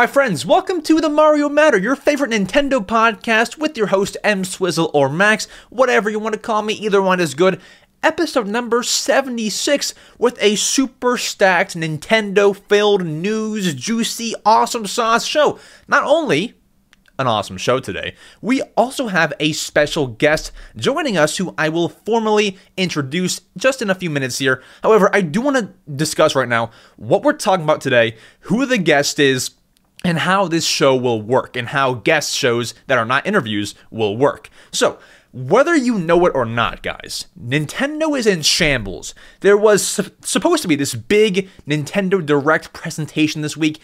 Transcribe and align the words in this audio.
My 0.00 0.06
friends, 0.06 0.46
welcome 0.46 0.80
to 0.84 0.98
the 0.98 1.10
Mario 1.10 1.50
Matter, 1.50 1.76
your 1.76 1.94
favorite 1.94 2.30
Nintendo 2.30 2.82
podcast 2.82 3.58
with 3.58 3.76
your 3.76 3.88
host 3.88 4.16
EmSwizzle 4.24 4.90
or 4.94 5.10
Max, 5.10 5.46
whatever 5.68 6.08
you 6.08 6.18
want 6.18 6.32
to 6.32 6.40
call 6.40 6.62
me, 6.62 6.72
either 6.72 7.02
one 7.02 7.20
is 7.20 7.34
good. 7.34 7.60
Episode 8.02 8.46
number 8.46 8.82
76 8.82 9.92
with 10.16 10.42
a 10.42 10.56
super 10.56 11.18
stacked 11.18 11.76
Nintendo 11.76 12.56
filled 12.56 13.04
news, 13.04 13.74
juicy, 13.74 14.32
awesome 14.46 14.86
sauce 14.86 15.26
show. 15.26 15.58
Not 15.86 16.04
only 16.04 16.54
an 17.18 17.26
awesome 17.26 17.58
show 17.58 17.78
today. 17.78 18.14
We 18.40 18.62
also 18.78 19.08
have 19.08 19.34
a 19.38 19.52
special 19.52 20.06
guest 20.06 20.50
joining 20.76 21.18
us 21.18 21.36
who 21.36 21.54
I 21.58 21.68
will 21.68 21.90
formally 21.90 22.56
introduce 22.78 23.42
just 23.58 23.82
in 23.82 23.90
a 23.90 23.94
few 23.94 24.08
minutes 24.08 24.38
here. 24.38 24.62
However, 24.82 25.10
I 25.12 25.20
do 25.20 25.42
want 25.42 25.58
to 25.58 25.74
discuss 25.92 26.34
right 26.34 26.48
now 26.48 26.70
what 26.96 27.22
we're 27.22 27.34
talking 27.34 27.64
about 27.64 27.82
today, 27.82 28.16
who 28.40 28.64
the 28.64 28.78
guest 28.78 29.18
is, 29.18 29.50
and 30.04 30.20
how 30.20 30.48
this 30.48 30.66
show 30.66 30.96
will 30.96 31.20
work, 31.20 31.56
and 31.56 31.68
how 31.68 31.94
guest 31.94 32.34
shows 32.34 32.74
that 32.86 32.98
are 32.98 33.04
not 33.04 33.26
interviews 33.26 33.74
will 33.90 34.16
work. 34.16 34.48
So, 34.72 34.98
whether 35.32 35.76
you 35.76 35.98
know 35.98 36.26
it 36.26 36.32
or 36.34 36.44
not, 36.44 36.82
guys, 36.82 37.26
Nintendo 37.40 38.18
is 38.18 38.26
in 38.26 38.42
shambles. 38.42 39.14
There 39.40 39.56
was 39.56 39.86
su- 39.86 40.10
supposed 40.22 40.62
to 40.62 40.68
be 40.68 40.74
this 40.74 40.94
big 40.94 41.48
Nintendo 41.68 42.24
Direct 42.24 42.72
presentation 42.72 43.42
this 43.42 43.56
week. 43.56 43.78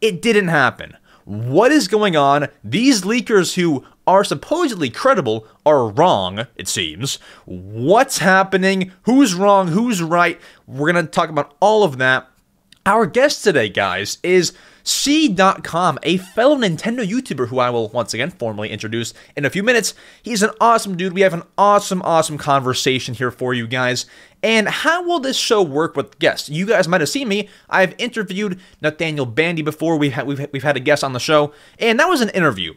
It 0.00 0.22
didn't 0.22 0.48
happen. 0.48 0.96
What 1.24 1.72
is 1.72 1.88
going 1.88 2.16
on? 2.16 2.48
These 2.62 3.02
leakers 3.02 3.54
who 3.54 3.84
are 4.06 4.24
supposedly 4.24 4.90
credible 4.90 5.46
are 5.64 5.88
wrong, 5.88 6.46
it 6.56 6.68
seems. 6.68 7.16
What's 7.44 8.18
happening? 8.18 8.92
Who's 9.02 9.34
wrong? 9.34 9.68
Who's 9.68 10.02
right? 10.02 10.40
We're 10.66 10.92
going 10.92 11.04
to 11.04 11.10
talk 11.10 11.30
about 11.30 11.56
all 11.60 11.84
of 11.84 11.98
that. 11.98 12.28
Our 12.84 13.06
guest 13.06 13.44
today, 13.44 13.68
guys, 13.68 14.18
is 14.24 14.52
cdotkom, 14.84 15.98
a 16.02 16.16
fellow 16.16 16.56
Nintendo 16.56 17.06
YouTuber 17.06 17.48
who 17.48 17.58
I 17.58 17.70
will 17.70 17.88
once 17.88 18.14
again 18.14 18.30
formally 18.30 18.70
introduce 18.70 19.14
in 19.36 19.44
a 19.44 19.50
few 19.50 19.62
minutes. 19.62 19.94
He's 20.22 20.42
an 20.42 20.50
awesome 20.60 20.96
dude. 20.96 21.12
We 21.12 21.20
have 21.22 21.34
an 21.34 21.44
awesome, 21.56 22.02
awesome 22.02 22.38
conversation 22.38 23.14
here 23.14 23.30
for 23.30 23.54
you 23.54 23.66
guys. 23.66 24.06
And 24.42 24.68
how 24.68 25.04
will 25.06 25.20
this 25.20 25.36
show 25.36 25.62
work 25.62 25.96
with 25.96 26.18
guests? 26.18 26.48
You 26.48 26.66
guys 26.66 26.88
might 26.88 27.00
have 27.00 27.08
seen 27.08 27.28
me. 27.28 27.48
I've 27.70 27.94
interviewed 27.98 28.58
Nathaniel 28.80 29.26
Bandy 29.26 29.62
before. 29.62 29.96
We've 29.96 30.12
had, 30.12 30.26
we've, 30.26 30.46
we've 30.52 30.62
had 30.64 30.76
a 30.76 30.80
guest 30.80 31.04
on 31.04 31.12
the 31.12 31.20
show, 31.20 31.52
and 31.78 31.98
that 32.00 32.08
was 32.08 32.20
an 32.20 32.30
interview. 32.30 32.74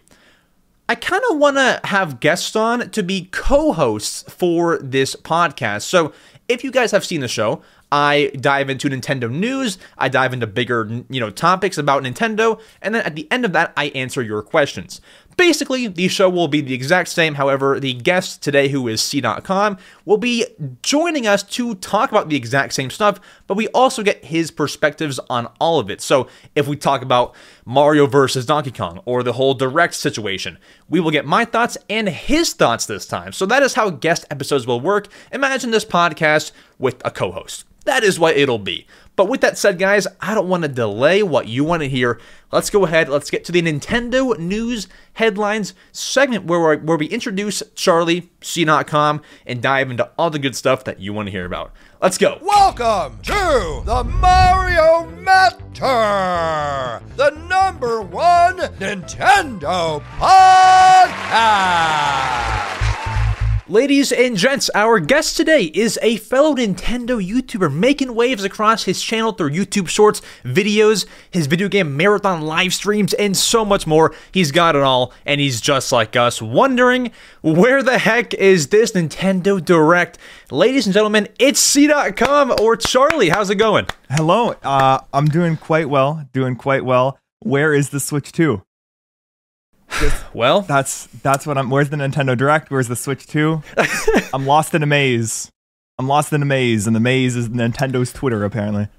I 0.87 0.93
kind 0.93 1.23
of 1.31 1.39
want 1.39 1.57
to 1.57 1.81
have 1.85 2.19
guests 2.19 2.55
on 2.55 2.91
to 2.91 3.01
be 3.01 3.29
co 3.31 3.73
hosts 3.73 4.23
for 4.31 4.77
this 4.77 5.15
podcast. 5.15 5.81
So 5.83 6.13
if 6.47 6.63
you 6.63 6.69
guys 6.69 6.91
have 6.91 7.03
seen 7.03 7.21
the 7.21 7.27
show, 7.27 7.63
I 7.95 8.31
dive 8.41 8.69
into 8.69 8.89
Nintendo 8.89 9.31
news, 9.31 9.77
I 9.97 10.09
dive 10.09 10.33
into 10.33 10.47
bigger, 10.47 10.85
you 11.09 11.21
know, 11.21 11.29
topics 11.29 11.77
about 11.77 12.03
Nintendo, 12.03 12.59
and 12.81 12.93
then 12.93 13.05
at 13.05 13.15
the 13.15 13.25
end 13.31 13.45
of 13.45 13.53
that, 13.53 13.71
I 13.77 13.85
answer 13.95 14.21
your 14.21 14.41
questions. 14.41 14.99
Basically, 15.37 15.87
the 15.87 16.07
show 16.07 16.29
will 16.29 16.47
be 16.47 16.61
the 16.61 16.73
exact 16.73 17.09
same. 17.09 17.35
However, 17.35 17.79
the 17.79 17.93
guest 17.93 18.41
today, 18.41 18.69
who 18.69 18.87
is 18.87 19.01
cdotkom, 19.01 19.77
will 20.05 20.17
be 20.17 20.45
joining 20.81 21.27
us 21.27 21.43
to 21.43 21.75
talk 21.75 22.09
about 22.11 22.29
the 22.29 22.37
exact 22.37 22.73
same 22.73 22.89
stuff, 22.89 23.19
but 23.47 23.57
we 23.57 23.67
also 23.69 24.01
get 24.01 24.23
his 24.23 24.49
perspectives 24.49 25.19
on 25.29 25.47
all 25.59 25.79
of 25.79 25.89
it. 25.89 25.99
So, 26.01 26.27
if 26.55 26.67
we 26.67 26.77
talk 26.77 27.01
about 27.01 27.35
Mario 27.65 28.07
versus 28.07 28.45
Donkey 28.45 28.71
Kong 28.71 29.01
or 29.05 29.23
the 29.23 29.33
whole 29.33 29.53
direct 29.53 29.95
situation, 29.95 30.57
we 30.89 30.99
will 30.99 31.11
get 31.11 31.25
my 31.25 31.43
thoughts 31.43 31.77
and 31.89 32.07
his 32.07 32.53
thoughts 32.53 32.85
this 32.85 33.05
time. 33.05 33.33
So, 33.33 33.45
that 33.45 33.63
is 33.63 33.73
how 33.73 33.89
guest 33.89 34.25
episodes 34.31 34.65
will 34.65 34.79
work. 34.79 35.09
Imagine 35.33 35.71
this 35.71 35.85
podcast 35.85 36.53
with 36.79 37.01
a 37.03 37.11
co 37.11 37.31
host. 37.31 37.65
That 37.85 38.03
is 38.03 38.19
what 38.19 38.35
it'll 38.35 38.57
be. 38.57 38.87
But 39.15 39.29
with 39.29 39.41
that 39.41 39.57
said, 39.57 39.79
guys, 39.79 40.07
I 40.19 40.35
don't 40.35 40.49
want 40.49 40.63
to 40.63 40.69
delay 40.69 41.23
what 41.23 41.47
you 41.47 41.63
want 41.63 41.83
to 41.83 41.89
hear. 41.89 42.19
Let's 42.51 42.69
go 42.69 42.85
ahead. 42.85 43.07
Let's 43.07 43.29
get 43.29 43.45
to 43.45 43.51
the 43.51 43.61
Nintendo 43.61 44.37
news 44.37 44.87
headlines 45.13 45.73
segment 45.91 46.45
where, 46.45 46.59
we 46.59 46.77
where 46.77 46.97
we 46.97 47.07
introduce 47.07 47.63
Charlie, 47.75 48.29
cdotkom, 48.41 49.21
and 49.45 49.61
dive 49.61 49.89
into 49.89 50.09
all 50.17 50.29
the 50.29 50.39
good 50.39 50.55
stuff 50.55 50.83
that 50.83 50.99
you 50.99 51.13
want 51.13 51.27
to 51.27 51.31
hear 51.31 51.45
about. 51.45 51.71
Let's 52.01 52.17
go. 52.17 52.39
Welcome 52.41 53.19
to 53.23 53.81
the 53.85 54.03
Mario 54.03 55.09
Matter, 55.11 57.01
the 57.15 57.29
number 57.47 58.01
one 58.01 58.57
Nintendo 58.57 60.03
podcast. 60.19 62.54
Ladies 63.67 64.11
and 64.11 64.37
gents, 64.37 64.69
our 64.75 64.99
guest 64.99 65.37
today 65.37 65.63
is 65.73 65.97
a 66.03 66.17
fellow 66.17 66.53
Nintendo 66.53 67.19
YouTuber 67.19 67.73
making 67.73 68.13
waves 68.13 68.43
across 68.43 68.83
his 68.83 69.01
channel 69.01 69.31
through 69.31 69.49
YouTube 69.49 69.87
Shorts, 69.87 70.21
videos, 70.43 71.07
his 71.31 71.47
video 71.47 71.67
game 71.67 71.97
marathon 71.97 72.43
live 72.43 72.75
streams, 72.75 73.15
and 73.15 73.35
so 73.35 73.65
much 73.65 73.87
more. 73.87 74.13
He's 74.31 74.51
got 74.51 74.75
it 74.75 74.83
all, 74.83 75.13
and 75.25 75.41
he's 75.41 75.61
just 75.61 75.91
like 75.91 76.15
us, 76.15 76.43
wondering 76.43 77.11
where 77.41 77.81
the 77.81 77.97
heck 77.97 78.35
is 78.35 78.67
this 78.67 78.91
Nintendo 78.91 79.63
Direct? 79.65 80.19
Ladies 80.51 80.85
and 80.85 80.93
gentlemen, 80.93 81.27
it's 81.39 81.75
cdotkom 81.75 82.59
or 82.59 82.77
Charlie. 82.77 83.29
How's 83.29 83.49
it 83.49 83.55
going? 83.55 83.87
Hello, 84.11 84.53
uh, 84.61 84.99
I'm 85.11 85.25
doing 85.25 85.57
quite 85.57 85.89
well. 85.89 86.29
Doing 86.33 86.55
quite 86.55 86.85
well. 86.85 87.17
Where 87.39 87.73
is 87.73 87.89
the 87.89 87.99
Switch 87.99 88.31
2? 88.31 88.61
well, 90.33 90.61
that's 90.61 91.07
that's 91.21 91.45
what 91.45 91.57
I'm. 91.57 91.69
Where's 91.69 91.89
the 91.89 91.97
Nintendo 91.97 92.37
Direct? 92.37 92.71
Where's 92.71 92.87
the 92.87 92.95
Switch 92.95 93.27
2? 93.27 93.61
I'm 94.33 94.45
lost 94.45 94.73
in 94.73 94.83
a 94.83 94.85
maze. 94.85 95.49
I'm 95.97 96.07
lost 96.07 96.33
in 96.33 96.41
a 96.41 96.45
maze, 96.45 96.87
and 96.87 96.95
the 96.95 96.99
maze 96.99 97.35
is 97.35 97.49
Nintendo's 97.49 98.11
Twitter, 98.11 98.43
apparently. 98.43 98.89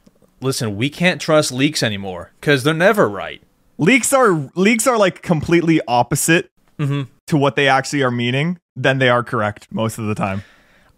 Listen, 0.41 0.77
we 0.77 0.89
can't 0.89 1.21
trust 1.21 1.53
leaks 1.53 1.83
anymore 1.83 2.33
because 2.41 2.63
they're 2.63 2.75
never 2.75 3.09
right. 3.09 3.43
Leaks 3.79 4.13
are 4.13 4.51
leaks 4.55 4.87
are 4.87 4.97
like 4.97 5.23
completely 5.23 5.81
opposite 5.87 6.51
mm-hmm. 6.79 7.03
to 7.27 7.37
what 7.37 7.57
they 7.57 7.69
actually 7.69 8.03
are 8.03 8.11
meaning. 8.11 8.59
Then 8.75 8.99
they 8.99 9.09
are 9.09 9.23
correct 9.23 9.69
most 9.71 9.99
of 9.99 10.07
the 10.07 10.15
time. 10.15 10.43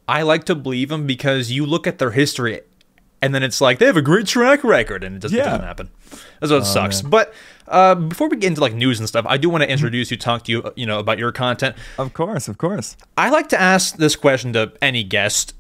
I 0.07 0.23
like 0.23 0.45
to 0.45 0.55
believe 0.55 0.89
them 0.89 1.07
because 1.07 1.51
you 1.51 1.67
look 1.67 1.87
at 1.87 1.99
their 1.99 2.13
history 2.13 2.61
and 3.21 3.35
then 3.35 3.43
it's 3.43 3.61
like 3.61 3.79
they 3.79 3.87
have 3.87 3.97
a 3.97 4.03
great 4.03 4.27
track 4.27 4.63
record 4.65 5.03
and 5.03 5.17
it 5.17 5.19
just 5.21 5.35
yeah. 5.35 5.45
doesn't 5.45 5.65
happen. 5.65 5.91
That's 6.41 6.53
what 6.53 6.63
oh, 6.63 6.65
sucks. 6.65 7.03
Man. 7.03 7.11
But 7.11 7.35
uh, 7.67 7.95
before 7.95 8.29
we 8.29 8.37
get 8.37 8.49
into 8.49 8.61
like 8.61 8.75
news 8.75 8.99
and 8.99 9.09
stuff, 9.09 9.27
I 9.29 9.37
do 9.37 9.49
want 9.49 9.63
to 9.63 9.67
mm-hmm. 9.67 9.73
introduce 9.73 10.11
you, 10.11 10.17
talk 10.17 10.45
to 10.45 10.53
you, 10.53 10.73
you 10.77 10.87
know, 10.87 10.99
about 10.99 11.19
your 11.19 11.33
content. 11.33 11.77
Of 11.99 12.13
course, 12.13 12.49
of 12.49 12.59
course. 12.59 12.97
I 13.17 13.31
like 13.31 13.49
to 13.51 13.61
ask 13.61 13.97
this 13.97 14.17
question 14.17 14.53
to 14.53 14.73
any 14.81 15.05
guest. 15.05 15.55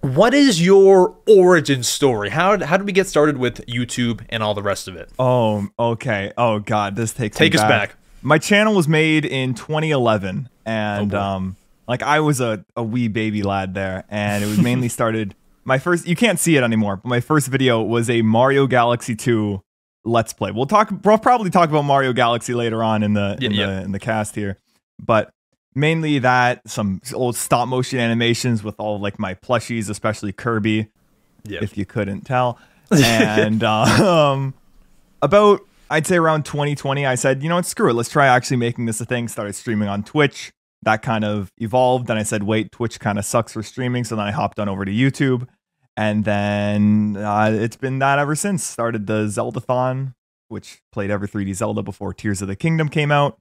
What 0.00 0.34
is 0.34 0.64
your 0.64 1.16
origin 1.26 1.82
story? 1.82 2.30
How 2.30 2.62
how 2.64 2.76
did 2.76 2.86
we 2.86 2.92
get 2.92 3.06
started 3.06 3.38
with 3.38 3.64
YouTube 3.66 4.24
and 4.28 4.42
all 4.42 4.54
the 4.54 4.62
rest 4.62 4.88
of 4.88 4.96
it? 4.96 5.10
Oh, 5.18 5.68
okay. 5.78 6.32
Oh 6.36 6.58
God, 6.60 6.96
this 6.96 7.12
takes 7.12 7.36
take 7.36 7.54
us 7.54 7.62
back. 7.62 7.90
back. 7.90 7.96
My 8.22 8.38
channel 8.38 8.74
was 8.74 8.88
made 8.88 9.24
in 9.24 9.54
2011, 9.54 10.48
and 10.64 11.14
oh 11.14 11.20
um, 11.20 11.56
like 11.88 12.02
I 12.02 12.20
was 12.20 12.40
a, 12.40 12.64
a 12.76 12.82
wee 12.82 13.08
baby 13.08 13.42
lad 13.42 13.74
there, 13.74 14.04
and 14.10 14.44
it 14.44 14.46
was 14.46 14.58
mainly 14.62 14.88
started 14.88 15.34
my 15.66 15.78
first 15.78 16.06
you 16.06 16.16
can't 16.16 16.38
see 16.38 16.56
it 16.56 16.62
anymore, 16.62 16.96
but 16.96 17.08
my 17.08 17.20
first 17.20 17.48
video 17.48 17.82
was 17.82 18.08
a 18.08 18.22
Mario 18.22 18.66
Galaxy 18.66 19.14
2 19.14 19.62
let's 20.06 20.32
play. 20.32 20.52
We'll 20.52 20.66
talk 20.66 20.90
we'll 21.04 21.18
probably 21.18 21.50
talk 21.50 21.68
about 21.68 21.82
Mario 21.82 22.12
Galaxy 22.12 22.54
later 22.54 22.82
on 22.82 23.02
in 23.02 23.12
the 23.12 23.36
in 23.40 23.52
yeah, 23.52 23.66
the 23.66 23.82
in 23.82 23.92
the 23.92 23.98
cast 23.98 24.34
here. 24.34 24.58
But 25.04 25.30
mainly 25.74 26.20
that 26.20 26.66
some 26.68 27.02
old 27.12 27.36
stop 27.36 27.68
motion 27.68 27.98
animations 27.98 28.62
with 28.64 28.76
all 28.78 28.98
like 28.98 29.18
my 29.18 29.34
plushies, 29.34 29.90
especially 29.90 30.32
Kirby. 30.32 30.88
Yep. 31.44 31.62
If 31.62 31.76
you 31.76 31.84
couldn't 31.84 32.22
tell. 32.22 32.58
And 32.92 33.64
um 33.64 34.54
about 35.20 35.60
I'd 35.90 36.06
say 36.06 36.16
around 36.16 36.44
2020 36.44 37.04
I 37.04 37.16
said, 37.16 37.42
you 37.42 37.48
know 37.48 37.56
what, 37.56 37.66
screw 37.66 37.90
it. 37.90 37.94
Let's 37.94 38.08
try 38.08 38.28
actually 38.28 38.58
making 38.58 38.86
this 38.86 39.00
a 39.00 39.04
thing. 39.04 39.26
Started 39.26 39.54
streaming 39.54 39.88
on 39.88 40.04
Twitch. 40.04 40.52
That 40.82 41.02
kind 41.02 41.24
of 41.24 41.50
evolved. 41.58 42.06
Then 42.06 42.16
I 42.16 42.22
said, 42.22 42.44
wait, 42.44 42.70
Twitch 42.70 43.00
kind 43.00 43.18
of 43.18 43.24
sucks 43.24 43.52
for 43.52 43.62
streaming. 43.64 44.04
So 44.04 44.14
then 44.14 44.26
I 44.26 44.30
hopped 44.30 44.60
on 44.60 44.68
over 44.68 44.84
to 44.84 44.92
YouTube 44.92 45.48
and 45.96 46.24
then 46.24 47.16
uh, 47.16 47.50
it's 47.52 47.76
been 47.76 47.98
that 48.00 48.18
ever 48.18 48.34
since. 48.34 48.62
Started 48.62 49.06
the 49.06 49.26
Zeldathon, 49.26 50.14
which 50.48 50.82
played 50.92 51.10
every 51.10 51.28
3D 51.28 51.54
Zelda 51.54 51.82
before 51.82 52.12
Tears 52.12 52.42
of 52.42 52.48
the 52.48 52.56
Kingdom 52.56 52.88
came 52.88 53.10
out. 53.10 53.38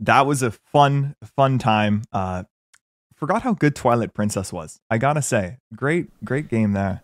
That 0.00 0.26
was 0.26 0.42
a 0.42 0.50
fun, 0.50 1.14
fun 1.36 1.58
time. 1.58 2.02
Uh, 2.12 2.44
forgot 3.14 3.42
how 3.42 3.54
good 3.54 3.76
Twilight 3.76 4.12
Princess 4.12 4.52
was. 4.52 4.80
I 4.90 4.98
gotta 4.98 5.22
say, 5.22 5.58
great, 5.74 6.08
great 6.24 6.48
game 6.48 6.72
there. 6.72 7.02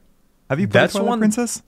Have 0.48 0.58
you 0.58 0.66
played 0.66 0.82
that's 0.82 0.92
Twilight 0.94 1.08
one, 1.08 1.18
Princess? 1.20 1.62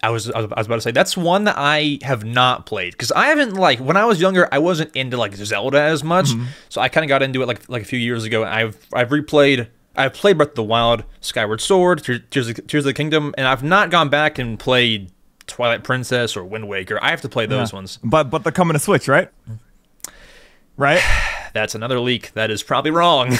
I 0.00 0.10
was 0.10 0.30
I 0.30 0.42
was 0.42 0.66
about 0.66 0.76
to 0.76 0.80
say 0.80 0.92
that's 0.92 1.16
one 1.16 1.44
that 1.44 1.56
I 1.58 1.98
have 2.02 2.24
not 2.24 2.66
played 2.66 2.92
because 2.92 3.10
I 3.10 3.26
haven't 3.26 3.54
like 3.54 3.80
when 3.80 3.96
I 3.96 4.04
was 4.04 4.20
younger 4.20 4.48
I 4.52 4.60
wasn't 4.60 4.94
into 4.94 5.16
like 5.16 5.34
Zelda 5.34 5.80
as 5.80 6.04
much, 6.04 6.26
mm-hmm. 6.26 6.44
so 6.68 6.80
I 6.80 6.88
kind 6.88 7.04
of 7.04 7.08
got 7.08 7.24
into 7.24 7.42
it 7.42 7.46
like 7.46 7.68
like 7.68 7.82
a 7.82 7.84
few 7.84 7.98
years 7.98 8.22
ago. 8.22 8.44
I've 8.44 8.78
I've 8.92 9.08
replayed 9.08 9.68
I've 9.98 10.14
played 10.14 10.38
Breath 10.38 10.50
of 10.50 10.54
the 10.54 10.62
Wild, 10.62 11.04
Skyward 11.20 11.60
Sword, 11.60 12.04
Tears 12.30 12.48
of, 12.48 12.66
Tears 12.68 12.82
of 12.82 12.84
the 12.84 12.94
Kingdom, 12.94 13.34
and 13.36 13.48
I've 13.48 13.64
not 13.64 13.90
gone 13.90 14.08
back 14.08 14.38
and 14.38 14.58
played 14.58 15.10
Twilight 15.48 15.82
Princess 15.82 16.36
or 16.36 16.44
Wind 16.44 16.68
Waker. 16.68 17.02
I 17.02 17.10
have 17.10 17.20
to 17.22 17.28
play 17.28 17.46
those 17.46 17.72
yeah. 17.72 17.76
ones. 17.76 17.98
But 18.04 18.30
but 18.30 18.44
they're 18.44 18.52
coming 18.52 18.74
to 18.74 18.78
Switch, 18.78 19.08
right? 19.08 19.28
Right? 20.76 21.02
That's 21.52 21.74
another 21.74 21.98
leak. 21.98 22.32
That 22.34 22.50
is 22.50 22.62
probably 22.62 22.92
wrong. 22.92 23.30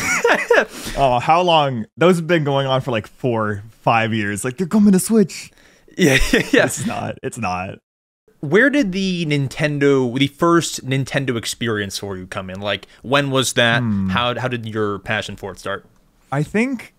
oh, 0.96 1.20
how 1.22 1.40
long? 1.42 1.86
Those 1.96 2.16
have 2.16 2.26
been 2.26 2.42
going 2.42 2.66
on 2.66 2.80
for 2.80 2.90
like 2.90 3.06
four, 3.06 3.62
five 3.82 4.12
years. 4.12 4.44
Like 4.44 4.56
they're 4.56 4.66
coming 4.66 4.92
to 4.92 4.98
Switch. 4.98 5.52
Yeah, 5.96 6.18
yeah, 6.32 6.42
yeah. 6.50 6.64
It's 6.64 6.84
not. 6.86 7.18
It's 7.22 7.38
not. 7.38 7.78
where 8.40 8.70
did 8.70 8.92
the 8.92 9.26
Nintendo, 9.26 10.18
the 10.18 10.28
first 10.28 10.84
Nintendo 10.84 11.36
experience 11.36 11.98
for 11.98 12.16
you 12.16 12.26
come 12.26 12.50
in? 12.50 12.60
Like, 12.60 12.86
when 13.02 13.30
was 13.30 13.52
that? 13.52 13.80
Hmm. 13.80 14.08
How 14.08 14.38
how 14.40 14.48
did 14.48 14.66
your 14.66 14.98
passion 14.98 15.36
for 15.36 15.52
it 15.52 15.60
start? 15.60 15.86
I 16.30 16.42
think 16.42 16.94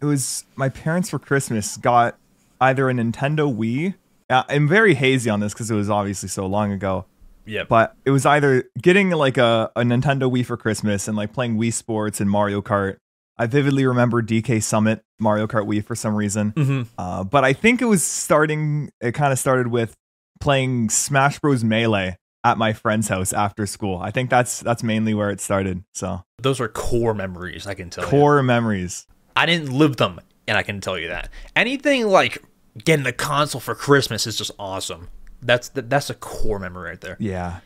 it 0.00 0.04
was 0.04 0.44
my 0.56 0.68
parents 0.68 1.10
for 1.10 1.18
Christmas 1.18 1.76
got 1.76 2.16
either 2.60 2.88
a 2.90 2.92
Nintendo 2.92 3.54
Wii. 3.54 3.94
I'm 4.30 4.68
very 4.68 4.94
hazy 4.94 5.30
on 5.30 5.40
this 5.40 5.52
because 5.52 5.70
it 5.70 5.74
was 5.74 5.90
obviously 5.90 6.28
so 6.28 6.46
long 6.46 6.72
ago. 6.72 7.04
Yeah, 7.46 7.64
But 7.64 7.94
it 8.06 8.10
was 8.10 8.24
either 8.24 8.64
getting 8.80 9.10
like 9.10 9.36
a, 9.36 9.70
a 9.76 9.82
Nintendo 9.82 10.32
Wii 10.32 10.46
for 10.46 10.56
Christmas 10.56 11.08
and 11.08 11.16
like 11.16 11.34
playing 11.34 11.58
Wii 11.58 11.74
Sports 11.74 12.18
and 12.20 12.30
Mario 12.30 12.62
Kart. 12.62 12.96
I 13.36 13.46
vividly 13.46 13.84
remember 13.84 14.22
DK 14.22 14.62
Summit 14.62 15.02
Mario 15.18 15.46
Kart 15.46 15.66
Wii 15.66 15.84
for 15.84 15.94
some 15.94 16.14
reason. 16.14 16.50
hmm 16.56 16.82
Uh, 16.96 17.22
but 17.22 17.44
I 17.44 17.52
think 17.52 17.82
it 17.82 17.84
was 17.84 18.02
starting. 18.02 18.90
It 19.00 19.12
kind 19.12 19.30
of 19.32 19.38
started 19.38 19.66
with 19.66 19.94
playing 20.40 20.88
Smash 20.88 21.38
Bros 21.38 21.62
Melee 21.62 22.16
at 22.44 22.58
my 22.58 22.72
friend's 22.74 23.08
house 23.08 23.32
after 23.32 23.66
school. 23.66 23.98
I 23.98 24.10
think 24.10 24.30
that's 24.30 24.60
that's 24.60 24.82
mainly 24.82 25.14
where 25.14 25.30
it 25.30 25.40
started. 25.40 25.82
So 25.94 26.22
those 26.38 26.60
are 26.60 26.68
core 26.68 27.14
memories. 27.14 27.66
I 27.66 27.74
can 27.74 27.90
tell 27.90 28.04
you. 28.04 28.10
core 28.10 28.42
memories. 28.42 29.06
I 29.34 29.46
didn't 29.46 29.72
live 29.72 29.96
them, 29.96 30.20
and 30.46 30.56
I 30.56 30.62
can 30.62 30.80
tell 30.80 30.98
you 30.98 31.08
that. 31.08 31.30
Anything 31.56 32.06
like 32.06 32.42
getting 32.84 33.06
a 33.06 33.12
console 33.12 33.60
for 33.60 33.74
Christmas 33.74 34.26
is 34.26 34.36
just 34.36 34.50
awesome. 34.58 35.08
That's 35.42 35.70
that's 35.70 36.10
a 36.10 36.14
core 36.14 36.58
memory 36.58 36.90
right 36.90 37.00
there. 37.00 37.16
Yeah. 37.18 37.60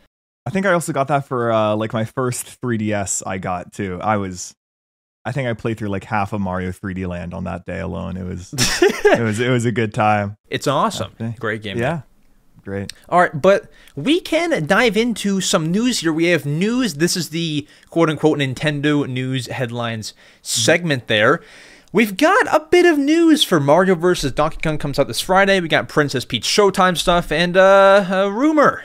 I 0.47 0.51
think 0.51 0.65
I 0.65 0.73
also 0.73 0.95
got 0.95 1.09
that 1.09 1.27
for 1.27 1.53
uh, 1.53 1.77
like 1.77 1.93
my 1.93 2.07
first 2.07 2.61
3DS 2.63 3.23
I 3.27 3.37
got 3.37 3.73
too. 3.73 4.01
I 4.03 4.17
was 4.17 4.55
I 5.25 5.33
think 5.33 5.47
I 5.47 5.53
played 5.53 5.77
through 5.77 5.91
like 5.91 6.05
half 6.05 6.33
of 6.33 6.41
Mario 6.41 6.71
3D 6.71 7.07
Land 7.07 7.35
on 7.35 7.45
that 7.45 7.67
day 7.67 7.81
alone. 7.81 8.17
It 8.17 8.25
was 8.25 8.55
it 8.83 9.21
was 9.21 9.41
it 9.41 9.51
was 9.51 9.67
a 9.67 9.73
good 9.73 9.93
time. 9.93 10.37
It's 10.49 10.67
awesome. 10.67 11.13
Great 11.39 11.63
game. 11.63 11.77
Yeah. 11.77 12.03
Great. 12.69 12.93
All 13.09 13.21
right, 13.21 13.41
but 13.41 13.71
we 13.97 14.21
can 14.21 14.67
dive 14.67 14.95
into 14.95 15.41
some 15.41 15.73
news 15.73 16.01
here. 16.01 16.13
We 16.13 16.27
have 16.27 16.45
news. 16.45 16.97
This 16.97 17.17
is 17.17 17.31
the 17.31 17.67
quote 17.89 18.11
unquote 18.11 18.41
Nintendo 18.41 19.09
news 19.09 19.47
headlines 19.47 20.13
segment 20.43 21.07
there. 21.07 21.41
We've 21.95 22.15
got 22.15 22.47
a 22.55 22.67
bit 22.71 22.85
of 22.85 22.99
news 22.99 23.43
for 23.43 23.59
Mario 23.59 23.95
vs. 23.95 24.33
Donkey 24.33 24.59
Kong 24.63 24.77
comes 24.77 24.99
out 24.99 25.09
this 25.09 25.23
Friday. 25.23 25.61
We 25.61 25.69
got 25.69 25.89
Princess 25.89 26.27
Peach 26.27 26.45
Showtime 26.45 26.99
stuff 26.99 27.33
and 27.33 27.57
uh, 27.57 28.05
a 28.11 28.31
rumor. 28.31 28.85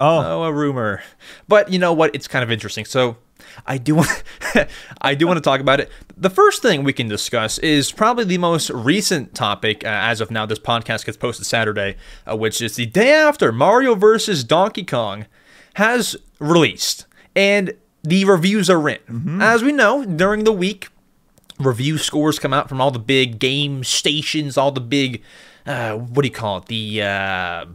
Oh, 0.00 0.24
Oh, 0.24 0.42
a 0.44 0.52
rumor. 0.52 1.02
But 1.48 1.70
you 1.70 1.78
know 1.78 1.92
what? 1.92 2.14
It's 2.14 2.28
kind 2.28 2.42
of 2.42 2.50
interesting. 2.50 2.86
So 2.86 3.18
I 3.66 3.78
do 3.78 3.96
want 3.96 4.22
I 5.00 5.14
do 5.14 5.26
want 5.26 5.36
to 5.36 5.42
talk 5.42 5.60
about 5.60 5.80
it. 5.80 5.90
The 6.16 6.30
first 6.30 6.62
thing 6.62 6.84
we 6.84 6.92
can 6.92 7.08
discuss 7.08 7.58
is 7.58 7.92
probably 7.92 8.24
the 8.24 8.38
most 8.38 8.70
recent 8.70 9.34
topic 9.34 9.84
uh, 9.84 9.88
as 9.88 10.20
of 10.20 10.30
now. 10.30 10.46
This 10.46 10.58
podcast 10.58 11.04
gets 11.04 11.16
posted 11.16 11.46
Saturday, 11.46 11.96
uh, 12.28 12.36
which 12.36 12.60
is 12.60 12.76
the 12.76 12.86
day 12.86 13.12
after 13.12 13.52
Mario 13.52 13.94
vs. 13.94 14.44
Donkey 14.44 14.84
Kong 14.84 15.26
has 15.74 16.16
released, 16.38 17.06
and 17.36 17.74
the 18.02 18.24
reviews 18.24 18.70
are 18.70 18.88
in. 18.88 18.98
As 19.42 19.62
we 19.62 19.72
know, 19.72 20.04
during 20.04 20.44
the 20.44 20.52
week, 20.52 20.88
review 21.58 21.98
scores 21.98 22.38
come 22.38 22.52
out 22.52 22.68
from 22.68 22.80
all 22.80 22.90
the 22.90 22.98
big 22.98 23.38
game 23.38 23.84
stations, 23.84 24.56
all 24.56 24.72
the 24.72 24.80
big 24.80 25.22
uh, 25.68 25.96
what 25.96 26.22
do 26.22 26.28
you 26.28 26.34
call 26.34 26.58
it? 26.58 26.66
The 26.66 27.02
uh, 27.02 27.66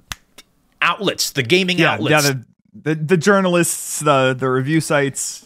outlets, 0.82 1.32
the 1.32 1.44
gaming 1.44 1.78
yeah, 1.78 1.94
outlets. 1.94 2.26
yeah. 2.26 2.34
The, 2.74 2.96
the 2.96 2.96
the 2.96 3.18
journalists, 3.18 4.00
the 4.00 4.36
the 4.38 4.50
review 4.50 4.82
sites, 4.82 5.46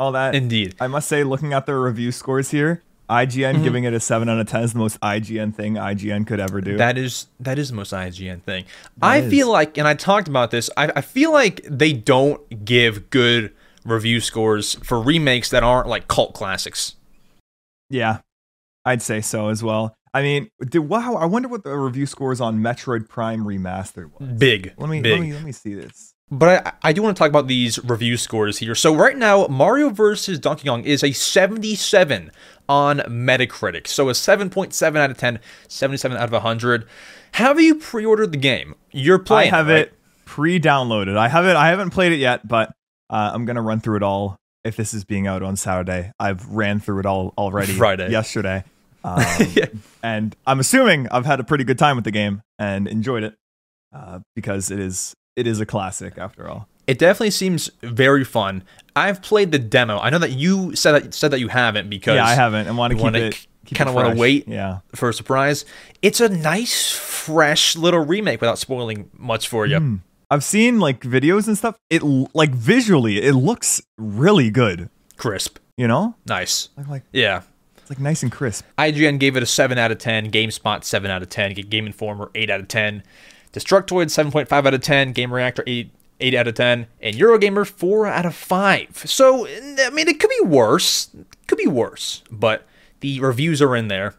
all 0.00 0.12
that. 0.12 0.34
Indeed. 0.34 0.74
I 0.80 0.86
must 0.88 1.06
say, 1.08 1.22
looking 1.22 1.52
at 1.52 1.66
their 1.66 1.80
review 1.80 2.10
scores 2.10 2.50
here, 2.50 2.82
IGN 3.08 3.54
Mm-hmm. 3.54 3.62
giving 3.64 3.84
it 3.84 3.92
a 3.92 4.00
seven 4.00 4.28
out 4.28 4.38
of 4.40 4.46
ten 4.48 4.62
is 4.62 4.72
the 4.72 4.78
most 4.78 4.98
IGN 5.00 5.54
thing 5.54 5.74
IGN 5.74 6.26
could 6.26 6.40
ever 6.40 6.60
do. 6.60 6.76
That 6.76 6.96
is 6.96 7.26
that 7.40 7.58
is 7.58 7.70
the 7.70 7.74
most 7.76 7.92
IGN 7.92 8.42
thing. 8.42 8.64
I 9.02 9.18
is. 9.18 9.30
feel 9.30 9.50
like, 9.50 9.76
and 9.78 9.86
I 9.86 9.94
talked 9.94 10.26
about 10.28 10.50
this. 10.52 10.70
I, 10.76 10.90
I 10.96 11.00
feel 11.00 11.32
like 11.32 11.60
they 11.68 11.92
don't 11.92 12.64
give 12.64 13.10
good 13.10 13.52
review 13.84 14.20
scores 14.20 14.74
for 14.84 15.00
remakes 15.00 15.50
that 15.50 15.62
aren't 15.64 15.88
like 15.88 16.06
cult 16.08 16.34
classics. 16.34 16.94
Yeah, 17.88 18.18
I'd 18.84 19.02
say 19.02 19.20
so 19.20 19.48
as 19.48 19.62
well. 19.62 19.94
I 20.14 20.22
mean, 20.22 20.50
did, 20.68 20.80
wow, 20.80 21.14
I 21.14 21.24
wonder 21.26 21.48
what 21.48 21.62
the 21.64 21.76
review 21.76 22.06
scores 22.06 22.40
on 22.40 22.58
Metroid 22.60 23.08
Prime 23.08 23.44
Remastered 23.44 24.10
was. 24.18 24.28
Big, 24.38 24.72
Let 24.76 24.88
me 24.90 25.00
big. 25.00 25.12
let 25.12 25.20
me 25.20 25.32
let 25.32 25.42
me 25.44 25.52
see 25.52 25.74
this. 25.74 26.14
But 26.30 26.66
I, 26.66 26.90
I 26.90 26.92
do 26.92 27.02
want 27.02 27.16
to 27.16 27.18
talk 27.18 27.28
about 27.28 27.48
these 27.48 27.82
review 27.84 28.16
scores 28.16 28.58
here. 28.58 28.74
So 28.76 28.94
right 28.94 29.16
now, 29.16 29.46
Mario 29.48 29.90
vs. 29.90 30.38
Donkey 30.38 30.68
Kong 30.68 30.84
is 30.84 31.02
a 31.02 31.10
77 31.12 32.30
on 32.68 32.98
Metacritic. 33.00 33.88
So 33.88 34.08
a 34.08 34.12
7.7 34.12 34.96
out 34.96 35.10
of 35.10 35.18
10, 35.18 35.40
77 35.66 36.16
out 36.16 36.24
of 36.24 36.32
100. 36.32 36.86
Have 37.32 37.60
you 37.60 37.74
pre-ordered 37.74 38.30
the 38.32 38.38
game? 38.38 38.76
You're 38.92 39.18
playing. 39.18 39.52
I 39.52 39.56
have 39.56 39.66
right? 39.66 39.78
it 39.78 39.94
pre-downloaded. 40.24 41.16
I 41.16 41.28
have 41.28 41.46
it. 41.46 41.56
I 41.56 41.68
haven't 41.68 41.90
played 41.90 42.12
it 42.12 42.18
yet, 42.18 42.46
but 42.46 42.70
uh, 43.08 43.32
I'm 43.34 43.44
gonna 43.44 43.62
run 43.62 43.80
through 43.80 43.96
it 43.96 44.02
all. 44.04 44.36
If 44.62 44.76
this 44.76 44.94
is 44.94 45.04
being 45.04 45.26
out 45.26 45.42
on 45.42 45.56
Saturday, 45.56 46.12
I've 46.20 46.46
ran 46.48 46.78
through 46.80 47.00
it 47.00 47.06
all 47.06 47.34
already. 47.36 47.72
Friday. 47.76 48.10
yesterday, 48.10 48.62
um, 49.04 49.24
Yeah. 49.52 49.66
and 50.02 50.36
I'm 50.46 50.60
assuming 50.60 51.08
I've 51.08 51.26
had 51.26 51.40
a 51.40 51.44
pretty 51.44 51.64
good 51.64 51.78
time 51.78 51.96
with 51.96 52.04
the 52.04 52.10
game 52.12 52.42
and 52.58 52.86
enjoyed 52.86 53.24
it 53.24 53.34
uh, 53.92 54.20
because 54.36 54.70
it 54.70 54.78
is 54.78 55.14
it 55.40 55.46
is 55.46 55.58
a 55.60 55.66
classic 55.66 56.18
after 56.18 56.48
all. 56.48 56.68
It 56.86 56.98
definitely 56.98 57.30
seems 57.30 57.70
very 57.82 58.24
fun. 58.24 58.62
I've 58.96 59.22
played 59.22 59.52
the 59.52 59.58
demo. 59.58 59.98
I 59.98 60.10
know 60.10 60.18
that 60.18 60.32
you 60.32 60.74
said 60.76 60.92
that 60.92 61.14
said 61.14 61.30
that 61.30 61.40
you 61.40 61.48
haven't 61.48 61.88
because 61.88 62.16
Yeah, 62.16 62.26
I 62.26 62.34
haven't, 62.34 62.66
and 62.68 62.76
want 62.76 62.92
to 62.92 62.98
keep 62.98 63.14
it. 63.14 63.46
kinda 63.76 63.92
wanna 63.92 64.14
wait. 64.16 64.48
Yeah. 64.48 64.78
for 64.94 65.08
a 65.08 65.14
surprise. 65.14 65.64
It's 66.02 66.20
a 66.20 66.28
nice, 66.28 66.90
fresh 66.92 67.76
little 67.76 68.00
remake 68.04 68.40
without 68.40 68.58
spoiling 68.58 69.08
much 69.16 69.46
for 69.48 69.66
you. 69.66 69.78
Hmm. 69.78 69.96
I've 70.32 70.44
seen 70.44 70.78
like 70.80 71.00
videos 71.00 71.46
and 71.48 71.56
stuff. 71.58 71.76
It 71.90 72.02
like 72.34 72.50
visually, 72.50 73.20
it 73.22 73.34
looks 73.34 73.80
really 73.98 74.50
good. 74.50 74.88
Crisp, 75.16 75.58
You 75.76 75.86
know, 75.88 76.14
nice. 76.26 76.68
like 76.76 76.88
like 76.88 77.02
Yeah. 77.12 77.42
it's 77.78 77.90
like 77.90 78.00
nice 78.00 78.22
and 78.22 78.32
crisp. 78.32 78.64
IGN 78.78 79.18
gave 79.18 79.36
it 79.36 79.42
a 79.42 79.46
7 79.46 79.76
out 79.78 79.90
of 79.92 79.98
10, 79.98 80.30
GameSpot 80.30 80.82
7 80.82 81.10
out 81.10 81.22
of 81.22 81.28
10, 81.28 81.52
Game 81.54 81.86
Informer 81.86 82.30
8 82.34 82.48
out 82.50 82.60
of 82.60 82.68
10, 82.68 83.02
Destructoid 83.52 84.06
7.5 84.06 84.52
out 84.52 84.74
of 84.74 84.80
10, 84.80 85.12
Game 85.12 85.32
Reactor 85.32 85.64
8 85.66 85.90
8 86.22 86.34
out 86.34 86.48
of 86.48 86.54
10, 86.54 86.86
and 87.00 87.16
Eurogamer 87.16 87.66
4 87.66 88.06
out 88.06 88.26
of 88.26 88.34
5. 88.34 89.04
So, 89.06 89.46
I 89.46 89.90
mean, 89.90 90.06
it 90.06 90.20
could 90.20 90.28
be 90.28 90.46
worse. 90.46 91.08
It 91.14 91.46
could 91.46 91.58
be 91.58 91.66
worse, 91.66 92.22
but 92.30 92.66
the 93.00 93.20
reviews 93.20 93.62
are 93.62 93.74
in 93.74 93.88
there. 93.88 94.14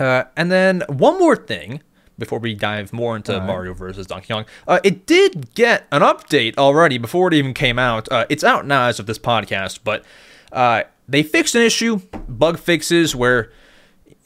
Uh, 0.00 0.24
and 0.36 0.50
then 0.50 0.82
one 0.88 1.18
more 1.18 1.36
thing 1.36 1.80
before 2.18 2.38
we 2.38 2.54
dive 2.54 2.92
more 2.92 3.16
into 3.16 3.40
Mario 3.40 3.72
versus 3.72 4.06
Donkey 4.06 4.32
Kong. 4.32 4.44
Uh, 4.66 4.80
it 4.84 5.06
did 5.06 5.54
get 5.54 5.86
an 5.92 6.02
update 6.02 6.58
already 6.58 6.98
before 6.98 7.28
it 7.28 7.34
even 7.34 7.54
came 7.54 7.78
out. 7.78 8.10
Uh, 8.10 8.26
it's 8.28 8.44
out 8.44 8.66
now 8.66 8.86
as 8.86 8.98
of 8.98 9.06
this 9.06 9.18
podcast, 9.18 9.80
but 9.84 10.04
uh, 10.52 10.82
they 11.08 11.22
fixed 11.22 11.54
an 11.54 11.62
issue, 11.62 11.96
bug 12.28 12.58
fixes 12.58 13.14
where, 13.14 13.50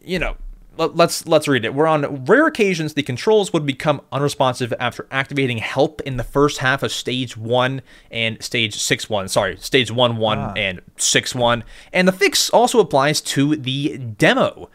you 0.02 0.18
know, 0.18 0.36
let's 0.78 1.26
let's 1.26 1.49
read 1.49 1.64
it. 1.64 1.75
We're 1.75 1.87
on 1.87 2.25
rare 2.25 2.47
occasions 2.47 2.95
the 2.95 3.02
controls 3.02 3.52
would 3.52 3.66
become 3.66 4.00
unresponsive 4.12 4.73
after 4.78 5.06
activating 5.11 5.59
help 5.59 6.00
in 6.02 6.16
the 6.16 6.25
first 6.25 6.59
half 6.59 6.83
of 6.83 6.92
stage 6.92 7.37
one 7.37 7.83
and 8.11 8.42
stage 8.42 8.75
six 8.76 9.09
one. 9.09 9.28
Sorry, 9.28 9.56
stage 9.56 9.90
one 9.90 10.16
one 10.16 10.56
and 10.56 10.80
six 10.97 11.35
one. 11.35 11.64
And 11.92 12.06
the 12.06 12.12
fix 12.12 12.50
also 12.50 12.80
applies 12.80 13.21
to 13.23 13.56
the 13.56 13.99
demo. 13.99 14.71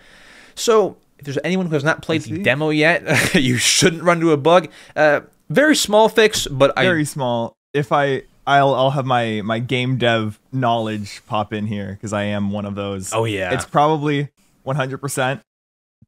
So 0.56 0.98
if 1.20 1.26
there's 1.26 1.40
anyone 1.44 1.68
who 1.68 1.74
has 1.74 1.84
not 1.84 2.02
played 2.02 2.22
the 2.22 2.42
demo 2.42 2.70
yet, 2.70 3.36
you 3.36 3.58
shouldn't 3.58 4.04
run 4.04 4.18
into 4.18 4.32
a 4.32 4.38
bug. 4.38 4.70
Uh, 4.96 5.22
very 5.50 5.76
small 5.76 6.10
fix, 6.10 6.48
but 6.48 6.78
I 6.78 6.84
Very 6.84 7.06
small. 7.06 7.54
If 7.74 7.92
I 7.92 8.24
I'll 8.48 8.74
I'll 8.74 8.92
have 8.92 9.06
my 9.06 9.42
my 9.44 9.60
game 9.60 9.98
dev 9.98 10.40
knowledge 10.52 11.22
pop 11.28 11.54
in 11.54 11.68
here 11.68 11.94
because 11.94 12.14
I 12.14 12.24
am 12.24 12.52
one 12.52 12.66
of 12.66 12.76
those. 12.76 13.14
Oh, 13.14 13.26
yeah. 13.26 13.54
It's 13.54 13.66
probably 13.66 14.30
100% 14.66 15.42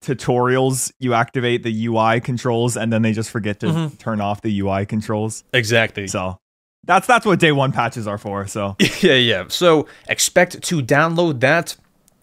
tutorials. 0.04 0.92
You 1.00 1.14
activate 1.14 1.64
the 1.64 1.86
UI 1.88 2.20
controls 2.22 2.78
and 2.78 2.92
then 2.94 3.02
they 3.02 3.14
just 3.14 3.30
forget 3.32 3.60
to 3.62 3.68
Mm-hmm. 3.68 3.96
turn 3.98 4.22
off 4.22 4.42
the 4.42 4.60
UI 4.62 4.86
controls. 4.86 5.44
exactly. 5.54 6.08
So 6.08 6.38
that's 6.86 7.08
that's 7.08 7.26
what 7.26 7.40
day 7.40 7.52
one 7.52 7.72
patches 7.72 8.08
are 8.08 8.18
for. 8.18 8.46
So 8.48 8.76
yeah, 9.02 9.14
yeah. 9.16 9.44
So 9.48 9.88
expect 10.10 10.62
to 10.64 10.82
download 10.82 11.40
that 11.40 11.76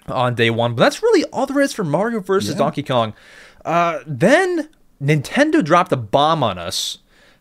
on 0.09 0.35
day 0.35 0.51
one. 0.51 0.75
But 0.75 0.83
that's 0.83 1.03
really 1.03 1.25
all 1.33 1.47
there 1.47 1.61
is 1.61 1.73
for 1.73 1.85
Mario 1.85 2.21
versus 2.21 2.55
Donkey 2.55 2.83
Kong. 2.83 3.15
Uh, 3.65 4.01
then 4.07 4.69
Nintendo 5.03 5.65
dropped 5.65 5.93
a 5.93 5.97
bomb 5.97 6.43
on 6.43 6.59
us. 6.59 6.99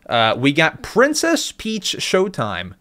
Uh, 0.08 0.34
we 0.38 0.52
got 0.52 0.82
Princess 0.82 1.52
Peach 1.52 1.94
Showtime. 1.98 2.74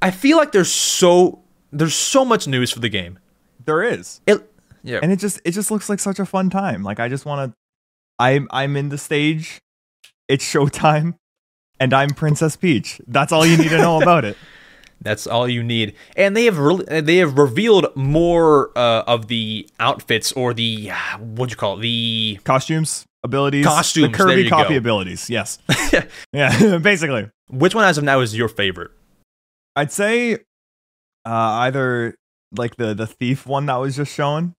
I 0.00 0.10
feel 0.10 0.36
like 0.36 0.52
there's 0.52 0.70
so 0.70 1.42
there's 1.72 1.94
so 1.94 2.24
much 2.24 2.46
news 2.46 2.70
for 2.70 2.80
the 2.80 2.88
game. 2.88 3.18
there 3.64 3.82
is. 3.82 4.20
It 4.26 4.47
yeah. 4.82 5.00
and 5.02 5.12
it 5.12 5.18
just 5.18 5.40
it 5.44 5.52
just 5.52 5.70
looks 5.70 5.88
like 5.88 6.00
such 6.00 6.18
a 6.18 6.26
fun 6.26 6.50
time. 6.50 6.82
Like 6.82 7.00
I 7.00 7.08
just 7.08 7.24
want 7.24 7.50
to. 7.52 7.56
I'm 8.18 8.48
I'm 8.50 8.76
in 8.76 8.88
the 8.88 8.98
stage. 8.98 9.58
It's 10.28 10.44
showtime, 10.44 11.14
and 11.80 11.94
I'm 11.94 12.10
Princess 12.10 12.56
Peach. 12.56 13.00
That's 13.06 13.32
all 13.32 13.46
you 13.46 13.56
need 13.56 13.70
to 13.70 13.78
know 13.78 14.00
about 14.02 14.24
it. 14.24 14.36
That's 15.00 15.26
all 15.26 15.48
you 15.48 15.62
need. 15.62 15.94
And 16.16 16.36
they 16.36 16.44
have 16.46 16.58
re- 16.58 17.00
they 17.00 17.16
have 17.18 17.38
revealed 17.38 17.86
more 17.94 18.76
uh, 18.76 19.04
of 19.06 19.28
the 19.28 19.68
outfits 19.78 20.32
or 20.32 20.52
the 20.52 20.90
what'd 21.20 21.52
you 21.52 21.56
call 21.56 21.78
it? 21.78 21.82
The 21.82 22.40
Costumes. 22.44 23.06
abilities, 23.22 23.64
Costumes, 23.64 24.10
the 24.10 24.18
Kirby 24.18 24.48
copy 24.48 24.74
go. 24.74 24.78
abilities. 24.78 25.30
Yes, 25.30 25.58
yeah, 26.32 26.78
basically. 26.82 27.30
Which 27.48 27.74
one 27.74 27.84
as 27.84 27.96
of 27.96 28.04
now 28.04 28.20
is 28.20 28.36
your 28.36 28.48
favorite? 28.48 28.90
I'd 29.76 29.92
say 29.92 30.34
uh, 30.34 30.38
either 31.24 32.16
like 32.56 32.76
the 32.76 32.92
the 32.92 33.06
thief 33.06 33.46
one 33.46 33.66
that 33.66 33.76
was 33.76 33.94
just 33.96 34.12
shown 34.12 34.54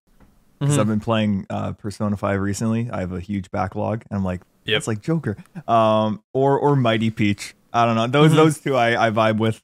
because 0.60 0.76
Mhm. 0.76 0.80
I've 0.80 0.88
been 0.88 1.00
playing 1.00 1.46
uh, 1.50 1.72
Persona 1.74 2.18
Five 2.18 2.40
recently. 2.42 2.90
I 2.92 3.00
have 3.00 3.12
a 3.12 3.20
huge 3.20 3.50
backlog, 3.52 4.04
and 4.10 4.18
I'm 4.18 4.24
like, 4.26 4.42
Yep. 4.66 4.78
it's 4.78 4.88
like 4.88 5.02
Joker, 5.02 5.38
um, 5.68 6.22
or 6.34 6.60
or 6.60 6.76
Mighty 6.76 7.10
Peach. 7.10 7.56
I 7.74 7.86
don't 7.86 7.96
know. 7.96 8.08
Those 8.08 8.32
Mhm. 8.32 8.36
those 8.36 8.60
two 8.60 8.76
I, 8.76 9.08
I 9.08 9.10
vibe 9.12 9.38
with. 9.38 9.62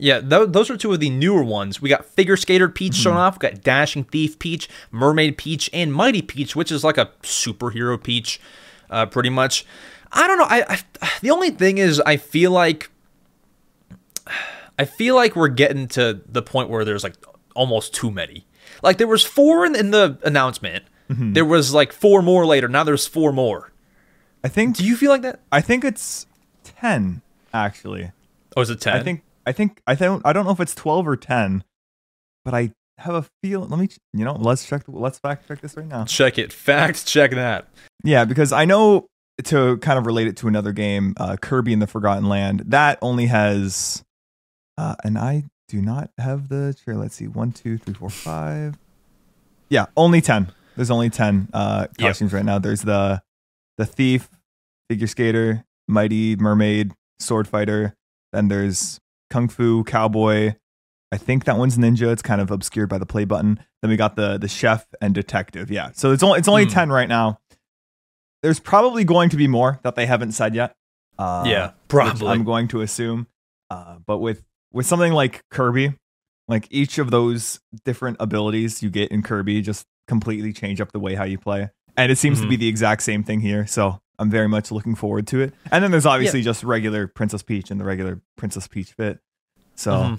Yeah, 0.00 0.20
th- 0.20 0.48
those 0.50 0.70
are 0.70 0.76
two 0.76 0.92
of 0.92 1.00
the 1.00 1.08
newer 1.10 1.42
ones. 1.42 1.80
We 1.80 1.88
got 1.88 2.04
Figure 2.04 2.36
Skater 2.36 2.68
Peach 2.68 2.94
shown 2.94 3.12
Mm-hmm. 3.14 3.20
off. 3.20 3.38
We 3.40 3.48
got 3.48 3.62
Dashing 3.62 4.04
Thief 4.04 4.38
Peach, 4.38 4.68
Mermaid 4.90 5.38
Peach, 5.38 5.70
and 5.72 5.92
Mighty 5.92 6.20
Peach, 6.22 6.54
which 6.54 6.70
is 6.70 6.84
like 6.84 6.98
a 6.98 7.06
superhero 7.22 8.00
Peach, 8.02 8.40
uh, 8.90 9.06
pretty 9.06 9.30
much. 9.30 9.64
I 10.12 10.26
don't 10.26 10.38
know. 10.38 10.46
I, 10.48 10.78
I 11.00 11.08
the 11.22 11.30
only 11.30 11.50
thing 11.50 11.78
is, 11.78 12.00
I 12.04 12.16
feel 12.16 12.50
like 12.50 12.90
I 14.78 14.84
feel 14.84 15.14
like 15.16 15.34
we're 15.34 15.48
getting 15.48 15.88
to 15.88 16.20
the 16.28 16.42
point 16.42 16.70
where 16.70 16.84
there's 16.84 17.02
like 17.02 17.14
almost 17.54 17.94
too 17.94 18.10
many. 18.10 18.46
Like 18.82 18.98
there 18.98 19.06
was 19.06 19.24
four 19.24 19.64
in, 19.64 19.74
in 19.74 19.90
the 19.90 20.18
announcement. 20.24 20.84
Mm-hmm. 21.10 21.32
There 21.32 21.44
was 21.44 21.72
like 21.72 21.92
four 21.92 22.22
more 22.22 22.44
later. 22.46 22.68
Now 22.68 22.84
there's 22.84 23.06
four 23.06 23.32
more. 23.32 23.72
I 24.44 24.48
think 24.48 24.76
Do 24.76 24.84
you 24.84 24.96
feel 24.96 25.10
like 25.10 25.22
that? 25.22 25.40
I 25.50 25.60
think 25.60 25.84
it's 25.84 26.26
ten 26.62 27.22
actually. 27.52 28.12
Oh, 28.56 28.60
is 28.60 28.70
it 28.70 28.80
ten? 28.80 28.96
I 28.96 29.02
think 29.02 29.22
I 29.46 29.52
think 29.52 29.82
I 29.86 29.94
don't 29.94 30.24
I 30.24 30.32
don't 30.32 30.44
know 30.44 30.52
if 30.52 30.60
it's 30.60 30.74
twelve 30.74 31.08
or 31.08 31.16
ten, 31.16 31.64
but 32.44 32.54
I 32.54 32.72
have 32.98 33.14
a 33.14 33.26
feel. 33.42 33.60
Let 33.60 33.78
me 33.78 33.88
you 34.12 34.24
know 34.24 34.34
let's 34.34 34.66
check 34.66 34.82
let's 34.86 35.18
fact 35.18 35.48
check 35.48 35.60
this 35.60 35.76
right 35.76 35.86
now. 35.86 36.04
check 36.04 36.38
it. 36.38 36.52
Fact 36.52 37.06
check 37.06 37.32
that. 37.32 37.66
Yeah, 38.04 38.24
because 38.24 38.52
I 38.52 38.64
know 38.64 39.06
to 39.44 39.76
kind 39.78 39.98
of 39.98 40.06
relate 40.06 40.26
it 40.26 40.36
to 40.38 40.48
another 40.48 40.72
game, 40.72 41.14
uh, 41.16 41.36
Kirby 41.36 41.72
in 41.72 41.78
the 41.78 41.86
Forgotten 41.86 42.28
Land. 42.28 42.64
That 42.66 42.98
only 43.02 43.26
has, 43.26 44.04
uh, 44.76 44.96
and 45.04 45.16
I 45.16 45.44
do 45.68 45.80
not 45.82 46.10
have 46.18 46.48
the 46.48 46.74
chair. 46.84 46.94
Let's 46.96 47.14
see, 47.14 47.26
one, 47.28 47.52
two, 47.52 47.78
three, 47.78 47.94
four, 47.94 48.10
five. 48.10 48.76
Yeah, 49.68 49.86
only 49.96 50.20
ten. 50.20 50.52
There's 50.76 50.90
only 50.90 51.10
ten 51.10 51.48
uh, 51.52 51.86
Yep. 51.98 52.08
costumes 52.08 52.32
right 52.32 52.44
now. 52.44 52.58
There's 52.58 52.82
the 52.82 53.22
the 53.76 53.86
thief, 53.86 54.28
figure 54.88 55.06
skater, 55.06 55.64
mighty 55.86 56.36
mermaid, 56.36 56.92
sword 57.20 57.46
fighter. 57.46 57.94
Then 58.32 58.48
there's 58.48 58.98
kung 59.30 59.48
fu 59.48 59.84
cowboy. 59.84 60.54
I 61.10 61.16
think 61.16 61.44
that 61.44 61.56
one's 61.56 61.78
ninja. 61.78 62.12
It's 62.12 62.22
kind 62.22 62.40
of 62.40 62.50
obscured 62.50 62.88
by 62.88 62.98
the 62.98 63.06
play 63.06 63.24
button. 63.24 63.60
Then 63.82 63.90
we 63.90 63.96
got 63.96 64.16
the 64.16 64.38
the 64.38 64.48
chef 64.48 64.86
and 65.00 65.14
detective. 65.14 65.70
Yeah, 65.70 65.90
so 65.92 66.12
it's 66.12 66.22
only 66.22 66.38
it's 66.38 66.48
only 66.48 66.64
Hmm. 66.64 66.70
ten 66.70 66.90
right 66.90 67.08
now. 67.08 67.40
There's 68.42 68.60
probably 68.60 69.04
going 69.04 69.30
to 69.30 69.36
be 69.36 69.48
more 69.48 69.80
that 69.82 69.96
they 69.96 70.06
haven't 70.06 70.32
said 70.32 70.54
yet. 70.54 70.76
Uh, 71.18 71.44
yeah, 71.46 71.72
probably. 71.88 72.28
I'm 72.28 72.44
going 72.44 72.68
to 72.68 72.80
assume. 72.82 73.26
Uh, 73.68 73.96
but 74.06 74.18
with 74.18 74.44
with 74.72 74.86
something 74.86 75.12
like 75.12 75.42
Kirby, 75.50 75.94
like 76.48 76.66
each 76.70 76.98
of 76.98 77.10
those 77.10 77.60
different 77.84 78.16
abilities 78.20 78.82
you 78.82 78.90
get 78.90 79.10
in 79.10 79.22
Kirby 79.22 79.60
just 79.62 79.84
completely 80.06 80.52
change 80.52 80.80
up 80.80 80.92
the 80.92 80.98
way 81.00 81.14
how 81.14 81.24
you 81.24 81.38
play. 81.38 81.70
And 81.96 82.12
it 82.12 82.16
seems 82.16 82.38
to 82.38 82.42
Mm-hmm. 82.42 82.50
be 82.50 82.56
the 82.56 82.68
exact 82.68 83.02
same 83.02 83.22
thing 83.24 83.40
here. 83.40 83.66
So 83.66 83.98
I'm 84.18 84.30
very 84.30 84.48
much 84.48 84.70
looking 84.70 84.94
forward 84.94 85.26
to 85.28 85.40
it. 85.40 85.52
And 85.70 85.82
then 85.82 85.90
there's 85.90 86.06
obviously 86.06 86.42
just 86.42 86.62
regular 86.64 87.06
Princess 87.08 87.42
Peach 87.42 87.70
and 87.70 87.80
the 87.80 87.84
regular 87.84 88.20
Princess 88.36 88.66
Peach 88.68 88.92
fit. 88.92 89.18
So 89.74 89.92
Mhm. 89.92 90.18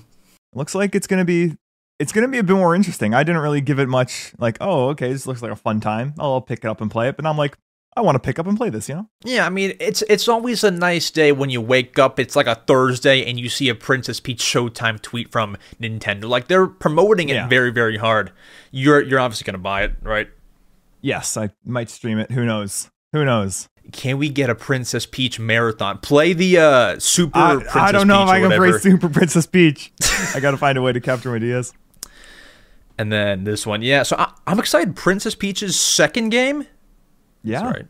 looks 0.53 0.75
like 0.75 0.95
it's 0.95 1.07
gonna 1.07 1.25
be 1.25 1.55
it's 1.99 2.13
gonna 2.13 2.29
be 2.29 2.37
a 2.37 2.43
bit 2.43 2.55
more 2.55 2.73
interesting. 2.75 3.13
I 3.13 3.23
didn't 3.23 3.41
really 3.41 3.59
give 3.59 3.77
it 3.77 3.89
much 3.89 4.31
like, 4.39 4.57
oh, 4.61 4.87
okay, 4.89 5.11
this 5.11 5.27
looks 5.27 5.41
like 5.41 5.51
a 5.51 5.55
fun 5.57 5.81
time. 5.81 6.13
Oh, 6.17 6.35
I'll 6.35 6.41
pick 6.41 6.59
it 6.59 6.65
up 6.65 6.79
and 6.79 6.89
play 6.89 7.09
it. 7.09 7.17
But 7.17 7.25
I'm 7.25 7.35
like, 7.37 7.57
I 7.97 8.01
want 8.01 8.15
to 8.15 8.19
pick 8.19 8.39
up 8.39 8.45
and 8.47 8.55
play 8.55 8.69
this, 8.69 8.87
you 8.87 8.95
know? 8.95 9.09
Yeah, 9.25 9.45
I 9.45 9.49
mean, 9.49 9.75
it's 9.79 10.03
it's 10.03 10.27
always 10.27 10.63
a 10.63 10.71
nice 10.71 11.09
day 11.11 11.31
when 11.31 11.49
you 11.49 11.59
wake 11.59 11.97
up. 11.99 12.19
It's 12.19 12.35
like 12.35 12.47
a 12.47 12.55
Thursday 12.55 13.25
and 13.25 13.39
you 13.39 13.49
see 13.49 13.67
a 13.69 13.75
Princess 13.75 14.19
Peach 14.19 14.39
Showtime 14.41 15.01
tweet 15.01 15.31
from 15.31 15.57
Nintendo. 15.81 16.25
Like 16.29 16.47
they're 16.47 16.67
promoting 16.67 17.29
it 17.29 17.33
Yeah. 17.33 17.47
very, 17.47 17.71
very 17.71 17.97
hard. 17.97 18.31
You're 18.71 19.01
you're 19.01 19.19
obviously 19.19 19.45
gonna 19.45 19.57
buy 19.57 19.83
it, 19.83 19.93
right? 20.01 20.29
Yes, 21.01 21.35
I 21.35 21.49
might 21.65 21.89
stream 21.89 22.19
it. 22.19 22.31
Who 22.31 22.45
knows? 22.45 22.89
Who 23.13 23.25
knows? 23.25 23.67
Can 23.91 24.19
we 24.19 24.29
get 24.29 24.51
a 24.51 24.55
Princess 24.55 25.07
Peach 25.07 25.39
marathon? 25.39 25.97
Play 25.97 26.33
the 26.33 26.59
uh, 26.59 26.99
Super 26.99 27.39
I, 27.39 27.55
Princess 27.55 27.75
I 27.75 27.91
don't 27.91 28.07
know 28.07 28.19
Peach 28.19 28.23
if 28.25 28.29
I 28.29 28.39
can 28.41 28.57
play. 28.57 28.71
Super 28.79 29.09
Princess 29.09 29.45
Peach. 29.47 29.91
I 30.35 30.39
gotta 30.39 30.57
find 30.57 30.77
a 30.77 30.81
way 30.81 30.93
to 30.93 31.01
capture 31.01 31.31
my 31.31 31.39
DS. 31.39 31.73
And 32.99 33.11
then 33.11 33.45
this 33.45 33.65
one, 33.65 33.81
yeah. 33.81 34.03
So 34.03 34.15
I, 34.19 34.31
I'm 34.45 34.59
excited. 34.59 34.95
Princess 34.95 35.33
Peach's 35.33 35.79
second 35.79 36.29
game. 36.29 36.67
Yeah. 37.43 37.61
That's 37.63 37.75
right. 37.75 37.87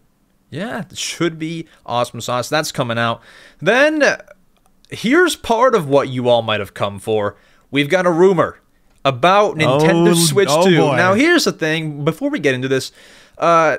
Yeah, 0.51 0.83
it 0.89 0.97
should 0.97 1.37
be 1.37 1.67
awesome 1.85 2.21
sauce. 2.21 2.49
That's 2.49 2.71
coming 2.71 2.97
out. 2.97 3.21
Then 3.59 4.03
here's 4.89 5.35
part 5.35 5.75
of 5.75 5.87
what 5.87 6.09
you 6.09 6.27
all 6.27 6.41
might 6.41 6.59
have 6.59 6.73
come 6.73 6.97
for. 6.99 7.35
We've 7.69 7.89
got 7.89 8.07
a 8.07 8.11
rumor 8.11 8.59
about 9.05 9.55
Nintendo 9.57 10.11
Oh, 10.11 10.13
Switch 10.15 10.49
oh 10.51 10.67
2. 10.67 10.77
boy. 10.77 10.95
Now 10.95 11.13
here's 11.13 11.45
the 11.45 11.51
thing. 11.51 12.03
Before 12.03 12.29
we 12.31 12.39
get 12.39 12.55
into 12.55 12.67
this, 12.67 12.91
uh, 13.37 13.77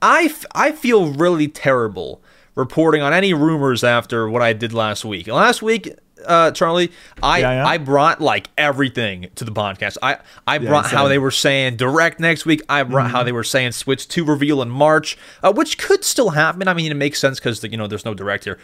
I 0.00 0.24
f- 0.24 0.46
I 0.52 0.70
feel 0.72 1.12
really 1.12 1.48
terrible 1.48 2.22
reporting 2.54 3.02
on 3.02 3.12
any 3.12 3.34
rumors 3.34 3.82
after 3.82 4.28
what 4.28 4.42
I 4.42 4.52
did 4.52 4.72
last 4.72 5.04
week. 5.04 5.26
Last 5.26 5.62
week, 5.62 5.90
uh, 6.26 6.50
Charlie, 6.50 6.92
I 7.22 7.38
Yeah, 7.38 7.52
yeah. 7.52 7.66
I 7.66 7.78
brought 7.78 8.20
like 8.20 8.48
everything 8.58 9.28
to 9.36 9.44
the 9.44 9.52
podcast. 9.52 9.96
I 10.02 10.18
I 10.46 10.58
brought 10.58 10.86
how. 10.86 11.02
Mm-hmm. 11.02 11.08
they 11.10 11.18
were 11.18 11.30
saying 11.30 11.76
direct 11.76 12.20
next 12.20 12.44
week. 12.46 12.62
I 12.68 12.82
brought 12.82 13.10
how 13.10 13.22
they 13.22 13.32
were 13.32 13.44
saying 13.44 13.72
Switch 13.72 14.06
to 14.08 14.24
reveal 14.24 14.60
in 14.62 14.70
March, 14.70 15.16
uh, 15.42 15.52
which 15.52 15.78
could 15.78 16.04
still 16.04 16.30
happen. 16.30 16.68
I 16.68 16.74
mean, 16.74 16.90
it 16.90 16.96
makes 16.96 17.18
sense 17.18 17.38
because 17.38 17.62
you 17.64 17.76
know 17.76 17.86
there's 17.86 18.04
no 18.04 18.14
direct 18.14 18.44
here. 18.44 18.58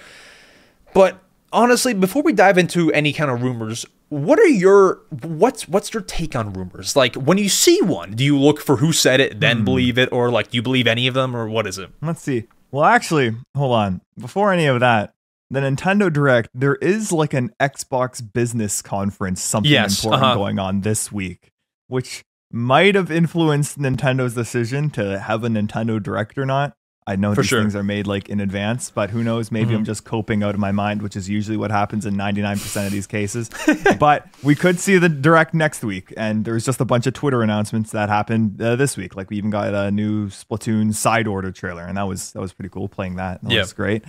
But 0.94 1.18
honestly, 1.52 1.94
before 1.94 2.22
we 2.22 2.32
dive 2.32 2.58
into 2.58 2.92
any 2.92 3.12
kind 3.12 3.30
of 3.30 3.42
rumors, 3.42 3.86
what 4.08 4.38
are 4.38 4.46
your 4.46 5.00
what's 5.22 5.66
what's 5.68 5.94
your 5.94 6.02
take 6.02 6.36
on 6.36 6.52
rumors? 6.52 6.96
Like 6.96 7.14
when 7.14 7.38
you 7.38 7.48
see 7.48 7.80
one, 7.82 8.12
do 8.12 8.24
you 8.24 8.38
look 8.38 8.60
for 8.60 8.76
who 8.76 8.92
said 8.92 9.20
it, 9.20 9.40
then 9.40 9.58
Hmm. 9.58 9.64
believe 9.64 9.98
it, 9.98 10.10
or 10.12 10.30
like 10.30 10.50
do 10.50 10.56
you 10.56 10.62
believe 10.62 10.86
any 10.86 11.06
of 11.06 11.14
them, 11.14 11.34
or 11.36 11.48
what 11.48 11.66
is 11.66 11.78
it? 11.78 11.90
Let's 12.02 12.22
see. 12.22 12.44
Well, 12.70 12.84
actually, 12.84 13.34
hold 13.54 13.72
on. 13.74 14.00
Before 14.18 14.52
any 14.52 14.66
of 14.66 14.80
that, 14.80 15.12
the 15.52 15.60
Nintendo 15.60 16.12
Direct, 16.12 16.48
there 16.54 16.76
is 16.76 17.12
like 17.12 17.34
an 17.34 17.50
Xbox 17.60 18.22
business 18.32 18.82
conference, 18.82 19.42
something 19.42 19.70
Yes, 19.70 20.02
important 20.02 20.24
uh-huh. 20.24 20.34
going 20.34 20.58
on 20.58 20.80
this 20.80 21.12
week, 21.12 21.50
which 21.88 22.24
might 22.50 22.94
have 22.94 23.10
influenced 23.10 23.78
Nintendo's 23.78 24.34
decision 24.34 24.90
to 24.90 25.18
have 25.20 25.44
a 25.44 25.48
Nintendo 25.48 26.02
Direct 26.02 26.36
or 26.38 26.46
not. 26.46 26.72
I 27.04 27.16
know 27.16 27.34
For 27.34 27.42
these 27.42 27.48
sure. 27.48 27.60
things 27.60 27.74
are 27.74 27.82
made 27.82 28.06
like 28.06 28.28
in 28.28 28.38
advance, 28.38 28.90
but 28.92 29.10
who 29.10 29.24
knows? 29.24 29.50
Maybe 29.50 29.74
I'm 29.74 29.84
just 29.84 30.04
coping 30.04 30.44
out 30.44 30.54
of 30.54 30.60
my 30.60 30.70
mind, 30.70 31.02
which 31.02 31.16
is 31.16 31.28
usually 31.28 31.56
what 31.56 31.72
happens 31.72 32.06
in 32.06 32.14
99% 32.14 32.86
of 32.86 32.92
these 32.92 33.08
cases. 33.08 33.50
but 33.98 34.28
we 34.44 34.54
could 34.54 34.78
see 34.78 34.98
the 34.98 35.08
direct 35.08 35.52
next 35.52 35.82
week, 35.82 36.14
and 36.16 36.44
there's 36.44 36.64
just 36.64 36.80
a 36.80 36.84
bunch 36.84 37.08
of 37.08 37.12
Twitter 37.14 37.42
announcements 37.42 37.90
that 37.90 38.08
happened 38.08 38.62
uh, 38.62 38.76
this 38.76 38.96
week. 38.96 39.16
Like 39.16 39.30
we 39.30 39.36
even 39.36 39.50
got 39.50 39.74
a 39.74 39.90
new 39.90 40.28
Splatoon 40.28 40.94
side 40.94 41.26
order 41.26 41.50
trailer, 41.50 41.82
and 41.82 41.96
that 41.96 42.04
was 42.06 42.30
that 42.34 42.40
was 42.40 42.52
pretty 42.52 42.68
cool. 42.68 42.88
Playing 42.88 43.16
that, 43.16 43.42
that 43.42 43.50
Yeah. 43.50 43.62
was 43.62 43.72
great. 43.72 44.04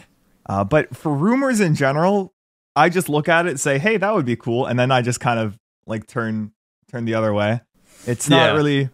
Uh, 0.48 0.64
but 0.64 0.96
for 0.96 1.14
rumors 1.14 1.60
in 1.60 1.76
general, 1.76 2.34
I 2.76 2.90
just 2.90 3.08
look 3.10 3.30
at 3.30 3.46
it 3.46 3.50
and 3.52 3.60
say, 3.60 3.78
"Hey, 3.80 3.98
that 3.98 4.14
would 4.14 4.26
be 4.26 4.36
cool," 4.36 4.66
and 4.66 4.78
then 4.80 4.92
I 4.92 5.02
just 5.02 5.20
kind 5.20 5.40
of 5.40 5.58
like 5.86 6.08
turn 6.08 6.52
turn 6.92 7.06
the 7.06 7.14
other 7.16 7.34
way. 7.34 7.62
It's 8.06 8.30
not 8.30 8.52
Yeah. 8.52 8.56
really. 8.56 8.90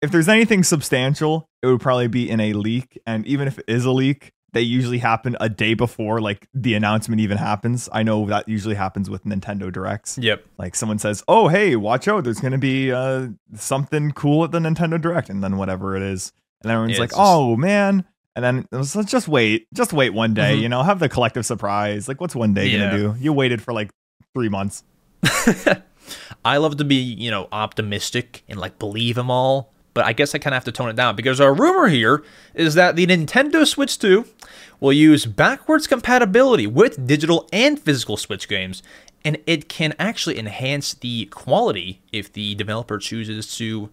If 0.00 0.10
there's 0.10 0.28
anything 0.28 0.64
substantial, 0.64 1.48
it 1.62 1.68
would 1.68 1.80
probably 1.80 2.08
be 2.08 2.28
in 2.28 2.40
a 2.40 2.52
leak, 2.54 2.98
and 3.06 3.24
even 3.26 3.46
if 3.46 3.58
it 3.58 3.64
is 3.68 3.84
a 3.84 3.90
leak, 3.92 4.32
they 4.52 4.60
usually 4.60 4.98
happen 4.98 5.36
a 5.40 5.48
day 5.48 5.74
before 5.74 6.20
like 6.20 6.46
the 6.52 6.74
announcement 6.74 7.20
even 7.20 7.38
happens. 7.38 7.88
I 7.92 8.02
know 8.02 8.26
that 8.26 8.48
usually 8.48 8.74
happens 8.74 9.08
with 9.08 9.24
Nintendo 9.24 9.72
Directs. 9.72 10.18
Yep. 10.20 10.44
Like 10.58 10.74
someone 10.74 10.98
says, 10.98 11.22
"Oh, 11.28 11.48
hey, 11.48 11.74
watch 11.76 12.06
out! 12.08 12.24
There's 12.24 12.40
going 12.40 12.52
to 12.52 12.58
be 12.58 12.92
uh, 12.92 13.28
something 13.54 14.10
cool 14.12 14.44
at 14.44 14.50
the 14.50 14.58
Nintendo 14.58 15.00
Direct," 15.00 15.30
and 15.30 15.42
then 15.42 15.56
whatever 15.56 15.96
it 15.96 16.02
is, 16.02 16.32
and 16.62 16.70
everyone's 16.70 16.94
Yeah, 16.96 17.00
like, 17.00 17.10
just- 17.10 17.20
"Oh 17.22 17.56
man!" 17.56 18.04
And 18.34 18.44
then 18.44 18.66
was, 18.72 18.96
let's 18.96 19.10
just 19.10 19.28
wait, 19.28 19.66
just 19.74 19.92
wait 19.92 20.10
one 20.14 20.32
day, 20.34 20.56
Mhm. 20.56 20.62
you 20.62 20.68
know, 20.68 20.82
have 20.82 20.98
the 21.00 21.08
collective 21.08 21.44
surprise. 21.44 22.08
Like, 22.08 22.20
what's 22.20 22.34
one 22.34 22.54
day 22.54 22.66
Yeah. 22.68 22.90
gonna 22.90 22.96
do? 22.98 23.14
You 23.20 23.32
waited 23.32 23.60
for 23.60 23.72
like 23.74 23.90
three 24.34 24.48
months. 24.48 24.84
I 26.44 26.56
love 26.56 26.76
to 26.78 26.84
be, 26.84 26.96
you 26.96 27.30
know, 27.30 27.48
optimistic 27.52 28.42
and 28.48 28.58
like 28.58 28.78
believe 28.78 29.14
them 29.16 29.30
all, 29.30 29.72
but 29.94 30.04
I 30.04 30.12
guess 30.12 30.34
I 30.34 30.38
kind 30.38 30.54
of 30.54 30.56
have 30.56 30.64
to 30.64 30.72
tone 30.72 30.88
it 30.88 30.96
down 30.96 31.14
because 31.14 31.40
our 31.40 31.54
rumor 31.54 31.88
here 31.88 32.22
is 32.54 32.74
that 32.74 32.96
the 32.96 33.06
Nintendo 33.06 33.66
Switch 33.66 33.98
2 33.98 34.24
will 34.80 34.92
use 34.92 35.26
backwards 35.26 35.86
compatibility 35.86 36.66
with 36.66 37.06
digital 37.06 37.48
and 37.52 37.78
physical 37.78 38.16
Switch 38.16 38.48
games, 38.48 38.82
and 39.24 39.38
it 39.46 39.68
can 39.68 39.94
actually 39.98 40.38
enhance 40.38 40.94
the 40.94 41.26
quality 41.26 42.00
if 42.12 42.32
the 42.32 42.54
developer 42.56 42.98
chooses 42.98 43.54
to 43.58 43.90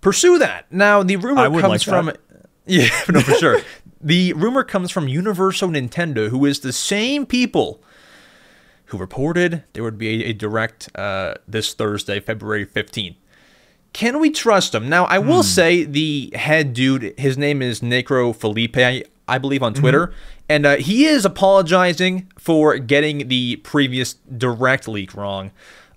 pursue 0.00 0.38
that. 0.38 0.64
Now, 0.72 1.02
the 1.02 1.16
rumor 1.16 1.50
comes 1.50 1.62
like 1.64 1.82
from 1.82 2.06
that. 2.06 2.18
Yeah, 2.70 2.88
no, 3.08 3.20
for 3.20 3.34
sure. 3.34 3.60
the 4.00 4.32
rumor 4.34 4.62
comes 4.62 4.90
from 4.90 5.08
Universo 5.08 5.66
Nintendo, 5.66 6.28
who 6.28 6.46
is 6.46 6.60
the 6.60 6.72
same 6.72 7.26
people 7.26 7.82
who 8.86 8.98
reported 8.98 9.64
there 9.72 9.82
would 9.82 9.98
be 9.98 10.24
a, 10.24 10.32
direct 10.32 10.88
uh, 10.94 11.34
this 11.46 11.74
Thursday, 11.74 12.20
February 12.20 12.64
15th. 12.64 13.16
Can 13.92 14.20
we 14.20 14.30
trust 14.30 14.70
them? 14.70 14.88
Now, 14.88 15.04
I 15.06 15.18
will 15.18 15.42
say 15.42 15.82
the 15.82 16.32
head 16.36 16.72
dude, 16.72 17.12
his 17.18 17.36
name 17.36 17.60
is 17.60 17.80
Necro 17.80 18.34
Felipe, 18.34 18.76
I, 18.76 19.02
I 19.26 19.38
believe, 19.38 19.64
on 19.64 19.74
Twitter, 19.74 20.12
and 20.48 20.64
uh, 20.64 20.76
he 20.76 21.06
is 21.06 21.24
apologizing 21.24 22.30
for 22.38 22.78
getting 22.78 23.26
the 23.26 23.56
previous 23.56 24.14
direct 24.14 24.86
leak 24.86 25.14
wrong. 25.14 25.50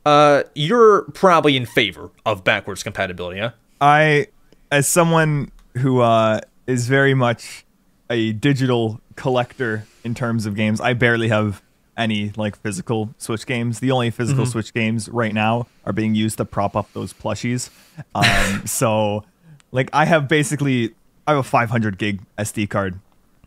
Uh, 0.07 0.41
you're 0.55 1.03
probably 1.11 1.55
in 1.55 1.67
favor 1.67 2.09
of 2.25 2.43
backwards 2.43 2.81
compatibility, 2.81 3.39
huh? 3.39 3.51
I, 3.79 4.27
as 4.71 4.87
someone 4.87 5.51
who 5.77 6.01
uh, 6.01 6.41
is 6.67 6.87
very 6.87 7.13
much 7.13 7.65
a 8.09 8.33
digital 8.33 9.01
collector 9.15 9.85
in 10.03 10.13
terms 10.13 10.45
of 10.45 10.55
games, 10.55 10.81
I 10.81 10.93
barely 10.93 11.29
have 11.29 11.61
any 11.95 12.31
like 12.35 12.55
physical 12.57 13.13
Switch 13.17 13.45
games. 13.45 13.79
The 13.79 13.91
only 13.91 14.09
physical 14.09 14.45
Switch 14.45 14.73
games 14.73 15.09
right 15.09 15.33
now 15.33 15.67
are 15.85 15.93
being 15.93 16.15
used 16.15 16.37
to 16.37 16.45
prop 16.45 16.75
up 16.75 16.91
those 16.93 17.13
plushies. 17.13 17.69
Um, 18.15 18.65
so, 18.65 19.23
like, 19.71 19.89
I 19.93 20.05
have 20.05 20.27
basically 20.27 20.93
I 21.27 21.31
have 21.31 21.39
a 21.39 21.43
500 21.43 21.97
gig 21.97 22.21
SD 22.37 22.69
card 22.69 22.99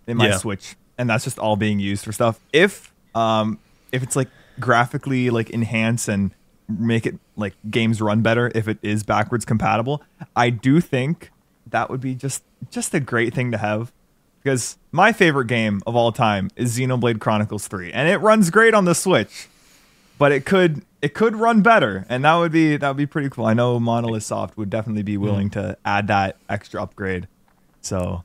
in 0.07 0.17
my 0.17 0.29
Yeah. 0.29 0.37
Switch, 0.39 0.77
and 0.97 1.11
that's 1.11 1.25
just 1.25 1.39
all 1.39 1.57
being 1.57 1.79
used 1.81 2.05
for 2.05 2.13
stuff. 2.13 2.41
If 2.53 2.93
um 3.15 3.59
if 3.93 4.03
it's 4.03 4.17
like 4.17 4.29
graphically 4.61 5.31
like 5.31 5.51
enhance 5.51 6.09
and 6.09 6.31
make 6.69 7.07
it 7.07 7.17
like 7.37 7.55
games 7.71 8.01
run 8.01 8.23
better 8.23 8.51
if 8.55 8.67
it 8.69 8.79
is 8.83 9.03
backwards 9.03 9.45
compatible, 9.45 10.03
I 10.35 10.51
do 10.51 10.81
think 10.81 11.31
that 11.69 11.91
would 11.91 12.01
be 12.01 12.15
just 12.15 12.43
just 12.71 12.95
a 12.95 13.01
great 13.01 13.35
thing 13.35 13.51
to 13.53 13.59
have 13.59 13.93
because 14.43 14.79
my 14.93 15.13
favorite 15.13 15.47
game 15.47 15.83
of 15.87 15.97
all 15.97 16.13
time 16.13 16.51
is 16.57 16.79
Xenoblade 16.79 17.21
Chronicles 17.21 17.67
3 17.69 17.93
and 17.93 18.09
it 18.09 18.19
runs 18.19 18.51
great 18.51 18.75
on 18.75 18.85
the 18.85 18.95
Switch 18.95 19.49
but 20.19 20.33
it 20.33 20.45
could 20.45 20.83
it 21.03 21.15
could 21.15 21.37
run 21.37 21.63
better 21.63 22.07
and 22.09 22.25
that 22.25 22.35
would 22.37 22.53
be 22.53 22.77
that 22.77 22.89
would 22.89 22.97
be 22.97 23.07
pretty 23.07 23.29
cool. 23.29 23.45
I 23.45 23.55
know 23.55 23.79
Monolith 23.79 24.23
Soft 24.23 24.57
would 24.57 24.71
definitely 24.71 25.03
be 25.03 25.17
willing 25.17 25.51
to 25.51 25.77
add 25.85 26.07
that 26.09 26.37
extra 26.49 26.83
upgrade. 26.83 27.29
So 27.83 28.25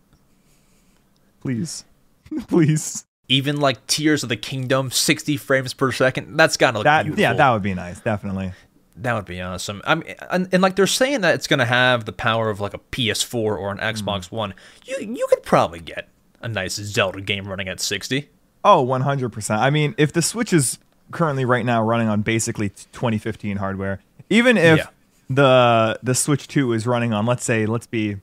please 1.42 1.84
please 2.48 3.06
Even 3.28 3.60
like 3.60 3.86
Tears 3.88 4.24
of 4.24 4.30
the 4.30 4.38
Kingdom, 4.38 4.92
60 4.92 5.38
frames 5.38 5.74
per 5.74 5.92
second. 5.92 6.38
That's 6.38 6.58
gotta 6.58 6.78
look 6.80 6.84
that 6.86 7.04
beautiful. 7.04 7.22
yeah, 7.22 7.34
that 7.34 7.52
would 7.52 7.64
be 7.64 7.74
nice, 7.74 8.00
definitely. 8.00 8.54
That 9.02 9.14
would 9.16 9.26
be 9.26 9.42
awesome. 9.42 9.82
I 9.84 9.96
mean, 9.96 10.16
and, 10.30 10.48
and 10.52 10.62
like 10.62 10.76
they're 10.76 10.86
saying 10.86 11.22
that 11.22 11.34
it's 11.36 11.48
going 11.48 11.60
to 11.60 11.66
have 11.66 12.06
the 12.06 12.14
power 12.14 12.50
of 12.50 12.60
like 12.60 12.74
a 12.74 12.78
PS4 12.78 13.34
or 13.34 13.72
an 13.72 13.78
hmm. 13.78 13.84
Xbox 13.84 14.32
One. 14.32 14.54
You 14.86 14.98
you 15.00 15.26
could 15.30 15.44
probably 15.44 15.80
get 15.80 16.08
a 16.42 16.48
nice 16.48 16.76
Zelda 16.76 17.22
game 17.22 17.48
running 17.48 17.68
at 17.68 17.80
60. 17.80 18.30
Oh, 18.64 18.86
100%. 18.86 19.58
I 19.58 19.70
mean, 19.72 19.96
if 19.98 20.14
the 20.14 20.22
Switch 20.22 20.54
is 20.54 20.78
currently 21.10 21.46
right 21.46 21.66
now 21.66 21.84
running 21.84 22.08
on 22.08 22.22
basically 22.22 22.70
2015 22.70 23.58
hardware, 23.58 24.02
even 24.30 24.56
if 24.56 24.80
Yeah. 24.80 24.88
the 25.30 26.00
the 26.04 26.14
Switch 26.14 26.48
2 26.48 26.74
is 26.74 26.86
running 26.86 27.12
on 27.12 27.26
let's 27.26 27.44
say 27.44 27.66
let's 27.66 27.88
be 27.88 28.18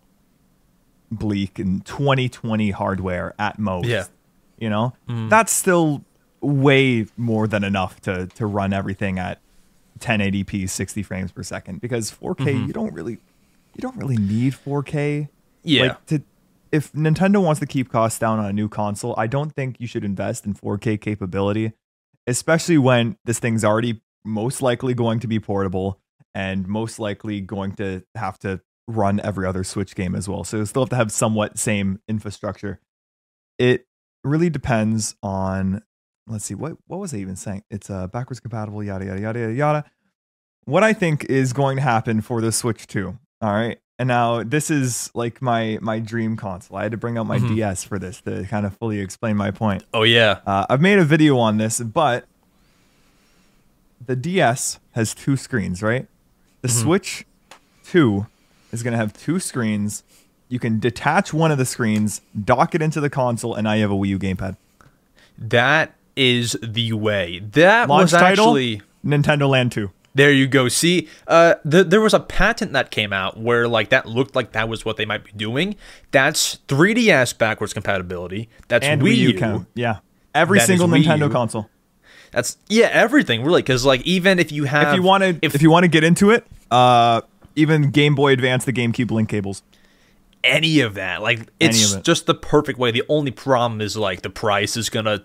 bleak 1.11 1.59
in 1.59 1.81
2020 1.81 2.71
hardware 2.71 3.35
at 3.39 3.59
most. 3.59 3.89
Yeah. 3.89 4.05
You 4.59 4.71
know? 4.71 4.95
Hmm. 5.09 5.29
That's 5.29 5.53
still 5.53 6.05
way 6.41 7.07
more 7.17 7.49
than 7.49 7.65
enough 7.65 8.01
to 8.03 8.27
to 8.29 8.47
run 8.47 8.73
everything 8.73 9.19
at 9.19 9.41
1080p 9.99 10.69
60 10.69 11.03
frames 11.03 11.33
per 11.33 11.43
second 11.43 11.81
because 11.81 12.11
4K 12.11 12.37
mm-hmm. 12.37 12.67
you 12.67 12.73
don't 12.73 12.93
really 12.93 13.19
you 13.75 13.83
don't 13.83 13.97
really 13.97 14.17
need 14.17 14.55
4K. 14.55 15.29
Yeah. 15.63 15.83
Like 15.83 16.07
to 16.07 16.23
if 16.71 16.93
Nintendo 16.93 17.43
wants 17.43 17.61
to 17.61 17.67
keep 17.67 17.91
costs 17.91 18.19
down 18.19 18.39
on 18.39 18.47
a 18.47 18.53
new 18.53 18.69
console, 18.69 19.15
I 19.17 19.27
don't 19.27 19.55
think 19.55 19.81
you 19.81 19.87
should 19.87 20.05
invest 20.05 20.45
in 20.45 20.55
4K 20.55 21.01
capability, 21.01 21.73
especially 22.27 22.79
when 22.79 23.17
this 23.25 23.39
thing's 23.39 23.65
already 23.65 24.03
most 24.25 24.61
likely 24.61 24.95
going 24.95 25.21
to 25.21 25.27
be 25.27 25.41
portable 25.41 25.99
and 26.35 26.67
most 26.69 26.99
likely 26.99 27.41
going 27.41 27.73
to 27.77 28.03
have 28.15 28.39
to 28.41 28.61
run 28.87 29.21
every 29.23 29.47
other 29.47 29.65
Switch 29.65 29.95
game 29.95 30.15
as 30.15 30.29
well. 30.29 30.45
So 30.45 30.59
you 30.59 30.67
still 30.67 30.83
have 30.83 30.91
to 30.91 30.97
have 30.97 31.13
somewhat 31.13 31.59
same 31.59 32.01
infrastructure. 32.09 32.81
It 33.59 33.87
really 34.25 34.51
depends 34.51 35.15
on 35.23 35.83
let's 36.29 36.45
see 36.45 36.55
what 36.55 36.77
what 36.87 37.01
was 37.01 37.15
I 37.15 37.19
even 37.19 37.37
saying? 37.37 37.65
It's 37.71 37.91
uh 37.91 38.07
backwards 38.07 38.41
compatible 38.41 38.83
yada 38.83 39.05
yada 39.07 39.21
yada 39.21 39.39
yada 39.41 39.53
yada. 39.53 39.85
What 40.65 40.83
I 40.83 40.93
think 40.93 41.25
is 41.25 41.53
going 41.53 41.77
to 41.77 41.83
happen 41.83 42.21
for 42.21 42.43
the 42.43 42.53
Switch 42.53 42.87
2. 42.87 43.19
All 43.41 43.53
right. 43.53 43.79
And 43.99 44.07
now 44.07 44.43
this 44.43 44.71
is 44.71 45.11
like 45.15 45.41
my 45.41 45.79
my 45.81 45.99
dream 45.99 46.37
console. 46.37 46.77
I 46.77 46.83
had 46.85 46.93
to 46.93 46.99
bring 46.99 47.19
out 47.19 47.27
my 47.27 47.39
DS 47.39 47.85
for 47.85 47.99
this 47.99 48.21
to 48.23 48.45
kind 48.45 48.67
of 48.67 48.77
fully 48.77 49.01
explain 49.01 49.37
my 49.37 49.51
point. 49.51 49.85
Oh 49.95 50.03
yeah. 50.03 50.41
Uh, 50.47 50.67
I've 50.69 50.81
made 50.81 50.99
a 50.99 51.05
video 51.05 51.39
on 51.39 51.57
this, 51.57 51.81
but 51.81 52.27
the 54.05 54.15
DS 54.15 54.79
has 54.93 55.15
two 55.15 55.37
screens, 55.37 55.83
right? 55.83 56.07
The 56.63 56.69
Switch 56.69 57.25
2 57.85 58.27
is 58.73 58.83
going 58.83 58.93
to 58.93 58.99
have 58.99 59.13
two 59.13 59.41
screens. 59.41 60.03
You 60.49 60.59
can 60.59 60.79
detach 60.79 61.33
one 61.33 61.51
of 61.51 61.59
the 61.59 61.65
screens, 61.65 62.21
dock 62.45 62.75
it 62.75 62.83
into 62.83 63.01
the 63.01 63.11
console, 63.11 63.55
and 63.55 63.65
now 63.65 63.73
you 63.73 63.83
have 63.83 63.91
a 63.91 63.95
Wii 63.95 64.09
U 64.09 64.19
gamepad. 64.19 64.57
That 65.37 65.95
is 66.19 66.57
the 66.63 66.93
way. 66.93 67.39
That 67.53 67.89
Launch 67.89 68.03
was 68.03 68.11
title 68.13 68.47
actually 68.49 68.83
Nintendo 69.05 69.49
Land 69.49 69.73
2. 69.73 69.91
There 70.15 70.33
you 70.33 70.49
go. 70.49 70.69
See, 70.69 71.09
uh, 71.29 71.55
th- 71.71 71.87
there 71.87 72.01
was 72.01 72.13
a 72.13 72.19
patent 72.19 72.73
that 72.73 72.91
came 72.91 73.13
out 73.13 73.39
where 73.39 73.69
like 73.69 73.91
that 73.91 74.07
looked 74.07 74.35
like 74.35 74.53
that 74.53 74.69
was 74.69 74.85
what 74.85 74.97
they 74.97 75.05
might 75.05 75.23
be 75.25 75.31
doing. 75.33 75.77
That's 76.11 76.59
3DS 76.67 77.39
backwards 77.39 77.73
compatibility. 77.73 78.49
That's 78.67 78.85
And 78.85 79.01
Wii, 79.01 79.17
U 79.17 79.35
count. 79.39 79.69
Yeah. 79.75 79.99
Every 80.35 80.59
That 80.59 80.67
single 80.67 80.89
Nintendo 80.89 81.31
console. 81.31 81.71
That's 82.33 82.59
yeah, 82.69 82.87
everything 82.93 83.45
really. 83.45 83.63
Because 83.63 83.85
like 83.85 84.03
even 84.03 84.39
if 84.39 84.51
you 84.51 84.65
have, 84.65 84.89
If 84.89 84.97
you 84.97 85.03
want 85.03 85.23
to 85.23 85.39
if, 85.41 85.63
you 85.63 85.71
want 85.71 85.85
to 85.85 85.89
get 85.89 86.03
into 86.05 86.31
it, 86.31 86.47
uh 86.71 87.21
even 87.55 87.91
Game 87.91 88.15
Boy 88.15 88.33
Advance 88.33 88.65
the 88.65 88.73
GameCube 88.73 89.11
link 89.11 89.29
cables. 89.29 89.63
any 90.45 90.81
of 90.81 90.95
that, 90.95 91.23
like 91.23 91.49
it's 91.61 91.95
it. 91.95 92.05
just 92.05 92.27
the 92.27 92.35
perfect 92.35 92.79
way. 92.79 92.91
The 92.91 93.03
only 93.09 93.31
problem 93.31 93.81
is 93.81 93.97
like 93.97 94.23
the 94.23 94.31
price 94.31 94.77
is 94.77 94.91
gonna 94.91 95.23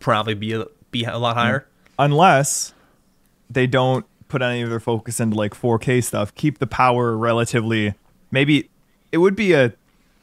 probably 0.00 0.34
be 0.34 0.52
a, 0.54 0.64
be 0.90 1.04
a 1.04 1.18
lot 1.18 1.36
higher. 1.36 1.66
unless 1.98 2.74
they 3.48 3.66
don't 3.66 4.06
put 4.28 4.42
any 4.42 4.62
of 4.62 4.70
their 4.70 4.80
focus 4.80 5.20
into 5.20 5.36
like 5.36 5.54
4K 5.54 6.02
stuff, 6.02 6.34
keep 6.34 6.58
the 6.58 6.66
power 6.66 7.16
relatively. 7.16 7.94
Maybe 8.30 8.70
it 9.12 9.18
would 9.18 9.36
be 9.36 9.52
a 9.52 9.72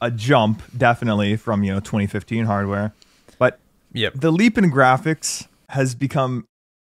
a 0.00 0.10
jump 0.12 0.62
definitely 0.76 1.36
from 1.36 1.64
you 1.64 1.72
know 1.72 1.80
2015 1.80 2.44
hardware, 2.44 2.94
but 3.38 3.58
Yep. 3.92 4.12
the 4.14 4.30
leap 4.30 4.56
in 4.58 4.70
graphics 4.70 5.48
has 5.70 5.94
become 5.96 6.46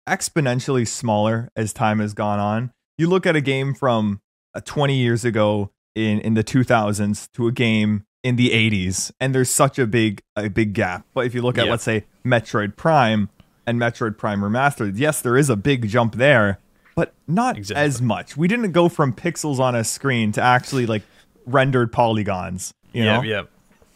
exponentially 0.10 0.88
smaller 0.88 1.50
as 1.56 1.74
time 1.74 2.00
has 2.00 2.14
gone 2.14 2.40
on. 2.40 2.72
You 2.98 3.08
look 3.10 3.26
at 3.26 3.36
a 3.36 3.42
game 3.42 3.74
from 3.74 4.22
uh, 4.54 4.62
20 4.64 4.96
years 4.96 5.26
ago 5.26 5.72
in 5.94 6.20
in 6.20 6.34
the 6.34 6.44
2000s 6.44 7.32
to 7.34 7.48
a 7.48 7.52
game 7.52 8.05
in 8.26 8.36
the 8.38 8.50
80s 8.50 9.12
and 9.20 9.36
there's 9.36 9.52
such 9.52 9.78
a 9.78 9.86
big 9.86 10.22
a 10.36 10.50
big 10.50 10.74
gap. 10.74 11.06
But 11.14 11.28
if 11.28 11.36
you 11.36 11.42
look 11.44 11.58
at 11.60 11.66
Yeah. 11.66 11.72
let's 11.72 11.84
say 11.84 12.06
Metroid 12.26 12.76
Prime 12.76 13.30
and 13.68 13.80
Metroid 13.80 14.18
Prime 14.18 14.42
Remastered, 14.42 14.94
yes, 14.98 15.22
there 15.22 15.38
is 15.38 15.48
a 15.50 15.56
big 15.56 15.88
jump 15.88 16.16
there, 16.16 16.58
but 16.96 17.14
not 17.28 17.56
Exactly. 17.58 17.84
as 17.86 18.02
much. 18.02 18.36
We 18.36 18.48
didn't 18.48 18.72
go 18.72 18.90
from 18.90 19.14
pixels 19.14 19.60
on 19.60 19.76
a 19.76 19.84
screen 19.84 20.32
to 20.34 20.42
actually 20.42 20.88
like 20.88 21.04
rendered 21.46 21.92
polygons, 21.92 22.74
you 22.94 23.04
know? 23.06 23.22
yeah, 23.22 23.42
yeah. 23.42 23.42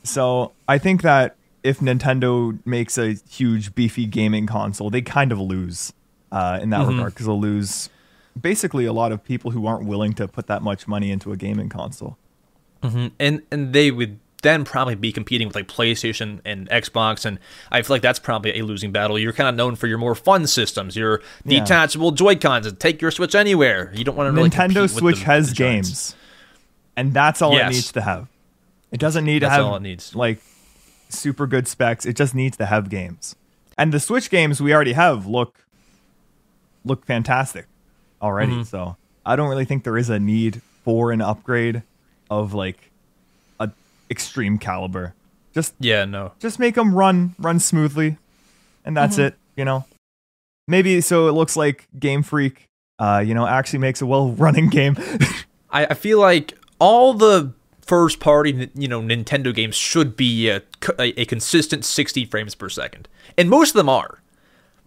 So 0.03 0.51
I 0.67 0.77
think 0.77 1.01
that 1.01 1.35
if 1.63 1.79
Nintendo 1.79 2.57
makes 2.65 2.97
a 2.99 3.15
huge 3.29 3.73
beefy 3.73 4.05
gaming 4.05 4.45
console, 4.45 4.89
they 4.91 5.01
kind 5.01 5.31
of 5.31 5.39
lose 5.39 5.91
uh, 6.31 6.59
in 6.61 6.69
that 6.69 6.81
Mm-hmm. 6.81 6.89
regard 6.97 7.13
because 7.13 7.25
they'll 7.25 7.41
lose 7.41 7.89
basically 8.39 8.85
a 8.85 8.93
lot 8.93 9.11
of 9.11 9.23
people 9.23 9.49
who 9.51 9.65
aren't 9.65 9.85
willing 9.87 10.13
to 10.13 10.27
put 10.27 10.45
that 10.47 10.61
much 10.61 10.87
money 10.87 11.09
into 11.11 11.31
a 11.31 11.35
gaming 11.35 11.67
console. 11.69 12.15
And 12.81 13.41
and 13.51 13.73
they 13.73 13.91
would 13.91 14.19
then 14.41 14.63
probably 14.63 14.95
be 14.95 15.11
competing 15.11 15.47
with 15.47 15.55
like 15.55 15.67
PlayStation 15.67 16.39
and 16.45 16.69
Xbox, 16.69 17.25
and 17.25 17.39
I 17.71 17.81
feel 17.81 17.95
like 17.95 18.01
that's 18.01 18.19
probably 18.19 18.57
a 18.57 18.63
losing 18.63 18.91
battle. 18.93 19.19
You're 19.19 19.33
kind 19.33 19.49
of 19.49 19.55
known 19.55 19.75
for 19.75 19.87
your 19.87 19.97
more 19.97 20.15
fun 20.15 20.47
systems, 20.47 20.95
your 20.95 21.21
Yeah. 21.43 21.59
detachable 21.59 22.11
Joy 22.11 22.35
Cons, 22.37 22.65
and 22.65 22.79
take 22.79 23.01
your 23.01 23.11
Switch 23.11 23.35
anywhere. 23.35 23.91
You 23.93 24.05
don't 24.05 24.15
want 24.15 24.27
to 24.29 24.31
really 24.37 24.49
Nintendo 24.49 24.89
Switch 24.89 25.19
the- 25.19 25.25
has 25.25 25.49
the 25.49 25.55
games, 25.55 26.15
and 26.95 27.13
that's 27.13 27.41
all 27.41 27.53
Yes. 27.53 27.69
it 27.69 27.73
needs 27.73 27.91
to 27.91 28.01
have. 28.01 28.27
It 28.91 28.99
doesn't 29.01 29.25
need 29.25 29.41
That's 29.43 29.51
to 29.51 29.55
have 29.57 29.65
all 29.65 29.75
it 29.75 29.81
needs. 29.81 30.15
like 30.15 30.39
super 31.09 31.45
good 31.45 31.67
specs. 31.67 32.05
It 32.05 32.15
just 32.15 32.33
needs 32.33 32.55
to 32.57 32.65
have 32.65 32.89
games, 32.89 33.35
and 33.77 33.91
the 33.93 33.99
Switch 33.99 34.29
games 34.29 34.61
we 34.61 34.73
already 34.73 34.93
have 34.93 35.25
look 35.27 35.65
look 36.85 37.05
fantastic 37.05 37.65
already. 38.21 38.53
Mm-hmm. 38.53 38.63
So 38.63 38.95
I 39.25 39.35
don't 39.35 39.49
really 39.49 39.65
think 39.65 39.83
there 39.83 39.97
is 39.97 40.09
a 40.09 40.17
need 40.17 40.61
for 40.85 41.11
an 41.11 41.19
upgrade 41.21 41.83
of 42.29 42.53
like 42.53 42.91
a 43.59 43.69
extreme 44.09 44.57
caliber. 44.57 45.13
Just 45.53 45.73
Yeah, 45.79 46.05
no. 46.05 46.33
just 46.39 46.59
make 46.59 46.75
them 46.75 46.93
run 46.93 47.35
run 47.39 47.59
smoothly, 47.59 48.17
and 48.85 48.95
that's 48.95 49.15
Mm-hmm. 49.15 49.25
it. 49.27 49.35
You 49.55 49.65
know, 49.65 49.85
maybe 50.67 51.01
so 51.01 51.27
it 51.27 51.31
looks 51.33 51.57
like 51.57 51.87
Game 51.99 52.23
Freak, 52.23 52.65
uh, 52.99 53.21
you 53.25 53.33
know, 53.33 53.45
actually 53.45 53.79
makes 53.79 54.01
a 54.01 54.05
well 54.05 54.29
running 54.45 54.69
game. 54.69 54.95
I, 55.71 55.87
I 55.87 55.93
feel 55.95 56.19
like 56.19 56.57
all 56.79 57.13
the 57.13 57.51
first 57.81 58.19
party, 58.19 58.69
you 58.75 58.87
know, 58.87 59.01
Nintendo 59.01 59.53
games 59.53 59.75
should 59.75 60.15
be 60.15 60.47
a, 60.49 60.61
a, 60.99 61.21
a 61.21 61.25
consistent 61.25 61.83
60 61.83 62.25
frames 62.25 62.55
per 62.55 62.69
second, 62.69 63.09
and 63.37 63.49
most 63.49 63.69
of 63.71 63.75
them 63.75 63.89
are. 63.89 64.19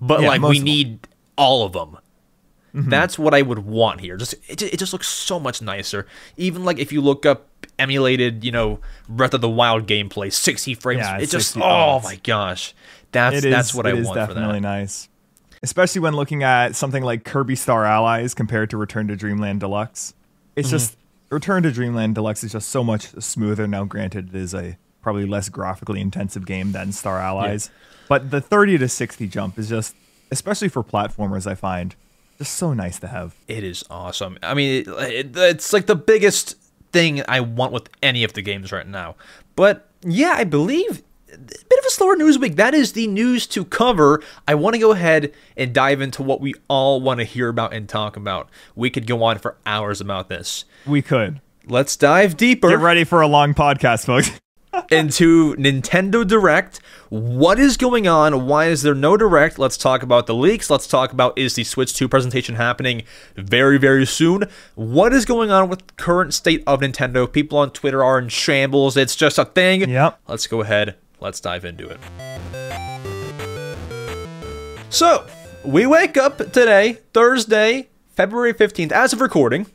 But 0.01 0.23
Yeah, 0.23 0.29
like 0.29 0.43
we 0.43 0.59
need 0.61 1.07
all 1.37 1.67
of 1.67 1.73
them. 1.73 1.99
That's 2.75 3.19
what 3.19 3.35
I 3.35 3.43
would 3.43 3.61
want 3.61 4.01
here. 4.01 4.17
Just 4.17 4.35
it, 4.49 4.63
it 4.63 4.79
just 4.79 4.93
looks 4.95 5.07
so 5.09 5.39
much 5.39 5.61
nicer. 5.61 6.07
Even 6.39 6.65
like 6.65 6.79
if 6.79 6.91
you 6.91 7.01
look 7.03 7.27
up 7.27 7.49
emulated, 7.79 8.45
you 8.45 8.51
know, 8.53 8.81
Breath 9.09 9.35
of 9.35 9.41
the 9.43 9.49
Wild 9.49 9.87
gameplay, 9.87 10.33
60 10.33 10.75
frames. 10.75 11.01
Yeah, 11.01 11.17
it 11.19 11.27
just 11.27 11.49
60 11.53 11.61
oh 11.63 12.01
my 12.03 12.17
gosh. 12.17 12.75
That's 13.13 13.37
is, 13.37 13.43
that's 13.45 13.75
what 13.75 13.87
I 13.87 13.91
it 13.91 13.99
is 13.99 14.07
want 14.07 14.21
for 14.21 14.27
definitely 14.27 14.61
that. 14.61 14.61
nice. 14.63 15.09
Especially 15.63 16.01
when 16.01 16.15
looking 16.17 16.43
at 16.43 16.75
something 16.75 17.03
like 17.03 17.25
Kirby 17.25 17.57
Star 17.57 17.85
Allies 17.85 18.33
compared 18.35 18.71
to 18.71 18.77
Return 18.79 19.07
to 19.09 19.17
Dreamland 19.17 19.61
Deluxe. 19.61 20.15
It's 20.57 20.69
Mm-hmm. 20.69 20.75
just 20.77 20.97
Return 21.31 21.63
to 21.65 21.71
Dreamland 21.73 22.15
Deluxe 22.15 22.43
is 22.45 22.53
just 22.53 22.69
so 22.71 22.83
much 22.83 23.09
smoother 23.23 23.67
now. 23.67 23.85
Granted, 23.85 24.35
it 24.35 24.39
is 24.39 24.55
a 24.55 24.77
probably 25.03 25.27
less 25.27 25.49
graphically 25.49 26.01
intensive 26.01 26.47
game 26.47 26.73
than 26.73 26.93
Star 26.93 27.19
Allies, 27.19 27.71
but 28.09 28.31
the 28.31 28.41
30 28.41 28.79
to 28.79 28.89
60 28.89 29.27
jump 29.29 29.59
is 29.59 29.69
just, 29.69 29.95
especially 30.31 30.69
for 30.69 30.83
platformers, 30.83 31.47
I 31.47 31.55
find 31.55 31.95
just 32.43 32.57
so 32.57 32.73
nice 32.73 32.99
to 32.99 33.07
have. 33.07 33.37
It 33.47 33.63
is 33.63 33.85
awesome. 33.89 34.37
I 34.43 34.55
mean, 34.55 34.83
it, 34.83 34.89
it, 34.89 35.37
it's 35.37 35.73
like 35.73 35.87
the 35.87 35.95
biggest 35.95 36.57
thing 36.93 37.23
I 37.29 37.41
want 37.41 37.73
with 37.73 37.89
any 38.03 38.25
of 38.25 38.33
the 38.33 38.43
games 38.43 38.73
right 38.73 38.87
now. 38.87 39.15
But 39.55 39.89
yeah, 40.03 40.35
I 40.37 40.45
believe 40.45 41.03
a 41.33 41.39
bit 41.39 41.79
of 41.79 41.85
a 41.87 41.91
slower 41.91 42.17
news 42.17 42.39
week. 42.39 42.57
That 42.57 42.75
is 42.75 42.95
the 42.95 43.07
news 43.07 43.47
to 43.49 43.65
cover. 43.65 44.23
I 44.49 44.57
want 44.57 44.75
to 44.75 44.81
go 44.81 44.91
ahead 44.91 45.33
and 45.57 45.73
dive 45.73 46.01
into 46.01 46.23
what 46.23 46.41
we 46.41 46.55
all 46.69 47.01
want 47.01 47.19
to 47.21 47.25
hear 47.25 47.49
about 47.49 47.73
and 47.73 47.89
talk 47.89 48.17
about. 48.17 48.51
We 48.75 48.91
could 48.91 49.07
go 49.07 49.23
on 49.23 49.39
for 49.39 49.57
hours 49.65 50.01
about 50.01 50.29
this. 50.29 50.65
We 50.85 51.01
could 51.01 51.41
Let's 51.67 51.97
dive 51.97 52.37
deeper 52.37 52.71
get 52.71 52.81
ready 52.81 53.05
for 53.05 53.21
a 53.21 53.29
long 53.29 53.55
podcast, 53.55 54.07
folks. 54.07 54.33
into 54.91 55.55
Nintendo 55.57 56.27
Direct. 56.27 56.81
What 57.09 57.59
is 57.59 57.77
going 57.77 58.09
on? 58.09 58.47
Why 58.47 58.67
is 58.67 58.83
there 58.83 58.95
no 58.95 59.17
Direct? 59.17 59.59
Let's 59.59 59.77
talk 59.77 60.03
about 60.03 60.27
the 60.27 60.35
leaks. 60.35 60.71
Let's 60.71 60.87
talk 60.87 61.13
about 61.13 61.37
is 61.37 61.55
the 61.55 61.65
Switch 61.65 61.95
2 61.95 62.09
presentation 62.09 62.55
happening 62.55 63.03
very, 63.37 63.79
very 63.79 64.07
soon? 64.07 64.45
What 64.75 65.13
is 65.13 65.25
going 65.25 65.51
on 65.51 65.69
with 65.69 65.97
current 65.97 66.35
state 66.35 66.63
of 66.67 66.81
Nintendo? 66.81 67.31
People 67.31 67.59
on 67.59 67.71
Twitter 67.71 68.03
are 68.03 68.19
in 68.19 68.29
shambles. 68.29 68.97
It's 68.97 69.17
just 69.17 69.39
a 69.39 69.45
thing. 69.45 69.89
Yep. 69.89 70.21
Let's 70.27 70.47
go 70.47 70.63
ahead. 70.63 70.97
Let's 71.21 71.41
dive 71.41 71.65
into 71.65 71.89
it. 71.89 72.01
So, 74.89 75.27
we 75.65 75.87
wake 75.87 76.17
up 76.17 76.39
today, 76.39 76.99
Thursday, 77.15 77.89
February 78.11 78.53
15th, 78.53 78.93
as 78.93 79.13
of 79.13 79.21
recording. 79.21 79.67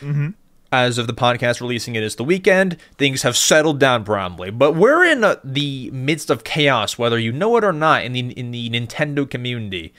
Mm-hmm. 0.00 0.30
As 0.72 0.98
of 0.98 1.06
the 1.06 1.14
podcast 1.14 1.60
releasing 1.60 1.94
it 1.94 2.02
is 2.02 2.16
the 2.16 2.24
weekend, 2.24 2.76
things 2.96 3.22
have 3.22 3.36
settled 3.36 3.78
down 3.78 4.02
brownly. 4.02 4.50
But 4.50 4.72
we're 4.72 5.04
in 5.04 5.22
uh, 5.22 5.36
the 5.44 5.90
midst 5.92 6.30
of 6.30 6.42
chaos, 6.42 6.98
whether 6.98 7.18
you 7.18 7.30
know 7.30 7.56
it 7.56 7.64
or 7.64 7.72
not, 7.72 8.04
in 8.04 8.12
the, 8.12 8.30
in 8.32 8.50
the 8.50 8.70
Nintendo 8.70 9.28
community. 9.28 9.94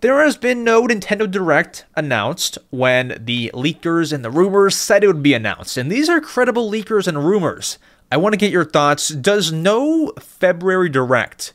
There 0.00 0.22
has 0.22 0.36
been 0.36 0.62
no 0.62 0.86
Nintendo 0.86 1.28
Direct 1.28 1.86
announced 1.96 2.58
when 2.70 3.20
the 3.20 3.50
leakers 3.54 4.12
and 4.12 4.24
the 4.24 4.30
rumors 4.30 4.76
said 4.76 5.02
it 5.02 5.08
would 5.08 5.22
be 5.22 5.34
announced. 5.34 5.76
And 5.76 5.90
these 5.90 6.08
are 6.08 6.20
credible 6.20 6.70
leakers 6.70 7.08
and 7.08 7.26
rumors. 7.26 7.78
I 8.12 8.16
want 8.18 8.34
to 8.34 8.38
get 8.38 8.52
your 8.52 8.64
thoughts. 8.64 9.08
Does 9.08 9.50
no 9.50 10.12
February 10.18 10.88
Direct 10.88 11.52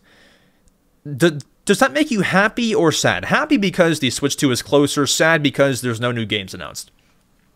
do, 1.06 1.40
does 1.66 1.80
that 1.80 1.94
make 1.94 2.12
you 2.12 2.22
happy 2.22 2.74
or 2.74 2.92
sad? 2.92 3.26
Happy 3.26 3.58
because 3.58 4.00
the 4.00 4.10
Switch 4.10 4.36
2 4.38 4.52
is 4.52 4.62
closer, 4.62 5.06
sad 5.06 5.44
because 5.44 5.82
there's 5.82 6.00
no 6.00 6.12
new 6.12 6.26
games 6.26 6.54
announced. 6.54 6.92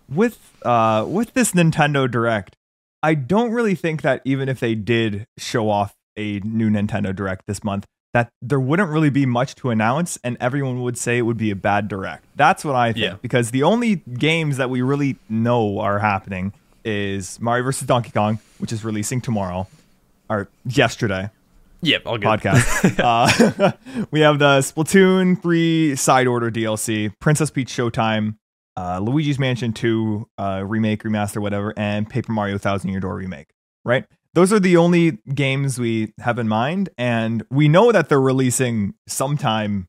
With 0.09 0.39
uh 0.63 1.05
with 1.07 1.33
this 1.33 1.51
Nintendo 1.51 2.09
Direct, 2.09 2.55
I 3.03 3.13
don't 3.13 3.51
really 3.51 3.75
think 3.75 4.01
that 4.01 4.21
even 4.25 4.49
if 4.49 4.59
they 4.59 4.75
did 4.75 5.27
show 5.37 5.69
off 5.69 5.93
a 6.17 6.39
new 6.41 6.69
Nintendo 6.69 7.15
Direct 7.15 7.45
this 7.47 7.63
month, 7.63 7.85
that 8.13 8.29
there 8.41 8.59
wouldn't 8.59 8.89
really 8.89 9.09
be 9.11 9.25
much 9.25 9.53
to 9.55 9.69
announce 9.69 10.17
and 10.23 10.35
everyone 10.39 10.81
would 10.81 10.97
say 10.97 11.17
it 11.17 11.21
would 11.23 11.37
be 11.37 11.51
a 11.51 11.55
bad 11.55 11.87
direct. 11.87 12.25
That's 12.35 12.65
what 12.65 12.75
I 12.75 12.93
think 12.93 13.03
Yeah. 13.03 13.15
because 13.21 13.51
the 13.51 13.63
only 13.63 13.97
games 13.97 14.57
that 14.57 14.69
we 14.69 14.81
really 14.81 15.17
know 15.29 15.79
are 15.79 15.99
happening 15.99 16.53
is 16.83 17.39
Mario 17.41 17.65
vs 17.65 17.85
Donkey 17.87 18.11
Kong, 18.11 18.39
which 18.59 18.71
is 18.71 18.83
releasing 18.83 19.21
tomorrow 19.21 19.67
or 20.29 20.47
yesterday 20.65 21.29
Yep, 21.81 22.01
all 22.07 22.17
good. 22.17 22.25
podcast. 22.27 22.99
uh, 23.61 23.71
we 24.11 24.21
have 24.21 24.39
the 24.39 24.59
Splatoon 24.61 25.39
3 25.39 25.95
side 25.95 26.25
order 26.25 26.49
DLC, 26.49 27.11
Princess 27.19 27.51
Peach 27.51 27.69
Showtime, 27.69 28.35
uh, 28.77 28.99
Luigi's 28.99 29.39
Mansion 29.39 29.73
2 29.73 30.29
uh, 30.37 30.63
remake, 30.65 31.03
remaster, 31.03 31.41
whatever, 31.41 31.73
and 31.75 32.09
Paper 32.09 32.31
Mario 32.31 32.57
Thousand 32.57 32.91
Year 32.91 32.99
Door 32.99 33.15
remake. 33.15 33.49
Right? 33.83 34.05
Those 34.33 34.53
are 34.53 34.59
the 34.59 34.77
only 34.77 35.17
games 35.33 35.79
we 35.79 36.13
have 36.19 36.37
in 36.37 36.47
mind, 36.47 36.89
and 36.97 37.43
we 37.49 37.67
know 37.67 37.91
that 37.91 38.07
they're 38.07 38.21
releasing 38.21 38.93
sometime 39.07 39.87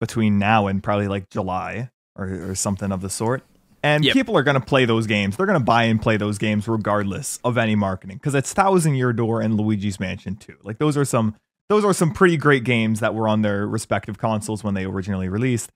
between 0.00 0.38
now 0.38 0.66
and 0.68 0.82
probably 0.82 1.06
like 1.06 1.28
July 1.28 1.90
or, 2.16 2.50
or 2.50 2.54
something 2.54 2.90
of 2.92 3.02
the 3.02 3.10
sort. 3.10 3.42
And 3.82 4.04
Yep. 4.04 4.14
people 4.14 4.36
are 4.36 4.42
going 4.42 4.58
to 4.58 4.64
play 4.64 4.84
those 4.86 5.06
games. 5.06 5.36
They're 5.36 5.46
going 5.46 5.58
to 5.58 5.64
buy 5.64 5.84
and 5.84 6.00
play 6.00 6.16
those 6.16 6.38
games 6.38 6.66
regardless 6.68 7.38
of 7.44 7.58
any 7.58 7.74
marketing 7.74 8.16
because 8.16 8.34
it's 8.34 8.52
Thousand 8.54 8.94
Year 8.94 9.12
Door 9.12 9.42
and 9.42 9.58
Luigi's 9.58 10.00
Mansion 10.00 10.36
2. 10.36 10.56
Like 10.62 10.78
those 10.78 10.96
are 10.96 11.04
some 11.04 11.34
those 11.68 11.84
are 11.84 11.92
some 11.94 12.12
pretty 12.12 12.36
great 12.36 12.64
games 12.64 13.00
that 13.00 13.14
were 13.14 13.28
on 13.28 13.42
their 13.42 13.66
respective 13.66 14.18
consoles 14.18 14.64
when 14.64 14.74
they 14.74 14.84
originally 14.84 15.28
released. 15.28 15.70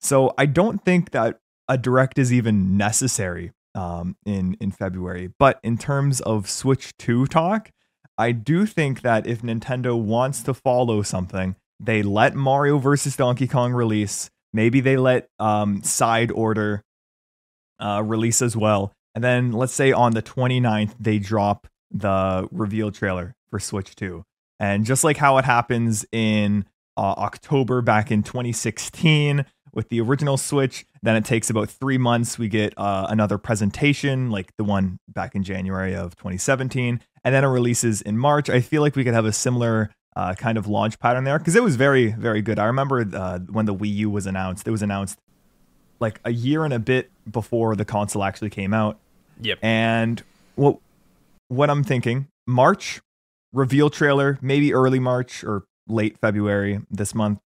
So 0.00 0.32
I 0.38 0.46
don't 0.46 0.82
think 0.84 1.10
that 1.10 1.40
a 1.70 1.78
direct 1.78 2.18
is 2.18 2.32
even 2.32 2.76
necessary 2.76 3.52
um, 3.74 4.16
in 4.26 4.56
in 4.60 4.72
February. 4.72 5.32
But 5.38 5.60
in 5.62 5.78
terms 5.78 6.20
of 6.20 6.50
Switch 6.50 6.94
2 6.98 7.26
talk, 7.28 7.70
I 8.18 8.32
do 8.32 8.66
think 8.66 9.02
that 9.02 9.26
if 9.26 9.40
Nintendo 9.40 9.98
wants 9.98 10.42
to 10.42 10.52
follow 10.52 11.02
something, 11.02 11.54
they 11.78 12.02
let 12.02 12.34
Mario 12.34 12.78
versus 12.78 13.16
Donkey 13.16 13.46
Kong 13.46 13.72
release. 13.72 14.30
Maybe 14.52 14.80
they 14.80 14.96
let 14.96 15.28
um, 15.38 15.82
Side 15.84 16.32
Order 16.32 16.82
uh, 17.78 18.02
release 18.04 18.42
as 18.42 18.56
well. 18.56 18.92
And 19.14 19.22
then 19.22 19.52
let's 19.52 19.72
say 19.72 19.92
on 19.92 20.12
the 20.12 20.22
29th, 20.22 20.94
they 20.98 21.18
drop 21.18 21.68
the 21.90 22.48
reveal 22.50 22.90
trailer 22.90 23.36
for 23.48 23.60
Switch 23.60 23.94
2. 23.94 24.24
And 24.58 24.84
just 24.84 25.04
like 25.04 25.16
how 25.16 25.38
it 25.38 25.44
happens 25.44 26.04
in 26.12 26.66
uh, 26.96 27.14
October 27.16 27.80
back 27.80 28.10
in 28.10 28.22
2016 28.22 29.46
with 29.72 29.88
the 29.88 30.00
original 30.00 30.36
Switch, 30.36 30.84
then 31.02 31.16
it 31.16 31.24
takes 31.24 31.50
about 31.50 31.70
three 31.70 31.98
months. 31.98 32.38
We 32.38 32.48
get 32.48 32.74
uh, 32.76 33.06
another 33.08 33.38
presentation, 33.38 34.30
like 34.30 34.56
the 34.56 34.64
one 34.64 34.98
back 35.08 35.34
in 35.34 35.42
January 35.42 35.94
of 35.94 36.16
2017, 36.16 37.00
and 37.24 37.34
then 37.34 37.44
it 37.44 37.48
releases 37.48 38.02
in 38.02 38.18
March. 38.18 38.50
I 38.50 38.60
feel 38.60 38.82
like 38.82 38.96
we 38.96 39.04
could 39.04 39.14
have 39.14 39.24
a 39.24 39.32
similar 39.32 39.90
uh, 40.16 40.34
kind 40.34 40.58
of 40.58 40.66
launch 40.66 40.98
pattern 40.98 41.24
there 41.24 41.38
because 41.38 41.56
it 41.56 41.62
was 41.62 41.76
very, 41.76 42.12
very 42.12 42.42
good. 42.42 42.58
I 42.58 42.66
remember 42.66 43.06
uh, 43.12 43.38
when 43.38 43.66
the 43.66 43.74
Wii 43.74 43.94
U 43.96 44.10
was 44.10 44.26
announced, 44.26 44.66
it 44.66 44.70
was 44.70 44.82
announced 44.82 45.18
like 46.00 46.20
a 46.24 46.32
year 46.32 46.64
and 46.64 46.74
a 46.74 46.78
bit 46.78 47.10
before 47.30 47.76
the 47.76 47.84
console 47.84 48.24
actually 48.24 48.50
came 48.50 48.74
out. 48.74 48.98
Yep. 49.40 49.58
And 49.62 50.22
what 50.56 50.78
what 51.48 51.70
I'm 51.70 51.84
thinking, 51.84 52.28
March 52.46 53.00
reveal 53.52 53.90
trailer, 53.90 54.38
maybe 54.40 54.72
early 54.72 54.98
March 54.98 55.42
or 55.44 55.64
late 55.88 56.18
February 56.18 56.80
this 56.90 57.14
month. 57.14 57.40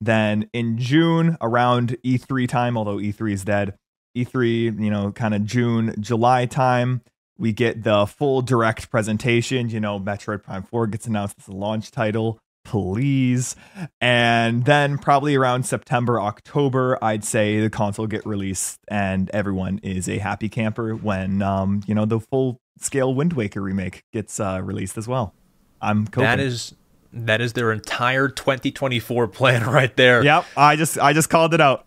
Then 0.00 0.48
in 0.52 0.78
June, 0.78 1.36
around 1.40 1.96
E3 2.04 2.48
time, 2.48 2.76
although 2.76 2.98
E3 2.98 3.32
is 3.32 3.44
dead, 3.44 3.74
E3, 4.16 4.82
you 4.82 4.90
know, 4.90 5.12
kind 5.12 5.34
of 5.34 5.44
June, 5.44 5.94
July 6.00 6.46
time, 6.46 7.02
we 7.38 7.52
get 7.52 7.84
the 7.84 8.06
full 8.06 8.42
direct 8.42 8.90
presentation. 8.90 9.70
You 9.70 9.80
know, 9.80 9.98
Metroid 9.98 10.42
Prime 10.42 10.62
4 10.64 10.88
gets 10.88 11.06
announced 11.06 11.36
as 11.38 11.48
a 11.48 11.52
launch 11.52 11.90
title. 11.90 12.38
Please. 12.64 13.56
And 14.00 14.64
then 14.66 14.98
probably 14.98 15.34
around 15.36 15.64
September, 15.64 16.20
October, 16.20 17.02
I'd 17.02 17.24
say 17.24 17.60
the 17.60 17.70
console 17.70 18.06
get 18.06 18.26
released 18.26 18.78
and 18.88 19.30
everyone 19.30 19.80
is 19.82 20.06
a 20.08 20.18
happy 20.18 20.50
camper 20.50 20.94
when 20.94 21.40
um, 21.40 21.82
you 21.86 21.94
know, 21.94 22.04
the 22.04 22.20
full 22.20 22.60
scale 22.78 23.14
Wind 23.14 23.32
Waker 23.32 23.62
remake 23.62 24.02
gets 24.12 24.38
uh, 24.38 24.60
released 24.62 24.98
as 24.98 25.08
well. 25.08 25.32
I'm 25.80 26.06
coping. 26.06 26.24
That 26.24 26.40
is 26.40 26.74
that 27.12 27.40
is 27.40 27.54
their 27.54 27.72
entire 27.72 28.28
2024 28.28 29.28
plan 29.28 29.64
right 29.70 29.94
there. 29.96 30.22
Yep, 30.24 30.44
I 30.56 30.76
just 30.76 30.98
I 30.98 31.12
just 31.12 31.30
called 31.30 31.54
it 31.54 31.60
out. 31.60 31.84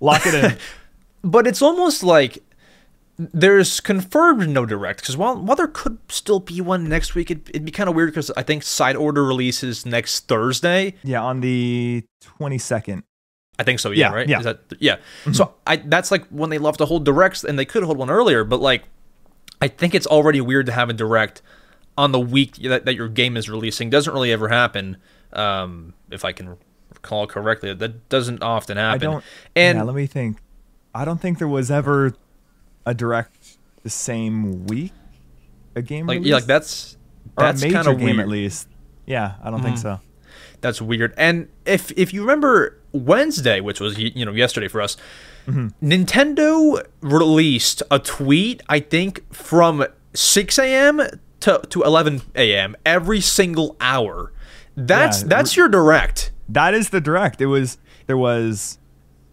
Lock 0.00 0.26
it 0.26 0.34
in. 0.34 0.56
But 1.24 1.46
it's 1.46 1.62
almost 1.62 2.02
like 2.02 2.42
there's 3.16 3.78
confirmed 3.78 4.48
no 4.48 4.66
direct 4.66 5.00
because 5.00 5.16
while 5.16 5.36
while 5.40 5.54
there 5.54 5.68
could 5.68 5.98
still 6.08 6.40
be 6.40 6.60
one 6.60 6.88
next 6.88 7.14
week, 7.14 7.30
it, 7.30 7.48
it'd 7.50 7.64
be 7.64 7.70
kind 7.70 7.88
of 7.88 7.94
weird 7.94 8.08
because 8.10 8.32
I 8.36 8.42
think 8.42 8.64
side 8.64 8.96
order 8.96 9.22
releases 9.24 9.86
next 9.86 10.26
Thursday. 10.26 10.94
yeah, 11.04 11.22
on 11.22 11.40
the 11.40 12.04
22nd. 12.40 13.04
I 13.58 13.62
think 13.62 13.78
so. 13.78 13.90
Yeah, 13.92 14.08
Yeah, 14.10 14.14
right. 14.16 14.28
yeah. 14.28 14.38
Is 14.38 14.44
that 14.44 14.60
yeah? 14.80 14.96
Mm-hmm. 14.96 15.34
So 15.34 15.54
I 15.64 15.76
that's 15.76 16.10
like 16.10 16.26
when 16.30 16.50
they 16.50 16.58
love 16.58 16.76
to 16.78 16.86
hold 16.86 17.04
directs, 17.04 17.44
and 17.44 17.56
they 17.56 17.64
could 17.66 17.84
hold 17.84 17.98
one 17.98 18.10
earlier, 18.10 18.42
but 18.42 18.60
like 18.60 18.82
I 19.60 19.68
think 19.68 19.94
it's 19.94 20.08
already 20.08 20.40
weird 20.40 20.66
to 20.66 20.72
have 20.72 20.88
a 20.88 20.92
direct 20.92 21.40
on 21.96 22.12
the 22.12 22.20
week 22.20 22.56
that, 22.56 22.84
that 22.84 22.94
your 22.94 23.08
game 23.08 23.36
is 23.36 23.48
releasing. 23.48 23.90
Doesn't 23.90 24.12
really 24.12 24.32
ever 24.32 24.48
happen, 24.48 24.96
um, 25.32 25.94
if 26.10 26.24
I 26.24 26.32
can 26.32 26.56
recall 26.90 27.26
correctly. 27.26 27.74
That 27.74 28.08
doesn't 28.08 28.42
often 28.42 28.78
I 28.78 28.92
happen. 28.92 29.00
don't 29.00 29.24
and 29.54 29.78
yeah, 29.78 29.84
let 29.84 29.94
me 29.94 30.06
think. 30.06 30.38
I 30.94 31.04
don't 31.04 31.20
think 31.20 31.38
there 31.38 31.48
was 31.48 31.70
ever 31.70 32.14
a 32.84 32.94
direct 32.94 33.58
the 33.82 33.90
same 33.90 34.66
week 34.66 34.92
a 35.74 35.82
game 35.82 36.06
like 36.06 36.20
yeah, 36.22 36.36
like 36.36 36.44
that's 36.44 36.96
that's 37.36 37.62
kind 37.62 37.86
of 37.86 37.98
game 37.98 38.16
weird. 38.16 38.20
at 38.20 38.28
least. 38.28 38.68
Yeah, 39.06 39.34
I 39.42 39.50
don't 39.50 39.62
think 39.62 39.78
so. 39.78 40.00
That's 40.60 40.80
weird. 40.80 41.14
And 41.16 41.48
if 41.66 41.90
if 41.98 42.12
you 42.12 42.20
remember 42.20 42.78
Wednesday, 42.92 43.60
which 43.60 43.80
was 43.80 43.98
you 43.98 44.24
know 44.24 44.32
yesterday 44.32 44.68
for 44.68 44.80
us, 44.80 44.96
Nintendo 45.46 46.84
released 47.00 47.82
a 47.90 47.98
tweet, 47.98 48.62
I 48.68 48.80
think, 48.80 49.32
from 49.34 49.84
6 50.14 50.58
a.m. 50.58 51.02
to, 51.42 51.60
to 51.70 51.82
11 51.82 52.22
a.m. 52.34 52.76
every 52.84 53.20
single 53.20 53.76
hour. 53.80 54.32
That's 54.76 55.22
Yeah, 55.22 55.28
that's 55.28 55.56
your 55.56 55.68
direct. 55.68 56.32
That 56.48 56.74
is 56.74 56.90
the 56.90 57.00
direct. 57.00 57.40
It 57.40 57.46
was 57.46 57.78
there 58.06 58.16
was 58.16 58.78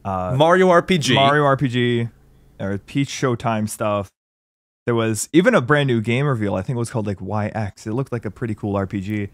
Mario 0.06 0.68
RPG. 0.68 1.16
Mario 1.16 1.44
RPG, 1.44 2.12
or 2.60 2.78
Peach 2.80 3.10
Showtime 3.10 3.70
stuff. 3.70 4.10
There 4.86 4.96
was 4.96 5.30
even 5.34 5.54
a 5.54 5.62
brand 5.62 5.88
new 5.88 6.02
game 6.02 6.26
reveal. 6.26 6.56
I 6.56 6.62
think 6.62 6.76
it 6.76 6.80
was 6.80 6.90
called 6.90 7.08
like 7.08 7.20
YX. 7.20 7.86
It 7.86 7.94
looked 7.94 8.12
like 8.12 8.26
a 8.26 8.32
pretty 8.32 8.56
cool 8.56 8.74
RPG. 8.74 9.30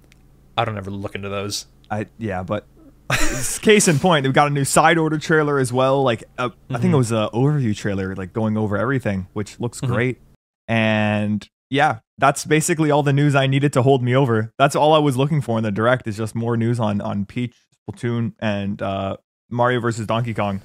I 0.58 0.66
don't 0.66 0.78
ever 0.78 0.92
look 0.92 1.16
into 1.16 1.30
those. 1.30 1.68
I 1.90 2.08
yeah, 2.18 2.44
but 2.44 2.66
case 3.62 3.88
in 3.88 4.00
point, 4.00 4.26
we 4.26 4.32
got 4.32 4.48
a 4.48 4.54
new 4.54 4.66
side 4.66 4.98
order 4.98 5.18
trailer 5.18 5.60
as 5.60 5.72
well. 5.72 6.04
Like 6.04 6.24
uh, 6.38 6.50
I 6.70 6.80
think 6.80 6.94
it 6.94 6.98
was 6.98 7.12
an 7.12 7.30
overview 7.30 7.76
trailer, 7.76 8.16
like 8.16 8.34
going 8.34 8.58
over 8.58 8.78
everything, 8.78 9.28
which 9.34 9.60
looks 9.60 9.80
great. 9.82 10.20
And 10.68 11.48
yeah, 11.70 12.00
that's 12.18 12.46
basically 12.46 12.92
all 12.92 13.04
the 13.04 13.14
news 13.14 13.36
I 13.36 13.48
needed 13.48 13.74
to 13.74 13.82
hold 13.82 14.04
me 14.04 14.16
over. 14.16 14.54
That's 14.58 14.76
all 14.76 14.94
I 14.94 15.00
was 15.00 15.18
looking 15.18 15.42
for 15.42 15.58
in 15.58 15.64
the 15.64 15.72
direct 15.72 16.08
is 16.08 16.18
just 16.18 16.36
more 16.36 16.56
news 16.58 16.80
on 16.80 17.02
on 17.02 17.26
Peach, 17.26 17.56
Splatoon, 17.90 18.34
and 18.40 18.82
uh, 18.82 19.18
Mario 19.50 19.80
versus 19.80 20.06
Donkey 20.08 20.34
Kong, 20.34 20.62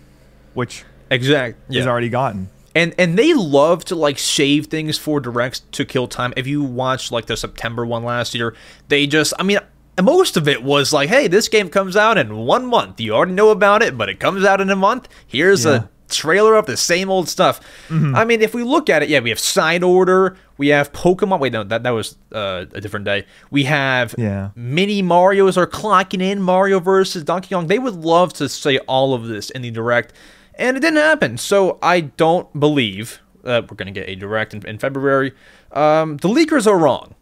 which 0.54 0.84
Exact. 1.10 1.58
is 1.70 1.86
already 1.86 2.08
gotten. 2.08 2.48
and 2.74 2.94
and 2.98 3.18
they 3.18 3.34
love 3.34 3.84
to 3.86 3.96
like 3.96 4.18
save 4.18 4.66
things 4.66 4.96
for 4.98 5.20
directs 5.20 5.60
to 5.72 5.84
kill 5.84 6.06
time. 6.06 6.32
If 6.36 6.46
you 6.46 6.62
watched 6.62 7.10
like 7.10 7.26
the 7.26 7.36
September 7.36 7.84
one 7.84 8.04
last 8.04 8.34
year, 8.34 8.54
they 8.88 9.06
just 9.06 9.32
I 9.38 9.42
mean 9.42 9.58
most 10.00 10.36
of 10.36 10.48
it 10.48 10.62
was 10.62 10.92
like, 10.92 11.08
hey, 11.10 11.26
this 11.28 11.48
game 11.48 11.68
comes 11.68 11.94
out 11.96 12.16
in 12.16 12.34
one 12.36 12.64
month. 12.66 13.00
You 13.00 13.12
already 13.14 13.32
know 13.32 13.50
about 13.50 13.82
it, 13.82 13.98
but 13.98 14.08
it 14.08 14.18
comes 14.20 14.44
out 14.44 14.60
in 14.60 14.70
a 14.70 14.76
month. 14.76 15.08
Here's 15.26 15.64
Yeah. 15.64 15.72
a 15.72 15.88
trailer 16.10 16.54
of 16.56 16.66
the 16.66 16.76
same 16.76 17.08
old 17.10 17.28
stuff. 17.28 17.60
I 17.90 18.24
mean, 18.24 18.42
if 18.42 18.54
we 18.54 18.62
look 18.62 18.90
at 18.90 19.02
it, 19.02 19.08
yeah, 19.08 19.20
we 19.20 19.30
have 19.30 19.38
Side 19.38 19.82
Order, 19.82 20.36
we 20.58 20.68
have 20.68 20.92
Pokemon. 20.92 21.40
Wait, 21.40 21.52
no, 21.52 21.64
that 21.64 21.82
that 21.84 21.90
was 21.90 22.16
uh, 22.32 22.66
a 22.74 22.80
different 22.80 23.04
day. 23.06 23.24
We 23.50 23.64
have 23.64 24.14
Yeah. 24.18 24.50
mini 24.54 25.02
Mario's 25.02 25.56
are 25.56 25.66
clocking 25.66 26.20
in 26.22 26.42
Mario 26.42 26.80
versus 26.80 27.24
Donkey 27.24 27.54
Kong. 27.54 27.66
They 27.68 27.78
would 27.78 27.94
love 27.94 28.32
to 28.34 28.48
say 28.48 28.78
all 28.80 29.14
of 29.14 29.26
this 29.26 29.50
in 29.50 29.62
the 29.62 29.70
direct, 29.70 30.12
and 30.56 30.76
it 30.76 30.80
didn't 30.80 30.98
happen. 30.98 31.38
So 31.38 31.78
I 31.82 32.00
don't 32.00 32.58
believe 32.58 33.20
that 33.42 33.70
we're 33.70 33.76
going 33.76 33.92
to 33.92 33.98
get 34.00 34.08
a 34.08 34.14
direct 34.16 34.52
in, 34.52 34.66
in 34.66 34.78
February. 34.78 35.32
Um, 35.72 36.18
the 36.18 36.28
leakers 36.28 36.66
are 36.66 36.76
wrong. 36.78 37.14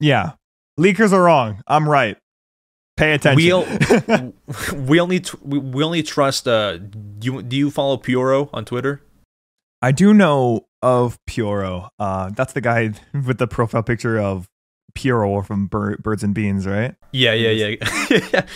Yeah, 0.00 0.32
leakers 0.78 1.12
are 1.12 1.22
wrong. 1.22 1.62
I'm 1.66 1.88
right. 1.88 2.16
Pay 2.96 3.12
attention. 3.12 3.46
We'll 3.46 4.32
we 4.86 5.00
only 5.00 5.20
tr- 5.20 5.36
we, 5.42 5.82
only 5.84 6.02
trust. 6.02 6.48
Uh, 6.48 6.78
do 6.78 6.98
you 7.20 7.42
do 7.42 7.56
you 7.56 7.70
follow 7.70 7.96
Pyoro 7.98 8.48
on 8.52 8.64
Twitter? 8.64 9.02
I 9.82 9.92
do 9.92 10.14
know 10.14 10.66
of 10.82 11.18
Pyoro. 11.28 11.90
Uh, 11.98 12.30
that's 12.30 12.54
the 12.54 12.60
guy 12.62 12.92
with 13.26 13.38
the 13.38 13.46
profile 13.46 13.82
picture 13.82 14.18
of 14.18 14.48
Pyoro 14.94 15.44
from 15.46 15.66
Bir- 15.66 15.98
Birds 15.98 16.22
and 16.22 16.34
Beans, 16.34 16.66
right? 16.66 16.94
Yeah, 17.12 17.34
yeah, 17.34 17.50
yeah. 17.50 17.76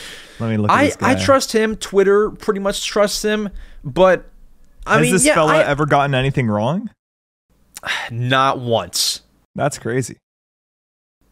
Let 0.41 0.49
me 0.49 0.57
look. 0.57 0.71
At 0.71 0.77
I 0.77 0.85
this 0.87 0.97
guy. 0.97 1.11
I 1.11 1.15
trust 1.17 1.53
him. 1.53 1.77
Twitter 1.77 2.31
pretty 2.31 2.61
much 2.61 2.87
trusts 2.87 3.23
him, 3.23 3.51
but 3.85 4.31
I 4.87 4.95
Has 4.95 5.03
mean, 5.03 5.13
this 5.13 5.27
yeah, 5.27 5.35
fella 5.35 5.57
I- 5.59 5.65
ever 5.65 5.85
gotten 5.85 6.15
anything 6.15 6.47
wrong? 6.47 6.89
not 8.11 8.59
once. 8.59 9.21
That's 9.55 9.79
crazy. 9.79 10.17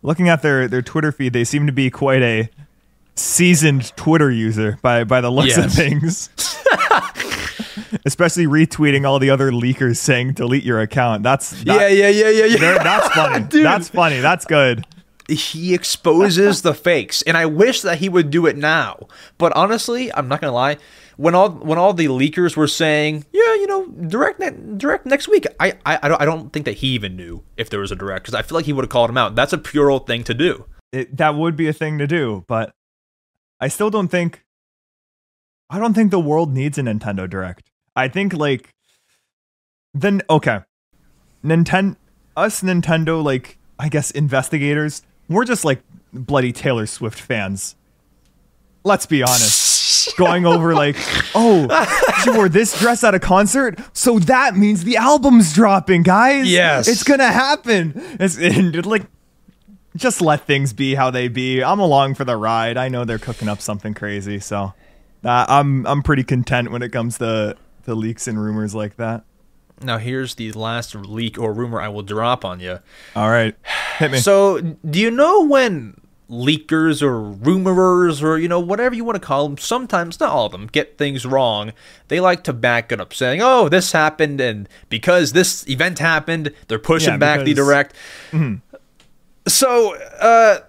Looking 0.03 0.29
at 0.29 0.43
their 0.43 0.69
their 0.69 0.83
Twitter 0.83 1.11
feed, 1.11 1.33
they 1.33 1.45
seem 1.45 1.67
to 1.67 1.73
be 1.73 1.91
quite 1.91 2.23
a 2.23 2.51
seasoned 3.19 3.95
Twitter 3.97 4.31
user 4.31 4.79
by 4.83 5.05
by 5.05 5.21
the 5.21 5.31
looks 5.31 5.57
of 5.57 5.73
things. 5.73 6.31
Especially 8.05 8.47
retweeting 8.47 9.07
all 9.07 9.19
the 9.19 9.31
other 9.31 9.51
leakers 9.51 9.97
saying 9.97 10.33
delete 10.33 10.65
your 10.65 10.81
account. 10.81 11.23
That's 11.23 11.51
that- 11.65 11.93
yeah, 11.93 12.09
yeah, 12.09 12.09
yeah, 12.09 12.29
yeah, 12.29 12.45
yeah. 12.45 12.83
That's 12.83 13.09
funny. 13.15 13.45
That's 13.63 13.89
funny. 13.89 14.21
That's 14.21 14.45
good. 14.45 14.85
he 15.29 15.75
exposes 15.75 16.63
the 16.63 16.73
fakes 16.73 17.21
and 17.21 17.37
i 17.37 17.45
wish 17.45 17.83
that 17.83 17.99
he 17.99 18.09
would 18.09 18.31
do 18.31 18.47
it 18.47 18.57
now 18.57 18.97
but 19.37 19.53
honestly 19.55 20.11
i'm 20.15 20.27
not 20.27 20.41
gonna 20.41 20.51
lie 20.55 20.75
when 21.19 21.35
all 21.35 21.51
when 21.51 21.77
all 21.77 21.93
the 21.93 22.07
leakers 22.07 22.57
were 22.57 22.67
saying 22.67 23.23
yeah 23.31 23.53
you 23.57 23.67
know 23.67 23.87
direct 24.09 24.41
ne- 24.41 24.57
direct 24.79 25.05
next 25.05 25.29
week 25.29 25.45
i 25.61 25.75
i, 25.85 25.99
I, 26.03 26.09
don't, 26.09 26.23
I 26.23 26.25
don't 26.25 26.51
think 26.51 26.65
that 26.65 26.79
he 26.79 26.87
even 26.95 27.15
knew 27.15 27.45
if 27.59 27.69
there 27.69 27.81
was 27.81 27.93
a 27.93 27.95
direct 27.95 28.23
because 28.25 28.35
i 28.35 28.41
feel 28.41 28.57
like 28.57 28.65
he 28.65 28.73
would 28.73 28.87
have 28.87 28.91
called 28.91 29.11
him 29.11 29.19
out 29.19 29.35
that's 29.35 29.53
a 29.53 29.59
Pyoro 29.59 30.07
thing 30.07 30.25
to 30.25 30.33
do 30.33 30.65
it, 30.93 31.15
that 31.19 31.35
would 31.35 31.57
be 31.57 31.69
a 31.69 31.75
thing 31.75 31.99
to 31.99 32.07
do, 32.07 32.45
but 32.49 32.71
I 33.61 33.69
still 33.69 33.91
don't 33.91 34.09
think 34.09 34.45
I 35.71 35.79
don't 35.79 35.95
think 35.95 36.11
the 36.11 36.21
world 36.21 36.53
needs 36.53 36.79
a 36.79 36.83
Nintendo 36.83 37.29
Direct. 37.29 37.71
I 37.95 38.09
think 38.09 38.33
like 38.33 38.75
then 39.95 40.23
okay. 40.31 40.61
Nintendo 41.45 41.97
us 42.37 42.63
Nintendo 42.63 43.23
like 43.23 43.59
I 43.79 43.89
guess 43.89 44.11
investigators, 44.11 45.03
we're 45.29 45.45
just 45.45 45.65
like 45.65 45.83
bloody 46.13 46.53
Taylor 46.53 46.87
Swift 46.87 47.21
fans. 47.21 47.77
Let's 48.85 49.07
be 49.07 49.23
honest. 49.23 50.17
Going 50.17 50.47
over 50.47 50.75
like, 50.75 50.97
oh, 51.35 51.67
she 52.25 52.31
wore 52.31 52.49
this 52.49 52.79
dress 52.79 53.05
at 53.05 53.15
a 53.15 53.21
concert, 53.21 53.79
so 53.93 54.19
that 54.21 54.57
means 54.57 54.85
the 54.85 54.97
album's 54.97 55.53
dropping, 55.53 56.03
guys. 56.03 56.51
Yes. 56.51 56.89
it's 56.89 57.03
gonna 57.03 57.31
happen. 57.31 57.93
It's 58.19 58.39
and, 58.39 58.85
like 58.87 59.05
just 59.97 60.21
let 60.21 60.47
things 60.47 60.73
be 60.73 60.95
how 60.95 61.11
they 61.11 61.29
be. 61.29 61.63
I'm 61.63 61.81
along 61.81 62.15
for 62.15 62.25
the 62.25 62.37
ride. 62.37 62.77
I 62.77 62.89
know 62.89 63.05
they're 63.05 63.19
cooking 63.19 63.49
up 63.49 63.61
something 63.61 63.95
crazy, 63.95 64.39
so 64.41 64.75
uh, 65.25 65.47
I'm 65.49 65.87
I'm 65.87 66.03
pretty 66.03 66.25
content 66.25 66.71
when 66.71 66.83
it 66.83 66.91
comes 66.93 67.19
to 67.19 67.57
the 67.85 67.95
leaks 67.95 68.29
and 68.29 68.41
rumors 68.43 68.75
like 68.75 68.97
that. 68.97 69.25
now 69.83 69.97
here's 69.99 70.35
the 70.35 70.53
last 70.53 70.95
leak 70.95 71.39
or 71.39 71.53
rumor 71.55 71.81
i 71.81 71.89
will 71.89 72.03
drop 72.03 72.45
on 72.45 72.59
you 72.61 72.79
All 73.17 73.31
right, 73.31 73.55
hit 73.99 74.11
me. 74.11 74.19
so 74.19 74.61
do 74.61 74.99
you 74.99 75.11
know 75.11 75.45
when 75.47 75.99
leakers 76.29 77.01
or 77.01 77.15
rumorers 77.35 78.23
or 78.23 78.37
you 78.37 78.49
know 78.49 78.61
whatever 78.61 78.95
you 78.95 79.03
want 79.05 79.15
to 79.17 79.27
call 79.27 79.49
them 79.49 79.57
sometimes 79.57 80.21
not 80.21 80.29
all 80.29 80.45
of 80.47 80.53
them 80.53 80.67
get 80.67 80.99
things 80.99 81.25
wrong 81.25 81.73
they 82.09 82.21
like 82.21 82.45
to 82.45 82.53
back 82.53 82.93
it 82.93 83.01
up 83.01 83.15
saying 83.15 83.41
oh 83.43 83.69
this 83.71 83.93
happened 83.93 84.39
and 84.41 84.69
because 84.91 85.33
this 85.33 85.67
event 85.71 85.99
happened 85.99 86.53
they're 86.67 86.79
pushing 86.79 87.15
Yeah, 87.15 87.17
back 87.17 87.39
the 87.39 87.45
because- 87.55 87.67
direct 87.67 87.95
so 89.49 89.97
uh 90.21 90.61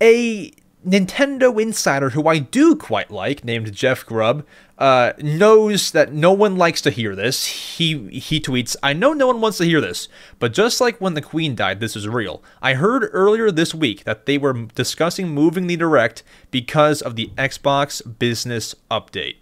a 0.00 0.52
Nintendo 0.86 1.62
insider 1.62 2.10
who 2.10 2.26
I 2.26 2.38
do 2.38 2.74
quite 2.74 3.10
like, 3.10 3.44
named 3.44 3.72
Jeff 3.72 4.04
Grubb, 4.04 4.44
uh, 4.78 5.12
knows 5.18 5.92
that 5.92 6.12
no 6.12 6.32
one 6.32 6.56
likes 6.56 6.80
to 6.82 6.90
hear 6.90 7.14
this. 7.14 7.46
He 7.76 8.08
he 8.08 8.40
tweets, 8.40 8.74
"I 8.82 8.92
know 8.92 9.12
no 9.12 9.28
one 9.28 9.40
wants 9.40 9.58
to 9.58 9.64
hear 9.64 9.80
this, 9.80 10.08
but 10.40 10.52
just 10.52 10.80
like 10.80 11.00
when 11.00 11.14
the 11.14 11.22
Queen 11.22 11.54
died, 11.54 11.78
this 11.78 11.94
is 11.94 12.08
real. 12.08 12.42
I 12.60 12.74
heard 12.74 13.08
earlier 13.12 13.52
this 13.52 13.72
week 13.72 14.02
that 14.04 14.26
they 14.26 14.38
were 14.38 14.66
discussing 14.74 15.28
moving 15.28 15.68
the 15.68 15.76
direct 15.76 16.24
because 16.50 17.00
of 17.00 17.14
the 17.14 17.30
Xbox 17.38 18.02
business 18.18 18.74
update. 18.90 19.36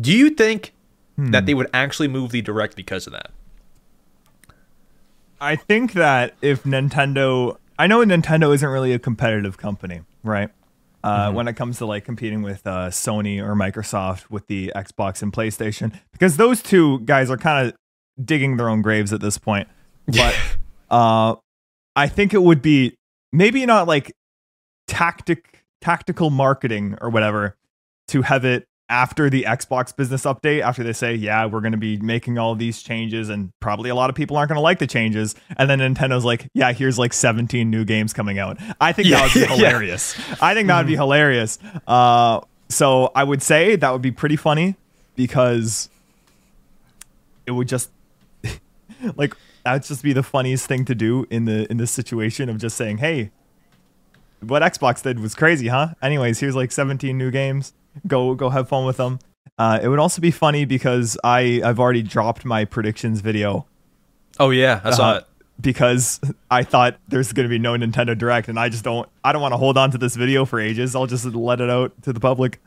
Do 0.00 0.12
you 0.12 0.30
think 0.30 0.72
that 1.18 1.46
they 1.46 1.54
would 1.54 1.70
actually 1.74 2.08
move 2.08 2.30
the 2.30 2.42
direct 2.42 2.76
because 2.76 3.08
of 3.08 3.12
that?" 3.12 3.32
I 5.40 5.56
think 5.56 5.94
that 5.94 6.34
if 6.40 6.62
Nintendo, 6.62 7.56
I 7.78 7.86
know 7.86 8.04
Nintendo 8.04 8.54
isn't 8.54 8.68
really 8.68 8.92
a 8.92 8.98
competitive 8.98 9.58
company, 9.58 10.02
right? 10.22 10.50
Uh, 11.02 11.32
When 11.32 11.48
it 11.48 11.54
comes 11.54 11.78
to 11.78 11.86
like 11.86 12.04
competing 12.04 12.42
with 12.42 12.66
uh, 12.66 12.88
Sony 12.88 13.38
or 13.42 13.54
Microsoft 13.54 14.30
with 14.30 14.46
the 14.46 14.72
Xbox 14.74 15.22
and 15.22 15.32
PlayStation, 15.32 15.98
because 16.12 16.36
those 16.36 16.62
two 16.62 17.00
guys 17.00 17.30
are 17.30 17.36
kind 17.36 17.68
of 17.68 17.74
digging 18.24 18.56
their 18.56 18.68
own 18.68 18.80
graves 18.80 19.12
at 19.12 19.20
this 19.20 19.38
point. 19.38 19.68
But 20.06 20.34
uh, 20.90 21.36
I 21.96 22.08
think 22.08 22.34
it 22.34 22.42
would 22.42 22.60
be 22.60 22.94
maybe 23.32 23.64
not 23.66 23.88
like 23.88 24.12
tactic 24.86 25.64
tactical 25.80 26.30
marketing 26.30 26.96
or 27.00 27.08
whatever 27.10 27.56
to 28.08 28.22
have 28.22 28.44
it 28.44 28.66
after 28.88 29.30
the 29.30 29.44
Xbox 29.44 29.96
business 29.96 30.24
update, 30.24 30.60
after 30.60 30.82
they 30.84 30.92
say, 30.92 31.14
yeah, 31.14 31.46
we're 31.46 31.60
going 31.60 31.72
to 31.72 31.78
be 31.78 31.96
making 31.98 32.38
all 32.38 32.54
these 32.54 32.82
changes, 32.82 33.28
and 33.30 33.50
probably 33.60 33.88
a 33.90 33.94
lot 33.94 34.10
of 34.10 34.16
people 34.16 34.36
aren't 34.36 34.48
going 34.50 34.56
to 34.58 34.62
like 34.62 34.78
the 34.78 34.86
changes. 34.86 35.34
And 35.56 35.70
then 35.70 35.78
Nintendo's 35.78 36.24
like, 36.24 36.48
yeah, 36.54 36.72
here's 36.72 36.98
like 36.98 37.12
17 37.12 37.70
new 37.70 37.84
games 37.84 38.12
coming 38.12 38.38
out. 38.38 38.58
I 38.80 38.92
think 38.92 39.08
Yeah, 39.08 39.20
that 39.20 39.24
would 39.24 39.34
be 39.34 39.40
yeah, 39.40 39.46
yeah. 39.46 39.68
hilarious. 39.70 40.14
I 40.42 40.54
think 40.54 40.68
that 40.68 40.78
would 40.78 40.86
be 40.86 40.96
hilarious. 40.96 41.58
Uh, 41.86 42.40
so 42.68 43.10
I 43.14 43.24
would 43.24 43.42
say 43.42 43.76
that 43.76 43.90
would 43.90 44.02
be 44.02 44.12
pretty 44.12 44.36
funny 44.36 44.76
because 45.16 45.88
it 47.46 47.52
would 47.52 47.68
just 47.68 47.90
like 49.16 49.34
that 49.64 49.72
would 49.74 49.82
just 49.82 50.02
be 50.02 50.12
the 50.12 50.22
funniest 50.22 50.66
thing 50.66 50.84
to 50.86 50.94
do 50.94 51.26
in 51.30 51.44
the 51.46 51.70
in 51.70 51.76
this 51.78 51.90
situation 51.90 52.48
of 52.48 52.58
just 52.58 52.76
saying, 52.76 52.98
hey, 52.98 53.30
what 54.40 54.62
Xbox 54.62 55.02
did 55.02 55.20
was 55.20 55.34
crazy, 55.34 55.68
huh? 55.68 55.94
Anyways, 56.02 56.40
here's 56.40 56.54
like 56.56 56.70
17 56.72 57.16
new 57.16 57.30
games. 57.30 57.72
Go 58.06 58.34
go 58.34 58.50
have 58.50 58.68
fun 58.68 58.84
with 58.86 58.96
them. 58.96 59.18
Uh, 59.58 59.78
it 59.82 59.88
would 59.88 59.98
also 60.00 60.20
be 60.20 60.30
funny 60.30 60.64
because 60.64 61.16
I 61.22 61.60
I've 61.64 61.78
already 61.78 62.02
dropped 62.02 62.44
my 62.44 62.64
predictions 62.64 63.20
video 63.20 63.66
Oh 64.38 64.50
yeah, 64.50 64.80
I 64.82 64.90
saw 64.90 65.10
uh, 65.10 65.14
it. 65.18 65.24
because 65.60 66.20
I 66.50 66.64
thought 66.64 66.98
there's 67.08 67.32
going 67.32 67.44
to 67.44 67.48
be 67.50 67.58
no 67.58 67.74
Nintendo 67.74 68.16
Direct, 68.18 68.48
and 68.48 68.58
I 68.58 68.68
just 68.68 68.84
don't 68.84 69.08
I 69.22 69.32
don't 69.32 69.42
want 69.42 69.52
to 69.52 69.58
hold 69.58 69.78
on 69.78 69.90
to 69.92 69.98
this 69.98 70.16
video 70.16 70.44
for 70.44 70.58
ages. 70.60 70.96
I'll 70.96 71.06
just 71.06 71.24
let 71.24 71.60
it 71.60 71.70
out 71.70 71.92
to 72.02 72.12
the 72.12 72.20
public. 72.20 72.60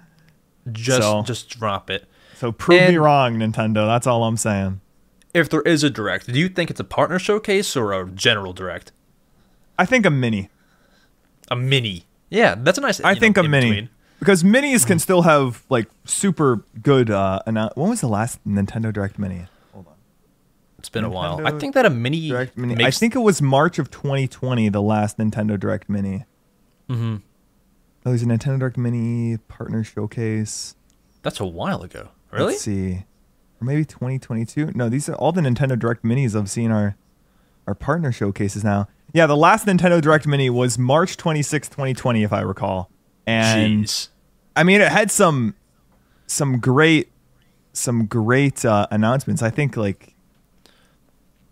Just 0.72 1.02
so- 1.02 1.24
just 1.24 1.50
drop 1.50 1.90
it. 1.90 2.06
So 2.36 2.52
prove 2.52 2.88
me 2.88 2.98
wrong, 2.98 3.38
Nintendo. 3.38 3.88
That's 3.88 4.06
all 4.06 4.24
I'm 4.24 4.38
saying. 4.38 4.80
If 5.34 5.50
there 5.50 5.62
is 5.62 5.84
a 5.84 5.90
direct, 5.90 6.32
do 6.32 6.40
you 6.40 6.50
think 6.50 6.70
it's 6.70 6.80
a 6.80 6.84
partner 6.84 7.18
showcase 7.18 7.76
or 7.76 7.94
a 7.94 8.08
general 8.10 8.54
direct? 8.54 8.92
I 9.78 9.86
think 9.86 10.06
a 10.06 10.12
mini. 10.12 10.50
A 11.50 11.56
mini. 11.56 12.06
Yeah, 12.30 12.56
that's 12.58 12.78
a 12.78 12.82
nice. 12.82 13.02
I 13.02 13.10
you 13.10 13.16
know, 13.16 13.20
think 13.20 13.38
a 13.38 13.44
mini. 13.44 13.70
between. 13.70 13.90
Because 14.20 14.44
minis 14.44 14.86
can 14.86 15.00
still 15.00 15.22
have 15.24 15.64
like 15.70 15.88
super 16.06 16.64
good 16.82 17.10
uh 17.12 17.40
annou- 17.48 17.76
when 17.76 17.90
was 17.90 18.02
the 18.02 18.08
last 18.08 18.44
Nintendo 18.48 18.92
Direct 18.92 19.20
Mini? 19.20 19.46
Hold 19.74 19.88
on, 19.88 19.94
it's 20.80 20.90
been 20.90 21.04
a 21.04 21.10
while. 21.10 21.38
Nintendo 21.40 21.56
I 21.56 21.60
think 21.60 21.74
that 21.76 21.86
a 21.86 21.90
mini. 21.90 22.30
Direct 22.30 22.58
Mini. 22.58 22.76
Makes, 22.76 22.98
I 22.98 23.00
think 23.00 23.16
it 23.16 23.20
was 23.20 23.42
March 23.42 23.78
of 23.80 23.92
2020 23.92 24.70
the 24.70 24.82
last 24.82 25.18
Nintendo 25.18 25.60
Direct 25.60 25.88
Mini. 25.90 26.26
Mhm. 26.90 27.22
Oh, 28.06 28.10
there's 28.12 28.24
a 28.24 28.26
Nintendo 28.26 28.60
Direct 28.60 28.78
Mini 28.78 29.38
partner 29.38 29.84
showcase. 29.84 30.76
that's 31.22 31.40
a 31.42 31.46
while 31.46 31.82
ago. 31.84 32.10
Really? 32.32 32.54
Let's 32.54 32.62
see. 32.62 33.04
Or 33.62 33.66
maybe 33.66 33.84
2022. 33.86 34.72
No, 34.76 34.88
these 34.88 35.10
are 35.10 35.16
all 35.16 35.32
the 35.32 35.42
Nintendo 35.42 35.78
Direct 35.78 36.04
Minis 36.04 36.36
I've 36.36 36.50
seen 36.50 36.72
are 36.72 36.96
are 37.68 37.76
partner 37.76 38.12
showcases 38.14 38.64
now. 38.64 38.88
Yeah, 39.14 39.26
the 39.26 39.36
last 39.36 39.66
Nintendo 39.68 40.02
Direct 40.02 40.26
Mini 40.26 40.50
was 40.50 40.78
March 40.78 41.18
26, 41.18 41.68
2020 41.70 42.24
if 42.24 42.32
I 42.32 42.40
recall. 42.42 42.90
And 43.28 43.84
Jeez. 43.84 44.08
I 44.56 44.64
mean, 44.64 44.82
it 44.82 44.92
had 44.92 45.12
some 45.12 45.54
some 46.26 46.60
great 46.60 47.12
some 47.74 48.08
great 48.08 48.66
uh, 48.66 48.88
announcements. 48.90 49.44
I 49.44 49.52
think 49.52 49.78
like 49.78 50.16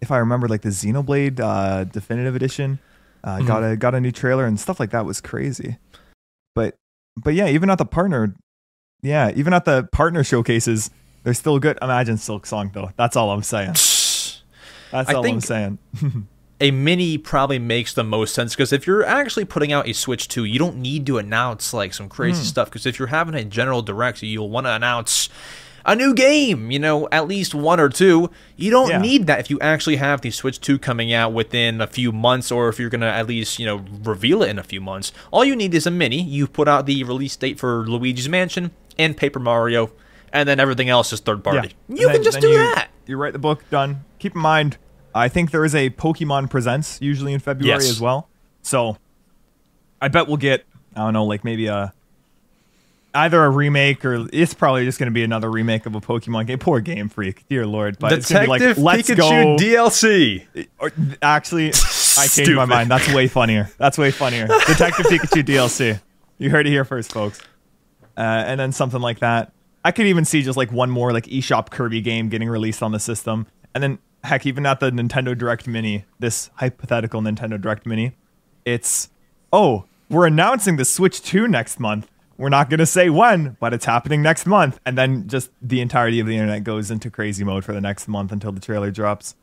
if 0.01 0.11
I 0.11 0.17
remember, 0.17 0.47
like 0.47 0.61
the 0.61 0.69
Xenoblade 0.69 1.39
uh, 1.39 1.83
Definitive 1.83 2.35
Edition 2.35 2.79
uh, 3.23 3.41
got 3.41 3.63
a 3.63 3.75
got 3.75 3.93
a 3.93 4.01
new 4.01 4.11
trailer 4.11 4.45
and 4.45 4.59
stuff 4.59 4.79
like 4.79 4.91
that 4.91 5.05
was 5.05 5.21
crazy. 5.21 5.77
But 6.53 6.77
but 7.15 7.33
yeah, 7.33 7.47
even 7.47 7.69
at 7.69 7.77
the 7.77 7.85
partner, 7.85 8.35
yeah, 9.01 9.31
even 9.35 9.53
at 9.53 9.65
the 9.65 9.87
partner 9.91 10.23
showcases, 10.23 10.89
they're 11.23 11.33
still 11.33 11.59
good. 11.59 11.77
Imagine 11.81 12.15
Silksong 12.15 12.73
though. 12.73 12.91
That's 12.95 13.15
all 13.15 13.31
I'm 13.31 13.43
saying. 13.43 13.73
That's 14.91 15.09
I 15.09 15.13
all 15.13 15.27
I'm 15.27 15.41
saying. 15.41 15.79
a 16.61 16.71
mini 16.71 17.17
probably 17.17 17.59
makes 17.59 17.93
the 17.93 18.03
most 18.03 18.33
sense 18.33 18.55
because 18.55 18.71
if 18.71 18.87
you're 18.87 19.05
actually 19.05 19.45
putting 19.45 19.73
out 19.73 19.87
a 19.89 19.93
Switch 19.93 20.27
2, 20.27 20.45
you 20.45 20.57
don't 20.57 20.77
need 20.77 21.05
to 21.07 21.17
announce 21.17 21.73
like 21.73 21.93
some 21.93 22.07
crazy 22.09 22.39
Hmm. 22.39 22.45
stuff. 22.45 22.69
Because 22.69 22.85
if 22.85 22.97
you're 22.97 23.09
having 23.09 23.35
a 23.35 23.43
general 23.43 23.81
direct, 23.81 24.23
you'll 24.23 24.49
want 24.49 24.65
to 24.67 24.71
announce 24.71 25.27
a 25.87 25.95
new 25.95 26.13
game, 26.15 26.71
you 26.71 26.79
know, 26.79 27.07
at 27.11 27.27
least 27.27 27.53
one 27.53 27.79
or 27.79 27.89
two. 27.89 28.29
You 28.55 28.71
don't 28.71 28.89
Yeah. 28.89 28.97
need 29.01 29.27
that 29.27 29.39
if 29.41 29.49
you 29.49 29.59
actually 29.59 29.97
have 29.97 30.21
the 30.21 30.31
Switch 30.31 30.59
2 30.61 30.79
coming 30.79 31.11
out 31.13 31.33
within 31.33 31.81
a 31.81 31.87
few 31.87 32.11
months, 32.11 32.51
or 32.51 32.69
if 32.69 32.79
you're 32.79 32.89
gonna 32.89 33.05
at 33.05 33.27
least 33.27 33.59
you 33.59 33.65
know 33.65 33.83
reveal 34.03 34.41
it 34.41 34.49
in 34.49 34.57
a 34.57 34.63
few 34.63 34.79
months. 34.81 35.11
All 35.31 35.43
you 35.45 35.55
need 35.55 35.73
is 35.75 35.85
a 35.85 35.91
mini. 35.91 36.23
You 36.23 36.47
put 36.47 36.67
out 36.67 36.85
the 36.85 37.03
release 37.03 37.35
date 37.35 37.59
for 37.59 37.85
Luigi's 37.87 38.29
Mansion 38.29 38.71
and 38.97 39.15
Paper 39.17 39.39
Mario, 39.39 39.91
and 40.31 40.47
then 40.49 40.59
everything 40.59 40.87
else 40.89 41.11
is 41.11 41.19
third 41.19 41.43
party. 41.43 41.75
Yeah. 41.89 41.95
You 41.97 42.07
And 42.07 42.15
can 42.15 42.23
just 42.23 42.39
do 42.39 42.47
you, 42.47 42.57
that. 42.57 42.87
You 43.05 43.17
write 43.17 43.33
the 43.33 43.39
book, 43.39 43.63
done. 43.69 44.05
Keep 44.19 44.35
in 44.35 44.41
mind, 44.41 44.77
I 45.15 45.29
think 45.29 45.51
there 45.51 45.63
is 45.65 45.73
a 45.73 45.89
Pokemon 45.91 46.49
Presents 46.49 46.99
usually 47.01 47.33
in 47.33 47.39
February 47.39 47.81
Yes. 47.81 47.89
as 47.89 48.01
well. 48.01 48.27
So 48.61 48.97
I 50.01 50.09
bet 50.09 50.27
we'll 50.27 50.37
get, 50.37 50.65
I 50.95 50.99
don't 50.99 51.13
know, 51.13 51.25
like 51.25 51.43
maybe 51.43 51.67
a 51.67 51.93
either 53.13 53.41
a 53.45 53.49
remake 53.49 54.03
or 54.03 54.27
it's 54.33 54.53
probably 54.53 54.83
just 54.83 54.99
going 54.99 55.07
to 55.07 55.13
be 55.13 55.23
another 55.23 55.49
remake 55.49 55.85
of 55.85 55.95
a 55.95 56.01
Pokemon 56.01 56.47
game. 56.47 56.59
Poor 56.59 56.81
Game 56.81 57.07
Freak, 57.07 57.47
dear 57.47 57.65
lord. 57.65 57.97
But 57.97 58.11
it's 58.11 58.27
Detective 58.27 58.77
like, 58.77 58.97
let's 58.97 59.09
Pikachu 59.09 59.17
go. 59.17 59.55
DLC. 59.57 60.45
Or, 60.79 60.91
actually, 61.21 61.69
I 61.69 62.27
changed 62.27 62.51
my 62.55 62.65
mind. 62.65 62.91
That's 62.91 63.11
way 63.13 63.27
funnier. 63.29 63.69
That's 63.77 63.97
way 63.97 64.11
funnier. 64.11 64.47
Detective 64.67 65.05
Pikachu 65.05 65.43
DLC. 65.43 66.01
You 66.39 66.49
heard 66.49 66.67
it 66.67 66.71
here 66.71 66.83
first, 66.83 67.13
folks. 67.13 67.39
Uh, 68.17 68.21
and 68.21 68.59
then 68.59 68.73
something 68.73 68.99
like 69.01 69.19
that. 69.19 69.53
I 69.85 69.91
could 69.91 70.07
even 70.07 70.25
see 70.25 70.41
just 70.41 70.57
like 70.57 70.71
one 70.73 70.89
more 70.89 71.13
like 71.13 71.25
eShop 71.27 71.69
Kirby 71.69 72.01
game 72.01 72.27
getting 72.27 72.49
released 72.49 72.83
on 72.83 72.91
the 72.91 72.99
system, 72.99 73.47
and 73.73 73.81
then 73.83 73.99
heck, 74.25 74.45
even 74.45 74.65
at 74.65 74.79
the 74.79 74.91
Nintendo 74.91 75.37
Direct 75.37 75.67
Mini, 75.67 76.05
this 76.19 76.49
hypothetical 76.55 77.21
Nintendo 77.21 77.59
Direct 77.59 77.85
Mini, 77.85 78.13
it's 78.65 79.09
oh, 79.53 79.85
we're 80.09 80.27
announcing 80.27 80.75
the 80.75 80.85
Switch 80.85 81.21
2 81.21 81.47
next 81.47 81.79
month. 81.79 82.09
We're 82.37 82.49
not 82.49 82.69
gonna 82.69 82.85
say 82.85 83.09
when, 83.09 83.55
but 83.59 83.73
it's 83.73 83.85
happening 83.85 84.21
next 84.21 84.45
month, 84.45 84.79
and 84.85 84.97
then 84.97 85.27
just 85.27 85.51
the 85.61 85.79
entirety 85.79 86.19
of 86.19 86.27
the 86.27 86.35
internet 86.35 86.63
goes 86.63 86.91
into 86.91 87.09
crazy 87.09 87.43
mode 87.43 87.63
for 87.63 87.73
the 87.73 87.81
next 87.81 88.07
month 88.07 88.31
until 88.31 88.51
the 88.51 88.59
trailer 88.59 88.91
drops. 88.91 89.35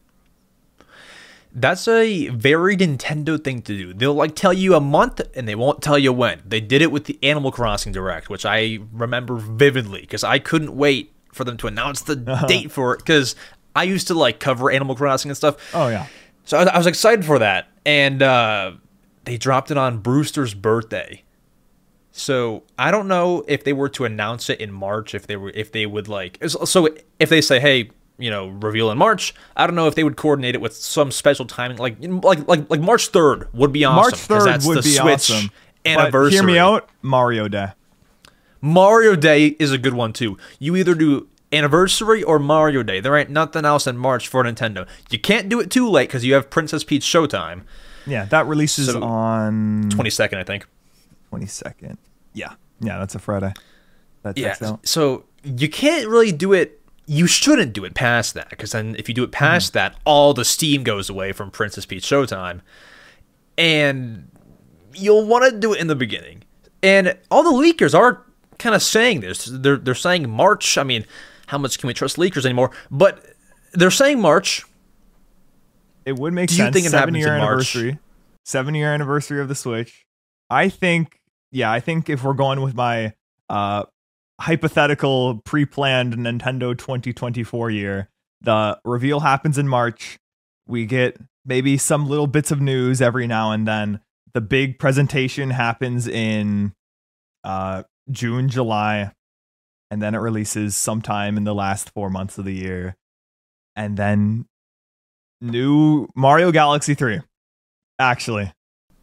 That's 1.54 1.86
a 1.86 2.28
very 2.28 2.76
Nintendo 2.76 3.42
thing 3.42 3.62
to 3.62 3.76
do. 3.76 3.94
They'll 3.94 4.14
like 4.14 4.34
tell 4.34 4.52
you 4.52 4.74
a 4.74 4.80
month 4.80 5.20
and 5.34 5.46
they 5.46 5.54
won't 5.54 5.82
tell 5.82 5.98
you 5.98 6.12
when. 6.12 6.42
They 6.46 6.60
did 6.60 6.80
it 6.80 6.90
with 6.90 7.04
the 7.04 7.18
Animal 7.22 7.52
Crossing 7.52 7.92
Direct, 7.92 8.30
which 8.30 8.46
I 8.46 8.78
remember 8.90 9.36
vividly 9.36 10.00
because 10.00 10.24
I 10.24 10.38
couldn't 10.38 10.74
wait 10.74 11.12
for 11.32 11.44
them 11.44 11.56
to 11.58 11.66
announce 11.66 12.02
the 12.02 12.16
date 12.48 12.70
for 12.70 12.94
it 12.94 12.98
because 12.98 13.34
I 13.74 13.84
used 13.84 14.08
to 14.08 14.14
like 14.14 14.38
cover 14.40 14.70
Animal 14.70 14.94
Crossing 14.94 15.30
and 15.30 15.36
stuff. 15.36 15.56
Oh 15.74 15.88
yeah. 15.88 16.06
So 16.44 16.58
I, 16.58 16.64
I 16.64 16.78
was 16.78 16.86
excited 16.86 17.24
for 17.24 17.38
that, 17.38 17.68
and 17.86 18.22
uh, 18.22 18.72
they 19.24 19.36
dropped 19.36 19.70
it 19.70 19.78
on 19.78 19.98
Brewster's 19.98 20.54
birthday. 20.54 21.22
So 22.10 22.64
I 22.78 22.90
don't 22.90 23.08
know 23.08 23.42
if 23.48 23.64
they 23.64 23.72
were 23.72 23.88
to 23.90 24.04
announce 24.04 24.50
it 24.50 24.60
in 24.60 24.70
March, 24.70 25.14
if 25.14 25.26
they 25.26 25.36
were, 25.36 25.50
if 25.54 25.72
they 25.72 25.86
would 25.86 26.08
like, 26.08 26.38
so 26.46 26.88
if 27.18 27.30
they 27.30 27.40
say, 27.40 27.58
hey, 27.58 27.90
you 28.18 28.30
know, 28.30 28.48
reveal 28.48 28.90
in 28.90 28.98
March, 28.98 29.34
I 29.56 29.66
don't 29.66 29.74
know 29.74 29.86
if 29.86 29.94
they 29.94 30.04
would 30.04 30.16
coordinate 30.16 30.54
it 30.54 30.60
with 30.60 30.76
some 30.76 31.10
special 31.10 31.46
timing, 31.46 31.78
like 31.78 31.96
like 32.00 32.46
like 32.46 32.68
like 32.68 32.80
March 32.80 33.08
third 33.08 33.48
would 33.54 33.72
be 33.72 33.84
awesome. 33.84 33.96
March 33.96 34.14
third 34.16 34.46
that's 34.46 34.66
would 34.66 34.78
the 34.78 34.82
be 34.82 34.90
Switch 34.90 35.30
awesome. 35.30 35.50
Anniversary. 35.86 36.38
But 36.38 36.44
hear 36.44 36.54
me 36.54 36.58
out, 36.58 36.90
Mario 37.00 37.48
Day. 37.48 37.68
Mario 38.60 39.16
Day 39.16 39.46
is 39.58 39.72
a 39.72 39.78
good 39.78 39.94
one 39.94 40.12
too. 40.12 40.36
You 40.58 40.76
either 40.76 40.94
do 40.94 41.28
anniversary 41.52 42.22
or 42.22 42.38
Mario 42.38 42.82
Day. 42.82 43.00
There 43.00 43.16
ain't 43.16 43.30
nothing 43.30 43.64
else 43.64 43.86
in 43.86 43.96
March 43.98 44.28
for 44.28 44.42
Nintendo. 44.44 44.86
You 45.10 45.18
can't 45.18 45.48
do 45.48 45.60
it 45.60 45.70
too 45.70 45.88
late 45.88 46.08
because 46.08 46.24
you 46.24 46.34
have 46.34 46.48
Princess 46.50 46.84
Peach 46.84 47.02
Showtime. 47.04 47.62
Yeah, 48.06 48.24
that 48.26 48.46
releases 48.46 48.88
So- 48.90 49.02
on 49.02 49.88
22nd, 49.90 50.38
I 50.38 50.44
think. 50.44 50.66
twenty 51.30 51.46
second. 51.46 51.98
Yeah, 52.34 52.54
yeah, 52.80 52.98
that's 52.98 53.14
a 53.14 53.18
Friday. 53.18 53.52
That 54.22 54.36
Yeah. 54.36 54.56
out. 54.62 54.86
So 54.86 55.24
you 55.44 55.68
can't 55.68 56.06
really 56.08 56.32
do 56.32 56.52
it. 56.52 56.80
You 57.06 57.26
shouldn't 57.26 57.72
do 57.72 57.84
it 57.84 57.94
past 57.94 58.34
that 58.34 58.50
because 58.50 58.72
then 58.72 58.94
if 58.98 59.08
you 59.08 59.14
do 59.14 59.24
it 59.24 59.32
past 59.32 59.70
Mm-hmm. 59.72 59.78
that, 59.94 59.96
all 60.04 60.34
the 60.34 60.44
steam 60.44 60.82
goes 60.84 61.08
away 61.10 61.32
from 61.32 61.50
Princess 61.50 61.84
Peach 61.86 62.04
Showtime, 62.04 62.60
and 63.58 64.28
you'll 64.94 65.26
want 65.26 65.44
to 65.50 65.58
do 65.58 65.72
it 65.72 65.80
in 65.80 65.86
the 65.86 65.94
beginning. 65.96 66.42
And 66.82 67.16
all 67.30 67.42
the 67.42 67.50
leakers 67.50 67.96
are 67.96 68.22
kind 68.58 68.74
of 68.74 68.82
saying 68.82 69.20
this. 69.20 69.44
They're 69.50 69.76
they're 69.76 69.94
saying 69.94 70.28
March. 70.30 70.76
I 70.78 70.82
mean, 70.84 71.04
how 71.52 71.58
much 71.58 71.78
can 71.78 71.86
we 71.86 71.92
trust 71.94 72.16
leakers 72.16 72.46
anymore? 72.46 72.70
But 72.90 73.22
they're 73.74 73.90
saying 73.90 74.20
March. 74.20 74.64
It 76.06 76.16
would 76.16 76.32
make 76.32 76.48
Do 76.48 76.56
you 76.56 76.64
think 76.72 76.86
it 76.86 76.90
seven 76.90 77.14
happens 77.14 77.18
year 77.18 77.34
in 77.34 77.40
March? 77.40 77.48
anniversary. 77.76 77.98
Seven 78.44 78.74
year 78.74 78.92
anniversary 78.92 79.40
of 79.40 79.48
the 79.48 79.54
Switch. 79.54 80.04
I 80.50 80.68
think. 80.70 81.20
Yeah, 81.52 81.70
I 81.70 81.78
think 81.80 82.08
if 82.08 82.24
we're 82.24 82.32
going 82.32 82.62
with 82.62 82.74
my 82.74 83.12
uh 83.50 83.84
hypothetical 84.40 85.40
pre-planned 85.44 86.14
Nintendo 86.14 86.76
2024 86.76 87.70
year, 87.70 88.08
the 88.40 88.80
reveal 88.84 89.20
happens 89.20 89.58
in 89.58 89.68
March. 89.68 90.18
We 90.66 90.86
get 90.86 91.18
maybe 91.44 91.76
some 91.76 92.08
little 92.08 92.26
bits 92.26 92.50
of 92.50 92.60
news 92.62 93.02
every 93.02 93.26
now 93.26 93.52
and 93.52 93.68
then. 93.68 94.00
The 94.32 94.40
big 94.40 94.78
presentation 94.78 95.50
happens 95.50 96.08
in 96.08 96.72
uh 97.44 97.82
June, 98.10 98.48
July, 98.48 99.12
and 99.92 100.00
then 100.00 100.14
it 100.14 100.18
releases 100.18 100.74
sometime 100.74 101.36
in 101.36 101.44
the 101.44 101.54
last 101.54 101.90
4 101.90 102.08
months 102.08 102.38
of 102.38 102.44
the 102.46 102.54
year. 102.54 102.96
And 103.76 103.96
then 103.96 104.46
new 105.40 106.08
Mario 106.14 106.50
Galaxy 106.52 106.94
3. 106.94 107.20
Actually, 107.98 108.52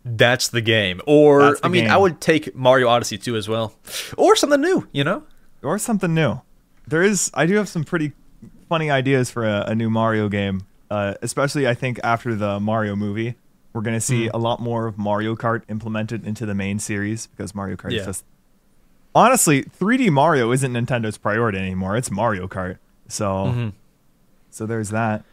That's 0.04 0.48
the 0.48 0.62
game. 0.62 1.02
Or 1.06 1.42
the 1.56 1.60
I 1.64 1.68
mean, 1.68 1.90
I 1.90 1.98
would 1.98 2.20
take 2.22 2.56
Mario 2.56 2.88
Odyssey 2.88 3.18
2 3.18 3.36
as 3.36 3.48
well, 3.48 3.74
or 4.18 4.36
something 4.36 4.62
new. 4.62 4.88
You 4.92 5.04
know. 5.04 5.24
or 5.62 5.78
something 5.78 6.14
new. 6.14 6.42
There 6.88 7.04
is 7.04 7.30
I 7.34 7.46
do 7.46 7.56
have 7.56 7.70
some 7.70 7.84
pretty 7.84 8.14
funny 8.68 8.90
ideas 8.90 9.30
for 9.30 9.46
a, 9.46 9.66
a 9.68 9.76
new 9.76 9.90
Mario 9.90 10.30
game. 10.30 10.62
Uh, 10.90 11.14
especially 11.22 11.68
I 11.68 11.74
think 11.76 12.00
after 12.04 12.34
the 12.34 12.60
Mario 12.60 12.96
movie, 12.96 13.36
we're 13.74 13.82
gonna 13.82 14.02
see 14.02 14.26
Hmm. 14.28 14.36
a 14.36 14.38
lot 14.40 14.60
more 14.60 14.88
of 14.88 14.98
Mario 14.98 15.36
Kart 15.36 15.62
implemented 15.70 16.26
into 16.26 16.46
the 16.46 16.56
main 16.56 16.80
series 16.80 17.28
because 17.28 17.54
Mario 17.54 17.76
Kart 17.76 17.92
Yeah. 17.92 18.00
is 18.02 18.06
just 18.08 18.26
honestly 19.20 19.64
3D 19.64 20.10
Mario 20.12 20.52
isn't 20.52 20.72
Nintendo's 20.74 21.18
priority 21.18 21.58
anymore. 21.58 21.96
It's 21.98 22.10
Mario 22.12 22.48
Kart. 22.48 22.78
So 23.08 23.26
Mm-hmm. 23.26 23.70
so 24.50 24.66
there's 24.66 24.90
that. 24.90 25.24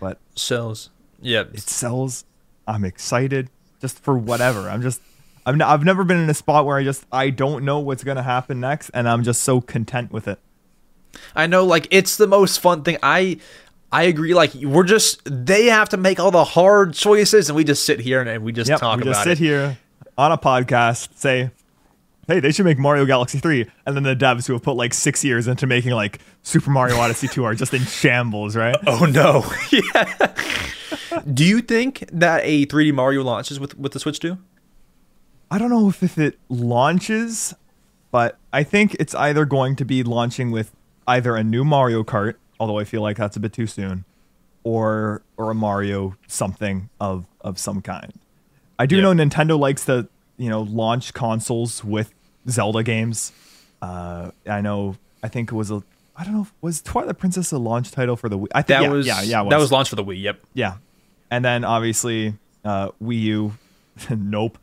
But 0.00 0.18
Sells. 0.34 0.90
Yep. 1.20 1.54
it 1.54 1.60
sells. 1.60 2.24
I'm 2.66 2.84
excited 2.84 3.48
just 3.80 3.98
for 4.02 4.16
whatever. 4.18 4.68
I'm 4.70 4.82
just 4.82 5.00
I've, 5.46 5.54
n- 5.54 5.62
I've 5.62 5.84
never 5.84 6.04
been 6.04 6.16
in 6.18 6.30
a 6.30 6.34
spot 6.34 6.64
where 6.66 6.76
I 6.78 6.84
just 6.84 7.04
I 7.12 7.30
don't 7.30 7.64
know 7.64 7.78
what's 7.80 8.02
gonna 8.04 8.22
happen 8.22 8.60
next, 8.60 8.90
and 8.94 9.08
I'm 9.08 9.22
just 9.22 9.42
so 9.42 9.60
content 9.60 10.10
with 10.12 10.26
it. 10.28 10.38
I 11.36 11.46
know, 11.46 11.64
like 11.64 11.86
it's 11.90 12.16
the 12.16 12.26
most 12.26 12.60
fun 12.60 12.82
thing. 12.82 12.96
I 13.02 13.38
I 13.92 14.04
agree. 14.04 14.34
Like 14.34 14.54
we're 14.54 14.84
just 14.84 15.20
they 15.24 15.66
have 15.66 15.90
to 15.90 15.96
make 15.96 16.18
all 16.18 16.30
the 16.30 16.44
hard 16.44 16.94
choices, 16.94 17.48
and 17.48 17.56
we 17.56 17.62
just 17.64 17.84
sit 17.84 18.00
here 18.00 18.20
and, 18.20 18.28
and 18.28 18.42
we 18.42 18.52
just 18.52 18.68
Yep, 18.70 18.80
talk 18.80 18.96
we 18.96 19.02
about 19.02 19.12
just 19.12 19.24
sit 19.24 19.32
it. 19.32 19.38
here 19.38 19.78
on 20.18 20.32
a 20.32 20.38
podcast, 20.38 21.08
say, 21.16 21.50
hey, 22.26 22.40
they 22.40 22.52
should 22.52 22.64
make 22.64 22.78
Mario 22.78 23.04
Galaxy 23.04 23.38
3. 23.38 23.66
And 23.86 23.96
then 23.96 24.02
the 24.02 24.16
devs 24.16 24.46
who 24.46 24.52
have 24.54 24.62
put 24.62 24.74
like 24.76 24.94
six 24.94 25.22
years 25.24 25.46
into 25.48 25.66
making 25.66 25.92
like 25.92 26.20
Super 26.42 26.70
Mario 26.70 26.96
Odyssey 26.96 27.28
2 27.28 27.44
are 27.44 27.54
just 27.54 27.74
in 27.74 27.82
shambles, 27.82 28.56
right? 28.56 28.76
Oh 28.86 29.04
no. 29.06 29.44
yeah. 29.72 30.34
Do 31.32 31.44
you 31.44 31.60
think 31.60 32.04
that 32.12 32.40
a 32.44 32.66
3D 32.66 32.92
Mario 32.92 33.22
launches 33.22 33.58
with 33.60 33.76
with 33.78 33.92
the 33.92 34.00
Switch 34.00 34.18
2? 34.20 34.36
I 35.50 35.58
don't 35.58 35.70
know 35.70 35.88
if, 35.88 36.02
if 36.02 36.18
it 36.18 36.38
launches, 36.48 37.54
but 38.10 38.38
I 38.52 38.62
think 38.62 38.94
it's 38.98 39.14
either 39.14 39.44
going 39.44 39.76
to 39.76 39.84
be 39.84 40.02
launching 40.02 40.50
with 40.50 40.72
either 41.06 41.36
a 41.36 41.44
new 41.44 41.64
Mario 41.64 42.02
Kart, 42.02 42.34
although 42.58 42.78
I 42.78 42.84
feel 42.84 43.02
like 43.02 43.16
that's 43.16 43.36
a 43.36 43.40
bit 43.40 43.52
too 43.52 43.66
soon, 43.66 44.04
or 44.64 45.22
or 45.36 45.50
a 45.50 45.54
Mario 45.54 46.16
something 46.26 46.88
of 47.00 47.26
of 47.42 47.58
some 47.58 47.82
kind. 47.82 48.12
I 48.78 48.86
do 48.86 48.96
Yeah. 48.96 49.02
know 49.02 49.12
Nintendo 49.24 49.56
likes 49.58 49.84
to, 49.84 50.08
you 50.36 50.48
know, 50.50 50.62
launch 50.62 51.14
consoles 51.14 51.84
with 51.84 52.12
Zelda 52.48 52.82
games. 52.82 53.32
Uh, 53.82 54.30
I 54.48 54.60
know. 54.60 54.96
I 55.22 55.28
think 55.28 55.52
it 55.52 55.54
was 55.54 55.70
a. 55.70 55.82
I 56.16 56.24
don't 56.24 56.34
know. 56.34 56.42
if- 56.42 56.52
Was 56.60 56.80
Twilight 56.82 57.18
Princess 57.18 57.50
a 57.52 57.58
launch 57.58 57.90
title 57.90 58.16
for 58.16 58.28
the 58.28 58.38
Wii? 58.38 58.46
I 58.54 58.62
think 58.62 58.66
That 58.68 58.82
yeah, 58.82 58.88
was 58.90 59.06
yeah, 59.06 59.22
yeah. 59.22 59.42
it 59.46 59.50
that 59.50 59.58
was 59.58 59.72
launched 59.72 59.90
for 59.90 59.96
the 59.96 60.04
Wii. 60.04 60.20
Yep. 60.22 60.40
yeah. 60.54 60.74
And 61.30 61.44
then 61.44 61.64
obviously 61.64 62.34
uh, 62.64 62.90
Wii 63.02 63.20
U, 63.22 63.54
nope. 64.10 64.58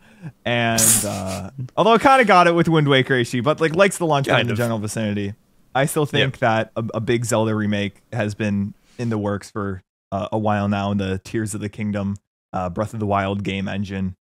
And 0.46 0.82
uh, 1.06 1.50
although 1.78 1.94
I 1.94 1.98
kind 1.98 2.22
of 2.22 2.28
got 2.28 2.48
it 2.48 2.54
with 2.56 2.68
Wind 2.70 2.88
Waker 2.88 3.16
HD, 3.16 3.44
but 3.44 3.60
like 3.60 3.76
likes 3.76 3.98
the 3.98 4.06
launch 4.06 4.28
pad 4.28 4.42
in 4.42 4.48
the 4.48 4.54
general 4.56 4.80
vicinity. 4.80 5.34
I 5.76 5.86
still 5.86 6.06
think 6.06 6.36
Yep. 6.36 6.40
that 6.40 6.72
a, 6.76 6.86
a 6.96 7.00
big 7.02 7.26
Zelda 7.26 7.56
remake 7.56 8.02
has 8.14 8.36
been 8.36 8.74
in 8.98 9.10
the 9.10 9.18
works 9.18 9.50
for 9.50 9.82
uh, 10.12 10.28
a 10.32 10.38
while 10.38 10.68
now 10.68 10.92
in 10.92 10.98
the 10.98 11.20
Tears 11.24 11.54
of 11.54 11.62
the 11.62 11.70
Kingdom, 11.70 12.18
uh, 12.54 12.70
Breath 12.70 12.94
of 12.94 13.00
the 13.00 13.06
Wild 13.06 13.44
game 13.44 13.68
engine, 13.68 14.16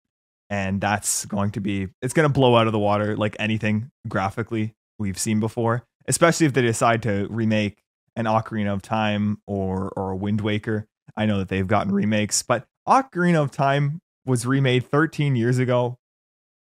and 0.50 0.82
that's 0.82 1.26
going 1.26 1.52
to 1.52 1.60
be 1.60 1.88
it's 2.02 2.14
going 2.14 2.28
to 2.28 2.34
blow 2.34 2.56
out 2.56 2.68
of 2.68 2.74
the 2.74 2.80
water 2.80 3.16
like 3.16 3.36
anything 3.40 3.92
graphically 4.08 4.74
we've 4.98 5.18
seen 5.18 5.40
before. 5.40 5.84
Especially 6.08 6.48
if 6.48 6.54
they 6.54 6.62
decide 6.62 7.04
to 7.04 7.28
remake 7.30 7.84
an 8.16 8.26
Ocarina 8.26 8.74
of 8.74 8.82
Time 8.82 9.42
or 9.46 9.92
or 9.96 10.12
a 10.12 10.16
Wind 10.16 10.42
Waker. 10.42 10.88
I 11.16 11.26
know 11.26 11.40
that 11.40 11.50
they've 11.50 11.68
gotten 11.68 11.94
remakes, 11.94 12.44
but 12.44 12.66
Ocarina 12.88 13.42
of 13.44 13.52
Time 13.52 14.02
was 14.26 14.46
remade 14.46 14.86
13 14.86 15.36
years 15.36 15.58
ago, 15.58 15.98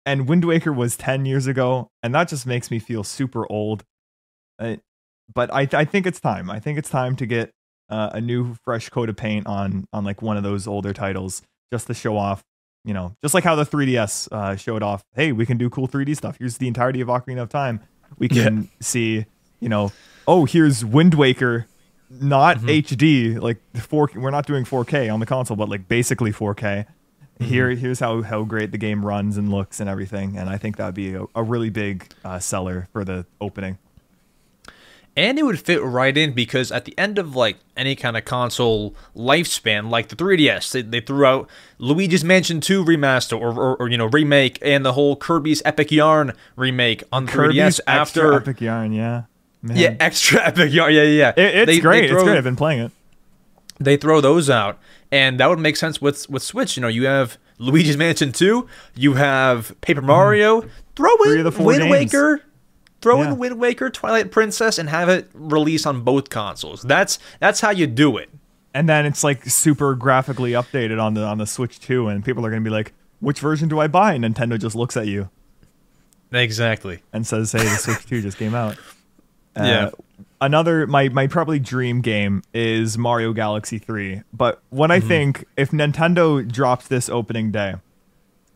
and 0.07 0.29
Wind 0.29 0.45
Waker 0.45 0.73
was 0.73 0.97
10 0.97 1.25
years 1.27 1.47
ago, 1.47 1.91
and 2.03 2.15
that 2.15 2.29
just 2.29 2.47
makes 2.47 2.71
me 2.71 2.79
feel 2.79 3.05
super 3.05 3.51
old. 3.51 3.85
Uh, 4.59 4.77
but 5.33 5.53
I 5.53 5.69
I 5.73 5.85
think 5.85 6.07
it's 6.07 6.21
time. 6.21 6.51
I 6.51 6.59
think 6.59 6.79
it's 6.79 6.91
time 6.91 7.17
to 7.17 7.27
get 7.27 7.53
uh, 7.89 8.11
a 8.13 8.21
new 8.21 8.55
fresh 8.65 8.89
coat 8.89 9.09
of 9.09 9.17
paint 9.17 9.47
on 9.47 9.87
on 9.93 10.05
like 10.05 10.23
one 10.23 10.37
of 10.37 10.43
those 10.43 10.67
older 10.67 10.93
titles 10.93 11.43
just 11.73 11.87
to 11.87 11.95
show 11.95 12.17
off. 12.17 12.43
You 12.85 12.95
know, 12.95 13.15
just 13.23 13.35
like 13.35 13.45
how 13.45 13.57
the 13.57 13.67
3DS 13.67 14.33
uh, 14.33 14.57
showed 14.57 14.83
off. 14.83 15.03
Hey, 15.15 15.33
we 15.33 15.45
can 15.45 15.59
do 15.59 15.69
cool 15.69 15.87
3D 15.87 16.17
stuff. 16.17 16.37
Here's 16.39 16.59
the 16.59 16.67
entirety 16.67 17.01
of 17.01 17.09
Ocarina 17.09 17.43
of 17.43 17.49
Time. 17.51 17.81
We 18.19 18.29
can 18.29 18.71
see. 18.81 19.27
You 19.61 19.69
know, 19.69 19.93
oh, 20.27 20.47
here's 20.47 20.85
Wind 20.85 21.15
Waker 21.15 21.67
not 22.11 22.59
HD, 22.59 23.41
like 23.41 23.59
four. 23.77 24.11
We're 24.15 24.31
not 24.31 24.47
doing 24.47 24.65
4K 24.65 25.13
on 25.13 25.21
the 25.21 25.27
console, 25.27 25.57
but 25.57 25.69
like 25.69 25.89
basically 25.89 26.33
4K. 26.33 26.87
Here, 27.39 27.71
here's 27.71 28.01
how 28.01 28.21
how 28.21 28.43
great 28.45 28.71
the 28.71 28.79
game 28.79 29.07
runs 29.07 29.39
and 29.39 29.51
looks 29.51 29.81
and 29.81 29.89
everything, 29.89 30.37
and 30.37 30.51
I 30.51 30.59
think 30.59 30.77
that'd 30.77 30.95
be 30.95 31.15
a, 31.15 31.25
a 31.35 31.43
really 31.43 31.71
big 31.71 32.13
uh, 32.23 32.39
seller 32.39 32.89
for 32.93 33.03
the 33.03 33.25
opening. 33.41 33.79
And 35.17 35.39
it 35.39 35.43
would 35.43 35.59
fit 35.61 35.83
right 35.83 36.17
in 36.17 36.33
because 36.33 36.71
at 36.71 36.85
the 36.85 36.97
end 36.97 37.19
of 37.19 37.35
like 37.37 37.57
any 37.77 37.97
kind 37.97 38.17
of 38.17 38.25
console 38.25 38.95
lifespan, 39.15 39.91
like 39.91 40.09
the 40.09 40.17
3DS, 40.17 40.71
they, 40.73 40.83
they 40.83 41.01
threw 41.01 41.25
out 41.27 41.49
Luigi's 41.79 42.25
Mansion 42.25 42.61
2 42.61 42.85
remaster 42.85 43.39
or, 43.39 43.53
or, 43.53 43.77
or 43.77 43.89
you 43.89 43.99
know 43.99 44.07
remake, 44.07 44.59
and 44.63 44.85
the 44.87 44.93
whole 44.93 45.17
Kirby's 45.17 45.63
Epic 45.65 45.91
Yarn 45.91 46.33
remake 46.57 47.03
on 47.13 47.27
the 47.27 47.33
3DS 47.33 47.81
after 47.87 48.33
extra 48.33 48.37
Epic 48.37 48.61
Yarn, 48.61 48.93
yeah, 48.93 49.23
Man. 49.63 49.77
yeah 49.77 49.97
extra 50.01 50.43
Epic 50.47 50.73
Yarn, 50.73 50.95
yeah 50.95 51.03
yeah. 51.03 51.29
It- 51.37 51.39
it's 51.39 51.67
They- 51.67 51.75
they 51.75 51.81
great. 51.81 52.05
it's 52.11 52.23
great. 52.23 52.39
I've 52.39 52.45
been 52.45 52.57
playing 52.57 52.81
it. 52.81 52.93
they 53.81 53.97
throw 53.97 54.21
those 54.21 54.49
out 54.49 54.79
and 55.11 55.41
that 55.41 55.49
would 55.49 55.59
make 55.59 55.77
sense 55.77 56.01
with 56.01 56.31
with 56.31 56.43
switch 56.43 56.77
you 56.77 56.83
know 56.83 56.89
you 56.89 57.07
have 57.07 57.37
luigi's 57.59 57.97
mansion 57.97 58.31
2 58.31 58.67
you 58.95 59.15
have 59.15 59.75
paper 59.81 60.01
mario 60.03 60.61
throw 60.95 61.11
Hmm. 61.17 61.23
Three 61.25 61.33
in 61.33 61.39
of 61.39 61.45
the 61.45 61.53
four 61.53 61.67
wind 61.67 61.81
games. 61.83 61.91
waker 62.13 62.43
throw 63.01 63.23
Yeah. 63.23 63.31
in 63.33 63.39
wind 63.39 63.59
waker 63.59 63.91
twilight 63.91 64.31
princess 64.31 64.79
and 64.79 64.89
have 64.91 65.09
it 65.09 65.29
release 65.35 65.87
on 65.87 66.03
both 66.03 66.29
consoles 66.31 66.83
that's 66.83 67.19
that's 67.39 67.61
how 67.61 67.71
you 67.71 67.87
do 67.87 68.17
it 68.17 68.29
And 68.75 68.89
then 68.89 69.05
it's 69.07 69.25
like 69.25 69.45
super 69.47 69.95
graphically 69.95 70.53
updated 70.53 71.03
on 71.03 71.15
the 71.15 71.23
on 71.25 71.39
the 71.39 71.47
Switch 71.47 71.81
2, 71.81 72.07
and 72.09 72.25
people 72.25 72.47
are 72.47 72.51
gonna 72.51 72.61
be 72.63 72.71
like, 72.71 72.93
"Which 73.19 73.41
version 73.41 73.69
do 73.69 73.81
I 73.81 73.89
buy?" 73.89 74.15
And 74.15 74.25
Nintendo 74.25 74.57
just 74.61 74.77
looks 74.77 74.97
at 74.97 75.09
you 75.09 75.29
exactly 76.33 77.03
and 77.13 77.27
says, 77.27 77.53
"Hey, 77.53 77.65
the 77.65 77.77
Switch 77.77 78.07
2 78.07 78.23
just 78.23 78.39
came 78.39 78.55
out." 78.55 78.77
Uh, 79.57 79.65
Yeah. 79.65 79.91
Another 80.41 80.87
my 80.87 81.09
my 81.09 81.27
probably 81.27 81.59
dream 81.59 82.03
game 82.03 82.43
is 82.55 82.97
Mario 82.97 83.33
Galaxy 83.33 83.79
3. 83.79 84.23
But 84.33 84.63
what 84.71 84.93
I 84.93 85.01
think 85.01 85.45
if 85.57 85.73
Nintendo 85.73 86.47
drops 86.47 86.87
this 86.87 87.09
opening 87.09 87.51
day, 87.51 87.75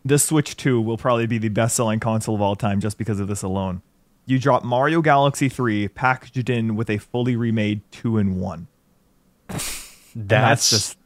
the 0.05 0.21
Switch 0.21 0.57
2 0.57 0.81
will 0.81 0.97
probably 0.97 1.27
be 1.27 1.37
the 1.39 1.49
best-selling 1.49 1.99
console 1.99 2.37
of 2.37 2.41
all 2.41 2.55
time 2.55 2.79
just 2.81 2.97
because 2.97 3.19
of 3.19 3.27
this 3.27 3.43
alone. 3.43 3.83
You 4.27 4.39
drop 4.39 4.65
Mario 4.65 5.03
Galaxy 5.03 5.49
3 5.49 5.89
packaged 5.89 6.49
in 6.49 6.77
with 6.77 6.89
a 6.91 6.99
fully 6.99 7.37
remade 7.37 7.83
2 7.93 8.19
in 8.19 8.41
1. 8.41 8.67
that's, 9.49 9.75
that's 10.15 10.71
just 10.71 10.99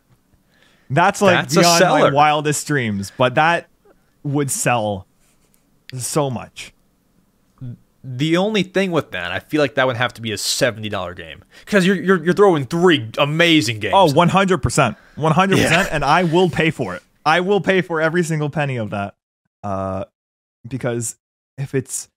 that's 0.91 1.21
like 1.21 1.37
That's 1.51 1.55
beyond 1.57 1.81
my 1.85 2.11
wildest 2.11 2.67
dreams, 2.67 3.13
but 3.17 3.35
that 3.35 3.69
would 4.23 4.51
sell 4.51 5.07
so 5.97 6.31
much. 6.31 6.73
the 8.05 8.37
only 8.37 8.63
thing 8.63 8.91
with 8.93 9.11
that 9.11 9.33
i 9.33 9.39
feel 9.41 9.61
like 9.61 9.75
that 9.75 9.87
would 9.87 9.97
have 9.97 10.13
to 10.15 10.23
be 10.23 10.31
a 10.33 10.37
$70 10.37 11.17
game 11.17 11.43
because 11.65 11.85
you're, 11.87 11.97
you're 11.97 12.25
you're 12.25 12.35
throwing 12.35 12.65
three 12.67 13.11
amazing 13.19 13.81
games 13.81 13.95
Oh, 13.95 14.07
100%. 14.07 14.97
100%. 15.17 15.57
Yeah. 15.57 15.89
And 15.91 16.05
I 16.05 16.23
will 16.25 16.49
pay 16.49 16.71
for 16.71 16.95
it. 16.95 17.03
I 17.27 17.41
will 17.41 17.61
pay 17.61 17.81
for 17.83 18.01
every 18.01 18.23
single 18.23 18.49
penny 18.51 18.77
of 18.77 18.91
that. 18.91 19.15
Uh, 19.63 20.05
because 20.67 21.17
if 21.59 21.75
it's 21.75 22.09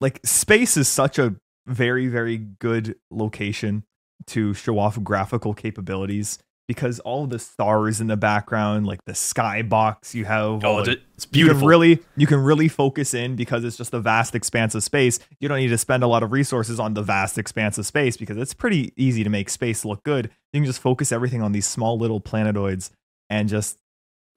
like 0.00 0.20
space 0.24 0.76
is 0.76 0.88
such 0.88 1.18
a 1.18 1.36
very, 1.66 2.08
very 2.08 2.36
good 2.36 2.96
location 3.10 3.84
to 4.26 4.54
show 4.54 4.78
off 4.78 5.02
graphical 5.02 5.54
capabilities 5.54 6.38
because 6.68 7.00
all 7.00 7.26
the 7.26 7.38
stars 7.38 8.00
in 8.00 8.06
the 8.06 8.16
background, 8.16 8.86
like 8.86 9.04
the 9.04 9.12
skybox 9.12 10.14
you 10.14 10.24
have. 10.24 10.64
oh 10.64 10.68
all 10.68 10.78
it's, 10.80 10.88
it's 10.88 11.26
you 11.26 11.30
can 11.30 11.30
beautiful 11.32 11.68
really 11.68 11.98
you 12.16 12.26
can 12.26 12.38
really 12.38 12.68
focus 12.68 13.14
in 13.14 13.36
because 13.36 13.64
it's 13.64 13.76
just 13.76 13.92
a 13.92 14.00
vast 14.00 14.34
expanse 14.34 14.74
of 14.74 14.82
space 14.82 15.18
you 15.40 15.48
don't 15.48 15.58
need 15.58 15.68
to 15.68 15.78
spend 15.78 16.02
a 16.02 16.06
lot 16.06 16.22
of 16.22 16.32
resources 16.32 16.78
on 16.78 16.94
the 16.94 17.02
vast 17.02 17.36
expanse 17.36 17.78
of 17.78 17.86
space 17.86 18.16
because 18.16 18.36
it's 18.36 18.54
pretty 18.54 18.92
easy 18.96 19.24
to 19.24 19.30
make 19.30 19.50
space 19.50 19.84
look 19.84 20.02
good 20.04 20.30
you 20.52 20.60
can 20.60 20.64
just 20.64 20.80
focus 20.80 21.12
everything 21.12 21.42
on 21.42 21.52
these 21.52 21.66
small 21.66 21.98
little 21.98 22.20
planetoids 22.20 22.90
and 23.28 23.48
just 23.48 23.78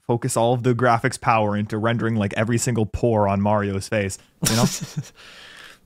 focus 0.08 0.38
all 0.38 0.53
of 0.53 0.64
the 0.64 0.74
graphics 0.76 1.20
power 1.20 1.56
into 1.58 1.78
rendering 1.78 2.16
like 2.16 2.34
every 2.38 2.58
single 2.58 2.86
pore 2.86 3.28
on 3.28 3.41
mario's 3.41 3.88
face 3.88 4.18
you 4.49 4.56
know 4.56 4.66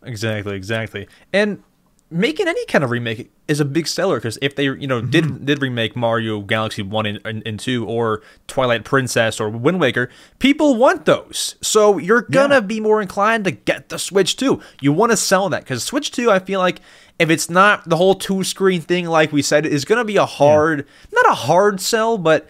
Exactly, 0.01 0.55
exactly. 0.55 1.09
And 1.34 1.61
making 2.09 2.47
any 2.47 2.65
kind 2.67 2.86
of 2.86 2.89
remake 2.89 3.30
is 3.49 3.59
a 3.59 3.65
big 3.65 3.86
seller 3.86 4.15
because 4.15 4.39
if 4.41 4.55
they, 4.55 4.63
you 4.63 4.88
know, 4.88 5.01
Mm-hmm. 5.01 5.09
did 5.11 5.45
did 5.45 5.61
remake 5.61 5.93
Mario 5.93 6.39
Galaxy 6.39 6.82
1 6.84 7.05
and, 7.05 7.20
and, 7.26 7.43
and 7.45 7.59
2 7.59 7.86
or 7.86 8.22
Twilight 8.47 8.86
Princess 8.86 9.41
or 9.41 9.49
Wind 9.49 9.82
Waker, 9.82 10.09
people 10.39 10.78
want 10.78 11.03
those. 11.03 11.55
So 11.61 11.97
you're 11.97 12.22
going 12.22 12.49
to 12.51 12.55
Yeah. 12.55 12.61
be 12.61 12.80
more 12.80 13.01
inclined 13.01 13.43
to 13.43 13.51
get 13.51 13.89
the 13.89 13.99
Switch 13.99 14.38
2. 14.38 14.61
You 14.80 14.93
want 14.93 15.11
to 15.11 15.17
sell 15.17 15.49
that 15.49 15.65
cuz 15.65 15.84
Switch 15.84 16.11
2 16.11 16.32
I 16.32 16.39
feel 16.39 16.61
like 16.61 16.80
if 17.20 17.30
it's 17.30 17.49
not 17.49 17.89
the 17.89 17.97
whole 17.97 18.15
two 18.15 18.45
screen 18.45 18.80
thing 18.80 19.05
like 19.05 19.34
we 19.34 19.41
said 19.41 19.65
is 19.65 19.84
going 19.84 19.99
to 19.99 20.05
be 20.05 20.15
a 20.15 20.26
hard 20.26 20.88
not 21.11 21.26
a 21.30 21.34
hard 21.36 21.82
sell, 21.82 22.17
but 22.17 22.47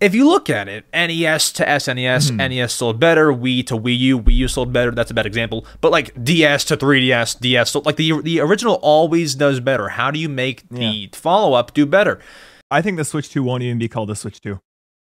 if 0.00 0.14
you 0.14 0.28
look 0.28 0.48
at 0.48 0.68
it, 0.68 0.84
NES 0.92 1.52
to 1.52 1.64
SNES, 1.64 2.36
NES 2.36 2.72
hmm. 2.72 2.76
sold 2.76 3.00
better. 3.00 3.32
Wii 3.32 3.66
to 3.66 3.78
Wii 3.78 3.98
U, 3.98 4.20
Wii 4.20 4.34
U 4.34 4.48
sold 4.48 4.72
better. 4.72 4.90
That's 4.90 5.10
a 5.10 5.14
bad 5.14 5.26
example. 5.26 5.66
But 5.80 5.92
like 5.92 6.22
DS 6.22 6.64
to 6.66 6.76
3DS, 6.76 7.40
DS 7.40 7.70
sold 7.70 7.86
like 7.86 7.96
the 7.96 8.20
the 8.22 8.40
original 8.40 8.74
always 8.82 9.34
does 9.34 9.60
better. 9.60 9.88
How 9.88 10.10
do 10.10 10.18
you 10.18 10.28
make 10.28 10.68
the 10.68 11.10
follow 11.12 11.54
up 11.54 11.74
do 11.74 11.86
better? 11.86 12.20
i 12.70 12.82
think 12.82 12.96
the 12.96 13.04
switch 13.04 13.30
2 13.30 13.42
won't 13.42 13.62
even 13.62 13.78
be 13.78 13.88
called 13.88 14.08
the 14.08 14.16
switch 14.16 14.40
2 14.40 14.58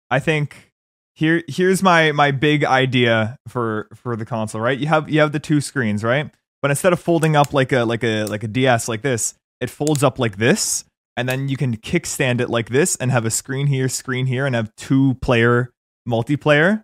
i 0.10 0.20
think 0.20 0.72
here 1.14 1.44
here's 1.48 1.82
my 1.82 2.12
my 2.12 2.32
big 2.32 2.64
idea 2.64 3.38
for 3.48 3.88
for 3.94 4.16
the 4.16 4.26
console 4.26 4.62
right 4.62 4.80
you 4.80 4.88
have 4.88 5.10
you 5.10 5.20
have 5.20 5.32
the 5.32 5.40
two 5.40 5.62
screens 5.62 6.04
right 6.04 6.30
but 6.62 6.72
instead 6.72 6.94
of 6.94 7.00
folding 7.00 7.36
up 7.36 7.54
like 7.54 7.72
a 7.72 7.84
like 7.84 8.04
a 8.04 8.26
like 8.26 8.44
a 8.44 8.48
ds 8.48 8.88
like 8.88 9.02
this 9.02 9.36
it 9.62 9.70
folds 9.70 10.04
up 10.04 10.20
like 10.20 10.38
this 10.38 10.84
and 11.18 11.28
then 11.30 11.48
you 11.48 11.58
can 11.58 11.78
kickstand 11.78 12.42
it 12.42 12.50
like 12.50 12.70
this 12.70 12.96
and 12.98 13.12
have 13.12 13.26
a 13.26 13.32
screen 13.32 13.68
here 13.68 13.88
screen 13.90 14.26
here 14.26 14.46
and 14.46 14.56
have 14.56 14.76
two 14.76 15.14
player 15.16 15.72
multiplayer 16.08 16.84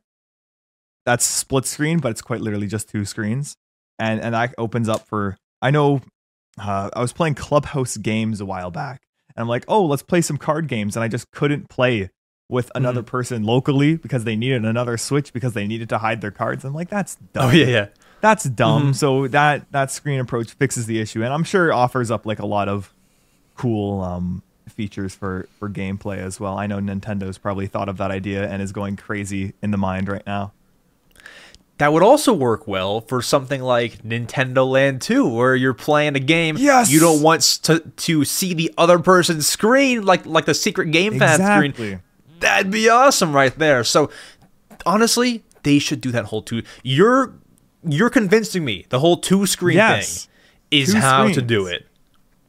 that's 1.05 1.25
split 1.25 1.65
screen 1.65 1.99
but 1.99 2.11
it's 2.11 2.21
quite 2.21 2.41
literally 2.41 2.67
just 2.67 2.89
two 2.89 3.05
screens 3.05 3.55
and 3.99 4.19
and 4.21 4.33
that 4.35 4.53
opens 4.57 4.87
up 4.89 5.07
for 5.07 5.37
i 5.61 5.71
know 5.71 6.01
uh, 6.59 6.89
i 6.93 7.01
was 7.01 7.13
playing 7.13 7.35
clubhouse 7.35 7.97
games 7.97 8.41
a 8.41 8.45
while 8.45 8.71
back 8.71 9.01
and 9.35 9.41
i'm 9.41 9.47
like 9.47 9.65
oh 9.67 9.85
let's 9.85 10.03
play 10.03 10.21
some 10.21 10.37
card 10.37 10.67
games 10.67 10.95
and 10.95 11.03
i 11.03 11.07
just 11.07 11.29
couldn't 11.31 11.69
play 11.69 12.09
with 12.49 12.69
another 12.75 13.01
Mm-hmm. 13.01 13.07
person 13.09 13.43
locally 13.43 13.95
because 13.95 14.25
they 14.25 14.35
needed 14.35 14.65
another 14.65 14.97
switch 14.97 15.31
because 15.33 15.53
they 15.53 15.65
needed 15.65 15.87
to 15.89 15.97
hide 15.97 16.21
their 16.21 16.31
cards 16.31 16.65
i'm 16.65 16.73
like 16.73 16.89
that's 16.89 17.15
dumb 17.33 17.45
Oh 17.49 17.51
yeah, 17.51 17.65
yeah. 17.67 17.87
That's 18.21 18.43
dumb. 18.43 18.93
So 18.93 19.27
that 19.29 19.71
that 19.71 19.89
screen 19.89 20.19
approach 20.19 20.51
fixes 20.51 20.85
the 20.85 20.99
issue, 20.99 21.23
and 21.23 21.33
I'm 21.33 21.43
sure 21.43 21.69
it 21.69 21.73
offers 21.73 22.11
up 22.11 22.27
like 22.27 22.37
a 22.37 22.45
lot 22.45 22.69
of 22.69 22.93
cool 23.61 24.01
um, 24.01 24.41
features 24.69 25.13
for 25.13 25.47
for 25.59 25.69
gameplay 25.69 26.17
as 26.17 26.39
well. 26.39 26.57
I 26.57 26.65
know 26.67 26.79
Nintendo's 26.79 27.37
probably 27.37 27.67
thought 27.67 27.89
of 27.89 27.97
that 27.97 28.09
idea 28.11 28.47
and 28.49 28.61
is 28.61 28.71
going 28.71 28.95
crazy 28.95 29.53
in 29.61 29.71
the 29.71 29.77
mind 29.77 30.09
right 30.09 30.25
now. 30.25 30.53
That 31.77 31.93
would 31.93 32.03
also 32.03 32.31
work 32.33 32.67
well 32.67 33.01
for 33.01 33.23
something 33.23 33.59
like 33.61 34.03
Nintendo 34.03 34.69
Land 34.69 35.01
2, 35.01 35.27
where 35.27 35.55
you're 35.55 35.73
playing 35.73 36.15
a 36.15 36.19
game. 36.19 36.55
Yes! 36.59 36.91
You 36.91 36.99
don't 36.99 37.21
want 37.23 37.41
to 37.63 37.79
to 37.79 38.23
see 38.23 38.53
the 38.53 38.71
other 38.77 38.99
person's 38.99 39.47
screen, 39.47 40.05
like 40.05 40.25
like 40.25 40.45
the 40.45 40.53
secret 40.53 40.89
gamepad 40.89 41.37
screen. 41.73 42.01
That'd 42.39 42.71
be 42.71 42.87
awesome 42.89 43.33
right 43.35 43.55
there. 43.57 43.83
So 43.83 44.09
honestly, 44.85 45.43
they 45.63 45.79
should 45.79 46.01
do 46.01 46.11
that 46.11 46.25
whole 46.25 46.41
two. 46.41 46.61
You're 46.83 47.33
you're 47.83 48.09
convincing 48.11 48.63
me 48.63 48.85
the 48.89 48.99
whole 48.99 49.17
two 49.17 49.45
screen 49.47 49.77
Yes. 49.77 50.25
thing 50.25 50.79
is 50.81 50.93
Two 50.93 50.99
how 50.99 51.27
to 51.29 51.41
do 51.41 51.65
it. 51.67 51.87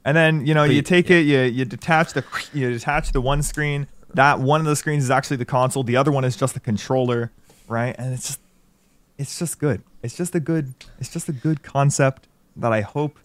And 0.05 0.17
then 0.17 0.47
you 0.47 0.55
know 0.55 0.65
you 0.65 0.83
take 0.83 1.11
it, 1.11 1.27
you 1.27 1.41
you 1.41 1.65
detach 1.65 2.13
the 2.13 2.25
you 2.53 2.71
detach 2.71 3.13
the 3.13 3.21
one 3.21 3.43
screen. 3.43 3.87
That 4.15 4.41
one 4.41 4.61
of 4.61 4.67
the 4.67 4.77
screens 4.77 5.05
is 5.05 5.11
actually 5.11 5.39
the 5.39 5.45
console. 5.47 5.83
The 5.83 5.97
other 5.97 6.13
one 6.13 6.25
is 6.25 6.37
just 6.37 6.55
the 6.55 6.61
controller, 6.61 7.33
right? 7.69 7.95
And 7.99 8.13
it's 8.13 8.27
just 8.27 8.41
it's 9.19 9.39
just 9.39 9.59
good. 9.59 9.83
It's 10.03 10.17
just 10.17 10.35
a 10.35 10.41
good 10.41 10.75
it's 10.99 11.11
just 11.11 11.29
a 11.29 11.33
good 11.33 11.63
concept 11.63 12.29
that 12.57 12.73
I 12.73 12.81
hope 12.83 13.19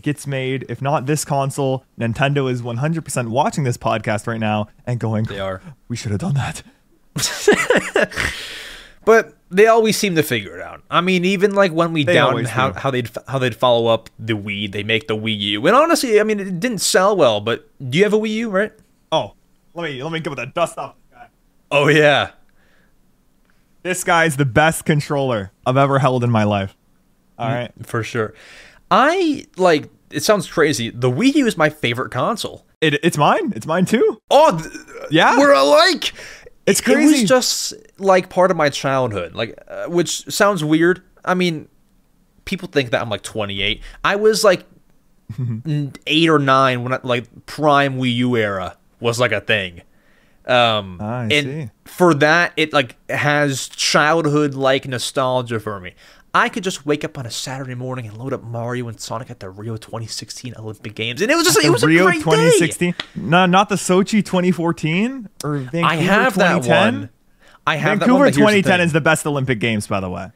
gets 0.00 0.26
made. 0.26 0.64
If 0.68 0.80
not 0.80 1.06
this 1.06 1.24
console, 1.24 1.84
Nintendo 1.98 2.50
is 2.50 2.62
100% 2.62 3.28
watching 3.28 3.64
this 3.64 3.76
podcast 3.76 4.26
right 4.26 4.40
now 4.40 4.68
and 4.86 4.98
going, 4.98 5.24
They 5.24 5.40
are. 5.40 5.60
We 5.88 5.96
should 5.96 6.12
have 6.12 6.20
done 6.20 6.34
that. 6.34 6.62
But 9.04 9.34
they 9.50 9.66
always 9.66 9.96
seem 9.96 10.14
to 10.16 10.22
figure 10.22 10.56
it 10.56 10.62
out. 10.62 10.82
I 10.90 11.00
mean, 11.00 11.24
even 11.24 11.54
like 11.54 11.72
when 11.72 11.92
we 11.92 12.04
They 12.04 12.14
doubted 12.14 12.46
how, 12.48 12.70
do. 12.70 12.78
how 12.80 12.90
they'd 12.90 13.10
how 13.26 13.38
they'd 13.38 13.56
follow 13.56 13.86
up 13.86 14.10
the 14.18 14.34
Wii, 14.34 14.70
they 14.70 14.82
make 14.82 15.08
the 15.08 15.16
Wii 15.16 15.38
U. 15.38 15.66
And 15.66 15.74
honestly, 15.74 16.20
I 16.20 16.22
mean, 16.22 16.38
it 16.38 16.60
didn't 16.60 16.78
sell 16.80 17.16
well. 17.16 17.40
But 17.40 17.68
do 17.90 17.96
you 17.98 18.04
have 18.04 18.12
a 18.12 18.18
Wii 18.18 18.30
U, 18.30 18.50
right? 18.50 18.72
Oh, 19.10 19.34
let 19.74 19.84
me 19.90 20.02
let 20.02 20.12
me 20.12 20.20
give 20.20 20.30
with 20.30 20.38
that 20.38 20.54
dust 20.54 20.76
off. 20.78 20.94
Oh 21.70 21.88
yeah. 21.88 22.30
This 23.82 24.04
guy's 24.04 24.36
the 24.36 24.44
best 24.44 24.84
controller 24.84 25.52
I've 25.64 25.76
ever 25.78 25.98
held 25.98 26.22
in 26.22 26.30
my 26.30 26.44
life. 26.44 26.76
All 27.38 27.48
mm, 27.48 27.54
right. 27.54 27.72
for 27.86 28.02
sure. 28.02 28.34
I 28.90 29.46
like. 29.56 29.88
It 30.10 30.22
sounds 30.24 30.50
crazy. 30.50 30.90
The 30.90 31.10
Wii 31.10 31.34
U 31.36 31.46
is 31.46 31.56
my 31.56 31.70
favorite 31.70 32.10
console. 32.10 32.66
It, 32.80 32.94
it's 33.04 33.16
mine. 33.16 33.52
It's 33.54 33.66
mine 33.66 33.84
too. 33.86 34.20
Oh, 34.30 34.58
th- 34.58 34.74
Yeah. 35.10 35.38
we're 35.38 35.52
alike. 35.52 36.12
It's 36.70 36.80
It 36.80 36.84
crazy. 36.84 37.20
was 37.22 37.28
just 37.28 37.74
like 37.98 38.28
part 38.30 38.50
of 38.50 38.56
my 38.56 38.68
childhood, 38.70 39.34
like, 39.34 39.58
uh, 39.68 39.86
which 39.86 40.24
sounds 40.32 40.62
weird. 40.64 41.02
I 41.24 41.34
mean, 41.34 41.68
people 42.44 42.68
think 42.68 42.90
that 42.90 43.00
I'm 43.02 43.10
like 43.10 43.22
28. 43.22 43.82
I 44.04 44.16
was 44.16 44.42
like 44.44 44.64
eight 46.06 46.28
or 46.28 46.38
nine 46.38 46.82
when 46.82 46.92
I, 46.94 47.00
like 47.02 47.46
prime 47.46 47.98
Wii 47.98 48.14
U 48.16 48.36
era 48.36 48.76
was 49.00 49.20
like 49.20 49.32
a 49.32 49.40
thing. 49.40 49.82
Um, 50.46 50.98
Ah, 51.00 51.20
I 51.20 51.22
and 51.24 51.30
see. 51.30 51.70
for 51.84 52.14
that, 52.14 52.52
it 52.56 52.72
like 52.72 52.96
has 53.10 53.68
childhood 53.68 54.54
like 54.54 54.88
nostalgia 54.88 55.60
for 55.60 55.78
me. 55.80 55.94
I 56.32 56.48
could 56.48 56.62
just 56.62 56.86
wake 56.86 57.04
up 57.04 57.18
on 57.18 57.26
a 57.26 57.30
Saturday 57.30 57.74
morning 57.74 58.06
and 58.06 58.16
load 58.16 58.32
up 58.32 58.42
Mario 58.44 58.86
and 58.88 59.00
Sonic 59.00 59.30
at 59.30 59.40
the 59.40 59.50
Rio 59.50 59.76
2016 59.76 60.54
Olympic 60.56 60.94
Games, 60.94 61.20
and 61.22 61.30
it 61.30 61.34
was 61.34 61.44
just 61.44 61.56
like, 61.56 61.66
it 61.66 61.70
was 61.70 61.84
Rio 61.84 62.02
a 62.04 62.06
great 62.12 62.20
2016. 62.22 62.94
No, 63.16 63.46
not 63.46 63.68
the 63.68 63.74
Sochi 63.74 64.24
2014 64.24 65.28
or 65.42 65.56
Vancouver 65.58 65.84
I 65.86 65.94
have 65.96 66.34
that 66.36 66.62
2010. 66.62 66.94
one. 67.00 67.10
I 67.66 67.76
have 67.76 67.98
that 67.98 68.06
Vancouver 68.06 68.18
one, 68.18 68.28
but 68.28 68.34
here's 68.36 68.36
the 68.36 68.62
2010 68.62 68.80
is 68.80 68.92
the 68.92 69.00
best 69.00 69.26
Olympic 69.26 69.58
Games, 69.58 69.86
by 69.88 69.98
the 70.00 70.08
way. 70.08 70.30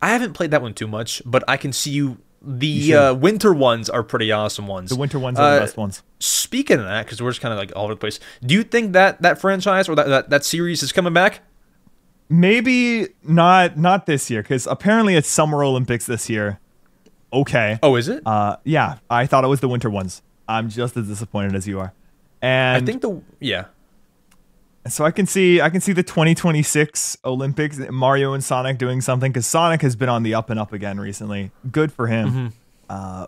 I 0.00 0.08
haven't 0.10 0.32
played 0.34 0.50
that 0.50 0.62
one 0.62 0.74
too 0.74 0.86
much, 0.88 1.22
but 1.24 1.44
I 1.48 1.56
can 1.56 1.72
see 1.72 1.90
you. 1.90 2.18
The 2.46 2.88
should. 2.88 2.94
uh, 2.94 3.14
winter 3.14 3.54
ones 3.54 3.88
are 3.88 4.02
pretty 4.02 4.30
awesome 4.30 4.66
ones. 4.66 4.90
The 4.90 4.96
winter 4.96 5.18
ones 5.18 5.38
are 5.38 5.42
Uh, 5.46 5.54
the 5.54 5.60
best 5.62 5.78
ones. 5.78 6.02
Speaking 6.18 6.78
of 6.78 6.84
that, 6.84 7.06
because 7.06 7.22
we're 7.22 7.30
just 7.30 7.40
kind 7.40 7.54
of 7.54 7.58
like 7.58 7.72
all 7.74 7.84
over 7.84 7.94
the 7.94 8.00
place. 8.00 8.20
Do 8.44 8.54
you 8.54 8.64
think 8.64 8.92
that 8.92 9.22
that 9.22 9.40
franchise 9.40 9.88
or 9.88 9.94
that, 9.94 10.08
that 10.08 10.28
that 10.30 10.44
series 10.44 10.82
is 10.82 10.92
coming 10.92 11.14
back? 11.14 11.40
Maybe 12.28 13.08
not 13.22 13.76
not 13.76 14.06
this 14.06 14.30
year 14.30 14.42
because 14.42 14.66
apparently 14.66 15.14
it's 15.14 15.28
Summer 15.28 15.62
Olympics 15.62 16.06
this 16.06 16.30
year. 16.30 16.58
Okay. 17.32 17.78
Oh, 17.82 17.96
is 17.96 18.08
it? 18.08 18.22
Uh, 18.26 18.56
yeah, 18.64 18.98
I 19.10 19.26
thought 19.26 19.44
it 19.44 19.48
was 19.48 19.60
the 19.60 19.68
winter 19.68 19.90
ones. 19.90 20.22
I'm 20.48 20.68
just 20.68 20.96
as 20.96 21.08
disappointed 21.08 21.54
as 21.54 21.66
you 21.66 21.80
are. 21.80 21.92
And 22.40 22.82
I 22.82 22.86
think 22.86 23.02
the 23.02 23.20
yeah. 23.40 23.66
So 24.86 25.04
I 25.04 25.10
can 25.10 25.26
see 25.26 25.60
I 25.60 25.70
can 25.70 25.80
see 25.80 25.92
the 25.92 26.02
2026 26.02 27.16
Olympics, 27.24 27.78
Mario 27.90 28.34
and 28.34 28.44
Sonic 28.44 28.78
doing 28.78 29.00
something 29.00 29.32
because 29.32 29.46
Sonic 29.46 29.82
has 29.82 29.96
been 29.96 30.08
on 30.08 30.22
the 30.22 30.34
up 30.34 30.50
and 30.50 30.60
up 30.60 30.72
again 30.72 31.00
recently. 31.00 31.50
Good 31.70 31.92
for 31.92 32.06
him. 32.06 32.28
Mm-hmm. 32.30 32.46
Uh, 32.88 33.26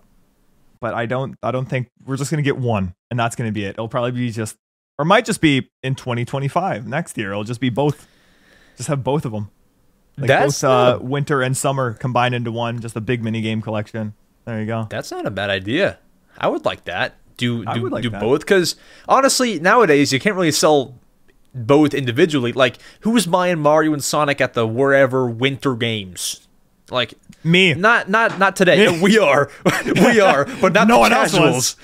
but 0.81 0.95
I 0.95 1.07
don't 1.07 1.37
I 1.43 1.51
don't 1.51 1.67
think 1.67 1.89
we're 2.05 2.17
just 2.17 2.31
gonna 2.31 2.43
get 2.43 2.59
one, 2.59 2.95
and 3.11 3.19
that's 3.19 3.37
gonna 3.37 3.53
be 3.53 3.65
it. 3.65 3.71
It'll 3.71 3.89
probably 3.89 4.13
be 4.13 4.31
just, 4.31 4.57
or 4.99 5.05
might 5.05 5.25
just 5.25 5.41
be 5.41 5.71
in 5.83 5.95
2025 5.95 6.87
next 6.87 7.17
year. 7.17 7.33
It'll 7.33 7.45
just 7.45 7.61
be 7.61 7.71
both. 7.71 8.07
Just 8.77 8.89
have 8.89 9.03
both 9.05 9.25
of 9.25 9.33
them. 9.33 9.51
Like 10.19 10.29
That's 10.29 10.63
both 10.63 10.71
uh, 10.71 10.99
a- 11.01 11.05
winter 11.05 11.43
and 11.43 11.57
summer 11.57 11.93
combined 11.95 12.35
into 12.35 12.53
one. 12.53 12.81
Just 12.81 12.97
a 12.97 13.01
big 13.01 13.23
mini 13.23 13.41
game 13.41 13.61
collection. 13.63 14.15
There 14.45 14.61
you 14.61 14.67
go. 14.67 14.87
That's 14.89 15.11
not 15.11 15.27
a 15.27 15.31
bad 15.31 15.51
idea. 15.51 15.99
I 16.39 16.49
would 16.49 16.65
like 16.65 16.85
that. 16.85 17.17
Do 17.37 17.65
do, 17.65 17.89
like 17.89 18.03
do 18.03 18.11
that. 18.11 18.21
both 18.21 18.41
because 18.41 18.77
honestly, 19.09 19.59
nowadays 19.61 20.13
you 20.13 20.19
can't 20.21 20.37
really 20.37 20.53
sell 20.53 20.95
both 21.55 21.93
individually. 21.95 22.53
Like, 22.53 22.79
who's 23.01 23.27
buying 23.27 23.59
Mario 23.59 23.93
and 23.93 24.03
Sonic 24.03 24.41
at 24.41 24.55
the 24.55 24.67
wherever 24.67 25.29
Winter 25.29 25.75
Games? 25.75 26.47
Like, 26.91 27.15
Me. 27.43 27.75
not 27.75 28.09
not 28.09 28.39
not 28.39 28.57
today. 28.57 29.01
we 29.03 29.19
are, 29.19 29.51
we 29.85 30.21
are, 30.21 30.45
but 30.61 30.73
not 30.73 30.87
No 30.89 30.95
the 30.95 31.01
one 31.01 31.13
else 31.13 31.33
casuals. 31.33 31.77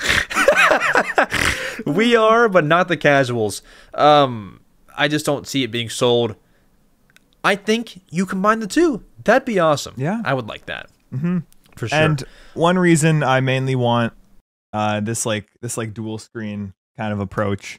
we 1.87 2.15
are, 2.17 2.49
but 2.49 2.65
not 2.65 2.89
the 2.89 2.97
casuals. 2.97 3.63
Um, 3.95 4.61
I 4.97 5.09
just 5.09 5.27
don't 5.27 5.47
see 5.47 5.65
it 5.65 5.71
being 5.71 5.89
sold. 5.91 6.37
I 7.45 7.57
think 7.57 8.01
you 8.11 8.27
combine 8.27 8.61
the 8.61 8.67
two. 8.67 9.05
That'd 9.25 9.45
be 9.45 9.59
awesome. 9.59 9.95
Yeah. 9.97 10.23
I 10.25 10.35
would 10.35 10.47
like 10.47 10.67
that. 10.67 10.89
Mm-hmm. 11.13 11.39
For 11.77 11.89
sure. 11.89 11.99
And 11.99 12.23
one 12.55 12.79
reason 12.79 13.23
I 13.23 13.41
mainly 13.41 13.75
want 13.75 14.13
uh, 14.73 15.01
this 15.01 15.27
like 15.27 15.49
this 15.61 15.77
like 15.77 15.95
dual 15.95 16.19
screen 16.19 16.75
kind 16.97 17.13
of 17.13 17.21
approach 17.21 17.79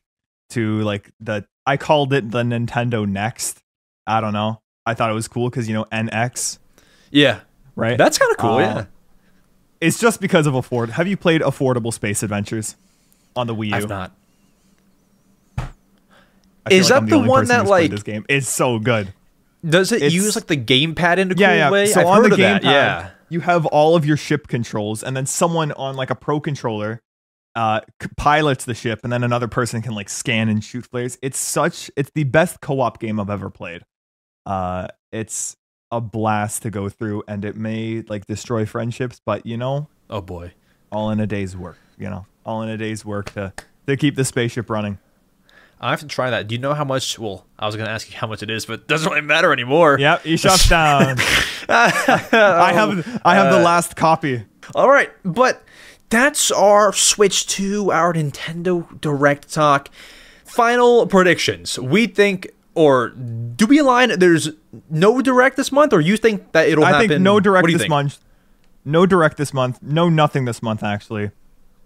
to 0.51 0.82
like 0.82 1.11
the 1.20 1.45
I 1.66 1.78
called 1.78 2.14
it 2.14 2.32
the 2.32 2.43
Nintendo 2.43 3.07
Next. 3.07 3.61
I 4.05 4.22
don't 4.22 4.34
know. 4.34 4.61
I 4.86 4.93
thought 4.93 5.09
it 5.09 5.14
was 5.14 5.28
cool 5.28 5.49
because 5.49 5.68
you 5.68 5.74
know 5.74 5.86
NX, 5.86 6.59
yeah, 7.09 7.41
right? 7.76 7.97
that's 7.97 8.18
kind 8.18 8.32
of 8.32 8.38
cool. 8.38 8.55
Uh, 8.55 8.59
yeah. 8.59 8.86
it's 9.80 9.97
just 9.97 10.20
because 10.20 10.45
of 10.45 10.55
afford. 10.55 10.89
Have 10.89 11.07
you 11.07 11.16
played 11.16 11.39
Affordable 11.41 11.93
Space 11.93 12.22
Adventures 12.22 12.76
on 13.36 13.47
the 13.47 13.55
Wii 13.55 13.70
U? 13.70 13.76
I've 13.76 13.88
not. 13.88 14.11
Is 16.70 16.89
like 16.89 16.89
that 16.89 16.97
I'm 16.97 17.24
the 17.24 17.30
one 17.30 17.45
that, 17.47 17.66
like- 17.66 17.91
this 17.91 18.03
game? 18.03 18.26
It's 18.28 18.49
so 18.49 18.78
good. 18.80 19.14
Does 19.66 19.91
it 19.91 19.97
It's- 19.97 20.14
use 20.14 20.36
like 20.36 20.47
the 20.47 20.57
gamepad 20.57 21.18
in 21.18 21.32
a 21.32 21.36
yeah, 21.36 21.47
cool 21.49 21.55
yeah. 21.57 21.72
way? 21.72 21.86
So 21.88 22.01
I've 22.01 22.07
on 22.24 22.30
the 22.30 22.36
gamepad, 22.36 22.64
Yeah. 22.64 23.09
you 23.30 23.39
have 23.41 23.66
all 23.68 23.95
of 23.95 24.05
your 24.05 24.18
ship 24.18 24.47
controls, 24.47 25.03
and 25.03 25.16
then 25.16 25.26
someone 25.26 25.72
on 25.74 25.95
like 25.95 26.09
a 26.09 26.16
pro 26.16 26.39
controller 26.39 27.01
uh, 27.55 27.82
pilots 28.18 28.66
the 28.66 28.74
ship, 28.74 29.01
and 29.03 29.14
then 29.14 29.24
another 29.24 29.47
person 29.47 29.82
can 29.84 29.93
like 29.93 30.09
scan 30.09 30.49
and 30.49 30.64
shoot 30.64 30.86
flares. 30.88 31.18
It's 31.22 31.38
such. 31.38 31.91
It's 31.95 32.09
the 32.16 32.24
best 32.24 32.61
co-op 32.61 32.99
game 32.99 33.20
I've 33.20 33.30
ever 33.30 33.51
played. 33.51 33.84
Uh, 34.45 34.88
it's 35.11 35.55
a 35.91 36.01
blast 36.01 36.64
to 36.64 36.72
go 36.72 36.89
through, 36.89 37.22
and 37.28 37.45
it 37.45 37.55
may 37.55 38.01
like 38.09 38.26
destroy 38.26 38.66
friendships, 38.66 39.22
but 39.24 39.45
you 39.45 39.55
know, 39.55 39.88
Oh 40.09 40.20
boy. 40.22 40.53
all 40.91 41.11
in 41.11 41.20
a 41.20 41.28
day's 41.28 41.55
work. 41.55 41.78
You 41.97 42.09
know, 42.09 42.26
all 42.43 42.64
in 42.64 42.70
a 42.70 42.78
day's 42.78 43.05
work 43.05 43.32
to 43.34 43.53
to 43.88 43.95
keep 43.97 44.16
the 44.16 44.26
spaceship 44.26 44.70
running. 44.72 44.97
I 45.84 45.89
have 45.89 45.99
to 45.99 46.07
try 46.07 46.29
that. 46.29 46.47
Do 46.47 46.55
you 46.55 46.61
know 46.61 46.73
how 46.73 46.86
much? 46.86 47.19
Well, 47.19 47.45
I 47.59 47.65
was 47.65 47.75
going 47.75 47.86
to 47.88 47.91
ask 47.91 48.09
you 48.09 48.15
how 48.17 48.25
much 48.25 48.41
it 48.41 48.49
is, 48.49 48.65
but 48.65 48.73
it 48.79 48.88
doesn't 48.88 49.09
really 49.11 49.21
matter 49.21 49.51
anymore. 49.51 49.97
Yep, 50.03 50.23
eShop's 50.23 50.69
down. 50.69 51.17
I 51.69 52.71
have 52.73 53.21
I 53.25 53.36
have 53.36 53.53
the 53.53 53.59
last 53.59 53.95
copy. 53.97 54.45
All 54.75 54.89
right, 54.89 55.11
but 55.25 55.61
that's 56.09 56.51
our 56.51 56.93
switch 56.93 57.47
to 57.47 57.91
our 57.91 58.13
Nintendo 58.13 58.99
Direct 59.01 59.53
talk. 59.53 59.89
Final 60.45 61.05
predictions. 61.07 61.77
We 61.77 62.07
think, 62.07 62.47
or 62.75 63.09
do 63.09 63.65
we 63.65 63.79
align? 63.79 64.17
There's 64.19 64.51
no 64.89 65.21
Direct 65.21 65.57
this 65.57 65.71
month, 65.71 65.91
or 65.91 65.99
you 65.99 66.15
think 66.15 66.53
that 66.53 66.69
it'll 66.69 66.86
I 66.86 66.91
happen? 66.91 67.09
think 67.09 67.21
no 67.21 67.39
direct 67.41 67.67
this 67.67 67.81
think? 67.81 67.89
month. 67.89 68.19
No 68.86 69.05
direct 69.05 69.36
this 69.38 69.53
month. 69.53 69.81
No 69.81 70.07
nothing 70.07 70.45
this 70.45 70.61
month 70.63 70.81
actually. 70.81 71.31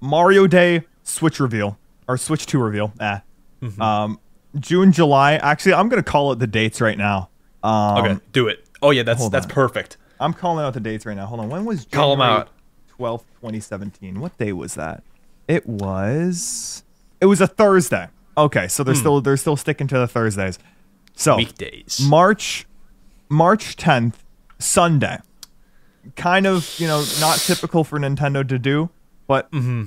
Mario 0.01 0.45
Day 0.45 0.83
Switch 1.03 1.39
reveal 1.39 1.79
or 2.07 2.17
Switch 2.17 2.45
2 2.45 2.59
reveal. 2.59 2.93
Ah. 2.99 3.21
Mm-hmm. 3.61 3.81
Um 3.81 4.19
June, 4.59 4.91
July. 4.91 5.33
Actually, 5.33 5.73
I'm 5.75 5.87
going 5.89 6.01
to 6.01 6.09
call 6.09 6.31
it 6.31 6.39
the 6.39 6.47
dates 6.47 6.81
right 6.81 6.97
now. 6.97 7.29
Um 7.63 7.97
Okay, 8.05 8.19
do 8.31 8.47
it. 8.47 8.65
Oh 8.81 8.91
yeah, 8.91 9.03
that's 9.03 9.27
that's 9.29 9.45
on. 9.45 9.51
perfect. 9.51 9.97
I'm 10.19 10.33
calling 10.33 10.65
out 10.65 10.73
the 10.73 10.79
dates 10.79 11.05
right 11.05 11.15
now. 11.15 11.25
Hold 11.27 11.41
on. 11.41 11.49
When 11.49 11.65
was 11.65 11.85
Call 11.91 12.13
'em 12.13 12.19
January 12.19 12.41
out. 12.41 12.49
12th, 12.97 13.25
2017? 13.41 14.19
What 14.19 14.37
day 14.37 14.51
was 14.53 14.73
that? 14.75 15.03
It 15.47 15.67
was 15.67 16.83
It 17.21 17.25
was 17.27 17.41
a 17.41 17.47
Thursday. 17.47 18.07
Okay, 18.37 18.67
so 18.67 18.83
they're 18.83 18.93
Hmm. 18.93 18.99
still 18.99 19.21
they're 19.21 19.37
still 19.37 19.55
sticking 19.57 19.87
to 19.87 19.97
the 19.97 20.07
Thursdays. 20.07 20.59
So, 21.15 21.35
Weekdays. 21.37 21.99
March 22.07 22.67
March 23.29 23.75
10th 23.75 24.23
Sunday. 24.59 25.17
Kind 26.15 26.47
of, 26.47 26.73
you 26.79 26.87
know, 26.87 27.03
not 27.19 27.37
typical 27.39 27.83
for 27.83 27.99
Nintendo 27.99 28.47
to 28.47 28.57
do, 28.57 28.89
but 29.27 29.51
mm-hmm. 29.51 29.85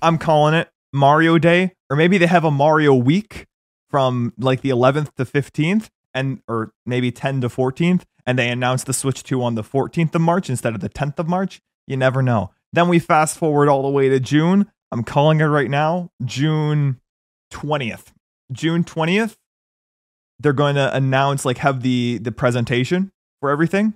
I'm 0.00 0.16
calling 0.16 0.54
it 0.54 0.70
Mario 0.92 1.36
Day, 1.38 1.74
or 1.90 1.96
maybe 1.96 2.16
they 2.16 2.26
have 2.26 2.44
a 2.44 2.50
Mario 2.50 2.94
week 2.94 3.46
from 3.90 4.32
like 4.38 4.60
the 4.62 4.70
11th 4.70 5.14
to 5.16 5.24
15th, 5.24 5.88
and 6.14 6.40
or 6.48 6.72
maybe 6.86 7.10
10 7.10 7.40
to 7.42 7.48
14th, 7.48 8.02
and 8.24 8.38
they 8.38 8.48
announce 8.48 8.84
the 8.84 8.92
Switch 8.92 9.22
2 9.22 9.42
on 9.42 9.56
the 9.56 9.62
14th 9.62 10.14
of 10.14 10.20
March 10.20 10.48
instead 10.48 10.74
of 10.74 10.80
the 10.80 10.88
10th 10.88 11.18
of 11.18 11.28
March. 11.28 11.60
You 11.86 11.96
never 11.96 12.22
know. 12.22 12.52
Then 12.72 12.88
we 12.88 13.00
fast 13.00 13.36
forward 13.36 13.68
all 13.68 13.82
the 13.82 13.88
way 13.88 14.08
to 14.08 14.20
June. 14.20 14.70
I'm 14.92 15.02
calling 15.02 15.40
it 15.40 15.44
right 15.44 15.70
now, 15.70 16.10
June 16.24 17.00
20th. 17.52 18.12
June 18.52 18.84
20th, 18.84 19.36
they're 20.38 20.52
going 20.52 20.76
to 20.76 20.94
announce 20.94 21.44
like 21.44 21.58
have 21.58 21.82
the 21.82 22.18
the 22.18 22.32
presentation 22.32 23.12
for 23.40 23.50
everything. 23.50 23.94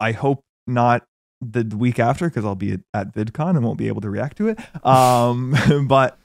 I 0.00 0.12
hope 0.12 0.44
not 0.66 1.04
the 1.40 1.64
week 1.76 1.98
after 1.98 2.28
because 2.28 2.44
I'll 2.44 2.54
be 2.54 2.78
at, 2.94 3.14
VidCon 3.14 3.50
and 3.50 3.64
won't 3.64 3.78
be 3.78 3.88
able 3.88 4.00
to 4.02 4.10
react 4.10 4.36
to 4.38 4.48
it. 4.48 4.86
Um, 4.86 5.54
but 5.88 6.18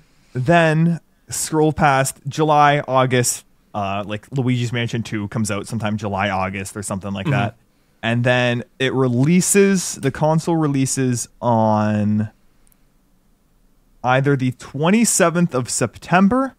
then 0.45 0.99
scroll 1.29 1.73
past 1.73 2.19
July, 2.27 2.83
August, 2.87 3.45
uh, 3.73 4.03
like 4.05 4.27
Luigi's 4.31 4.71
Mansion 4.71 5.03
2 5.03 5.27
comes 5.29 5.51
out 5.51 5.67
sometime 5.67 5.97
July, 5.97 6.29
August 6.29 6.75
or 6.75 6.83
something 6.83 7.13
like 7.13 7.27
that. 7.27 7.55
And 8.03 8.23
then 8.23 8.63
it 8.79 8.93
releases, 8.93 9.95
the 9.95 10.11
console 10.11 10.55
releases 10.55 11.27
on 11.41 12.29
either 14.03 14.35
the 14.35 14.51
27th 14.53 15.53
of 15.53 15.69
September 15.69 16.55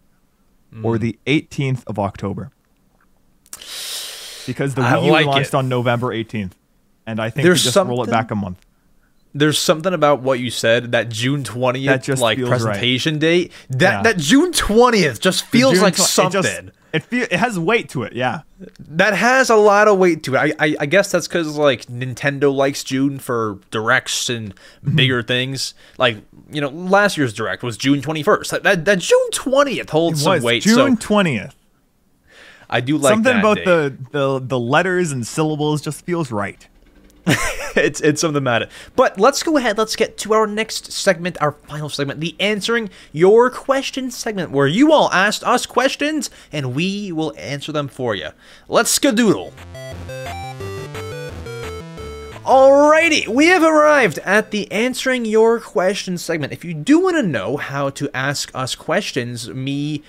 or 0.83 0.97
the 0.97 1.17
18th 1.25 1.83
of 1.87 1.97
October. 1.97 2.51
Because 4.45 4.75
the 4.75 4.81
Wii 4.81 5.05
U 5.05 5.11
like 5.11 5.25
launched 5.25 5.49
it. 5.49 5.55
on 5.55 5.69
November 5.69 6.07
18th. 6.07 6.51
And 7.07 7.19
I 7.19 7.29
think 7.29 7.43
There's 7.43 7.63
they 7.63 7.71
just 7.71 7.77
roll 7.77 8.03
it 8.03 8.09
back 8.09 8.29
a 8.29 8.35
month. 8.35 8.63
There's 9.33 9.59
something 9.59 9.93
about 9.93 10.21
what 10.21 10.39
you 10.39 10.49
said 10.49 10.91
that 10.93 11.09
June 11.09 11.43
twentieth, 11.43 12.07
like 12.19 12.37
feels 12.37 12.49
right. 12.49 12.61
presentation 12.61 13.19
date. 13.19 13.51
That 13.69 13.79
Yeah. 13.79 14.01
that 14.03 14.17
June 14.17 14.51
twentieth 14.51 15.19
just 15.19 15.45
feels 15.45 15.81
like 15.81 15.95
tw- 15.95 15.99
something. 15.99 16.39
It, 16.39 16.43
just, 16.43 16.69
it, 16.93 17.03
feel, 17.03 17.23
it 17.29 17.33
has 17.33 17.59
weight 17.59 17.89
to 17.89 18.01
it, 18.01 18.13
yeah. 18.13 18.41
that 18.79 19.13
has 19.13 19.51
a 19.51 19.55
lot 19.55 19.87
of 19.87 19.99
weight 19.99 20.23
to 20.23 20.33
it. 20.33 20.37
I 20.59 20.65
I, 20.65 20.75
I 20.79 20.85
guess 20.87 21.11
that's 21.11 21.27
because 21.27 21.55
like 21.57 21.85
Nintendo 21.85 22.51
likes 22.51 22.83
June 22.83 23.19
for 23.19 23.59
directs 23.69 24.29
and 24.29 24.55
Mm-hmm. 24.83 24.95
bigger 24.95 25.21
things. 25.21 25.75
Like 25.99 26.17
you 26.51 26.59
know, 26.61 26.69
last 26.69 27.15
year's 27.15 27.31
direct 27.33 27.61
was 27.61 27.77
June 27.77 28.01
twenty 28.01 28.23
first. 28.23 28.49
That, 28.49 28.63
that 28.63 28.85
that 28.85 28.97
June 28.97 29.29
twentieth 29.31 29.91
holds 29.91 30.23
some 30.23 30.41
weight. 30.41 30.63
June 30.63 30.99
so 30.99 31.07
20th. 31.07 31.53
I 32.67 32.81
do 32.81 32.97
like 32.97 33.13
Something 33.13 33.37
about 33.39 33.57
date. 33.57 33.65
the, 33.65 33.97
the 34.11 34.39
the 34.39 34.59
letters 34.59 35.11
and 35.11 35.25
syllables 35.25 35.81
just 35.83 36.03
feels 36.05 36.31
right. 36.31 36.67
it's 37.75 38.01
it's 38.01 38.21
something 38.21 38.41
about 38.41 38.61
it. 38.63 38.71
But 38.95 39.19
let's 39.19 39.43
go 39.43 39.57
ahead. 39.57 39.77
Let's 39.77 39.95
get 39.95 40.17
to 40.19 40.33
our 40.33 40.47
next 40.47 40.91
segment, 40.91 41.37
our 41.41 41.51
final 41.51 41.89
segment, 41.89 42.19
the 42.19 42.35
answering 42.39 42.89
your 43.11 43.49
questions 43.49 44.15
segment, 44.17 44.51
where 44.51 44.67
you 44.67 44.91
all 44.91 45.11
asked 45.11 45.43
us 45.43 45.65
questions 45.65 46.29
and 46.51 46.73
we 46.73 47.11
will 47.11 47.33
answer 47.37 47.71
them 47.71 47.87
for 47.87 48.15
you. 48.15 48.29
Let's 48.67 48.97
skadoodle. 48.97 49.53
Alrighty, 52.45 53.27
we 53.27 53.45
have 53.45 53.61
arrived 53.61 54.17
at 54.19 54.49
the 54.49 54.71
answering 54.71 55.23
your 55.23 55.59
questions 55.59 56.23
segment. 56.23 56.51
If 56.51 56.65
you 56.65 56.73
do 56.73 56.99
want 56.99 57.17
to 57.17 57.23
know 57.23 57.57
how 57.57 57.91
to 57.91 58.09
ask 58.11 58.49
us 58.55 58.73
questions, 58.73 59.49
me 59.49 60.01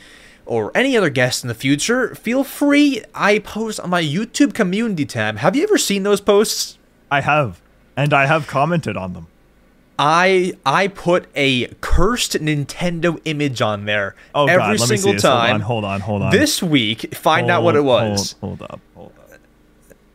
or 0.46 0.72
any 0.74 0.96
other 0.96 1.10
guest 1.10 1.44
in 1.44 1.48
the 1.48 1.54
future, 1.54 2.14
feel 2.14 2.42
free. 2.42 3.04
I 3.14 3.40
post 3.40 3.78
on 3.78 3.90
my 3.90 4.02
YouTube 4.02 4.54
community 4.54 5.04
tab. 5.04 5.36
Have 5.36 5.54
you 5.54 5.64
ever 5.64 5.76
seen 5.76 6.02
those 6.02 6.22
posts? 6.22 6.78
I 7.10 7.20
have. 7.20 7.60
And 7.96 8.12
I 8.14 8.26
have 8.26 8.46
commented 8.46 8.96
on 8.96 9.12
them. 9.12 9.26
I 9.98 10.54
I 10.64 10.88
put 10.88 11.26
a 11.34 11.66
cursed 11.82 12.32
Nintendo 12.34 13.20
image 13.26 13.60
on 13.60 13.84
there 13.84 14.14
Oh 14.34 14.46
every 14.46 14.78
god, 14.78 14.86
single 14.88 15.14
time. 15.20 15.60
Hold 15.60 15.84
on, 15.84 16.00
hold 16.00 16.22
on, 16.22 16.22
hold 16.22 16.22
on. 16.22 16.30
This 16.32 16.62
week, 16.62 17.14
find 17.14 17.50
out 17.50 17.62
what 17.62 17.76
it 17.76 17.84
was. 17.84 18.34
Hold, 18.40 18.58
hold 18.60 18.70
up, 18.70 18.80
hold 18.94 19.12
up. 19.18 19.38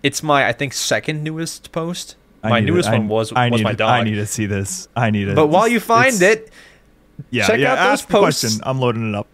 It's 0.01 0.23
my 0.23 0.47
I 0.47 0.53
think 0.53 0.73
second 0.73 1.23
newest 1.23 1.71
post. 1.71 2.15
I 2.43 2.49
my 2.49 2.59
to- 2.61 2.65
newest 2.65 2.89
I- 2.89 2.93
one 2.93 3.07
was 3.07 3.31
I 3.33 3.49
was 3.49 3.59
need 3.59 3.63
my 3.63 3.73
dog. 3.73 3.89
I 3.89 4.03
need 4.03 4.15
to 4.15 4.25
see 4.25 4.47
this. 4.47 4.87
I 4.95 5.11
need 5.11 5.27
it. 5.27 5.35
but 5.35 5.47
while 5.47 5.67
you 5.67 5.79
find 5.79 6.15
it's- 6.15 6.21
it, 6.21 6.51
yeah, 7.32 7.47
check 7.47 7.59
yeah, 7.59 7.74
out 7.74 7.89
those 7.91 8.05
the 8.05 8.18
question. 8.20 8.49
posts. 8.49 8.59
I'm 8.63 8.80
loading 8.80 9.13
it 9.13 9.16
up. 9.16 9.28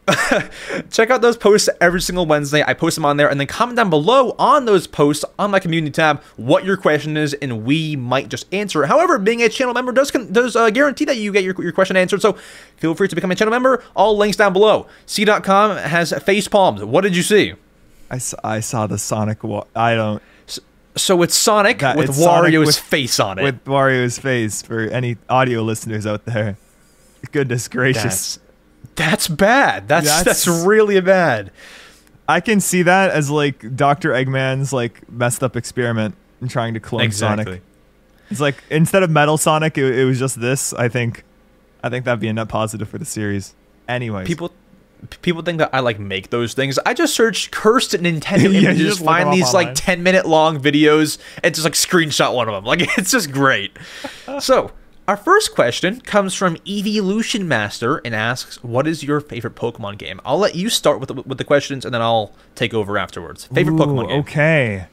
check 0.92 1.10
out 1.10 1.22
those 1.22 1.38
posts 1.38 1.70
every 1.80 2.02
single 2.02 2.26
Wednesday. 2.26 2.64
I 2.66 2.74
post 2.74 2.96
them 2.96 3.06
on 3.06 3.18
there, 3.18 3.30
and 3.30 3.40
then 3.40 3.48
comment 3.48 3.78
down 3.78 3.90
below 3.90 4.36
on 4.38 4.66
those 4.66 4.88
posts 4.88 5.26
on 5.40 5.52
my 5.52 5.60
community 5.60 5.92
tab 5.92 6.22
what 6.38 6.64
your 6.66 6.78
question 6.78 7.18
is, 7.18 7.34
and 7.36 7.64
we 7.66 7.96
might 7.96 8.30
just 8.30 8.52
answer 8.54 8.84
it. 8.84 8.88
However, 8.88 9.18
being 9.18 9.42
a 9.42 9.50
channel 9.50 9.74
member 9.74 9.92
does 9.92 10.12
does 10.12 10.56
uh, 10.56 10.70
guarantee 10.70 11.06
that 11.06 11.18
you 11.18 11.32
get 11.32 11.44
your, 11.44 11.56
your 11.62 11.72
question 11.72 11.98
answered. 11.98 12.22
So 12.22 12.34
feel 12.78 12.94
free 12.96 13.08
to 13.08 13.16
become 13.16 13.32
a 13.32 13.36
channel 13.36 13.52
member. 13.52 13.84
All 13.96 14.18
links 14.18 14.38
down 14.38 14.54
below. 14.54 14.88
cdotkom 15.08 15.82
has 15.82 16.14
face 16.24 16.48
palms. 16.48 16.84
What 16.84 17.02
did 17.02 17.16
you 17.16 17.24
see? 17.24 17.54
I 18.10 18.18
saw, 18.18 18.38
I 18.44 18.60
saw 18.60 18.88
the 18.88 18.98
Sonic. 18.98 19.44
Wa- 19.44 19.66
I 19.76 19.96
don't 19.96 20.22
So 20.98 21.22
it's 21.24 21.36
Sonic 21.36 21.80
That- 21.80 21.96
with 21.96 22.10
it's 22.10 22.20
Sonic 22.22 22.54
Wario's 22.54 22.66
with- 22.68 22.78
face 22.78 23.20
on 23.20 23.40
it. 23.40 23.44
with 23.44 23.64
Wario's 23.64 24.20
face 24.20 24.62
for 24.62 24.82
any 24.82 25.16
audio 25.30 25.62
listeners 25.62 26.06
out 26.06 26.26
there. 26.26 26.58
Goodness 27.32 27.68
gracious. 27.68 28.04
that's 28.04 28.40
that's 28.96 29.28
bad. 29.28 29.88
That's, 29.88 30.08
that's 30.08 30.44
That's- 30.46 30.66
really 30.66 31.00
bad. 31.02 31.52
I 32.28 32.40
can 32.40 32.60
see 32.60 32.84
that 32.84 33.12
as 33.12 33.30
like 33.30 33.76
Dr. 33.76 34.12
Eggman's 34.12 34.72
like 34.72 35.10
messed 35.10 35.44
up 35.44 35.56
experiment 35.56 36.16
in 36.42 36.48
trying 36.48 36.74
to 36.76 36.80
clone 36.80 37.02
Exactly. 37.02 37.46
Sonic. 37.46 37.62
It's 38.30 38.40
like 38.40 38.64
instead 38.70 39.04
of 39.04 39.10
Metal 39.10 39.38
Sonic, 39.38 39.78
it, 39.78 40.00
it 40.00 40.06
was 40.06 40.18
just 40.20 40.40
this. 40.40 40.74
I 40.74 40.88
think, 40.88 41.24
I 41.84 41.90
think 41.90 42.06
that'd 42.06 42.20
be 42.22 42.28
a 42.30 42.34
net 42.34 42.48
positive 42.48 42.88
for 42.88 42.98
the 42.98 43.06
series. 43.06 43.54
Anyways, 43.88 44.28
People 44.28 44.52
people 45.22 45.42
think 45.42 45.58
that 45.58 45.72
I 45.74 45.80
like 45.80 46.00
make 46.00 46.30
those 46.30 46.54
things. 46.54 46.80
I 46.86 46.94
just 46.94 47.14
search 47.16 47.52
cursed 47.52 47.92
Nintendo 47.94 48.44
Yeah, 48.54 48.70
images, 48.70 48.96
just 48.96 49.04
find 49.06 49.34
these 49.34 49.54
like 49.54 49.74
10 49.74 50.04
minute 50.04 50.26
long 50.26 50.62
videos, 50.62 51.18
and 51.44 51.54
just 51.54 51.66
like 51.66 51.74
screenshot 51.74 52.34
one 52.34 52.48
of 52.48 52.54
them. 52.54 52.64
Like 52.66 52.82
it's 52.98 53.12
just 53.12 53.32
great. 53.32 53.76
so, 54.40 54.72
our 55.12 55.18
first 55.18 55.54
question 55.54 56.00
comes 56.00 56.34
from 56.34 56.56
Evolution 56.66 57.46
Master 57.46 57.98
and 58.06 58.16
asks, 58.16 58.64
"What 58.64 58.88
is 58.88 59.04
your 59.04 59.20
favorite 59.20 59.56
Pokemon 59.56 59.98
game?" 59.98 60.22
I'll 60.24 60.38
let 60.38 60.56
you 60.56 60.70
start 60.70 61.02
with 61.02 61.10
the, 61.10 61.16
with 61.16 61.38
the 61.38 61.44
questions, 61.44 61.84
and 61.84 61.94
then 61.94 62.02
I'll 62.02 62.32
take 62.56 62.74
over 62.74 62.98
afterwards. 62.98 63.46
Favorite 63.48 63.74
Pokemon 63.74 64.08
game? 64.08 64.20
Okay. 64.22 64.86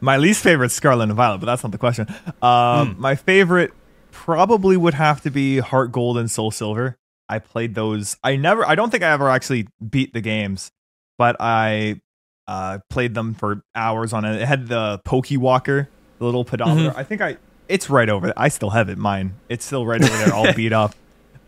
My 0.00 0.16
least 0.16 0.42
favorite 0.42 0.66
is 0.66 0.72
Scarlet 0.72 1.04
and 1.04 1.12
Violet, 1.12 1.38
but 1.38 1.46
that's 1.46 1.62
not 1.62 1.70
the 1.70 1.78
question. 1.78 2.08
Um, 2.42 2.96
My 2.98 3.14
favorite 3.14 3.70
probably 4.10 4.76
would 4.76 4.94
have 4.94 5.20
to 5.20 5.30
be 5.30 5.58
Heart 5.58 5.92
Gold 5.92 6.18
and 6.18 6.28
Soul 6.28 6.50
Silver. 6.50 6.98
I 7.28 7.38
played 7.38 7.76
those. 7.76 8.16
I 8.24 8.34
never. 8.34 8.66
I 8.66 8.74
don't 8.74 8.90
think 8.90 9.04
I 9.04 9.12
ever 9.12 9.30
actually 9.30 9.68
beat 9.88 10.12
the 10.12 10.20
games, 10.20 10.72
but 11.16 11.36
I 11.38 12.00
uh, 12.48 12.80
played 12.90 13.14
them 13.14 13.34
for 13.34 13.62
hours 13.76 14.12
on 14.12 14.24
it. 14.24 14.42
It 14.42 14.46
had 14.46 14.66
the 14.66 15.00
Pokewalker, 15.06 15.86
the 16.18 16.24
little 16.24 16.44
pedometer. 16.44 16.92
I 16.96 17.04
think 17.04 17.20
I. 17.20 17.36
It's 17.68 17.88
right 17.90 18.08
over. 18.08 18.26
there. 18.28 18.34
I 18.36 18.48
still 18.48 18.70
have 18.70 18.88
it. 18.88 18.98
Mine. 18.98 19.34
It's 19.48 19.64
still 19.64 19.86
right 19.86 20.02
over 20.02 20.16
there, 20.16 20.34
all 20.34 20.52
beat 20.56 20.72
up. 20.72 20.94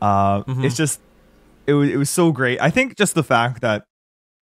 Uh, 0.01 0.43
It's 0.49 0.77
just. 0.77 1.01
It 1.67 1.75
was. 1.75 1.91
It 1.91 1.97
was 1.97 2.11
so 2.11 2.33
great. 2.33 2.61
I 2.61 2.71
think 2.71 2.97
just 2.97 3.15
the 3.15 3.25
fact 3.25 3.61
that 3.63 3.85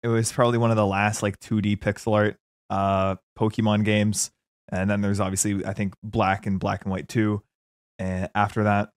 it 0.04 0.08
was 0.08 0.32
probably 0.32 0.58
one 0.60 0.70
of 0.70 0.78
the 0.78 0.86
last 0.86 1.24
like 1.24 1.40
2D 1.40 1.78
pixel 1.80 2.14
art 2.14 2.38
uh 2.70 3.16
Pokemon 3.38 3.84
games. 3.86 4.32
And 4.70 4.90
then 4.90 5.02
there's 5.02 5.20
obviously 5.20 5.66
I 5.66 5.74
think 5.74 5.94
Black 6.04 6.46
and 6.46 6.60
Black 6.60 6.84
and 6.84 6.92
White 6.92 7.08
2. 7.08 7.42
And 8.00 8.30
after 8.36 8.64
that, 8.66 8.90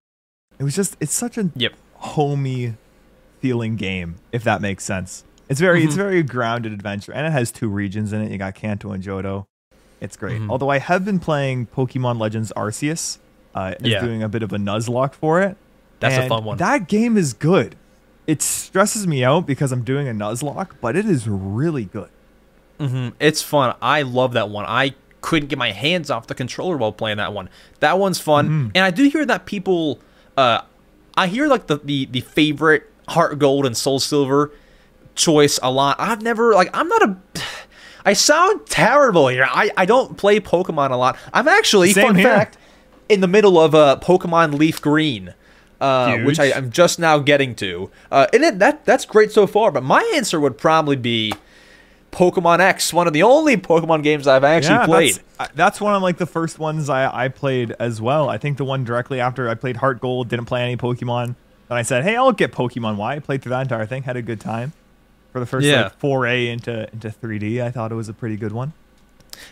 it 0.58 0.64
was 0.64 0.74
just 0.76 0.96
it's 1.00 1.12
such 1.14 1.38
a 1.38 1.50
Yep. 1.56 1.72
homey 1.94 2.74
feeling 3.40 3.76
game, 3.76 4.16
if 4.32 4.44
that 4.44 4.60
makes 4.60 4.84
sense. 4.84 5.24
It's 5.48 5.60
very 5.60 5.82
it's 5.84 5.94
very 5.94 6.22
grounded 6.22 6.72
adventure. 6.72 7.12
And 7.12 7.26
it 7.26 7.30
has 7.30 7.50
two 7.50 7.68
regions 7.68 8.12
in 8.12 8.20
it. 8.20 8.30
You 8.30 8.38
got 8.38 8.54
Kanto 8.54 8.92
and 8.92 9.02
Johto. 9.02 9.46
It's 10.00 10.16
great. 10.16 10.40
Mhm. 10.40 10.50
Although 10.50 10.70
I 10.70 10.78
have 10.78 11.04
been 11.04 11.18
playing 11.18 11.66
Pokemon 11.66 12.18
Legends 12.18 12.52
Arceus. 12.56 13.18
Uh 13.54 13.74
Yeah. 13.80 14.00
doing 14.04 14.22
a 14.22 14.28
bit 14.28 14.42
of 14.42 14.52
a 14.52 14.58
Nuzlocke 14.58 15.14
for 15.14 15.40
it. 15.42 15.56
That's 16.00 16.16
a 16.16 16.28
fun 16.28 16.44
one. 16.44 16.56
That 16.58 16.88
game 16.88 17.16
is 17.16 17.32
good. 17.34 17.76
It 18.26 18.40
stresses 18.42 19.06
me 19.06 19.24
out 19.24 19.46
because 19.46 19.72
I'm 19.72 19.82
doing 19.82 20.08
a 20.08 20.12
Nuzlocke, 20.12 20.70
but 20.80 20.96
it 20.96 21.04
is 21.06 21.28
really 21.28 21.84
good. 21.84 22.08
hmm 22.78 23.08
It's 23.18 23.42
fun. 23.42 23.74
I 23.82 24.02
love 24.02 24.32
that 24.34 24.48
one. 24.48 24.64
I 24.66 24.94
couldn't 25.20 25.48
get 25.50 25.58
my 25.58 25.72
hands 25.72 26.10
off 26.10 26.26
the 26.28 26.34
controller 26.34 26.78
while 26.78 26.92
playing 26.92 27.18
that 27.18 27.34
one. 27.34 27.50
That 27.80 27.98
one's 27.98 28.18
fun. 28.20 28.46
Mm-hmm. 28.48 28.68
And 28.76 28.84
I 28.84 28.90
do 28.90 29.08
hear 29.10 29.26
that 29.26 29.44
people, 29.44 29.98
uh, 30.36 30.62
I 31.16 31.26
hear 31.26 31.46
like 31.48 31.66
the, 31.66 31.76
the 31.84 32.06
the 32.06 32.20
favorite 32.22 32.84
Heart 33.08 33.38
Gold 33.38 33.66
and 33.66 33.76
Soul 33.76 33.98
Silver 33.98 34.50
choice 35.14 35.58
a 35.62 35.70
lot. 35.70 35.96
I've 35.98 36.22
never 36.22 36.54
like 36.54 36.70
I'm 36.72 36.88
not 36.88 37.02
a. 37.02 37.16
I 38.04 38.12
sound 38.12 38.66
terrible 38.66 39.28
here. 39.28 39.46
I, 39.48 39.70
I 39.76 39.86
don't 39.86 40.16
play 40.16 40.40
Pokemon 40.40 40.90
a 40.90 40.96
lot. 40.96 41.16
I'm 41.32 41.48
actually 41.48 41.92
Same 41.92 42.06
fun 42.06 42.14
here. 42.16 42.24
fact 42.24 42.58
in 43.08 43.20
the 43.20 43.28
middle 43.28 43.58
of 43.60 43.74
uh, 43.74 43.98
Pokemon 44.00 44.58
Leaf 44.58 44.80
Green. 44.80 45.34
Uh, 45.80 46.18
which 46.24 46.38
I, 46.38 46.52
I'm 46.52 46.70
just 46.70 46.98
now 46.98 47.18
getting 47.20 47.54
to, 47.54 47.90
uh, 48.12 48.26
and 48.34 48.42
it, 48.42 48.58
that 48.58 48.84
that's 48.84 49.06
great 49.06 49.32
so 49.32 49.46
far. 49.46 49.72
But 49.72 49.82
my 49.82 50.02
answer 50.14 50.38
would 50.38 50.58
probably 50.58 50.96
be 50.96 51.32
Pokemon 52.12 52.58
X, 52.58 52.92
one 52.92 53.06
of 53.06 53.14
the 53.14 53.22
only 53.22 53.56
Pokemon 53.56 54.02
games 54.02 54.26
I've 54.26 54.44
actually 54.44 54.74
yeah, 54.74 54.84
played. 54.84 55.20
That's, 55.38 55.52
that's 55.54 55.80
one 55.80 55.94
of 55.94 56.02
like 56.02 56.18
the 56.18 56.26
first 56.26 56.58
ones 56.58 56.90
I, 56.90 57.24
I 57.24 57.28
played 57.28 57.74
as 57.80 57.98
well. 57.98 58.28
I 58.28 58.36
think 58.36 58.58
the 58.58 58.64
one 58.66 58.84
directly 58.84 59.20
after 59.20 59.48
I 59.48 59.54
played 59.54 59.78
Heart 59.78 60.02
Gold, 60.02 60.28
didn't 60.28 60.44
play 60.44 60.60
any 60.60 60.76
Pokemon. 60.76 61.34
Then 61.68 61.78
I 61.78 61.80
said, 61.80 62.04
hey, 62.04 62.14
I'll 62.14 62.32
get 62.32 62.52
Pokemon 62.52 62.96
Y. 62.96 63.14
I 63.14 63.18
played 63.18 63.40
through 63.40 63.50
that 63.50 63.62
entire 63.62 63.86
thing, 63.86 64.02
had 64.02 64.16
a 64.16 64.22
good 64.22 64.40
time. 64.40 64.74
For 65.32 65.40
the 65.40 65.46
first 65.46 65.66
Yeah. 65.66 65.82
like 65.84 65.98
foray 65.98 66.48
into 66.48 66.88
into 66.92 67.08
3D, 67.10 67.62
I 67.62 67.70
thought 67.70 67.92
it 67.92 67.96
was 67.96 68.08
a 68.08 68.12
pretty 68.12 68.36
good 68.36 68.52
one. 68.52 68.72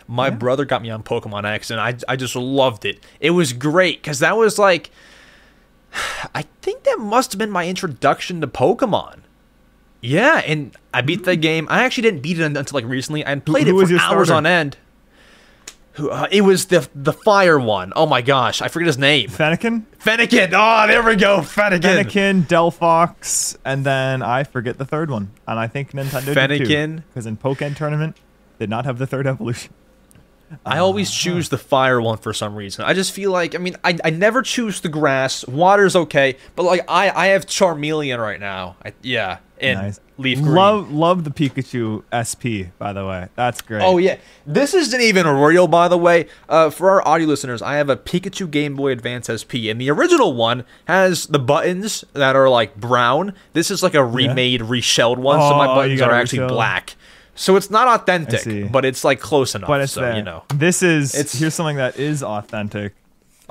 My 0.07 0.27
Yeah. 0.27 0.35
brother 0.35 0.65
got 0.65 0.81
me 0.81 0.89
on 0.89 1.03
Pokemon 1.03 1.45
X, 1.45 1.71
and 1.71 1.79
I, 1.79 1.95
I 2.07 2.15
just 2.15 2.35
loved 2.35 2.85
it. 2.85 3.03
It 3.19 3.31
was 3.31 3.53
great 3.53 4.01
because 4.01 4.19
that 4.19 4.37
was 4.37 4.59
like, 4.59 4.91
I 6.35 6.43
think 6.61 6.83
that 6.83 6.99
must 6.99 7.31
have 7.31 7.39
been 7.39 7.51
my 7.51 7.67
introduction 7.67 8.41
to 8.41 8.47
Pokemon. 8.47 9.19
Yeah, 10.01 10.41
and 10.45 10.75
I 10.93 11.01
beat 11.01 11.23
the 11.25 11.35
hmm. 11.35 11.41
game. 11.41 11.67
I 11.69 11.83
actually 11.83 12.03
didn't 12.03 12.21
beat 12.21 12.39
it 12.39 12.43
until 12.43 12.65
like 12.73 12.85
recently. 12.85 13.25
I 13.25 13.35
played 13.35 13.67
who 13.67 13.77
it 13.77 13.81
was 13.81 13.89
for 13.89 13.97
hours 13.97 14.27
starter? 14.27 14.33
on 14.33 14.45
end. 14.45 14.77
Who? 15.99 16.09
Uh, 16.09 16.27
it 16.31 16.41
was 16.41 16.65
the 16.67 16.87
the 16.95 17.13
fire 17.13 17.59
one. 17.59 17.93
Oh 17.95 18.05
my 18.05 18.21
gosh, 18.21 18.61
I 18.61 18.67
forget 18.67 18.87
his 18.87 18.97
name. 18.97 19.29
Fennekin, 19.29 19.83
Fennekin. 19.99 20.51
Oh, 20.53 20.87
there 20.87 21.03
we 21.03 21.15
go. 21.15 21.39
Fennekin. 21.39 21.81
Fennekin, 21.81 22.43
Delphox, 22.47 23.57
and 23.65 23.85
then 23.85 24.21
I 24.21 24.43
forget 24.43 24.77
the 24.77 24.85
third 24.85 25.11
one. 25.11 25.31
And 25.47 25.59
I 25.59 25.67
think 25.67 25.91
Nintendo 25.91 26.33
did. 26.33 26.37
Fennekin. 26.37 27.03
because 27.07 27.25
in 27.25 27.37
Pokken 27.37 27.75
Tournament 27.75 28.17
did 28.59 28.69
not 28.69 28.85
have 28.85 28.97
the 28.97 29.07
third 29.07 29.27
evolution. 29.27 29.73
I 30.65 30.79
always 30.79 31.11
choose 31.11 31.49
the 31.49 31.57
fire 31.57 32.01
one 32.01 32.17
for 32.17 32.33
some 32.33 32.55
reason. 32.55 32.83
I 32.85 32.93
just 32.93 33.11
feel 33.11 33.31
like 33.31 33.53
I 33.53 33.59
mean 33.59 33.75
I, 33.83 33.97
I 34.03 34.09
never 34.09 34.41
choose 34.41 34.81
the 34.81 34.89
grass. 34.89 35.47
Water's 35.47 35.95
okay, 35.95 36.37
but 36.55 36.63
like 36.63 36.85
I 36.87 37.11
I 37.11 37.27
have 37.27 37.45
Charmeleon 37.45 38.19
right 38.19 38.39
now. 38.39 38.75
I, 38.83 38.93
yeah, 39.01 39.39
and 39.59 39.79
Nice. 39.79 39.99
Leaf 40.19 40.39
green. 40.39 40.53
Love 40.53 40.91
love 40.91 41.23
the 41.23 41.31
Pikachu 41.31 42.03
SP 42.13 42.69
by 42.77 42.93
the 42.93 43.05
way. 43.07 43.29
That's 43.35 43.61
great. 43.61 43.81
Oh 43.81 43.97
yeah, 43.97 44.17
this 44.45 44.73
isn't 44.73 45.01
even 45.01 45.25
a 45.25 45.33
real, 45.33 45.67
by 45.67 45.87
the 45.87 45.97
way. 45.97 46.27
Uh, 46.47 46.69
for 46.69 46.89
our 46.91 47.07
audio 47.07 47.25
listeners, 47.27 47.61
I 47.61 47.75
have 47.77 47.89
a 47.89 47.95
Pikachu 47.97 48.49
Game 48.51 48.75
Boy 48.75 48.91
Advance 48.91 49.27
SP, 49.31 49.65
and 49.71 49.79
the 49.81 49.89
original 49.89 50.33
one 50.33 50.63
has 50.85 51.25
the 51.27 51.39
buttons 51.39 52.03
that 52.13 52.35
are 52.35 52.49
like 52.49 52.75
brown. 52.75 53.33
This 53.53 53.71
is 53.71 53.81
like 53.81 53.95
a 53.95 54.03
remade, 54.05 54.61
reshelled 54.61 55.17
one, 55.19 55.39
so 55.39 55.55
my 55.55 55.65
Oh, 55.67 55.75
buttons 55.75 56.01
are 56.01 56.11
it 56.11 56.21
actually 56.21 56.39
reshelled. 56.39 56.51
black. 56.57 56.95
So 57.35 57.55
it's 57.55 57.69
not 57.71 57.87
authentic, 58.01 58.69
but 58.71 58.83
it's 58.83 59.03
like 59.05 59.21
close 59.21 59.55
enough. 59.55 59.67
but 59.69 59.79
it's 59.81 59.93
so 59.93 60.01
there. 60.01 60.15
you 60.17 60.21
know. 60.23 60.43
This 60.53 60.83
is 60.83 61.13
It's- 61.15 61.39
here's 61.39 61.53
something 61.55 61.77
that 61.77 61.97
is 61.97 62.21
authentic. 62.21 62.95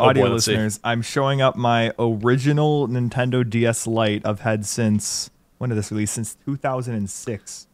Oh, 0.01 0.05
Audio 0.11 0.27
boy, 0.27 0.33
let's 0.35 0.45
see. 0.45 0.53
listeners, 0.53 0.79
I'm 0.85 1.03
showing 1.03 1.41
up 1.41 1.57
my 1.57 1.93
original 1.99 2.87
Nintendo 2.87 3.49
DS 3.49 3.87
Lite 3.87 4.23
I've 4.25 4.41
had 4.41 4.65
since 4.67 5.31
when 5.59 5.71
did 5.71 5.77
this 5.77 5.91
release? 5.93 6.11
Since 6.13 6.37
2006. 6.47 7.67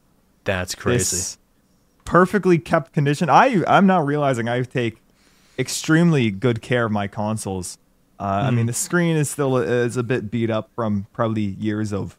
That's 0.44 0.74
crazy. 0.74 0.98
This 1.16 1.38
perfectly 2.04 2.58
kept 2.58 2.92
condition. 2.92 3.30
I 3.30 3.62
I'm 3.66 3.86
now 3.86 4.02
realizing 4.02 4.48
I 4.48 4.62
take 4.62 4.98
extremely 5.58 6.30
good 6.30 6.60
care 6.60 6.84
of 6.86 6.92
my 6.92 7.06
consoles. 7.06 7.78
Uh, 8.18 8.22
I 8.24 8.42
Mm-hmm. 8.46 8.56
mean, 8.56 8.66
the 8.66 8.72
screen 8.72 9.16
is 9.16 9.30
still 9.30 9.56
is 9.56 9.96
a 9.96 10.02
bit 10.02 10.30
beat 10.30 10.50
up 10.50 10.70
from 10.74 11.06
probably 11.12 11.42
years 11.42 11.92
of 11.92 12.16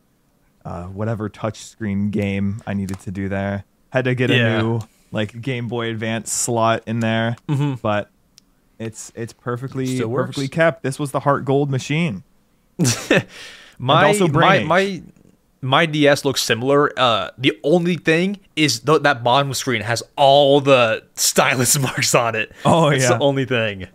uh, 0.66 0.86
whatever 0.86 1.30
touchscreen 1.30 2.10
game 2.12 2.62
I 2.66 2.74
needed 2.74 3.00
to 3.02 3.12
do 3.12 3.30
there. 3.30 3.64
Had 3.92 4.06
to 4.06 4.16
get 4.16 4.30
Yeah. 4.32 4.60
a 4.60 4.62
new 4.64 4.80
like 5.12 5.40
Game 5.42 5.68
Boy 5.68 5.90
Advance 5.92 6.32
slot 6.32 6.84
in 6.88 7.00
there, 7.00 7.36
but 7.82 8.10
it's 8.80 9.12
it's 9.16 9.32
perfectly 9.34 9.86
Mm-hmm. 10.00 10.14
Perfectly 10.16 10.48
kept. 10.48 10.82
This 10.84 10.98
was 11.00 11.12
the 11.12 11.22
Heart 11.22 11.46
Gold 11.46 11.70
machine. 11.70 12.24
my 13.78 14.06
also 14.06 14.28
my 14.28 14.64
my 14.64 15.02
my 15.66 15.86
DS 15.86 16.24
looks 16.26 16.42
similar. 16.44 16.92
Uh, 16.98 17.32
the 17.38 17.58
only 17.64 17.96
thing 17.96 18.40
is 18.56 18.80
th- 18.80 19.02
that 19.04 19.24
bottom 19.24 19.54
screen 19.54 19.82
has 19.82 20.04
all 20.16 20.62
the 20.62 21.04
stylus 21.16 21.78
marks 21.80 22.14
on 22.16 22.36
it. 22.36 22.52
Oh, 22.64 22.90
That's 22.90 23.04
yeah. 23.04 23.18
the 23.18 23.20
only 23.20 23.46
thing. 23.46 23.88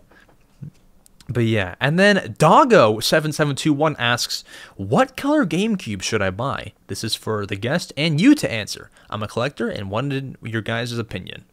But 1.29 1.45
yeah, 1.45 1.75
and 1.79 1.97
then 1.97 2.35
Doggo 2.37 2.99
seven 2.99 3.31
seven 3.31 3.55
two 3.55 3.71
one 3.71 3.95
asks, 3.97 4.43
"What 4.75 5.15
color 5.15 5.45
GameCube 5.45 6.01
should 6.01 6.21
I 6.21 6.29
buy?" 6.29 6.73
This 6.87 7.03
is 7.05 7.15
for 7.15 7.45
the 7.45 7.55
guest 7.55 7.93
and 7.95 8.19
you 8.19 8.35
to 8.35 8.51
answer. 8.51 8.89
I'm 9.09 9.23
a 9.23 9.27
collector 9.29 9.69
and 9.69 9.89
wanted 9.89 10.35
your 10.43 10.61
guys' 10.61 10.97
opinion. 10.97 11.45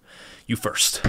You 0.48 0.56
first. 0.56 1.00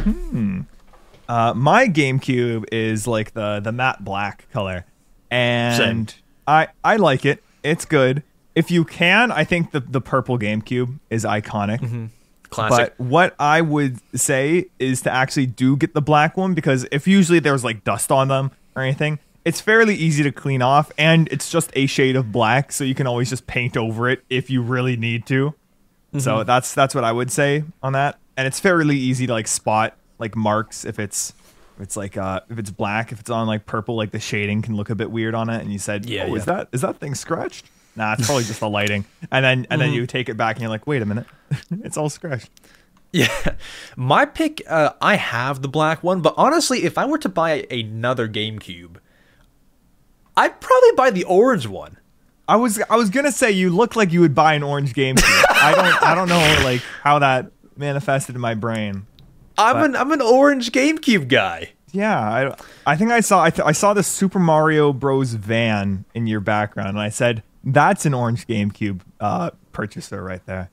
Uh, 1.28 1.54
my 1.56 1.88
GameCube 1.88 2.66
is 2.72 3.08
like 3.08 3.34
the 3.34 3.60
the 3.60 3.72
matte 3.72 4.04
black 4.04 4.48
color, 4.52 4.86
and 5.32 6.10
Same. 6.10 6.22
I 6.48 6.68
I 6.84 6.98
like 6.98 7.26
it. 7.26 7.44
It's 7.64 7.86
good. 7.86 8.22
If 8.56 8.72
you 8.72 8.84
can, 8.86 9.32
I 9.32 9.44
think 9.44 9.72
the 9.72 9.80
the 9.80 10.02
purple 10.02 10.38
GameCube 10.38 11.00
is 11.10 11.24
iconic. 11.24 11.80
Mm-hmm. 11.80 12.06
Classic. 12.50 12.96
But 12.98 13.06
what 13.06 13.36
I 13.40 13.62
would 13.62 14.00
say 14.20 14.66
is 14.80 15.02
to 15.04 15.12
actually 15.12 15.46
do 15.46 15.78
get 15.78 15.94
the 15.94 16.02
black 16.02 16.36
one 16.36 16.54
because 16.56 16.86
if 16.92 17.08
usually 17.08 17.40
there's 17.40 17.64
like 17.64 17.84
dust 17.84 18.12
on 18.12 18.28
them 18.28 18.52
or 18.76 18.82
anything, 18.82 19.20
it's 19.46 19.62
fairly 19.62 19.96
easy 19.96 20.24
to 20.24 20.32
clean 20.32 20.62
off 20.62 20.92
and 20.98 21.28
it's 21.32 21.52
just 21.52 21.70
a 21.74 21.86
shade 21.86 22.16
of 22.16 22.32
black, 22.32 22.72
so 22.72 22.84
you 22.84 22.96
can 22.96 23.06
always 23.08 23.30
just 23.30 23.46
paint 23.48 23.78
over 23.78 24.10
it 24.10 24.24
if 24.30 24.50
you 24.50 24.62
really 24.62 24.96
need 24.98 25.26
to. 25.28 25.50
Mm-hmm. 25.52 26.20
So 26.20 26.44
that's 26.44 26.74
that's 26.74 26.96
what 26.96 27.04
I 27.04 27.12
would 27.12 27.32
say 27.32 27.64
on 27.84 27.94
that. 27.94 28.18
And 28.36 28.48
it's 28.48 28.60
fairly 28.60 28.98
easy 28.98 29.28
to 29.28 29.34
like 29.34 29.48
spot 29.48 29.96
like 30.18 30.36
marks 30.36 30.86
if 30.86 30.98
it's 30.98 31.34
if 31.76 31.84
it's 31.84 31.96
like 31.96 32.18
uh 32.18 32.42
if 32.50 32.58
it's 32.58 32.72
black, 32.72 33.12
if 33.12 33.20
it's 33.20 33.30
on 33.30 33.46
like 33.46 33.68
purple, 33.68 33.96
like 33.96 34.10
the 34.12 34.20
shading 34.20 34.64
can 34.64 34.76
look 34.76 34.90
a 34.90 34.96
bit 34.96 35.12
weird 35.12 35.36
on 35.36 35.50
it 35.50 35.62
and 35.62 35.72
you 35.72 35.78
said, 35.80 36.10
Yeah, 36.10 36.26
Oh, 36.28 36.36
is 36.36 36.46
that 36.46 36.68
is 36.72 36.82
that 36.82 36.98
thing 36.98 37.14
scratched? 37.14 37.68
Nah, 37.96 38.14
it's 38.14 38.26
probably 38.26 38.44
just 38.46 38.60
the 38.62 38.70
lighting. 38.70 39.06
And 39.32 39.44
then 39.44 39.52
and 39.52 39.68
Mm-hmm. 39.68 39.80
then 39.80 39.94
you 39.94 40.08
take 40.08 40.30
it 40.30 40.36
back 40.38 40.56
and 40.56 40.62
you're 40.62 40.70
like, 40.70 40.88
wait 40.88 41.02
a 41.02 41.06
minute. 41.06 41.26
it's 41.84 41.98
all 41.98 42.10
scratched. 42.10 42.50
Yeah, 43.12 43.56
my 43.98 44.26
pick. 44.26 44.62
Uh, 44.70 44.92
I 45.02 45.16
have 45.16 45.62
the 45.64 45.68
black 45.68 46.04
one, 46.04 46.22
but 46.22 46.36
honestly, 46.38 46.84
if 46.84 46.96
I 46.98 47.06
were 47.06 47.18
to 47.18 47.30
buy 47.30 47.66
another 47.72 48.28
GameCube, 48.30 48.98
I'd 50.38 50.62
probably 50.62 50.92
buy 50.96 51.10
the 51.12 51.24
orange 51.24 51.68
one. 51.68 51.98
I 52.48 52.56
was 52.56 52.82
I 52.90 52.96
was 52.96 53.10
gonna 53.10 53.32
say 53.32 53.52
you 53.52 53.70
look 53.70 53.96
like 53.96 54.12
you 54.12 54.22
would 54.22 54.34
buy 54.36 54.54
an 54.54 54.64
orange 54.64 54.94
GameCube. 54.94 55.24
I 55.50 55.74
don't 55.76 56.04
I 56.04 56.16
don't 56.16 56.30
know 56.30 56.62
like 56.64 56.82
how 57.04 57.20
that 57.20 57.52
manifested 57.76 58.36
in 58.36 58.42
my 58.42 58.54
brain. 58.56 59.06
I'm 59.58 59.76
But- 59.76 59.86
an 59.86 59.96
I'm 59.96 60.12
an 60.12 60.22
orange 60.22 60.72
GameCube 60.72 61.28
guy. 61.28 61.72
Yeah, 61.92 62.18
I 62.20 62.56
I 62.86 62.96
think 62.96 63.10
I 63.12 63.20
saw 63.20 63.44
I, 63.44 63.50
th- 63.50 63.66
I 63.68 63.72
saw 63.72 63.94
the 63.96 64.04
Super 64.04 64.38
Mario 64.40 64.94
Bros 64.94 65.34
van 65.34 66.06
in 66.14 66.28
your 66.28 66.40
background, 66.40 66.90
and 66.90 67.00
I 67.00 67.10
said 67.10 67.42
that's 67.64 68.06
an 68.06 68.14
orange 68.14 68.48
GameCube 68.48 69.02
uh, 69.20 69.52
purchaser 69.72 70.24
right 70.24 70.46
there. 70.46 70.70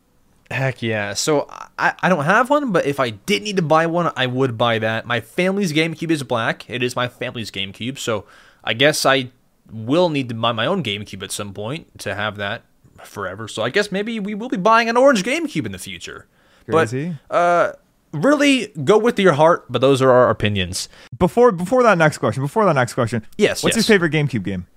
Heck 0.50 0.80
yeah! 0.80 1.14
So 1.14 1.48
I, 1.76 1.94
I 2.00 2.08
don't 2.08 2.24
have 2.24 2.50
one, 2.50 2.70
but 2.70 2.86
if 2.86 3.00
I 3.00 3.10
did 3.10 3.42
need 3.42 3.56
to 3.56 3.62
buy 3.62 3.86
one, 3.86 4.12
I 4.16 4.26
would 4.26 4.56
buy 4.56 4.78
that. 4.78 5.04
My 5.04 5.20
family's 5.20 5.72
GameCube 5.72 6.10
is 6.10 6.22
black. 6.22 6.70
It 6.70 6.84
is 6.84 6.94
my 6.94 7.08
family's 7.08 7.50
GameCube, 7.50 7.98
so 7.98 8.26
I 8.62 8.72
guess 8.72 9.04
I 9.04 9.30
will 9.72 10.08
need 10.08 10.28
to 10.28 10.34
buy 10.36 10.52
my 10.52 10.66
own 10.66 10.84
GameCube 10.84 11.24
at 11.24 11.32
some 11.32 11.52
point 11.52 11.98
to 11.98 12.14
have 12.14 12.36
that 12.36 12.62
forever. 13.02 13.48
So 13.48 13.62
I 13.64 13.70
guess 13.70 13.90
maybe 13.90 14.20
we 14.20 14.34
will 14.34 14.48
be 14.48 14.56
buying 14.56 14.88
an 14.88 14.96
orange 14.96 15.24
GameCube 15.24 15.66
in 15.66 15.72
the 15.72 15.78
future. 15.78 16.26
Crazy. 16.70 17.16
But 17.28 17.34
uh, 17.34 17.72
really, 18.12 18.68
go 18.84 18.98
with 18.98 19.18
your 19.18 19.32
heart. 19.32 19.64
But 19.68 19.80
those 19.80 20.00
are 20.00 20.10
our 20.10 20.30
opinions. 20.30 20.88
Before 21.18 21.50
before 21.50 21.82
that 21.82 21.98
next 21.98 22.18
question, 22.18 22.42
before 22.44 22.64
that 22.66 22.74
next 22.74 22.94
question, 22.94 23.26
Yes, 23.36 23.64
what's 23.64 23.76
yes. 23.76 23.88
your 23.88 23.94
favorite 23.94 24.12
GameCube 24.12 24.44
game? 24.44 24.68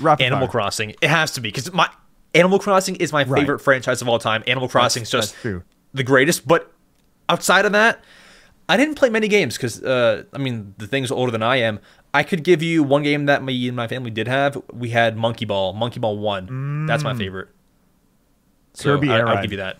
Rapid 0.00 0.24
Animal 0.24 0.46
fire. 0.46 0.50
Crossing. 0.52 0.90
It 1.00 1.08
has 1.10 1.32
to 1.32 1.40
be 1.40 1.48
because 1.48 1.72
my 1.72 1.88
Animal 2.34 2.58
Crossing 2.58 2.96
is 2.96 3.12
my 3.12 3.24
Right. 3.24 3.40
favorite 3.40 3.60
franchise 3.60 4.02
of 4.02 4.08
all 4.08 4.18
time. 4.18 4.42
Animal 4.46 4.68
Crossing 4.68 5.02
that's 5.02 5.10
just 5.10 5.36
the 5.92 6.02
greatest. 6.02 6.46
But 6.48 6.72
outside 7.28 7.64
of 7.64 7.72
that, 7.72 8.02
I 8.68 8.76
didn't 8.76 8.94
play 8.96 9.08
many 9.10 9.28
games 9.28 9.56
because 9.56 9.82
uh, 9.82 10.24
I 10.32 10.38
mean 10.38 10.74
the 10.78 10.86
thing's 10.86 11.10
older 11.10 11.30
than 11.30 11.42
I 11.42 11.56
am. 11.56 11.78
I 12.12 12.22
could 12.22 12.44
give 12.44 12.62
you 12.62 12.82
one 12.82 13.02
game 13.02 13.26
that 13.26 13.42
me 13.42 13.66
and 13.68 13.76
my 13.76 13.88
family 13.88 14.10
did 14.10 14.28
have. 14.28 14.60
We 14.72 14.90
had 14.90 15.16
Monkey 15.16 15.44
Ball, 15.44 15.72
Monkey 15.72 15.98
Ball 16.00 16.16
One. 16.18 16.86
That's 16.86 17.02
my 17.02 17.14
favorite. 17.14 17.48
So 18.74 18.90
Mm. 18.90 18.94
Kirby 18.96 19.10
I, 19.10 19.18
Air 19.18 19.28
I'll 19.28 19.34
Ride. 19.36 19.42
give 19.42 19.50
you 19.52 19.58
that. 19.58 19.78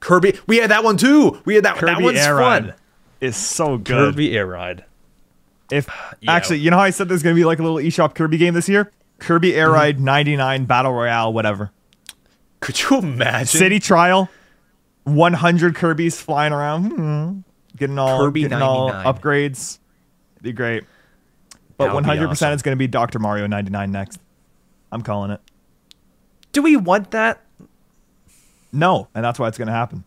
Kirby, 0.00 0.38
we 0.46 0.56
had 0.58 0.70
that 0.70 0.82
one 0.84 0.96
too. 0.96 1.40
We 1.44 1.54
had 1.54 1.64
that. 1.64 1.74
that 1.76 1.80
Kirby 1.94 2.02
one's 2.04 2.18
Air 2.18 2.36
fun. 2.38 2.64
Ride 2.66 2.74
is 3.20 3.36
so 3.36 3.78
good. 3.78 4.14
Kirby 4.14 4.36
Air 4.36 4.46
Ride. 4.46 4.84
If 5.70 5.88
Yeah. 6.20 6.32
actually, 6.32 6.58
you 6.58 6.70
know 6.70 6.76
how 6.78 6.82
I 6.82 6.90
said 6.90 7.08
there's 7.08 7.22
gonna 7.22 7.34
be 7.36 7.44
like 7.44 7.58
a 7.58 7.62
little 7.62 7.78
eShop 7.78 8.14
Kirby 8.14 8.36
game 8.38 8.54
this 8.54 8.68
year? 8.68 8.90
Kirby 9.22 9.50
Mm-hmm. 9.50 9.58
Air 9.58 9.70
Ride 9.70 10.00
99 10.00 10.64
Battle 10.66 10.92
Royale, 10.92 11.32
whatever. 11.32 11.70
Could 12.60 12.80
you 12.82 12.98
imagine? 12.98 13.46
City 13.46 13.80
trial, 13.80 14.28
100 15.04 15.74
Kirby's 15.74 16.20
flying 16.20 16.52
around, 16.52 16.90
hmm, 16.90 17.38
getting 17.76 17.98
all 17.98 18.18
Kirby 18.24 18.42
getting 18.42 18.62
all 18.62 18.88
99. 18.92 19.14
upgrades. 19.14 19.78
It'd 20.34 20.42
be 20.44 20.52
great. 20.52 20.84
But 21.76 21.86
That 21.86 21.94
would 21.94 22.04
be 22.04 22.10
100% 22.10 22.28
awesome. 22.30 22.52
it's 22.52 22.62
going 22.62 22.76
to 22.76 22.78
be 22.78 22.86
Dr. 22.86 23.18
Mario 23.18 23.46
99 23.46 23.90
next. 23.90 24.20
I'm 24.92 25.02
calling 25.02 25.30
it. 25.30 25.40
Do 26.52 26.62
we 26.62 26.76
want 26.76 27.10
that? 27.12 27.40
No, 28.72 29.08
and 29.14 29.24
that's 29.24 29.38
why 29.38 29.48
it's 29.48 29.58
going 29.58 29.68
to 29.68 29.74
happen. 29.74 30.04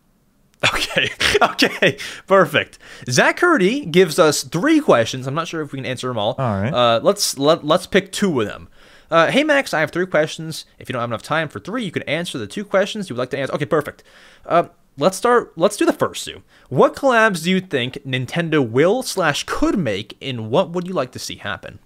Okay. 0.72 1.10
Okay. 1.42 1.98
Perfect. 2.26 2.78
Zach 3.10 3.36
Curdy 3.36 3.84
gives 3.84 4.18
us 4.18 4.42
three 4.42 4.80
questions. 4.80 5.26
I'm 5.26 5.34
not 5.34 5.46
sure 5.48 5.60
if 5.60 5.70
we 5.72 5.76
can 5.78 5.84
answer 5.84 6.08
them 6.08 6.16
all. 6.16 6.34
All 6.38 6.60
right. 6.62 6.72
Uh, 6.72 6.98
let's 7.02 7.36
let, 7.38 7.62
let's 7.62 7.86
pick 7.86 8.10
two 8.10 8.40
of 8.40 8.46
them. 8.46 8.68
Uh, 9.10 9.30
hey 9.30 9.44
Max, 9.44 9.72
I 9.72 9.80
have 9.80 9.90
three 9.90 10.06
questions. 10.06 10.64
If 10.78 10.88
you 10.88 10.92
don't 10.92 11.00
have 11.00 11.10
enough 11.10 11.22
time 11.22 11.48
for 11.48 11.60
three, 11.60 11.84
you 11.84 11.90
can 11.90 12.02
answer 12.04 12.38
the 12.38 12.46
two 12.46 12.64
questions 12.64 13.08
you 13.08 13.14
would 13.14 13.20
like 13.20 13.30
to 13.30 13.38
answer. 13.38 13.54
Okay, 13.54 13.64
perfect. 13.66 14.02
Uh, 14.44 14.64
let's 14.98 15.16
start. 15.16 15.52
Let's 15.56 15.76
do 15.76 15.84
the 15.86 15.92
first 15.92 16.24
two. 16.24 16.42
What 16.68 16.96
collabs 16.96 17.44
do 17.44 17.50
you 17.50 17.60
think 17.60 17.94
Nintendo 18.04 18.66
will 18.66 19.02
slash 19.02 19.44
could 19.44 19.78
make, 19.78 20.16
and 20.20 20.50
what 20.50 20.70
would 20.70 20.86
you 20.86 20.94
like 20.94 21.12
to 21.12 21.18
see 21.18 21.36
happen? 21.36 21.78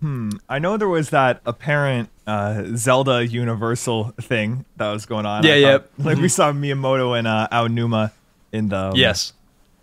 Hmm. 0.00 0.30
I 0.48 0.58
know 0.58 0.78
there 0.78 0.88
was 0.88 1.10
that 1.10 1.42
apparent 1.44 2.08
uh, 2.26 2.64
Zelda 2.74 3.26
Universal 3.26 4.14
thing 4.20 4.64
that 4.76 4.90
was 4.90 5.04
going 5.04 5.26
on. 5.26 5.44
Yeah, 5.44 5.56
yeah. 5.56 5.78
Like 5.98 6.16
we 6.18 6.28
saw 6.28 6.52
Miyamoto 6.52 7.18
and 7.18 7.28
uh, 7.28 7.48
Aonuma 7.52 8.10
in 8.50 8.70
the 8.70 8.78
um, 8.78 8.96
yes. 8.96 9.34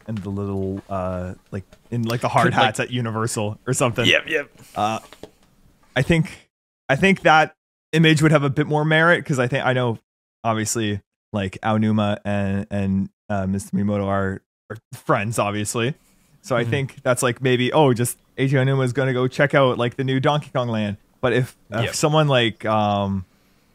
in 0.08 0.16
the 0.16 0.30
little 0.30 0.82
uh 0.90 1.36
like 1.52 1.64
in 1.92 2.04
like 2.04 2.22
the 2.22 2.30
hard 2.30 2.46
Could, 2.46 2.54
like- 2.54 2.64
hats 2.64 2.80
at 2.80 2.90
Universal 2.90 3.60
or 3.68 3.74
something. 3.74 4.06
Yep. 4.06 4.28
Yep. 4.28 4.50
I 5.98 6.02
think 6.04 6.50
I 6.88 6.96
think 6.96 7.22
that 7.22 7.56
image 7.92 8.22
would 8.22 8.32
have 8.32 8.44
a 8.44 8.50
bit 8.50 8.68
more 8.68 8.86
merit 8.86 9.24
because 9.24 9.40
I 9.40 9.48
think 9.48 9.66
I 9.66 9.74
know 9.74 9.98
obviously 10.44 11.02
like 11.34 11.58
Aonuma 11.64 12.20
and 12.24 12.68
and 12.70 13.10
uh, 13.30 13.46
Mr. 13.46 13.72
Miyamoto 13.72 14.06
are, 14.06 14.42
are 14.70 14.78
friends 14.94 15.40
obviously. 15.40 15.96
So 16.44 16.56
I 16.56 16.64
think 16.64 17.02
that's 17.02 17.24
like 17.24 17.42
maybe 17.42 17.74
oh 17.74 17.94
just 17.94 18.18
Eiji 18.38 18.52
Aonuma 18.52 18.86
is 18.86 18.94
gonna 18.94 19.12
go 19.14 19.28
check 19.28 19.56
out 19.56 19.78
like 19.78 19.96
the 19.98 20.04
new 20.04 20.20
Donkey 20.20 20.52
Kong 20.54 20.68
Land. 20.70 20.98
But 21.20 21.34
if, 21.34 21.58
if 21.72 21.84
Yep. 21.86 21.96
someone 21.96 22.28
like 22.28 22.64
um 22.66 23.26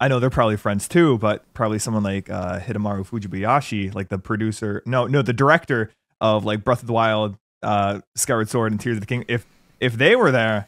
I 0.01 0.09
know 0.09 0.18
they're 0.20 0.31
probably 0.31 0.57
friends 0.57 0.87
too, 0.89 1.18
but 1.18 1.45
probably 1.55 1.79
someone 1.79 2.03
like 2.03 2.29
uh, 2.31 2.59
Hidemaro 2.59 3.07
Fujibayashi, 3.07 3.95
like 3.95 4.09
the 4.09 4.18
producer, 4.18 4.83
no, 4.85 5.07
no, 5.07 5.23
the 5.23 5.33
director 5.33 5.91
of 6.20 6.45
like 6.45 6.64
Breath 6.64 6.81
of 6.81 6.89
the 6.89 6.93
Wild, 6.93 7.37
uh, 7.62 8.01
Skyward 8.16 8.49
Sword, 8.49 8.73
and 8.73 8.81
Tears 8.81 8.97
of 8.97 9.01
the 9.01 9.07
King. 9.07 9.25
If 9.29 9.47
if 9.79 9.93
they 9.95 10.16
were 10.16 10.33
there, 10.33 10.66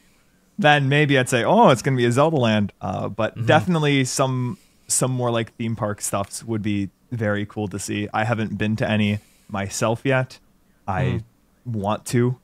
then 0.59 0.89
maybe 0.89 1.19
I'd 1.19 1.29
say, 1.29 1.45
oh, 1.45 1.71
it's 1.71 1.83
gonna 1.83 1.97
be 1.97 2.05
a 2.05 2.13
Zelda 2.13 2.37
land. 2.37 2.73
Uh, 2.81 3.09
but 3.09 3.47
definitely 3.47 4.05
some 4.05 4.59
some 4.87 5.11
more 5.11 5.31
like 5.31 5.55
theme 5.57 5.77
park 5.77 6.01
stuffs 6.01 6.45
would 6.45 6.63
be 6.63 6.91
very 7.11 7.47
cool 7.47 7.69
to 7.69 7.79
see. 7.79 8.09
I 8.13 8.25
haven't 8.25 8.59
been 8.59 8.77
to 8.77 8.89
any 8.91 9.19
myself 9.49 10.03
yet. 10.05 10.39
I 10.87 11.23
want 11.65 12.05
to 12.07 12.39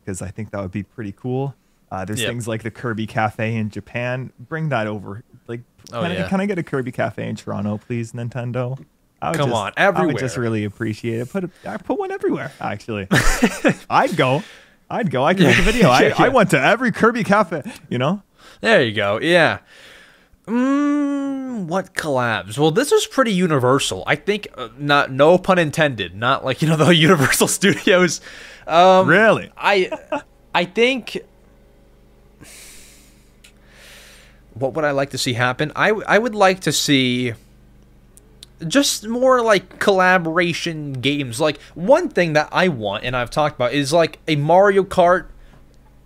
because 0.00 0.20
I 0.20 0.28
think 0.28 0.50
that 0.50 0.60
would 0.60 0.72
be 0.72 0.82
pretty 0.82 1.12
cool. 1.12 1.54
Uh, 1.90 2.04
there's 2.04 2.20
Yep. 2.20 2.28
things 2.28 2.48
like 2.48 2.62
the 2.64 2.70
Kirby 2.70 3.06
Cafe 3.06 3.54
in 3.54 3.70
Japan. 3.70 4.32
Bring 4.38 4.70
that 4.70 4.86
over. 4.86 5.22
Like, 5.46 5.60
Oh, 5.92 6.00
can, 6.02 6.10
I, 6.10 6.14
yeah. 6.14 6.28
can 6.28 6.40
I 6.40 6.46
get 6.46 6.58
a 6.58 6.62
Kirby 6.62 6.90
Cafe 6.92 7.26
in 7.28 7.36
Toronto, 7.36 7.78
please, 7.78 8.12
Nintendo? 8.12 8.82
I 9.22 9.30
would 9.30 9.38
Come 9.38 9.50
just, 9.50 9.60
on, 9.60 9.72
I 9.76 9.90
would 10.04 10.18
just 10.18 10.36
really 10.36 10.64
appreciate 10.64 11.20
it. 11.20 11.30
Put 11.30 11.44
a, 11.44 11.50
I 11.66 11.76
put 11.76 11.98
one 11.98 12.10
everywhere. 12.10 12.52
Actually, 12.60 13.06
I'd 13.90 14.16
go. 14.16 14.42
I'd 14.90 15.10
go. 15.10 15.24
I 15.24 15.34
can 15.34 15.44
make 15.44 15.58
a 15.58 15.62
video. 15.62 15.88
I, 15.88 16.02
Yeah. 16.08 16.14
I 16.18 16.28
went 16.28 16.50
to 16.50 16.60
every 16.60 16.92
Kirby 16.92 17.24
Cafe. 17.24 17.62
You 17.88 17.98
know. 17.98 18.22
There 18.60 18.82
you 18.82 18.92
go. 18.92 19.18
Yeah. 19.20 19.58
Mm, 20.46 21.66
what 21.66 21.94
collabs? 21.94 22.58
Well, 22.58 22.70
this 22.70 22.92
is 22.92 23.06
pretty 23.06 23.32
universal. 23.32 24.04
I 24.06 24.16
think 24.16 24.48
uh, 24.56 24.68
not 24.78 25.10
no 25.10 25.38
pun 25.38 25.58
intended. 25.58 26.14
Not 26.14 26.44
like 26.44 26.60
you 26.62 26.68
know 26.68 26.76
the 26.76 26.94
Universal 26.94 27.48
Studios. 27.58 28.20
Um, 28.66 29.06
Really? 29.08 29.50
I 29.56 29.90
I 30.54 30.64
think 30.66 31.18
what 34.54 34.74
would 34.74 34.84
I 34.84 34.92
like 34.92 35.10
to 35.10 35.18
see 35.18 35.32
happen? 35.32 35.72
I 35.74 35.90
I 36.06 36.18
would 36.18 36.34
like 36.34 36.60
to 36.60 36.72
see 36.72 37.32
just 38.68 39.06
more 39.06 39.42
like 39.42 39.78
collaboration 39.78 40.94
games. 40.94 41.40
Like 41.40 41.60
one 41.74 42.08
thing 42.08 42.32
that 42.34 42.48
I 42.52 42.68
want 42.68 43.04
and 43.04 43.16
I've 43.16 43.30
talked 43.30 43.56
about 43.56 43.72
is 43.72 43.92
like 43.92 44.18
a 44.26 44.36
Mario 44.36 44.82
Kart 44.82 45.26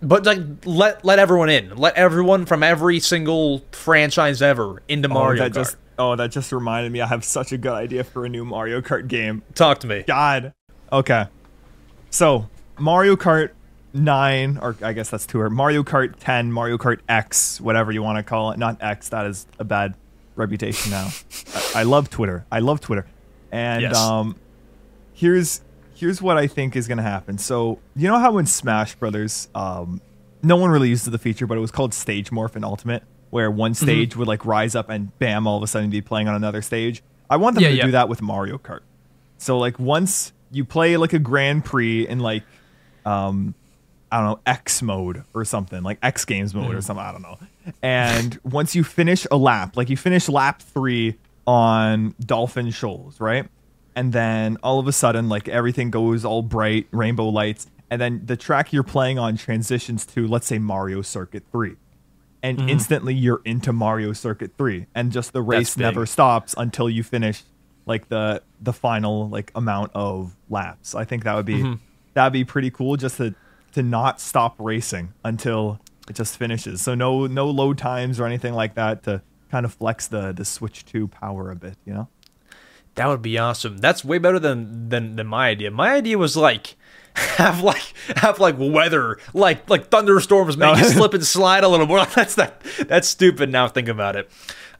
but 0.01 0.25
like 0.25 0.39
let 0.65 1.03
let 1.03 1.19
everyone 1.19 1.49
in. 1.49 1.75
Let 1.75 1.95
everyone 1.95 2.45
from 2.45 2.63
every 2.63 2.99
single 2.99 3.63
franchise 3.71 4.41
ever 4.41 4.81
into 4.87 5.09
oh, 5.09 5.13
Mario 5.13 5.43
oh, 5.43 5.45
that 5.45 5.51
Kart. 5.51 5.55
just 5.55 5.77
oh 5.97 6.15
that 6.15 6.31
just 6.31 6.51
reminded 6.51 6.91
me. 6.91 7.01
I 7.01 7.07
have 7.07 7.23
such 7.23 7.51
a 7.51 7.57
good 7.57 7.73
idea 7.73 8.03
for 8.03 8.25
a 8.25 8.29
new 8.29 8.45
Mario 8.45 8.81
Kart 8.81 9.07
game. 9.07 9.43
Talk 9.55 9.79
to 9.79 9.87
me. 9.87 10.03
God. 10.07 10.53
Okay. 10.91 11.27
So 12.09 12.49
Mario 12.77 13.15
Kart 13.15 13.51
nine, 13.93 14.57
or 14.61 14.75
I 14.81 14.93
guess 14.93 15.09
that's 15.09 15.25
two. 15.25 15.39
Or 15.39 15.49
Mario 15.49 15.83
Kart 15.83 16.13
ten, 16.19 16.51
Mario 16.51 16.77
Kart 16.77 16.99
X, 17.09 17.59
whatever 17.59 17.91
you 17.91 18.01
want 18.01 18.17
to 18.17 18.23
call 18.23 18.51
it. 18.51 18.57
Not 18.57 18.81
X. 18.81 19.09
That 19.09 19.25
is 19.25 19.47
a 19.59 19.63
bad 19.63 19.95
reputation 20.39 20.91
now. 20.91 21.09
I, 21.53 21.81
I 21.81 21.83
love 21.83 22.09
Twitter. 22.09 22.45
I 22.51 22.59
love 22.59 22.81
Twitter. 22.81 23.05
And 23.51 23.81
Yes. 23.83 23.95
um, 23.97 24.35
here's 25.13 25.61
here's 25.95 26.21
what 26.21 26.37
I 26.37 26.47
think 26.47 26.75
is 26.75 26.87
gonna 26.87 27.01
happen. 27.03 27.37
So 27.37 27.79
you 27.95 28.07
know 28.07 28.19
how 28.19 28.37
in 28.37 28.45
Smash 28.45 28.95
Brothers, 28.95 29.49
um, 29.53 30.01
no 30.41 30.55
one 30.55 30.69
really 30.69 30.89
uses 30.89 31.09
the 31.11 31.17
feature, 31.17 31.45
but 31.45 31.57
it 31.57 31.61
was 31.61 31.71
called 31.71 31.93
Stage 31.93 32.29
Morph 32.31 32.55
in 32.55 32.63
Ultimate, 32.63 33.03
where 33.29 33.51
one 33.51 33.73
Mm-hmm. 33.73 33.85
stage 33.85 34.15
would 34.15 34.27
like 34.27 34.45
rise 34.45 34.75
up 34.75 34.89
and 34.89 35.17
bam, 35.19 35.45
all 35.47 35.57
of 35.57 35.63
a 35.63 35.67
sudden 35.67 35.89
be 35.89 36.01
playing 36.01 36.27
on 36.27 36.35
another 36.35 36.61
stage. 36.61 37.03
I 37.29 37.37
want 37.37 37.55
them 37.55 37.63
Yeah, 37.63 37.69
to 37.69 37.75
yeah. 37.75 37.85
do 37.85 37.91
that 37.91 38.09
with 38.09 38.21
Mario 38.21 38.57
Kart. 38.57 38.79
So 39.37 39.57
like 39.57 39.77
once 39.79 40.31
you 40.51 40.65
play 40.65 40.97
like 40.97 41.13
a 41.13 41.19
Grand 41.19 41.63
Prix 41.65 42.07
in 42.07 42.19
like 42.19 42.43
um 43.05 43.53
I 44.11 44.17
don't 44.17 44.25
know, 44.25 44.39
X 44.45 44.81
mode 44.81 45.23
or 45.33 45.45
something, 45.45 45.83
like 45.83 45.99
X 46.01 46.25
Games 46.25 46.53
mode 46.53 46.73
or 46.73 46.79
mm. 46.79 46.83
something, 46.83 47.05
I 47.05 47.11
don't 47.11 47.21
know. 47.21 47.37
And 47.81 48.39
once 48.43 48.75
you 48.75 48.83
finish 48.83 49.27
a 49.31 49.37
lap, 49.37 49.77
like 49.77 49.89
you 49.89 49.97
finish 49.97 50.29
lap 50.29 50.61
3 50.61 51.15
on 51.45 52.15
Dolphin 52.19 52.71
Shoals, 52.71 53.19
right? 53.19 53.47
And 53.95 54.13
then 54.13 54.57
all 54.63 54.79
of 54.79 54.87
a 54.87 54.91
sudden 54.91 55.29
like 55.29 55.47
everything 55.47 55.91
goes 55.91 56.25
all 56.25 56.41
bright, 56.41 56.87
rainbow 56.91 57.29
lights, 57.29 57.67
and 57.89 58.01
then 58.01 58.21
the 58.25 58.37
track 58.37 58.71
you're 58.71 58.83
playing 58.83 59.19
on 59.19 59.37
transitions 59.37 60.05
to 60.07 60.27
let's 60.27 60.47
say 60.47 60.59
Mario 60.59 61.01
Circuit 61.01 61.43
3 61.51 61.75
and 62.41 62.57
mm-hmm. 62.57 62.69
instantly 62.69 63.13
you're 63.13 63.41
into 63.45 63.73
Mario 63.73 64.13
Circuit 64.13 64.51
3 64.57 64.85
and 64.95 65.11
just 65.11 65.33
the 65.33 65.41
race 65.41 65.77
never 65.77 66.05
stops 66.05 66.55
until 66.57 66.89
you 66.89 67.03
finish 67.03 67.43
like 67.85 68.07
the 68.09 68.41
the 68.61 68.73
final 68.73 69.27
like 69.29 69.51
amount 69.55 69.91
of 69.95 70.35
laps. 70.49 70.95
I 70.95 71.05
think 71.05 71.23
that 71.23 71.35
would 71.35 71.45
be 71.45 71.55
mm-hmm. 71.55 71.73
that'd 72.13 72.31
be 72.33 72.45
pretty 72.45 72.69
cool 72.69 72.95
just 72.95 73.17
to 73.17 73.33
to 73.73 73.83
not 73.83 74.19
stop 74.21 74.55
racing 74.59 75.13
until 75.23 75.79
it 76.09 76.15
just 76.15 76.37
finishes. 76.37 76.81
So 76.81 76.95
no 76.95 77.27
no 77.27 77.47
load 77.49 77.77
times 77.77 78.19
or 78.19 78.25
anything 78.25 78.53
like 78.53 78.75
that 78.75 79.03
to 79.03 79.21
kind 79.51 79.65
of 79.65 79.73
flex 79.73 80.07
the 80.07 80.31
the 80.31 80.45
Switch 80.45 80.85
2 80.85 81.07
power 81.07 81.51
a 81.51 81.55
bit, 81.55 81.75
you 81.85 81.93
know? 81.93 82.07
That 82.95 83.07
would 83.07 83.21
be 83.21 83.37
awesome. 83.37 83.77
That's 83.77 84.03
way 84.03 84.17
better 84.17 84.39
than 84.39 84.89
than 84.89 85.15
than 85.15 85.27
my 85.27 85.49
idea. 85.49 85.71
My 85.71 85.93
idea 85.93 86.17
was 86.17 86.35
like 86.35 86.75
have 87.15 87.61
like 87.61 87.93
have 88.17 88.39
like 88.39 88.55
weather 88.57 89.17
like 89.33 89.69
like 89.69 89.89
thunderstorms 89.89 90.57
make 90.57 90.77
you 90.77 90.83
slip 90.85 91.13
and 91.13 91.25
slide 91.37 91.63
a 91.63 91.67
little 91.67 91.85
more. 91.87 92.05
That's 92.15 92.35
that 92.35 92.61
that's 92.87 93.07
stupid 93.07 93.51
now 93.51 93.67
think 93.67 93.87
about 93.87 94.15
it. 94.15 94.29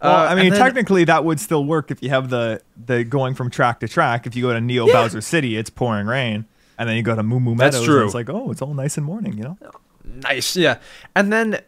Well, 0.02 0.16
Uh, 0.16 0.28
I 0.30 0.36
mean, 0.36 0.52
then- 0.52 0.60
technically 0.60 1.04
that 1.06 1.26
would 1.26 1.40
still 1.40 1.66
work 1.66 1.92
if 1.92 2.02
you 2.04 2.10
have 2.10 2.30
the 2.30 2.62
the 2.86 3.04
going 3.04 3.36
from 3.36 3.50
track 3.50 3.80
to 3.82 3.88
track. 3.88 4.26
If 4.28 4.36
you 4.36 4.44
go 4.44 4.54
to 4.54 4.62
Neo 4.62 4.88
Bowser 4.88 5.22
City, 5.22 5.56
it's 5.58 5.70
pouring 5.70 6.08
rain, 6.08 6.46
and 6.80 6.90
then 6.90 6.96
you 6.96 7.04
go 7.04 7.16
to 7.16 7.22
Moo 7.22 7.40
Moo 7.40 7.54
Meadows. 7.54 7.74
That's 7.74 7.86
true. 7.86 7.98
and 7.98 8.06
it's 8.06 8.16
like, 8.16 8.30
oh, 8.30 8.50
it's 8.50 8.62
all 8.62 8.74
nice 8.74 8.98
and 8.98 9.06
morning, 9.06 9.38
you 9.38 9.44
know. 9.44 9.58
Nice, 10.04 10.56
yeah. 10.56 10.80
And 11.16 11.32
then 11.32 11.60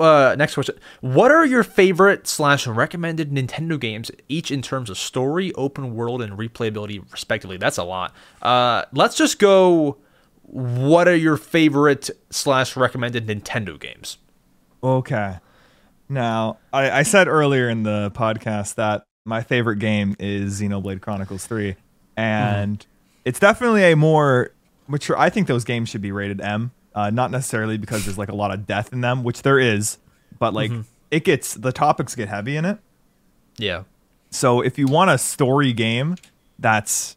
uh 0.00 0.34
next 0.38 0.54
question. 0.54 0.76
What 1.00 1.30
are 1.30 1.44
your 1.44 1.62
favorite 1.62 2.26
slash 2.26 2.66
recommended 2.66 3.30
Nintendo 3.30 3.78
games, 3.78 4.10
each 4.28 4.50
in 4.50 4.62
terms 4.62 4.90
of 4.90 4.98
story, 4.98 5.52
open 5.54 5.94
world, 5.94 6.22
and 6.22 6.36
replayability 6.36 7.00
respectively? 7.12 7.58
That's 7.58 7.78
a 7.78 7.84
lot. 7.84 8.14
Uh 8.42 8.84
let's 8.92 9.16
just 9.16 9.38
go 9.38 9.98
what 10.42 11.06
are 11.06 11.14
your 11.16 11.36
favorite 11.36 12.08
slash 12.30 12.74
recommended 12.74 13.26
Nintendo 13.26 13.78
games? 13.78 14.16
Okay. 14.82 15.38
Now, 16.08 16.56
I, 16.72 16.90
I 16.90 17.02
said 17.02 17.28
earlier 17.28 17.68
in 17.68 17.82
the 17.82 18.10
podcast 18.14 18.76
that 18.76 19.04
my 19.26 19.42
favorite 19.42 19.78
game 19.78 20.16
is 20.18 20.58
Xenoblade 20.62 21.02
Chronicles 21.02 21.44
3. 21.46 21.76
And 22.16 22.84
it's 23.28 23.38
definitely 23.38 23.82
a 23.84 23.94
more 23.94 24.52
mature. 24.86 25.18
I 25.18 25.28
think 25.28 25.48
those 25.48 25.64
games 25.64 25.90
should 25.90 26.00
be 26.00 26.12
rated 26.12 26.40
M. 26.40 26.70
Uh, 26.94 27.10
not 27.10 27.30
necessarily 27.30 27.76
because 27.76 28.06
there's 28.06 28.16
like 28.16 28.30
a 28.30 28.34
lot 28.34 28.52
of 28.52 28.66
death 28.66 28.90
in 28.90 29.02
them, 29.02 29.22
which 29.22 29.42
there 29.42 29.58
is, 29.58 29.98
but 30.38 30.54
like 30.54 30.72
it 31.10 31.24
gets, 31.24 31.52
the 31.52 31.70
topics 31.70 32.14
get 32.14 32.28
heavy 32.28 32.56
in 32.56 32.64
it. 32.64 32.78
Yeah. 33.58 33.84
So 34.30 34.62
if 34.62 34.78
you 34.78 34.86
want 34.86 35.10
a 35.10 35.18
story 35.18 35.74
game 35.74 36.16
that's 36.58 37.16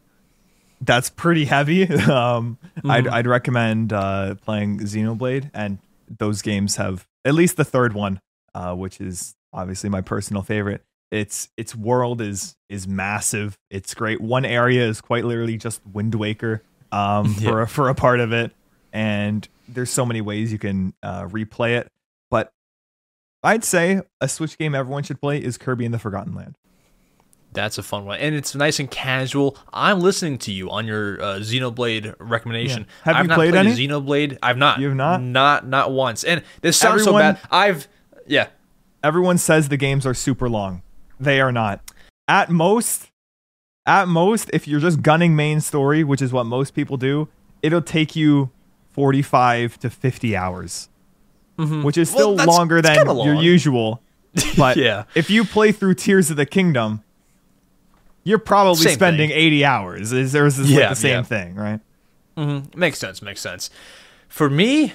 that's 0.82 1.09
pretty 1.09 1.45
heavy, 1.45 1.88
um, 2.12 2.57
I'd, 2.84 3.07
I'd 3.07 3.28
recommend 3.28 3.93
uh, 3.93 4.36
playing 4.36 4.80
Xenoblade. 4.80 5.49
And 5.53 5.78
those 6.09 6.41
games 6.41 6.76
have 6.76 7.07
at 7.24 7.34
least 7.34 7.55
the 7.55 7.64
third 7.64 7.93
one, 7.93 8.20
uh, 8.53 8.76
which 8.76 8.99
is 8.99 9.36
obviously 9.53 9.89
my 9.89 10.01
personal 10.01 10.41
favorite. 10.41 10.84
Its 11.12 11.49
its 11.57 11.76
world 11.76 12.22
is 12.22 12.55
is 12.70 12.88
massive. 12.88 13.57
It's 13.70 13.93
great. 13.93 14.22
One 14.22 14.45
area 14.45 14.88
is 14.88 15.01
quite 15.01 15.26
literally 15.26 15.57
just 15.57 15.82
Wind 15.86 16.16
Waker 16.16 16.64
um, 16.91 17.34
for 17.36 17.62
a, 17.62 17.68
for 17.68 17.89
a 17.89 17.95
part 17.95 18.22
of 18.22 18.32
it, 18.32 18.51
and 18.93 19.47
there's 19.68 19.89
so 19.89 20.05
many 20.05 20.22
ways 20.22 20.51
you 20.53 20.57
can 20.59 20.93
uh, 21.03 21.24
replay 21.24 21.78
it. 21.78 21.91
But 22.30 22.53
I'd 23.43 23.66
say 23.66 24.01
a 24.22 24.30
Switch 24.30 24.57
game 24.57 24.74
everyone 24.74 25.03
should 25.03 25.20
play 25.20 25.38
is 25.43 25.57
Kirby 25.57 25.84
in 25.84 25.91
the 25.91 25.99
Forgotten 25.99 26.34
Land. 26.34 26.55
That's 27.53 27.78
a 27.78 27.84
fun 27.84 28.05
one, 28.05 28.18
and 28.20 28.34
it's 28.34 28.55
nice 28.55 28.80
and 28.80 28.89
casual. 28.89 29.57
I'm 29.74 29.99
listening 29.99 30.38
to 30.39 30.53
you 30.53 30.70
on 30.72 30.88
your 30.88 31.22
uh, 31.22 31.26
Xenoblade 31.39 32.16
recommendation. 32.20 32.84
Yeah. 32.88 33.03
Have 33.03 33.16
I've 33.18 33.24
you 33.26 33.28
not 33.28 33.36
played 33.36 33.51
played, 33.51 33.66
any? 33.66 33.88
Xenoblade. 33.88 34.38
I've 34.41 34.57
not. 34.57 34.80
You 34.80 34.88
have 34.88 34.95
not? 34.95 35.22
Not 35.22 35.68
not 35.68 35.91
once. 35.91 36.24
And 36.24 36.41
this 36.62 36.78
sounds 36.78 37.01
Everyone- 37.01 37.36
so 37.36 37.41
bad. 37.41 37.47
I've 37.51 37.88
yeah. 38.26 38.47
everyone 39.03 39.38
says 39.38 39.68
the 39.68 39.76
games 39.76 40.05
are 40.05 40.14
super 40.14 40.47
long. 40.47 40.84
They 41.22 41.39
are 41.41 41.51
not. 41.51 41.82
At 42.28 42.49
most, 42.49 43.09
at 43.86 44.07
most, 44.07 44.49
if 44.53 44.67
you're 44.67 44.80
just 44.80 45.01
gunning 45.01 45.36
main 45.36 45.61
story, 45.61 46.03
which 46.03 46.22
is 46.22 46.32
what 46.34 46.45
most 46.45 46.74
people 46.74 46.97
do, 46.97 47.28
it'll 47.61 47.82
take 47.82 48.15
you 48.15 48.49
45 48.91 49.80
to 49.80 49.89
50 49.89 50.36
hours, 50.36 50.89
which 51.57 51.97
is 51.97 52.09
Mm-hmm. 52.09 52.17
Well, 52.17 52.38
still 52.38 52.45
longer 52.45 52.82
than 52.82 52.95
kinda 52.95 53.13
your 53.24 53.36
usual. 53.36 54.01
But 54.57 54.78
Yeah. 54.78 55.03
if 55.13 55.30
you 55.30 55.43
play 55.43 55.72
through 55.72 55.95
Tears 55.95 56.30
of 56.32 56.38
the 56.38 56.45
Kingdom, 56.45 57.03
you're 58.24 58.39
probably 58.39 58.84
Same 58.84 58.93
spending 58.93 59.30
thing. 59.30 59.38
80 59.38 59.65
hours. 59.65 60.11
Is 60.13 60.32
there's 60.32 60.57
Yeah, 60.69 60.80
like 60.82 60.89
the 60.89 60.95
same 60.95 61.11
yeah. 61.11 61.24
thing, 61.24 61.55
right? 61.55 61.80
Makes 62.76 62.99
sense. 62.99 63.22
Makes 63.22 63.41
sense. 63.41 63.69
For 64.28 64.49
me, 64.49 64.93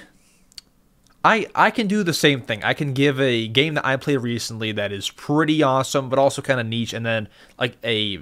I 1.25 1.47
I 1.55 1.71
can 1.71 1.87
do 1.87 2.03
the 2.03 2.13
same 2.13 2.41
thing. 2.41 2.63
I 2.63 2.73
can 2.73 2.93
give 2.93 3.19
a 3.19 3.47
game 3.47 3.73
that 3.73 3.85
I 3.85 3.97
played 3.97 4.17
recently 4.17 4.71
that 4.73 4.91
is 4.91 5.09
pretty 5.09 5.63
awesome, 5.63 6.09
but 6.09 6.19
also 6.19 6.41
kind 6.41 6.59
of 6.59 6.65
niche, 6.65 6.93
and 6.93 7.05
then 7.05 7.27
like 7.59 7.77
a 7.83 8.19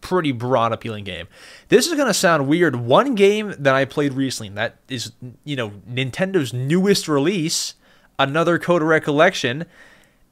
pretty 0.00 0.32
broad 0.32 0.72
appealing 0.72 1.04
game. 1.04 1.26
This 1.68 1.86
is 1.86 1.94
gonna 1.94 2.14
sound 2.14 2.46
weird. 2.46 2.76
One 2.76 3.14
game 3.14 3.54
that 3.58 3.74
I 3.74 3.84
played 3.84 4.12
recently 4.12 4.54
that 4.54 4.76
is 4.88 5.12
you 5.44 5.56
know 5.56 5.70
Nintendo's 5.90 6.52
newest 6.52 7.08
release, 7.08 7.74
another 8.18 8.58
Code 8.58 8.82
of 8.82 8.88
Recollection, 8.88 9.64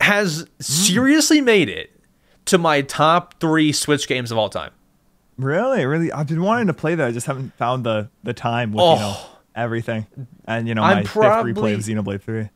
has 0.01 0.41
hmm. 0.41 0.47
seriously 0.63 1.41
made 1.41 1.69
it 1.69 1.91
to 2.45 2.59
my 2.59 2.83
top 2.83 3.41
three 3.41 3.73
Switch 3.73 4.07
games 4.07 4.31
of 4.31 4.39
all 4.39 4.51
time. 4.51 4.71
Really, 5.39 5.85
really, 5.85 6.13
I've 6.13 6.29
been 6.29 6.43
wanting 6.43 6.69
to 6.69 6.75
play 6.75 6.95
that. 6.95 7.09
I 7.09 7.11
just 7.11 7.27
haven't 7.27 7.55
found 7.57 7.85
the 7.85 8.11
the 8.23 8.35
time 8.35 8.73
with 8.73 8.81
you 8.81 8.91
oh. 8.91 8.97
know 8.97 9.17
Oh. 9.17 9.36
Everything, 9.57 10.07
and 10.45 10.69
you 10.69 10.75
know 10.75 10.83
I'm 10.83 10.99
my 10.99 11.03
fifth 11.03 11.15
replay 11.15 11.55
probably- 11.55 11.73
of 11.73 11.81
Xenoblade 11.81 12.23
Three. 12.23 12.49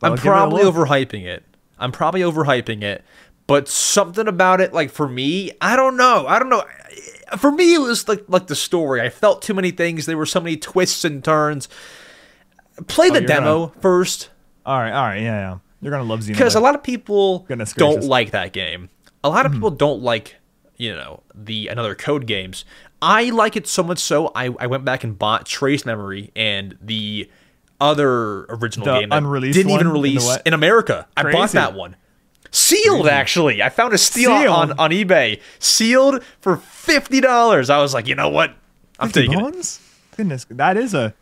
But 0.00 0.06
I'm 0.06 0.12
I'll 0.12 0.18
it 0.18 0.20
probably 0.20 0.62
overhyping 0.62 1.24
it. 1.24 1.44
I'm 1.78 1.90
probably 1.90 2.20
overhyping 2.20 2.82
it, 2.82 3.04
but 3.48 3.68
something 3.68 4.28
about 4.28 4.60
it, 4.60 4.72
like 4.72 4.90
for 4.90 5.08
me, 5.08 5.50
I 5.60 5.74
don't 5.74 5.96
know. 5.96 6.26
I 6.28 6.38
don't 6.38 6.48
know. 6.48 6.64
For 7.36 7.50
me, 7.50 7.74
it 7.74 7.80
was 7.80 8.06
like 8.06 8.24
like 8.28 8.46
the 8.46 8.54
story. 8.54 9.00
I 9.00 9.08
felt 9.08 9.42
too 9.42 9.54
many 9.54 9.70
things. 9.70 10.06
There 10.06 10.16
were 10.16 10.26
so 10.26 10.40
many 10.40 10.56
twists 10.56 11.04
and 11.04 11.24
turns. 11.24 11.68
Play 12.86 13.08
oh, 13.10 13.14
the 13.14 13.24
Oh, 13.24 13.26
demo 13.26 13.66
first, 13.80 14.30
All 14.64 14.78
right, 14.78 14.92
all 14.92 15.04
right, 15.04 15.20
yeah, 15.20 15.50
yeah. 15.50 15.58
You're 15.80 15.90
gonna 15.90 16.04
love 16.04 16.20
Xenoblade. 16.20 16.28
because 16.28 16.54
a 16.54 16.60
lot 16.60 16.74
of 16.74 16.82
people 16.82 17.40
Goodness 17.40 17.72
don't 17.72 17.94
gracious. 17.94 18.08
like 18.08 18.30
that 18.32 18.52
game. 18.52 18.90
A 19.24 19.28
lot 19.28 19.46
of 19.46 19.52
hmm. 19.52 19.58
people 19.58 19.70
don't 19.70 20.02
like 20.02 20.36
you 20.76 20.94
know 20.94 21.22
the 21.34 21.68
another 21.68 21.94
code 21.94 22.26
games. 22.26 22.64
I 23.00 23.30
like 23.30 23.56
it 23.56 23.66
so 23.66 23.82
much 23.82 23.98
so 23.98 24.32
I, 24.34 24.46
I 24.58 24.66
went 24.66 24.84
back 24.84 25.04
and 25.04 25.18
bought 25.18 25.46
Trace 25.46 25.86
Memory 25.86 26.32
and 26.34 26.76
the 26.80 27.30
other 27.80 28.44
original 28.46 28.86
The 28.86 29.00
game 29.00 29.08
that 29.10 29.18
unreleased 29.18 29.54
didn't 29.56 29.70
even 29.70 29.86
one 29.86 29.86
in 29.86 29.92
release 29.92 30.36
in 30.44 30.52
America. 30.52 31.06
I 31.16 31.30
bought 31.30 31.52
that 31.52 31.74
one. 31.74 31.94
Sealed, 32.50 33.06
actually. 33.06 33.62
I 33.62 33.68
found 33.68 33.92
a 33.92 33.98
steal 33.98 34.30
Sealed? 34.36 34.48
on, 34.48 34.72
on 34.78 34.90
eBay. 34.90 35.40
Sealed 35.58 36.24
for 36.40 36.56
fifty 36.56 37.20
dollars. 37.20 37.70
I 37.70 37.78
was 37.78 37.92
like, 37.94 38.06
you 38.08 38.14
know 38.14 38.30
what? 38.30 38.54
I'm 38.98 39.08
50 39.10 39.20
taking 39.20 39.38
it. 39.38 39.42
bones? 39.42 39.80
Goodness, 40.16 40.46
that 40.50 40.76
is 40.76 40.94
a. 40.94 41.14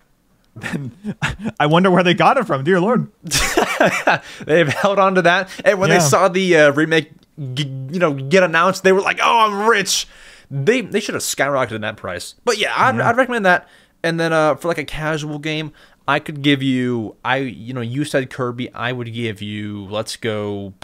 I 1.61 1.67
wonder 1.67 1.91
where 1.91 2.03
they 2.03 2.15
got 2.15 2.39
it 2.39 2.47
from. 2.47 2.65
Dear 2.65 2.81
Lord. 2.81 3.11
They've 4.47 4.69
held 4.69 4.99
on 4.99 5.17
to 5.17 5.23
that. 5.23 5.51
And 5.65 5.79
when 5.79 5.91
Yeah. 5.91 5.99
they 5.99 6.05
saw 6.05 6.29
the 6.29 6.57
uh, 6.57 6.73
remake, 6.73 7.11
g- 7.55 7.65
you 7.91 7.99
know, 7.99 8.15
get 8.15 8.43
announced, 8.43 8.83
they 8.83 8.93
were 8.93 9.03
like, 9.03 9.19
"Oh, 9.23 9.41
I'm 9.51 9.69
rich." 9.69 10.07
They 10.51 10.81
they 10.81 11.01
should 11.01 11.15
have 11.15 11.23
skyrocketed 11.23 11.73
in 11.73 11.81
that 11.83 11.97
price. 11.97 12.35
But 12.45 12.59
yeah, 12.59 12.73
I'd, 12.77 13.01
I'd 13.01 13.17
recommend 13.17 13.45
that. 13.47 13.69
And 14.03 14.21
then 14.21 14.33
uh, 14.33 14.55
for 14.55 14.69
like 14.69 14.79
a 14.79 14.85
casual 14.85 15.39
game, 15.41 15.73
I 16.07 16.19
could 16.21 16.43
give 16.43 16.63
you. 16.63 17.17
I 17.25 17.39
you 17.39 17.73
know 17.75 17.81
you 17.81 18.05
said 18.05 18.31
Kirby. 18.31 18.73
I 18.73 18.93
would 18.93 19.13
give 19.13 19.43
you. 19.43 19.85
Let's 19.87 20.17
go. 20.17 20.75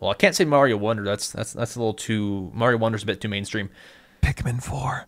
Well, 0.00 0.10
I 0.10 0.14
can't 0.14 0.34
say 0.36 0.44
Mario 0.44 0.76
Wonder. 0.76 1.02
That's 1.04 1.30
that's 1.32 1.52
that's 1.52 1.76
a 1.76 1.78
little 1.78 1.94
too. 1.94 2.50
Mario 2.54 2.78
Wonder's 2.78 3.02
a 3.02 3.06
bit 3.06 3.20
too 3.20 3.28
mainstream. 3.28 3.70
Pikmin 4.22 4.62
Four. 4.62 5.06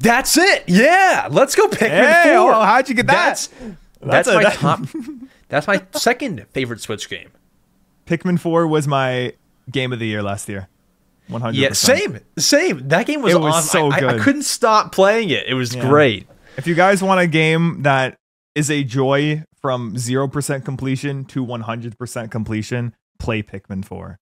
That's 0.00 0.36
it. 0.36 0.64
Yeah, 0.66 1.28
let's 1.30 1.54
go 1.54 1.68
Pikmin 1.68 1.88
Hey, 1.88 2.34
four. 2.36 2.52
oh, 2.52 2.60
how'd 2.64 2.88
you 2.88 2.94
get 2.96 3.06
that? 3.06 3.26
That's 3.26 3.46
that's, 3.46 3.76
That's 4.00 4.28
a- 4.28 4.34
my 4.34 4.42
that- 4.42 4.54
top. 4.54 4.80
That's 5.48 5.66
my 5.66 5.82
second 5.92 6.46
favorite 6.50 6.80
Switch 6.80 7.08
game. 7.08 7.30
Pikmin 8.06 8.38
Four 8.40 8.66
was 8.66 8.88
my 8.88 9.32
game 9.70 9.92
of 9.92 9.98
the 10.00 10.06
year 10.06 10.22
last 10.22 10.48
year. 10.48 10.68
One 11.28 11.40
hundred. 11.40 11.56
Yeah, 11.58 11.72
same, 11.72 12.20
same. 12.38 12.88
That 12.88 13.06
game 13.06 13.22
was, 13.22 13.32
It 13.32 13.40
was 13.40 13.54
awesome. 13.54 13.92
so 13.92 14.06
I, 14.06 14.12
I- 14.12 14.14
I 14.16 14.18
couldn't 14.18 14.42
stop 14.42 14.92
playing 14.92 15.30
it. 15.30 15.46
It 15.46 15.54
was 15.54 15.74
Yeah. 15.74 15.88
great. 15.88 16.26
If 16.56 16.66
you 16.66 16.74
guys 16.74 17.02
want 17.02 17.20
a 17.20 17.26
game 17.26 17.82
that 17.82 18.16
is 18.54 18.70
a 18.70 18.84
joy 18.84 19.42
from 19.60 19.96
zero 19.98 20.28
percent 20.28 20.64
completion 20.64 21.24
to 21.26 21.42
one 21.42 21.62
hundred 21.62 21.98
percent 21.98 22.30
completion, 22.30 22.94
play 23.18 23.42
Pikmin 23.42 23.84
Four. 23.84 24.18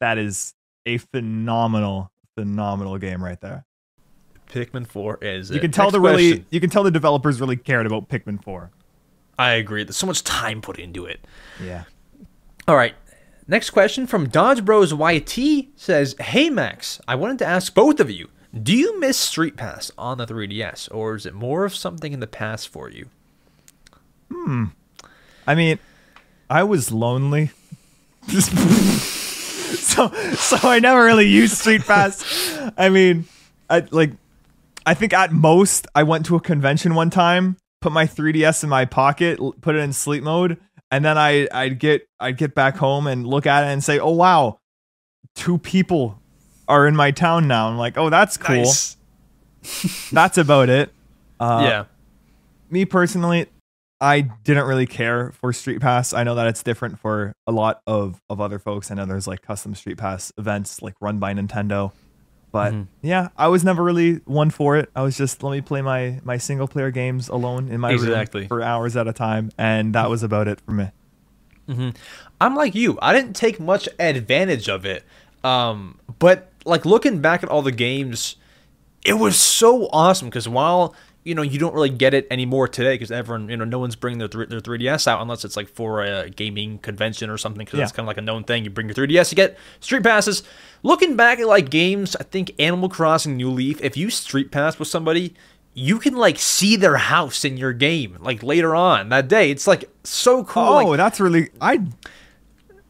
That 0.00 0.18
is 0.18 0.52
a 0.86 0.98
phenomenal, 0.98 2.10
phenomenal 2.36 2.98
game 2.98 3.22
right 3.22 3.40
there. 3.40 3.64
Pikmin 4.50 4.86
Four 4.86 5.18
is. 5.22 5.50
You 5.50 5.60
can 5.60 5.70
tell 5.70 5.90
the 5.92 6.00
really, 6.00 6.30
question. 6.30 6.46
you 6.50 6.60
can 6.60 6.70
tell 6.70 6.82
the 6.82 6.90
developers 6.90 7.40
really 7.40 7.56
cared 7.56 7.86
about 7.86 8.08
Pikmin 8.08 8.42
Four. 8.42 8.72
I 9.38 9.52
agree. 9.52 9.84
There's 9.84 9.96
so 9.96 10.06
much 10.08 10.24
time 10.24 10.60
put 10.60 10.78
into 10.78 11.06
it. 11.06 11.24
Yeah. 11.64 11.84
All 12.68 12.76
right. 12.76 12.94
Next 13.50 13.70
question 13.70 14.06
from 14.06 14.28
Dodge 14.28 14.64
Bros 14.64 14.92
YT 14.94 15.70
says, 15.74 16.14
"Hey 16.20 16.50
Max, 16.50 17.00
I 17.08 17.16
wanted 17.16 17.40
to 17.40 17.46
ask 17.46 17.74
both 17.74 17.98
of 17.98 18.08
you, 18.08 18.28
do 18.54 18.72
you 18.72 19.00
miss 19.00 19.16
Street 19.18 19.56
Pass 19.56 19.90
on 19.98 20.18
the 20.18 20.26
3DS, 20.26 20.88
or 20.94 21.16
is 21.16 21.26
it 21.26 21.34
more 21.34 21.64
of 21.64 21.74
something 21.74 22.12
in 22.12 22.20
the 22.20 22.28
past 22.28 22.68
for 22.68 22.88
you?" 22.88 23.08
Hmm. 24.30 24.66
I 25.48 25.56
mean, 25.56 25.80
I 26.48 26.62
was 26.62 26.92
lonely. 26.92 27.50
so 28.28 30.12
so 30.36 30.56
I 30.62 30.78
never 30.78 31.04
really 31.04 31.26
used 31.26 31.56
Street 31.56 31.84
Pass. 31.84 32.56
I 32.78 32.88
mean, 32.88 33.24
I 33.68 33.80
like 33.90 34.12
I 34.86 34.94
think 34.94 35.12
at 35.12 35.32
most 35.32 35.88
I 35.92 36.04
went 36.04 36.24
to 36.26 36.36
a 36.36 36.40
convention 36.40 36.94
one 36.94 37.10
time, 37.10 37.56
put 37.80 37.90
my 37.90 38.06
3DS 38.06 38.62
in 38.62 38.68
my 38.68 38.84
pocket, 38.84 39.40
put 39.60 39.74
it 39.74 39.80
in 39.80 39.92
sleep 39.92 40.22
mode, 40.22 40.56
and 40.90 41.04
then 41.04 41.18
I 41.18 41.48
I'd 41.52 41.78
get 41.78 42.08
I'd 42.18 42.36
get 42.36 42.54
back 42.54 42.76
home 42.76 43.06
and 43.06 43.26
look 43.26 43.46
at 43.46 43.64
it 43.64 43.68
and 43.68 43.82
say, 43.82 43.98
"Oh 43.98 44.10
wow, 44.12 44.58
two 45.34 45.58
people 45.58 46.20
are 46.68 46.86
in 46.86 46.96
my 46.96 47.10
town 47.10 47.48
now." 47.48 47.68
I'm 47.68 47.78
like, 47.78 47.96
"Oh, 47.96 48.10
that's 48.10 48.36
cool." 48.36 48.56
Nice. 48.56 48.96
That's 50.12 50.38
about 50.38 50.70
it. 50.70 50.90
Uh, 51.38 51.60
yeah. 51.68 51.84
me 52.70 52.84
personally, 52.86 53.46
I 54.00 54.22
didn't 54.22 54.66
really 54.66 54.86
care 54.86 55.32
for 55.32 55.52
Street 55.52 55.80
Pass. 55.80 56.12
I 56.12 56.24
know 56.24 56.34
that 56.34 56.46
it's 56.46 56.62
different 56.62 56.98
for 56.98 57.34
a 57.46 57.52
lot 57.52 57.82
of, 57.86 58.20
of 58.30 58.40
other 58.40 58.58
folks. 58.58 58.90
I 58.90 58.94
know 58.94 59.04
there's 59.04 59.26
like 59.26 59.42
custom 59.42 59.74
Street 59.74 59.98
Pass 59.98 60.32
events 60.38 60.80
like 60.80 60.94
run 61.00 61.18
by 61.18 61.34
Nintendo. 61.34 61.92
But 62.52 62.72
Mm-hmm. 62.72 63.06
yeah, 63.06 63.28
I 63.38 63.46
was 63.48 63.62
never 63.64 63.82
really 63.82 64.16
one 64.24 64.50
for 64.50 64.76
it. 64.76 64.90
I 64.96 65.02
was 65.02 65.16
just 65.16 65.42
let 65.42 65.52
me 65.52 65.60
play 65.60 65.82
my 65.82 66.20
my 66.24 66.36
single 66.36 66.66
player 66.66 66.90
games 66.90 67.28
alone 67.28 67.68
in 67.68 67.80
my 67.80 67.92
Exactly. 67.92 68.42
room 68.42 68.48
for 68.48 68.62
hours 68.62 68.96
at 68.96 69.06
a 69.06 69.12
time, 69.12 69.50
and 69.56 69.94
that 69.94 70.10
was 70.10 70.22
about 70.22 70.48
it 70.48 70.60
for 70.60 70.72
me. 70.72 70.88
I'm 72.40 72.56
like 72.56 72.74
you. 72.74 72.98
I 73.00 73.12
didn't 73.12 73.34
take 73.36 73.60
much 73.60 73.88
advantage 74.00 74.68
of 74.68 74.84
it. 74.84 75.04
Um, 75.44 75.98
but 76.18 76.50
like 76.64 76.84
looking 76.84 77.20
back 77.20 77.42
at 77.44 77.48
all 77.48 77.62
the 77.62 77.70
games, 77.72 78.34
it 79.04 79.14
was 79.14 79.36
so 79.36 79.88
awesome 79.92 80.28
because 80.28 80.48
while 80.48 80.94
you 81.22 81.34
know 81.34 81.42
you 81.42 81.58
don't 81.58 81.74
really 81.74 81.90
get 81.90 82.14
it 82.14 82.26
anymore 82.30 82.66
today 82.66 82.94
because 82.94 83.10
everyone 83.10 83.48
you 83.48 83.56
know 83.56 83.64
no 83.64 83.78
one's 83.78 83.96
bringing 83.96 84.18
their 84.18 84.28
th- 84.28 84.48
their 84.48 84.60
3ds 84.60 85.06
out 85.06 85.20
unless 85.20 85.44
it's 85.44 85.56
like 85.56 85.68
for 85.68 86.02
a 86.02 86.30
gaming 86.30 86.78
convention 86.78 87.28
or 87.28 87.36
something 87.36 87.64
because 87.64 87.78
that's 87.78 87.92
kind 87.92 88.04
of 88.04 88.08
like 88.08 88.16
a 88.16 88.22
known 88.22 88.44
thing. 88.44 88.64
You 88.64 88.70
bring 88.70 88.88
your 88.88 88.94
3ds, 88.94 89.30
you 89.30 89.36
get 89.36 89.58
street 89.80 90.02
passes. 90.02 90.42
Looking 90.82 91.16
back 91.16 91.38
at 91.38 91.46
like 91.46 91.68
games, 91.68 92.16
I 92.16 92.22
think 92.22 92.52
Animal 92.58 92.88
Crossing 92.88 93.36
New 93.36 93.50
Leaf. 93.50 93.80
If 93.82 93.96
you 93.96 94.10
street 94.10 94.50
pass 94.50 94.78
with 94.78 94.88
somebody. 94.88 95.34
You 95.72 96.00
can 96.00 96.16
like 96.16 96.36
see 96.36 96.74
their 96.74 96.96
house 96.96 97.44
in 97.44 97.56
your 97.56 97.72
game 97.72 98.18
like 98.20 98.42
later 98.42 98.74
on 98.74 99.08
that 99.10 99.28
day. 99.28 99.52
It's 99.52 99.68
like 99.68 99.88
so 100.02 100.42
cool. 100.42 100.64
Oh, 100.64 100.84
like, 100.88 100.96
that's 100.96 101.20
really 101.20 101.50
I. 101.60 101.86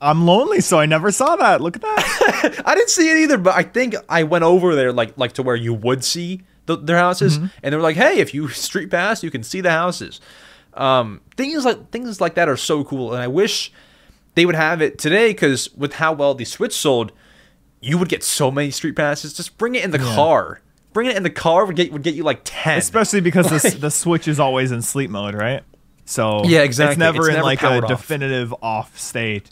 I'm 0.01 0.24
lonely, 0.24 0.62
so 0.62 0.78
I 0.78 0.87
never 0.87 1.12
saw 1.12 1.37
that. 1.37 1.61
Look 1.61 1.76
at 1.76 1.83
that. 1.83 2.62
I 2.64 2.74
didn't 2.74 2.89
see 2.89 3.11
it 3.11 3.18
either, 3.18 3.37
but 3.37 3.55
I 3.55 3.64
think 3.64 3.95
I 4.09 4.22
went 4.22 4.45
over 4.45 4.74
there 4.74 4.95
like 4.95 5.18
like 5.18 5.35
to 5.35 5.43
where 5.43 5.57
you 5.57 5.74
would 5.74 6.03
see 6.03 6.41
the, 6.77 6.83
their 6.85 6.99
houses, 6.99 7.37
Mm-hmm. 7.39 7.47
and 7.62 7.73
they 7.73 7.77
were 7.77 7.83
like, 7.83 7.97
"Hey, 7.97 8.18
if 8.21 8.33
you 8.35 8.49
street 8.66 8.91
pass, 8.91 9.23
you 9.23 9.31
can 9.31 9.43
see 9.43 9.61
the 9.61 9.71
houses." 9.71 10.21
Um, 10.75 11.21
things 11.37 11.64
like 11.64 11.91
things 11.91 12.21
like 12.21 12.35
that 12.35 12.49
are 12.49 12.57
so 12.57 12.85
cool, 12.85 13.12
and 13.12 13.23
I 13.23 13.27
wish 13.29 13.73
they 14.35 14.47
would 14.47 14.55
have 14.55 14.81
it 14.81 14.99
today 14.99 15.29
because 15.31 15.73
with 15.75 15.95
how 15.95 16.12
well 16.12 16.35
the 16.35 16.45
Switch 16.45 16.73
sold, 16.75 17.12
you 17.81 17.99
would 17.99 18.09
get 18.09 18.23
so 18.23 18.51
many 18.51 18.71
street 18.71 18.95
passes. 18.97 19.33
Just 19.35 19.59
bring 19.59 19.75
it 19.75 19.85
in 19.85 19.91
the 19.91 19.99
car. 19.99 20.61
Bring 20.93 21.07
it 21.09 21.16
in 21.16 21.23
the 21.23 21.31
car 21.31 21.64
would 21.66 21.77
get 21.77 21.93
would 21.93 22.03
get 22.03 22.14
you 22.14 22.23
like 22.23 22.41
ten. 22.45 22.79
Especially 22.79 23.21
because 23.21 23.47
the, 23.51 23.79
the 23.81 23.91
Switch 23.91 24.27
is 24.29 24.39
always 24.41 24.71
in 24.73 24.83
sleep 24.83 25.11
mode, 25.11 25.35
right? 25.35 25.62
So 26.05 26.45
Yeah, 26.45 26.61
exactly. 26.62 26.93
It's 26.93 26.99
never 26.99 27.18
It's 27.18 27.29
in 27.29 27.35
never 27.35 27.45
like 27.45 27.62
a 27.62 27.83
off. 27.83 27.89
definitive 27.89 28.55
off 28.62 28.99
state. 28.99 29.51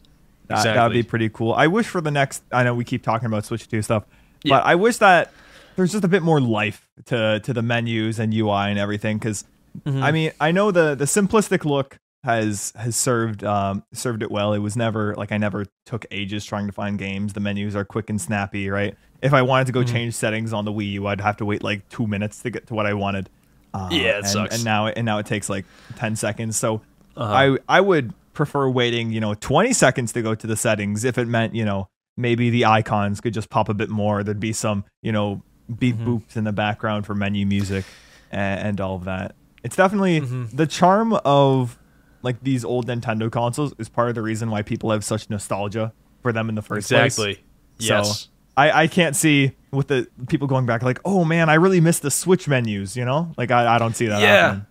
That 0.48 0.58
Exactly. 0.58 1.02
be 1.02 1.02
pretty 1.02 1.28
cool. 1.28 1.52
I 1.52 1.66
wish 1.66 1.86
for 1.86 2.00
the 2.00 2.10
next. 2.10 2.42
I 2.52 2.62
know 2.64 2.74
we 2.74 2.84
keep 2.84 3.02
talking 3.02 3.26
about 3.26 3.44
Switch 3.44 3.68
Two 3.68 3.82
stuff, 3.82 4.04
Yeah. 4.44 4.56
but 4.56 4.66
I 4.66 4.74
wish 4.76 4.96
that 4.98 5.30
there's 5.78 5.92
just 5.92 6.04
a 6.04 6.08
bit 6.08 6.22
more 6.22 6.40
life 6.40 6.86
to 7.06 7.40
to 7.40 7.52
the 7.54 7.62
menus 7.62 8.18
and 8.18 8.34
UI 8.34 8.68
and 8.70 8.78
everything. 8.78 9.16
Because 9.18 9.44
Mm-hmm. 9.86 10.02
I 10.02 10.10
mean, 10.12 10.32
I 10.40 10.50
know 10.50 10.70
the 10.72 10.96
the 10.96 11.04
simplistic 11.04 11.64
look 11.64 11.98
has 12.24 12.72
has 12.76 12.96
served 12.96 13.44
um 13.44 13.84
served 13.92 14.22
it 14.24 14.30
well. 14.30 14.52
It 14.52 14.58
was 14.58 14.76
never 14.76 15.14
like 15.14 15.30
I 15.30 15.36
never 15.38 15.66
took 15.86 16.04
ages 16.10 16.44
trying 16.44 16.66
to 16.66 16.72
find 16.72 16.98
games. 16.98 17.32
The 17.34 17.40
menus 17.40 17.76
are 17.76 17.84
quick 17.84 18.10
and 18.10 18.20
snappy, 18.20 18.70
right? 18.70 18.96
If 19.22 19.32
I 19.32 19.42
wanted 19.42 19.66
to 19.68 19.72
go 19.72 19.80
Mm-hmm. 19.80 19.94
change 19.94 20.14
settings 20.14 20.52
on 20.52 20.64
the 20.64 20.72
Wii 20.72 20.92
U, 20.92 21.06
I'd 21.06 21.20
have 21.20 21.36
to 21.36 21.44
wait 21.44 21.62
like 21.62 21.88
two 21.90 22.06
minutes 22.08 22.42
to 22.42 22.50
get 22.50 22.66
to 22.68 22.74
what 22.74 22.86
I 22.86 22.94
wanted. 22.94 23.30
Uh, 23.72 23.88
Yeah, 23.92 24.00
it 24.00 24.16
and, 24.16 24.26
sucks. 24.26 24.54
And 24.56 24.64
now 24.64 24.88
and 24.88 25.04
now 25.04 25.18
it 25.18 25.26
takes 25.26 25.48
like 25.48 25.64
ten 25.96 26.16
seconds. 26.16 26.56
So 26.56 26.80
Uh-huh. 27.16 27.32
I 27.68 27.78
I 27.78 27.80
would 27.80 28.14
prefer 28.32 28.68
waiting, 28.68 29.12
you 29.12 29.20
know, 29.20 29.34
twenty 29.34 29.72
seconds 29.72 30.12
to 30.12 30.22
go 30.22 30.34
to 30.34 30.46
the 30.46 30.56
settings 30.56 31.04
if 31.04 31.18
it 31.18 31.28
meant, 31.28 31.54
you 31.54 31.64
know, 31.64 31.88
maybe 32.16 32.50
the 32.50 32.64
icons 32.64 33.20
could 33.20 33.34
just 33.34 33.48
pop 33.48 33.68
a 33.68 33.74
bit 33.74 33.90
more. 33.90 34.24
There'd 34.24 34.40
be 34.40 34.52
some, 34.54 34.84
you 35.02 35.12
know, 35.12 35.42
beep 35.78 35.96
Mm-hmm. 35.96 36.08
boops 36.16 36.36
in 36.36 36.44
the 36.44 36.52
background 36.52 37.06
for 37.06 37.14
menu 37.14 37.44
music 37.46 37.84
and, 38.30 38.60
and 38.68 38.80
all 38.80 38.96
of 38.96 39.04
that. 39.04 39.34
It's 39.62 39.76
definitely 39.76 40.20
Mm-hmm. 40.20 40.56
the 40.56 40.66
charm 40.66 41.12
of 41.24 41.78
like 42.22 42.42
these 42.42 42.64
old 42.64 42.86
Nintendo 42.86 43.30
consoles 43.30 43.72
is 43.78 43.88
part 43.88 44.08
of 44.08 44.14
the 44.14 44.22
reason 44.22 44.50
why 44.50 44.62
people 44.62 44.90
have 44.90 45.04
such 45.04 45.30
nostalgia 45.30 45.92
for 46.22 46.32
them 46.32 46.48
in 46.48 46.54
the 46.54 46.62
first 46.62 46.88
place. 46.88 47.18
Exactly. 47.18 47.34
So 47.78 47.94
Yes. 47.96 48.28
I, 48.56 48.82
I 48.82 48.86
can't 48.88 49.14
see 49.14 49.52
with 49.70 49.86
the 49.88 50.08
people 50.28 50.48
going 50.48 50.66
back 50.66 50.82
like, 50.82 50.98
oh 51.04 51.24
man, 51.24 51.48
I 51.48 51.54
really 51.54 51.80
miss 51.80 52.00
the 52.00 52.10
Switch 52.10 52.48
menus, 52.48 52.96
you 52.96 53.04
know? 53.04 53.32
Like 53.36 53.50
I, 53.52 53.76
I 53.76 53.78
don't 53.78 53.94
see 53.94 54.06
that 54.06 54.20
Yeah. 54.20 54.42
happening. 54.42 54.66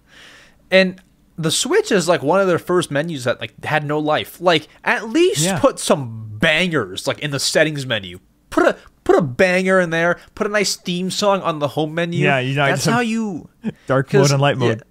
And 0.71 1.01
the 1.37 1.51
Switch 1.51 1.91
is 1.91 2.07
like 2.07 2.21
one 2.21 2.41
of 2.41 2.47
their 2.47 2.59
first 2.59 2.91
menus 2.91 3.23
that 3.23 3.39
like 3.39 3.63
had 3.63 3.85
no 3.85 3.99
life. 3.99 4.41
Like 4.41 4.67
at 4.83 5.07
least 5.09 5.41
Yeah. 5.45 5.59
put 5.59 5.79
some 5.79 6.31
bangers 6.37 7.07
like 7.07 7.19
in 7.19 7.31
the 7.31 7.39
settings 7.39 7.85
menu. 7.85 8.19
Put 8.49 8.65
a 8.65 8.75
a 9.17 9.21
banger 9.21 9.79
in 9.79 9.89
there. 9.89 10.19
Put 10.35 10.47
a 10.47 10.49
nice 10.49 10.75
theme 10.75 11.09
song 11.11 11.41
on 11.41 11.59
the 11.59 11.67
home 11.69 11.93
menu. 11.95 12.23
Yeah, 12.23 12.39
you 12.39 12.55
know, 12.55 12.65
that's 12.67 12.85
how 12.85 12.99
you 13.01 13.49
Dark 13.87 14.13
mode 14.13 14.31
and 14.31 14.41
light 14.41 14.57
mode. 14.57 14.83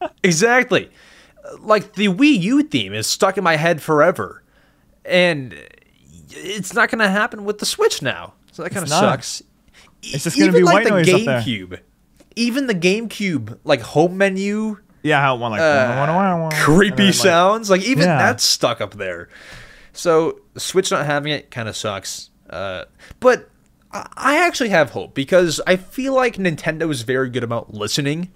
yeah, 0.00 0.08
exactly. 0.22 0.90
Like 1.60 1.94
the 1.94 2.08
Wii 2.08 2.40
U 2.40 2.62
theme 2.62 2.92
is 2.94 3.06
stuck 3.06 3.36
in 3.38 3.44
my 3.44 3.56
head 3.56 3.82
forever, 3.82 4.42
and 5.04 5.54
it's 6.30 6.72
not 6.74 6.90
going 6.90 7.00
to 7.00 7.08
happen 7.10 7.44
with 7.44 7.58
the 7.58 7.66
Switch 7.66 8.00
now. 8.02 8.34
So 8.52 8.62
that 8.62 8.70
kind 8.70 8.82
of 8.82 8.88
sucks. 8.88 9.42
It's 10.02 10.24
just 10.24 10.38
gonna 10.38 10.52
be 10.52 10.62
like 10.62 10.74
white 10.74 10.84
the 10.84 10.90
noise 10.90 11.08
up 11.12 11.20
there. 11.24 11.40
GameCube. 11.40 11.80
Even 12.36 12.66
the 12.66 12.74
GameCube, 12.74 13.58
like 13.64 13.80
home 13.80 14.16
menu, 14.18 14.78
Yeah, 15.02 15.20
how 15.20 15.36
it 15.36 15.40
went 15.40 15.52
like 15.52 15.60
Uh, 15.60 16.50
creepy 16.64 16.96
then, 16.96 17.06
like- 17.06 17.14
sounds. 17.14 17.70
Like 17.70 17.82
even 17.82 18.04
Yeah. 18.04 18.18
that's 18.18 18.44
stuck 18.44 18.80
up 18.80 18.94
there. 18.94 19.28
So 19.92 20.40
Switch 20.56 20.90
not 20.90 21.06
having 21.06 21.32
it 21.32 21.50
kind 21.50 21.68
of 21.68 21.76
sucks. 21.76 22.30
Uh, 22.50 22.84
but 23.20 23.48
I 24.16 24.38
actually 24.44 24.70
have 24.70 24.90
hope 24.90 25.14
because 25.14 25.60
I 25.66 25.76
feel 25.76 26.14
like 26.14 26.36
Nintendo 26.36 26.90
is 26.90 27.02
very 27.02 27.30
good 27.30 27.44
about 27.44 27.72
listening. 27.74 28.30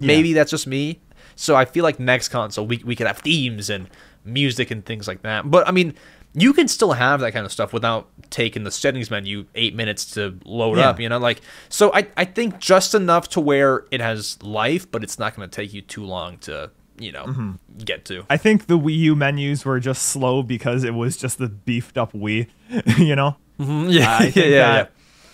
Maybe 0.00 0.32
that's 0.32 0.50
just 0.50 0.66
me. 0.66 1.00
So 1.36 1.54
I 1.54 1.64
feel 1.64 1.84
like 1.84 2.00
next 2.00 2.28
console 2.30 2.66
we 2.66 2.82
we 2.84 2.96
could 2.96 3.06
have 3.06 3.18
themes 3.18 3.70
and 3.70 3.88
music 4.24 4.70
and 4.70 4.84
things 4.84 5.06
like 5.06 5.22
that. 5.22 5.50
But 5.50 5.68
I 5.68 5.70
mean, 5.70 5.94
you 6.34 6.52
can 6.52 6.66
still 6.66 6.92
have 6.92 7.20
that 7.20 7.32
kind 7.32 7.44
of 7.46 7.52
stuff 7.52 7.72
without 7.72 8.08
taking 8.30 8.64
the 8.64 8.70
settings 8.70 9.10
menu 9.10 9.46
eight 9.54 9.74
minutes 9.74 10.06
to 10.14 10.38
load 10.44 10.78
Yeah. 10.78 10.90
up. 10.90 11.00
You 11.00 11.08
know, 11.08 11.18
like 11.18 11.40
so 11.68 11.92
I 11.94 12.06
I 12.16 12.24
think 12.24 12.58
just 12.58 12.94
enough 12.94 13.28
to 13.30 13.40
where 13.40 13.84
it 13.90 14.00
has 14.00 14.42
life, 14.42 14.90
but 14.90 15.02
it's 15.04 15.18
not 15.18 15.36
going 15.36 15.48
to 15.48 15.54
take 15.54 15.72
you 15.74 15.82
too 15.82 16.04
long 16.04 16.38
to 16.38 16.70
you 16.98 17.12
know 17.12 17.24
Mm-hmm. 17.26 17.52
get 17.84 18.04
to. 18.06 18.24
I 18.30 18.36
think 18.38 18.66
the 18.66 18.78
Wii 18.78 18.96
U 18.98 19.14
menus 19.16 19.64
were 19.64 19.78
just 19.80 20.02
slow 20.04 20.42
because 20.42 20.84
it 20.84 20.94
was 20.94 21.16
just 21.16 21.38
the 21.38 21.48
beefed 21.48 21.96
up 21.98 22.12
Wii, 22.12 22.48
you 22.98 23.14
know? 23.14 23.36
yeah, 23.58 24.16
I 24.18 24.30
think 24.30 24.50
that 24.52 24.90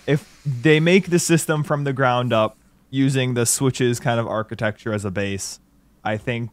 if 0.09 0.43
they 0.45 0.81
make 0.81 1.11
the 1.11 1.19
system 1.21 1.63
from 1.63 1.85
the 1.85 1.93
ground 1.93 2.33
up 2.33 2.57
using 2.91 3.35
the 3.35 3.45
switches 3.47 4.01
kind 4.01 4.19
of 4.19 4.27
architecture 4.27 4.93
as 4.93 5.05
a 5.05 5.11
base, 5.11 5.61
I 6.03 6.17
think 6.17 6.51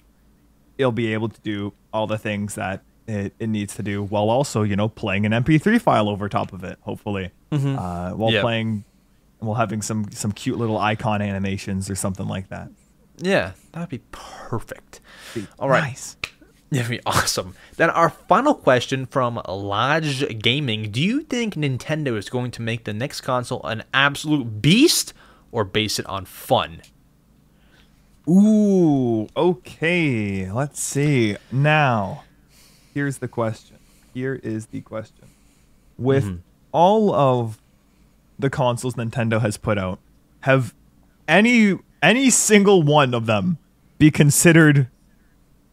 it'll 0.77 0.91
be 0.91 1.13
able 1.13 1.29
to 1.29 1.41
do 1.41 1.73
all 1.93 2.05
the 2.05 2.17
things 2.17 2.55
that 2.55 2.83
it, 3.07 3.33
it 3.39 3.47
needs 3.47 3.75
to 3.75 3.83
do 3.83 4.03
while 4.03 4.29
also, 4.29 4.63
you 4.63 4.75
know, 4.75 4.89
playing 4.89 5.25
an 5.25 5.31
MP3 5.31 5.79
file 5.81 6.09
over 6.09 6.27
top 6.27 6.51
of 6.53 6.63
it, 6.63 6.77
hopefully. 6.81 7.31
Uh, 7.51 8.11
while 8.11 8.31
Yeah. 8.33 8.41
playing, 8.41 8.83
while 9.39 9.55
having 9.55 9.81
some, 9.81 10.11
some 10.11 10.33
cute 10.33 10.57
little 10.57 10.77
icon 10.77 11.21
animations 11.21 11.89
or 11.89 11.95
something 11.95 12.27
like 12.27 12.49
that. 12.49 12.69
Yeah, 13.19 13.51
that'd 13.71 13.87
be 13.87 14.01
perfect. 14.11 14.99
All 15.57 15.69
right. 15.69 15.83
Nice. 15.83 16.17
That'd 16.71 16.89
be 16.89 16.99
awesome. 17.05 17.55
Then 17.77 17.89
our 17.91 18.09
final 18.09 18.55
question 18.55 19.05
from 19.05 19.41
Lodge 19.47 20.39
Gaming: 20.39 20.91
Do 20.91 21.01
you 21.01 21.21
think 21.21 21.55
Nintendo 21.55 22.17
is 22.17 22.29
going 22.29 22.51
to 22.51 22.61
make 22.61 22.85
the 22.85 22.93
next 22.93 23.21
console 23.21 23.63
an 23.63 23.83
absolute 23.93 24.61
beast, 24.61 25.13
or 25.51 25.63
base 25.63 25.99
it 25.99 26.05
on 26.07 26.25
fun? 26.25 26.81
Ooh, 28.27 29.27
okay. 29.37 30.51
Let's 30.51 30.81
see. 30.81 31.37
Now, 31.51 32.23
here's 32.93 33.19
the 33.19 33.27
question. 33.27 33.77
Here 34.13 34.39
is 34.41 34.67
the 34.67 34.81
question. 34.81 35.29
With 35.97 36.25
mm-hmm. 36.25 36.37
all 36.71 37.13
of 37.13 37.59
the 38.39 38.49
consoles 38.49 38.95
Nintendo 38.95 39.39
has 39.39 39.57
put 39.57 39.77
out, 39.77 39.99
have 40.41 40.73
any 41.27 41.77
any 42.01 42.29
single 42.29 42.83
one 42.83 43.13
of 43.13 43.25
them 43.25 43.57
be 43.97 44.11
considered 44.11 44.87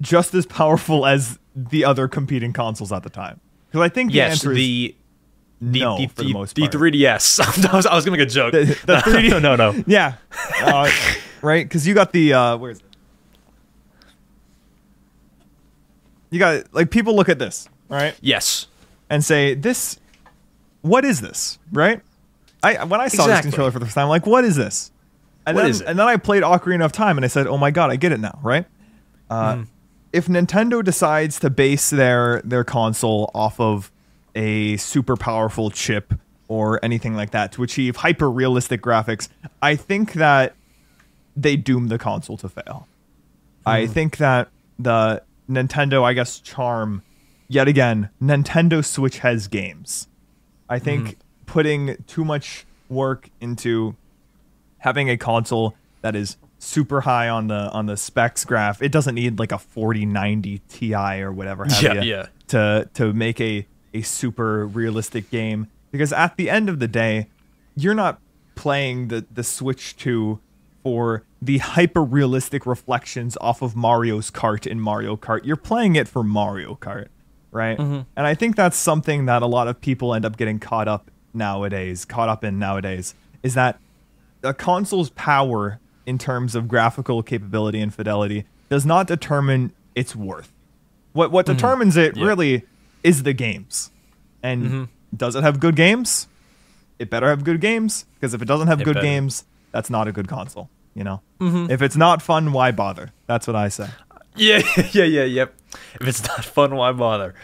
just 0.03 0.35
as 0.35 0.45
powerful 0.45 1.07
as 1.07 1.39
the 1.57 1.85
other 1.87 2.09
competing 2.09 2.53
consoles 2.53 2.93
at 2.93 3.03
the 3.05 3.09
time? 3.11 3.41
Because 3.71 3.81
I 3.81 3.89
think 3.89 4.11
the 4.11 4.17
yes, 4.17 4.33
answer 4.33 4.51
is 4.53 4.57
the 4.59 4.95
the 5.63 5.81
no 5.81 5.97
the, 5.97 6.07
for 6.09 6.23
the 6.25 6.33
most 6.35 6.59
part. 6.59 6.71
the 6.73 6.77
3DS. 6.79 7.41
I 7.73 7.77
was, 7.77 7.87
I 7.87 7.95
was 7.95 8.05
gonna 8.05 8.19
make 8.19 8.27
a 8.27 8.31
joke. 8.31 8.53
The- 8.53 8.65
the 8.85 8.97
3D 9.07 9.31
no, 9.31 9.39
no, 9.39 9.57
no. 9.57 9.85
yeah, 9.87 10.15
uh, 10.61 10.91
right. 11.41 11.65
Because 11.65 11.87
you 11.87 11.95
got 11.95 12.13
the 12.13 12.35
uh, 12.35 12.57
where 12.59 12.73
is 12.73 12.79
it? 12.81 12.85
You 16.31 16.39
got 16.39 16.73
like 16.75 16.91
people 16.91 17.15
look 17.15 17.29
at 17.29 17.39
this 17.39 17.69
right 17.89 18.15
Yes. 18.21 18.67
and 19.11 19.25
say 19.25 19.55
this. 19.55 19.99
What 20.81 21.05
is 21.05 21.21
this? 21.21 21.59
Right? 21.71 22.01
I 22.63 22.85
when 22.85 23.01
I 23.01 23.09
saw 23.09 23.27
this 23.27 23.41
controller 23.43 23.71
for 23.71 23.79
the 23.79 23.85
first 23.87 23.95
time, 23.95 24.05
I'm 24.05 24.09
like, 24.09 24.27
what 24.27 24.45
is 24.45 24.57
this? 24.57 24.91
And 25.47 25.55
What 25.57 25.63
then, 25.63 25.71
is 25.71 25.81
it? 25.81 25.89
And 25.89 25.99
then 25.99 26.07
I 26.09 26.17
played 26.17 26.43
Ocarina 26.43 26.85
of 26.85 26.93
Time, 26.93 27.19
and 27.19 27.25
I 27.25 27.29
said, 27.29 27.47
oh 27.47 27.59
my 27.59 27.71
god, 27.71 27.91
I 27.91 27.97
get 27.97 28.13
it 28.13 28.21
now. 28.21 28.39
Right? 28.43 28.65
Uh, 29.29 29.57
Hmm. 29.57 29.63
If 30.13 30.27
Nintendo 30.27 30.85
decides 30.85 31.41
to 31.41 31.51
base 31.51 31.91
their 31.91 32.43
their 32.45 32.65
console 32.65 33.31
off 33.35 33.59
of 33.59 33.91
a 34.35 34.77
super 34.77 35.17
powerful 35.17 35.71
chip 35.71 36.15
or 36.49 36.85
anything 36.85 37.15
like 37.15 37.31
that 37.31 37.53
to 37.53 37.63
achieve 37.63 37.97
hyper 37.97 38.31
realistic 38.31 38.83
graphics, 38.83 39.29
I 39.63 39.77
think 39.77 40.15
that 40.15 40.55
they 41.37 41.57
doom 41.57 41.89
the 41.89 41.99
console 41.99 42.37
to 42.39 42.49
fail. 42.49 42.87
I 43.65 43.87
hmm. 43.87 43.93
think 43.93 44.17
that 44.19 44.51
the 44.79 45.23
Nintendo, 45.49 46.03
I 46.03 46.13
guess, 46.13 46.41
charm, 46.41 47.03
yet 47.49 47.69
again, 47.69 48.11
Nintendo 48.21 48.85
Switch 48.85 49.19
has 49.19 49.49
games. 49.49 50.09
I 50.69 50.79
think 50.79 51.09
hmm. 51.09 51.15
putting 51.47 52.05
too 52.07 52.25
much 52.25 52.67
work 52.89 53.31
into 53.41 53.97
having 54.79 55.09
a 55.09 55.17
console 55.17 55.75
that 56.03 56.17
is 56.17 56.37
super 56.63 57.01
high 57.01 57.29
on 57.29 57.49
the 57.49 57.71
on 57.71 57.87
the 57.87 57.97
specs 57.97 58.45
graph, 58.45 58.81
it 58.81 58.93
doesn't 58.93 59.15
need 59.17 59.39
like 59.39 59.53
a 59.53 59.59
4090 59.59 60.59
Ti 60.69 60.95
or 61.23 61.33
whatever 61.33 61.65
have 61.65 61.83
Yeah, 61.83 62.03
yeah. 62.03 62.27
to 62.49 62.89
to 62.95 63.13
make 63.13 63.41
a 63.41 63.67
a 63.93 64.03
super 64.03 64.67
realistic 64.67 65.31
game 65.31 65.67
because 65.91 66.13
at 66.13 66.37
the 66.37 66.49
end 66.49 66.69
of 66.69 66.79
the 66.79 66.89
day, 66.89 67.27
you're 67.77 67.95
not 67.95 68.21
playing 68.55 69.09
the 69.09 69.27
the 69.33 69.43
Switch 69.43 69.97
2 69.97 70.39
for 70.83 71.25
the 71.41 71.59
hyper 71.59 72.03
realistic 72.03 72.65
reflections 72.67 73.37
off 73.41 73.63
of 73.63 73.75
Mario's 73.77 74.31
Kart 74.31 74.67
in 74.67 74.81
Mario 74.81 75.17
Kart. 75.17 75.45
You're 75.45 75.57
playing 75.57 75.97
it 75.97 76.09
for 76.09 76.23
Mario 76.23 76.77
Kart, 76.77 77.09
right? 77.51 77.77
Mm-hmm. 77.79 78.01
And 78.17 78.27
I 78.27 78.35
think 78.35 78.57
that's 78.57 78.77
something 78.77 79.27
that 79.27 79.43
a 79.43 79.47
lot 79.47 79.69
of 79.69 79.81
people 79.81 80.15
end 80.15 80.25
up 80.25 80.37
getting 80.37 80.59
caught 80.59 80.89
up 80.89 81.11
nowadays, 81.35 82.05
caught 82.05 82.29
up 82.29 82.45
in 82.45 82.59
nowadays, 82.59 83.15
is 83.43 83.55
that 83.55 83.79
a 84.43 84.55
console's 84.55 85.11
power 85.11 85.79
in 86.07 86.19
terms 86.19 86.55
of 86.55 86.69
graphical 86.69 87.23
capability 87.23 87.81
and 87.81 87.93
fidelity 87.95 88.45
does 88.69 88.85
not 88.87 89.07
determine 89.07 89.73
its 89.95 90.17
worth. 90.17 90.53
What 91.13 91.31
what 91.31 91.47
determines 91.47 91.97
it 91.97 92.13
Mm-hmm. 92.13 92.21
Yeah. 92.21 92.27
really 92.27 92.63
is 93.03 93.23
the 93.23 93.33
games. 93.33 93.91
And 94.43 94.63
Mm-hmm. 94.65 94.85
does 95.17 95.35
it 95.37 95.43
have 95.43 95.61
good 95.61 95.77
games? 95.77 96.27
It 96.99 97.11
better 97.11 97.29
have 97.29 97.45
good 97.45 97.61
games 97.61 98.07
because 98.15 98.33
if 98.35 98.43
it 98.43 98.47
doesn't 98.47 98.69
have 98.69 98.81
It 98.81 98.85
good 98.85 98.95
better. 98.95 99.07
games, 99.07 99.45
that's 99.73 99.91
not 99.91 100.07
a 100.09 100.13
good 100.13 100.29
console, 100.29 100.69
you 100.95 101.05
know. 101.05 101.21
If 101.41 101.83
it's 101.83 101.97
not 101.97 102.23
fun, 102.23 102.53
why 102.53 102.71
bother? 102.71 103.13
That's 103.27 103.47
what 103.47 103.57
I 103.57 103.69
say. 103.69 103.89
Yeah, 104.35 104.63
yeah, 104.93 105.05
yeah, 105.05 105.25
yep. 105.25 105.55
If 106.01 106.09
it's 106.09 106.27
not 106.27 106.43
fun, 106.43 106.75
why 106.75 106.91
bother? 106.93 107.35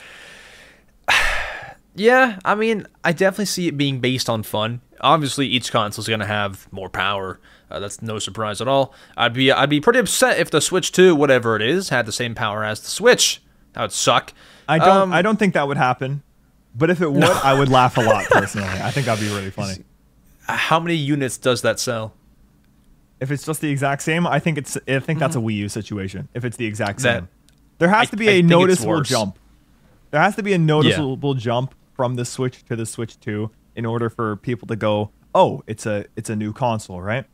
yeah, 1.95 2.39
I 2.45 2.55
mean, 2.55 2.87
I 3.05 3.13
definitely 3.13 3.47
see 3.47 3.69
it 3.69 3.77
being 3.77 4.01
based 4.01 4.29
on 4.31 4.43
fun. 4.43 4.81
Obviously, 5.01 5.47
each 5.47 5.71
console 5.73 6.03
is 6.03 6.09
going 6.09 6.21
to 6.21 6.27
have 6.27 6.71
more 6.73 6.89
power. 6.89 7.41
Uh, 7.71 7.79
that's 7.81 8.01
no 8.01 8.19
surprise 8.19 8.61
at 8.61 8.69
all. 8.69 8.95
I'd 9.17 9.35
be 9.35 9.53
I'd 9.53 9.69
be 9.71 9.81
pretty 9.81 9.99
upset 9.99 10.39
if 10.39 10.51
the 10.51 10.61
Switch 10.61 10.91
2, 10.93 11.15
whatever 11.15 11.55
it 11.57 11.63
is, 11.63 11.91
had 11.91 12.07
the 12.07 12.13
same 12.13 12.35
power 12.35 12.65
as 12.65 12.81
the 12.81 12.89
Switch. 12.89 13.43
That 13.75 13.83
would 13.83 13.93
suck. 13.93 14.33
I 14.69 14.79
don't 14.79 14.89
Um, 14.97 15.13
I 15.13 15.23
don't 15.23 15.39
think 15.39 15.55
that 15.55 15.69
would 15.69 15.77
happen. 15.77 16.23
But 16.75 16.91
if 16.91 17.01
it 17.01 17.11
would, 17.13 17.23
I 17.45 17.59
would 17.59 17.69
laugh 17.69 17.97
a 17.99 18.01
lot 18.03 18.25
personally. 18.27 18.69
I 18.69 18.91
think 18.91 19.07
that'd 19.07 19.23
be 19.23 19.31
really 19.35 19.51
funny. 19.51 19.85
How 20.47 20.81
many 20.81 20.95
units 20.95 21.37
does 21.37 21.63
that 21.63 21.79
sell? 21.79 22.15
If 23.21 23.31
it's 23.31 23.45
just 23.45 23.61
the 23.61 23.71
exact 23.71 24.03
same, 24.03 24.27
I 24.27 24.39
think 24.39 24.59
it's 24.59 24.79
I 24.89 25.01
think 25.01 25.19
that's 25.19 25.37
a 25.37 25.41
Wii 25.41 25.55
U 25.57 25.69
situation. 25.69 26.29
If 26.35 26.45
it's 26.45 26.57
the 26.57 26.67
exact 26.67 26.99
Mm-hmm. 27.01 27.03
That- 27.05 27.19
same. 27.21 27.29
There 27.79 27.89
has 27.89 28.09
I- 28.09 28.11
to 28.11 28.17
be 28.17 28.29
I 28.29 28.33
a 28.33 28.43
noticeable 28.43 29.03
jump. 29.03 29.39
There 30.11 30.21
has 30.21 30.35
to 30.37 30.43
be 30.43 30.53
a 30.55 30.59
noticeable 30.59 31.35
jump 31.35 31.75
from 31.95 32.15
the 32.17 32.25
Switch 32.25 32.65
to 32.65 32.77
the 32.77 32.87
Switch 32.87 33.21
2 33.21 33.51
in 33.77 33.85
order 33.87 34.09
for 34.09 34.37
people 34.37 34.67
to 34.69 34.77
go, 34.77 35.11
"Oh, 35.35 35.63
it's 35.67 35.85
a 35.87 36.07
it's 36.17 36.31
a 36.31 36.35
new 36.37 36.53
console, 36.53 37.01
right?" 37.03 37.25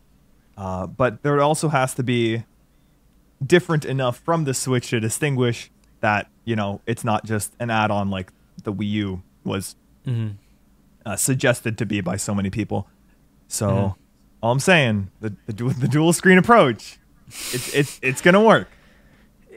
Uh, 0.56 0.86
but 0.86 1.22
there 1.22 1.40
also 1.40 1.68
has 1.68 1.94
to 1.94 2.02
be 2.02 2.44
different 3.44 3.85
enough 3.85 4.18
from 4.18 4.44
the 4.44 4.55
Switch 4.55 4.90
to 4.90 5.01
distinguish 5.01 5.70
that 6.01 6.28
you 6.44 6.55
know 6.56 6.81
it's 6.86 7.05
not 7.05 7.24
just 7.24 7.52
an 7.59 7.70
add-on 7.70 8.10
like 8.10 8.32
the 8.62 8.72
Wii 8.72 8.90
U 8.90 9.22
was 9.44 9.76
Mm-hmm. 10.06 10.36
uh, 11.06 11.16
suggested 11.16 11.78
to 11.78 11.86
be 11.86 12.02
by 12.02 12.16
so 12.16 12.35
many 12.35 12.51
people. 12.51 12.86
So 13.48 13.66
Mm-hmm. 13.68 14.01
all 14.43 14.52
I'm 14.52 14.60
saying, 14.60 15.10
the 15.20 15.35
the, 15.47 15.52
the 15.52 15.89
dual 15.89 16.12
screen 16.12 16.39
approach, 16.39 16.98
it's 17.26 17.74
it's 17.74 17.98
it's 18.02 18.20
gonna 18.20 18.43
work. 18.43 18.68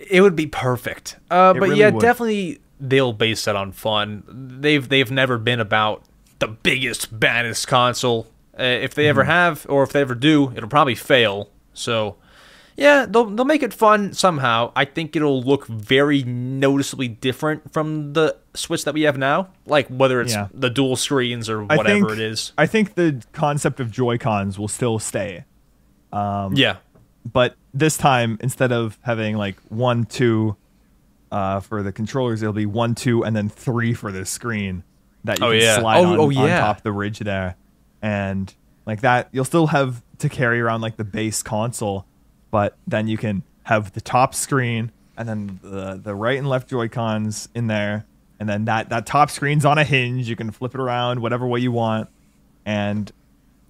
It 0.10 0.22
would 0.22 0.36
be 0.36 0.48
perfect. 0.48 1.18
Uh, 1.30 1.54
but 1.54 1.64
really 1.64 1.80
yeah, 1.80 1.90
would. 1.90 2.02
definitely 2.02 2.60
they'll 2.80 3.14
base 3.14 3.44
that 3.46 3.56
on 3.56 3.72
fun. 3.74 4.24
They've 4.62 4.88
they've 4.88 5.12
never 5.12 5.38
been 5.38 5.60
about 5.60 6.04
the 6.40 6.48
biggest, 6.48 7.20
baddest 7.20 7.68
console. 7.68 8.28
Uh, 8.60 8.64
if 8.64 8.94
they 8.96 9.08
ever 9.08 9.22
Mm-hmm. 9.22 9.30
have, 9.32 9.66
or 9.70 9.84
if 9.84 9.92
they 9.92 10.02
ever 10.02 10.16
do, 10.16 10.52
it'll 10.56 10.70
probably 10.70 10.96
fail. 10.96 11.50
So 11.74 12.16
yeah, 12.76 13.06
they'll 13.08 13.26
they'll 13.26 13.46
make 13.46 13.64
it 13.64 13.74
fun 13.74 14.14
somehow. 14.14 14.72
I 14.76 14.86
think 14.86 15.16
it'll 15.16 15.42
look 15.44 15.68
very 15.68 16.24
noticeably 16.24 17.08
different 17.08 17.72
from 17.74 18.14
the 18.14 18.36
Switch 18.56 18.84
that 18.86 18.94
we 18.94 19.04
have 19.04 19.18
now. 19.18 19.50
Like 19.66 19.88
whether 19.90 20.22
it's 20.22 20.34
Yeah. 20.34 20.48
the 20.54 20.70
dual 20.70 20.96
screens 20.96 21.50
or 21.50 21.64
whatever 21.64 21.84
think, 22.08 22.12
it 22.12 22.20
is. 22.20 22.54
I 22.58 22.66
think 22.66 22.96
the 22.96 23.24
concept 23.32 23.80
of 23.80 23.92
Joy 23.92 24.18
Cons 24.18 24.58
will 24.58 24.68
still 24.68 24.98
stay. 25.00 25.46
yeah. 26.14 26.78
but 27.32 27.56
this 27.74 27.98
time 27.98 28.38
instead 28.42 28.72
of 28.72 28.98
having 29.02 29.38
like 29.38 29.58
one 29.70 30.06
two 30.06 30.56
uh, 31.32 31.60
for 31.60 31.84
the 31.84 31.92
controllers 31.92 32.42
it'll 32.42 32.54
be 32.54 32.66
one 32.66 32.96
two 32.96 33.24
and 33.24 33.36
then 33.36 33.50
three 33.50 33.94
for 33.94 34.12
the 34.12 34.26
screen 34.26 34.84
that 35.26 35.40
you 35.40 35.46
Oh, 35.46 35.52
can 35.52 35.62
yeah. 35.62 35.80
slide 35.80 36.00
Oh, 36.00 36.06
on, 36.14 36.20
oh, 36.20 36.24
on 36.26 36.32
yeah. 36.48 36.60
top 36.62 36.78
of 36.78 36.84
the 36.84 36.92
ridge 36.92 37.20
there 37.20 37.56
and 38.02 38.54
like 38.86 39.02
that 39.02 39.30
you'll 39.32 39.46
still 39.46 39.68
have 39.68 40.02
to 40.20 40.30
carry 40.30 40.60
around 40.60 40.82
like 40.82 40.98
the 40.98 41.04
base 41.04 41.44
console 41.44 42.06
but 42.52 42.78
then 42.88 43.08
you 43.08 43.18
can 43.18 43.44
have 43.64 43.94
the 43.94 44.02
top 44.02 44.34
screen 44.34 44.92
and 45.18 45.28
then 45.28 45.60
the 45.62 46.00
the 46.02 46.16
right 46.16 46.38
and 46.38 46.48
left 46.48 46.70
joy 46.70 46.88
cons 46.88 47.50
in 47.54 47.68
there 47.68 48.06
and 48.40 48.48
then 48.48 48.66
that 48.66 48.90
that 48.90 49.06
top 49.06 49.30
screen's 49.30 49.66
on 49.66 49.78
a 49.78 49.84
hinge 49.84 50.30
you 50.30 50.36
can 50.36 50.52
flip 50.52 50.74
it 50.74 50.80
around 50.80 51.22
whatever 51.22 51.46
way 51.46 51.60
you 51.60 51.72
want 51.72 52.10
and 52.66 53.12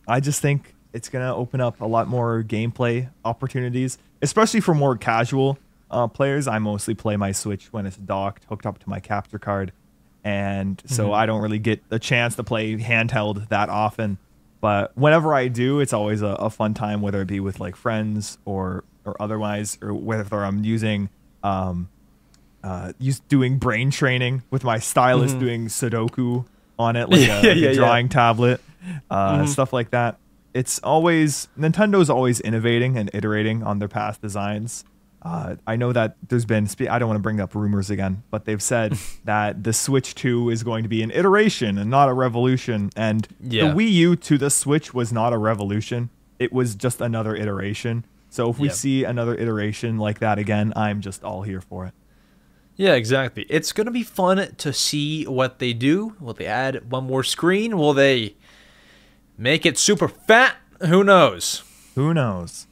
I 0.07 0.19
just 0.21 0.41
think 0.41 0.73
it's 0.93 1.09
gonna 1.09 1.35
open 1.35 1.61
up 1.61 1.81
a 1.81 1.85
lot 1.85 2.07
more 2.07 2.43
gameplay 2.43 3.09
opportunities, 3.25 3.97
especially 4.21 4.61
for 4.61 4.73
more 4.73 4.97
casual 4.97 5.59
uh, 5.91 6.07
players. 6.07 6.47
I 6.47 6.59
mostly 6.59 6.95
play 6.95 7.17
my 7.17 7.31
Switch 7.31 7.71
when 7.71 7.85
it's 7.85 7.97
docked, 7.97 8.45
hooked 8.45 8.65
up 8.65 8.79
to 8.79 8.89
my 8.89 8.99
capture 8.99 9.37
card, 9.37 9.73
and 10.23 10.81
so 10.85 11.13
I 11.13 11.25
don't 11.25 11.41
really 11.41 11.59
get 11.59 11.81
a 11.89 11.99
chance 11.99 12.35
to 12.35 12.43
play 12.43 12.75
handheld 12.77 13.47
that 13.49 13.69
often. 13.69 14.17
But 14.59 14.97
whenever 14.97 15.33
I 15.33 15.47
do, 15.49 15.79
it's 15.79 15.93
always 15.93 16.21
a, 16.21 16.27
a 16.27 16.49
fun 16.49 16.73
time, 16.73 17.01
whether 17.01 17.21
it 17.21 17.27
be 17.27 17.39
with 17.39 17.59
like 17.59 17.75
friends 17.75 18.37
or 18.45 18.83
or 19.05 19.15
otherwise, 19.21 19.77
or 19.81 19.93
whether 19.93 20.43
I'm 20.43 20.63
using 20.65 21.09
um, 21.43 21.89
uh, 22.63 22.91
use 22.99 23.19
doing 23.21 23.57
brain 23.59 23.91
training 23.91 24.43
with 24.49 24.63
my 24.63 24.79
stylus 24.79 25.31
doing 25.33 25.67
Sudoku 25.67 26.45
on 26.77 26.95
it, 26.95 27.07
like 27.09 27.19
a, 27.21 27.23
Mm-hmm. 27.23 27.45
Yeah, 27.45 27.49
like 27.49 27.57
a 27.57 27.59
yeah, 27.59 27.69
yeah. 27.69 27.73
drawing 27.75 28.09
tablet, 28.09 28.61
uh, 29.09 29.45
stuff 29.45 29.71
like 29.71 29.91
that. 29.91 30.17
It's 30.53 30.79
always 30.79 31.47
Nintendo's 31.57 32.09
always 32.09 32.39
innovating 32.41 32.97
and 32.97 33.09
iterating 33.13 33.63
on 33.63 33.79
their 33.79 33.87
past 33.87 34.21
designs. 34.21 34.83
Uh, 35.21 35.55
I 35.65 35.75
know 35.75 35.91
that 35.93 36.15
there's 36.27 36.45
been 36.45 36.67
spe- 36.67 36.89
I 36.89 36.99
don't 36.99 37.07
want 37.09 37.17
to 37.17 37.23
bring 37.23 37.39
up 37.41 37.55
rumors 37.55 37.89
again, 37.89 38.23
but 38.29 38.45
they've 38.45 38.61
said 38.61 38.97
that 39.25 39.63
the 39.63 39.73
Switch 39.73 40.15
2 40.15 40.49
is 40.51 40.63
going 40.63 40.83
to 40.83 40.89
be 40.89 41.01
an 41.03 41.11
iteration 41.11 41.77
and 41.77 41.89
not 41.89 42.07
a 42.07 42.13
revolution. 42.13 42.91
And 42.95 43.27
Yeah. 43.41 43.69
the 43.69 43.73
Wii 43.75 43.91
U 43.91 44.15
to 44.15 44.37
the 44.37 44.49
Switch 44.49 44.93
was 44.93 45.11
not 45.11 45.33
a 45.33 45.37
revolution; 45.37 46.09
it 46.39 46.53
was 46.53 46.75
just 46.75 47.01
another 47.01 47.35
iteration. 47.35 48.05
So 48.29 48.49
if 48.49 48.59
we 48.59 48.67
Yep. 48.67 48.75
see 48.77 49.03
another 49.05 49.35
iteration 49.35 49.97
like 49.97 50.19
that 50.19 50.37
again, 50.37 50.71
I'm 50.75 51.01
just 51.01 51.23
all 51.23 51.41
here 51.41 51.61
for 51.61 51.85
it. 51.85 51.93
Yeah, 52.75 52.93
exactly. 52.93 53.45
It's 53.49 53.71
going 53.71 53.85
to 53.85 53.91
be 53.91 54.03
fun 54.03 54.53
to 54.57 54.71
see 54.71 55.23
what 55.25 55.57
they 55.57 55.73
do. 55.73 56.15
Will 56.19 56.33
they 56.33 56.45
add 56.45 56.91
one 56.91 57.05
more 57.05 57.23
screen? 57.23 57.75
Will 57.77 57.93
they 57.95 58.35
make 59.35 59.65
it 59.65 59.79
super 59.79 60.07
fat? 60.07 60.57
Who 60.85 61.03
knows? 61.03 61.63
Who 61.95 62.13
knows? 62.13 62.67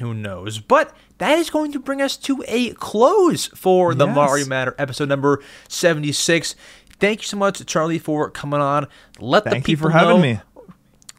Who 0.00 0.12
knows? 0.12 0.58
But 0.58 0.92
that 1.24 1.38
is 1.38 1.48
going 1.48 1.72
to 1.72 1.78
bring 1.78 2.02
us 2.02 2.16
to 2.18 2.44
a 2.46 2.70
close 2.74 3.46
for 3.46 3.94
the 3.94 4.06
Yes. 4.06 4.14
Mario 4.14 4.46
Matter 4.46 4.74
episode 4.78 5.08
number 5.08 5.42
76. 5.68 6.54
Thank 7.00 7.22
you 7.22 7.26
so 7.26 7.38
much, 7.38 7.64
Charlie, 7.64 7.98
for 7.98 8.30
coming 8.30 8.60
on. 8.60 8.86
Let 9.18 9.44
the 9.44 9.50
Thank 9.50 9.66
you 9.66 9.76
people 9.76 9.88
for 9.90 9.92
having 9.92 10.16
know, 10.16 10.22
me. 10.22 10.40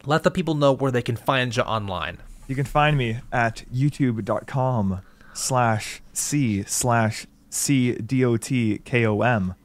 Let 0.06 0.22
the 0.22 0.30
people 0.30 0.54
know 0.54 0.72
where 0.74 0.92
they 0.92 1.02
can 1.02 1.16
find 1.16 1.56
you 1.56 1.64
online. 1.64 2.20
You 2.48 2.56
can 2.56 2.66
find 2.66 2.96
me 2.96 3.18
at 3.32 3.64
youtube.com 3.74 5.02
slash 5.34 6.02
c 6.14 6.64
slash 6.64 7.26
c 7.50 7.94
d 7.94 8.24
o 8.24 8.38
t 8.38 8.80
k 8.86 9.06
o 9.08 9.22
m. 9.22 9.56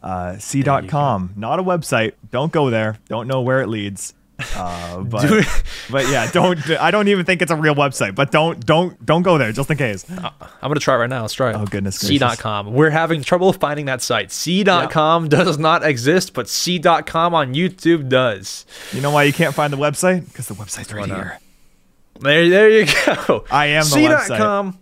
Uh, 0.00 0.34
cdotkom, 0.34 1.36
not 1.36 1.58
a 1.58 1.62
website. 1.62 2.12
Don't 2.30 2.52
go 2.52 2.70
there. 2.70 2.98
Don't 3.08 3.26
know 3.26 3.40
where 3.40 3.60
it 3.60 3.66
leads. 3.68 4.14
Uh, 4.54 5.00
but 5.02 5.64
but 5.90 6.08
yeah, 6.08 6.30
don't. 6.30 6.58
I 6.70 6.90
don't 6.90 7.08
even 7.08 7.24
think 7.24 7.42
it's 7.42 7.50
a 7.50 7.56
real 7.56 7.74
website. 7.74 8.14
But 8.14 8.30
don't 8.30 8.64
don't 8.64 9.04
don't 9.04 9.22
go 9.22 9.38
there 9.38 9.52
just 9.52 9.70
in 9.70 9.76
case. 9.76 10.08
I'm 10.10 10.32
going 10.62 10.74
to 10.74 10.80
try 10.80 10.94
it 10.94 10.98
right 10.98 11.10
now. 11.10 11.22
Let's 11.22 11.34
try 11.34 11.50
it. 11.50 11.56
Oh, 11.56 11.64
goodness 11.66 11.98
gracious. 11.98 12.20
C.com. 12.20 12.72
We're 12.72 12.90
having 12.90 13.22
trouble 13.22 13.52
finding 13.52 13.86
that 13.86 14.02
site. 14.02 14.30
C.com 14.30 15.28
does 15.28 15.58
not 15.58 15.84
exist, 15.84 16.34
but 16.34 16.46
cdotkom 16.46 17.32
on 17.32 17.54
YouTube 17.54 18.08
does. 18.08 18.64
You 18.92 19.00
know 19.00 19.10
why 19.10 19.24
you 19.24 19.32
can't 19.32 19.54
find 19.54 19.72
the 19.72 19.76
website? 19.76 20.26
Because 20.26 20.46
the 20.48 20.54
website's 20.54 20.92
right 20.92 21.06
here. 21.06 21.40
There, 22.20 22.48
there 22.48 22.70
you 22.70 22.86
go. 23.06 23.44
I 23.50 23.66
am 23.66 23.84
the 23.84 23.96
cdotkom. 23.96 24.76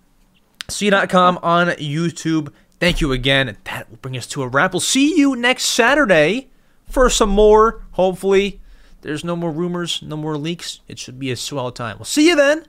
cdotkom 0.68 1.38
on 1.42 1.68
YouTube. 1.68 2.52
Thank 2.78 3.00
you 3.00 3.12
again. 3.12 3.56
That 3.64 3.88
will 3.88 3.96
bring 3.98 4.16
us 4.16 4.26
to 4.28 4.42
a 4.42 4.48
wrap. 4.48 4.72
We'll 4.74 4.80
see 4.80 5.18
you 5.18 5.34
next 5.34 5.64
Saturday 5.64 6.50
for 6.88 7.08
some 7.08 7.30
more. 7.30 7.82
Hopefully, 7.92 8.60
there's 9.02 9.24
no 9.24 9.36
more 9.36 9.50
rumors, 9.50 10.02
no 10.02 10.16
more 10.16 10.36
leaks. 10.36 10.80
It 10.88 10.98
should 10.98 11.18
be 11.18 11.30
a 11.30 11.36
swell 11.36 11.70
time. 11.72 11.98
We'll 11.98 12.04
see 12.04 12.28
you 12.28 12.36
then. 12.36 12.64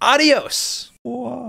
Adios. 0.00 0.90
Whoa. 1.02 1.48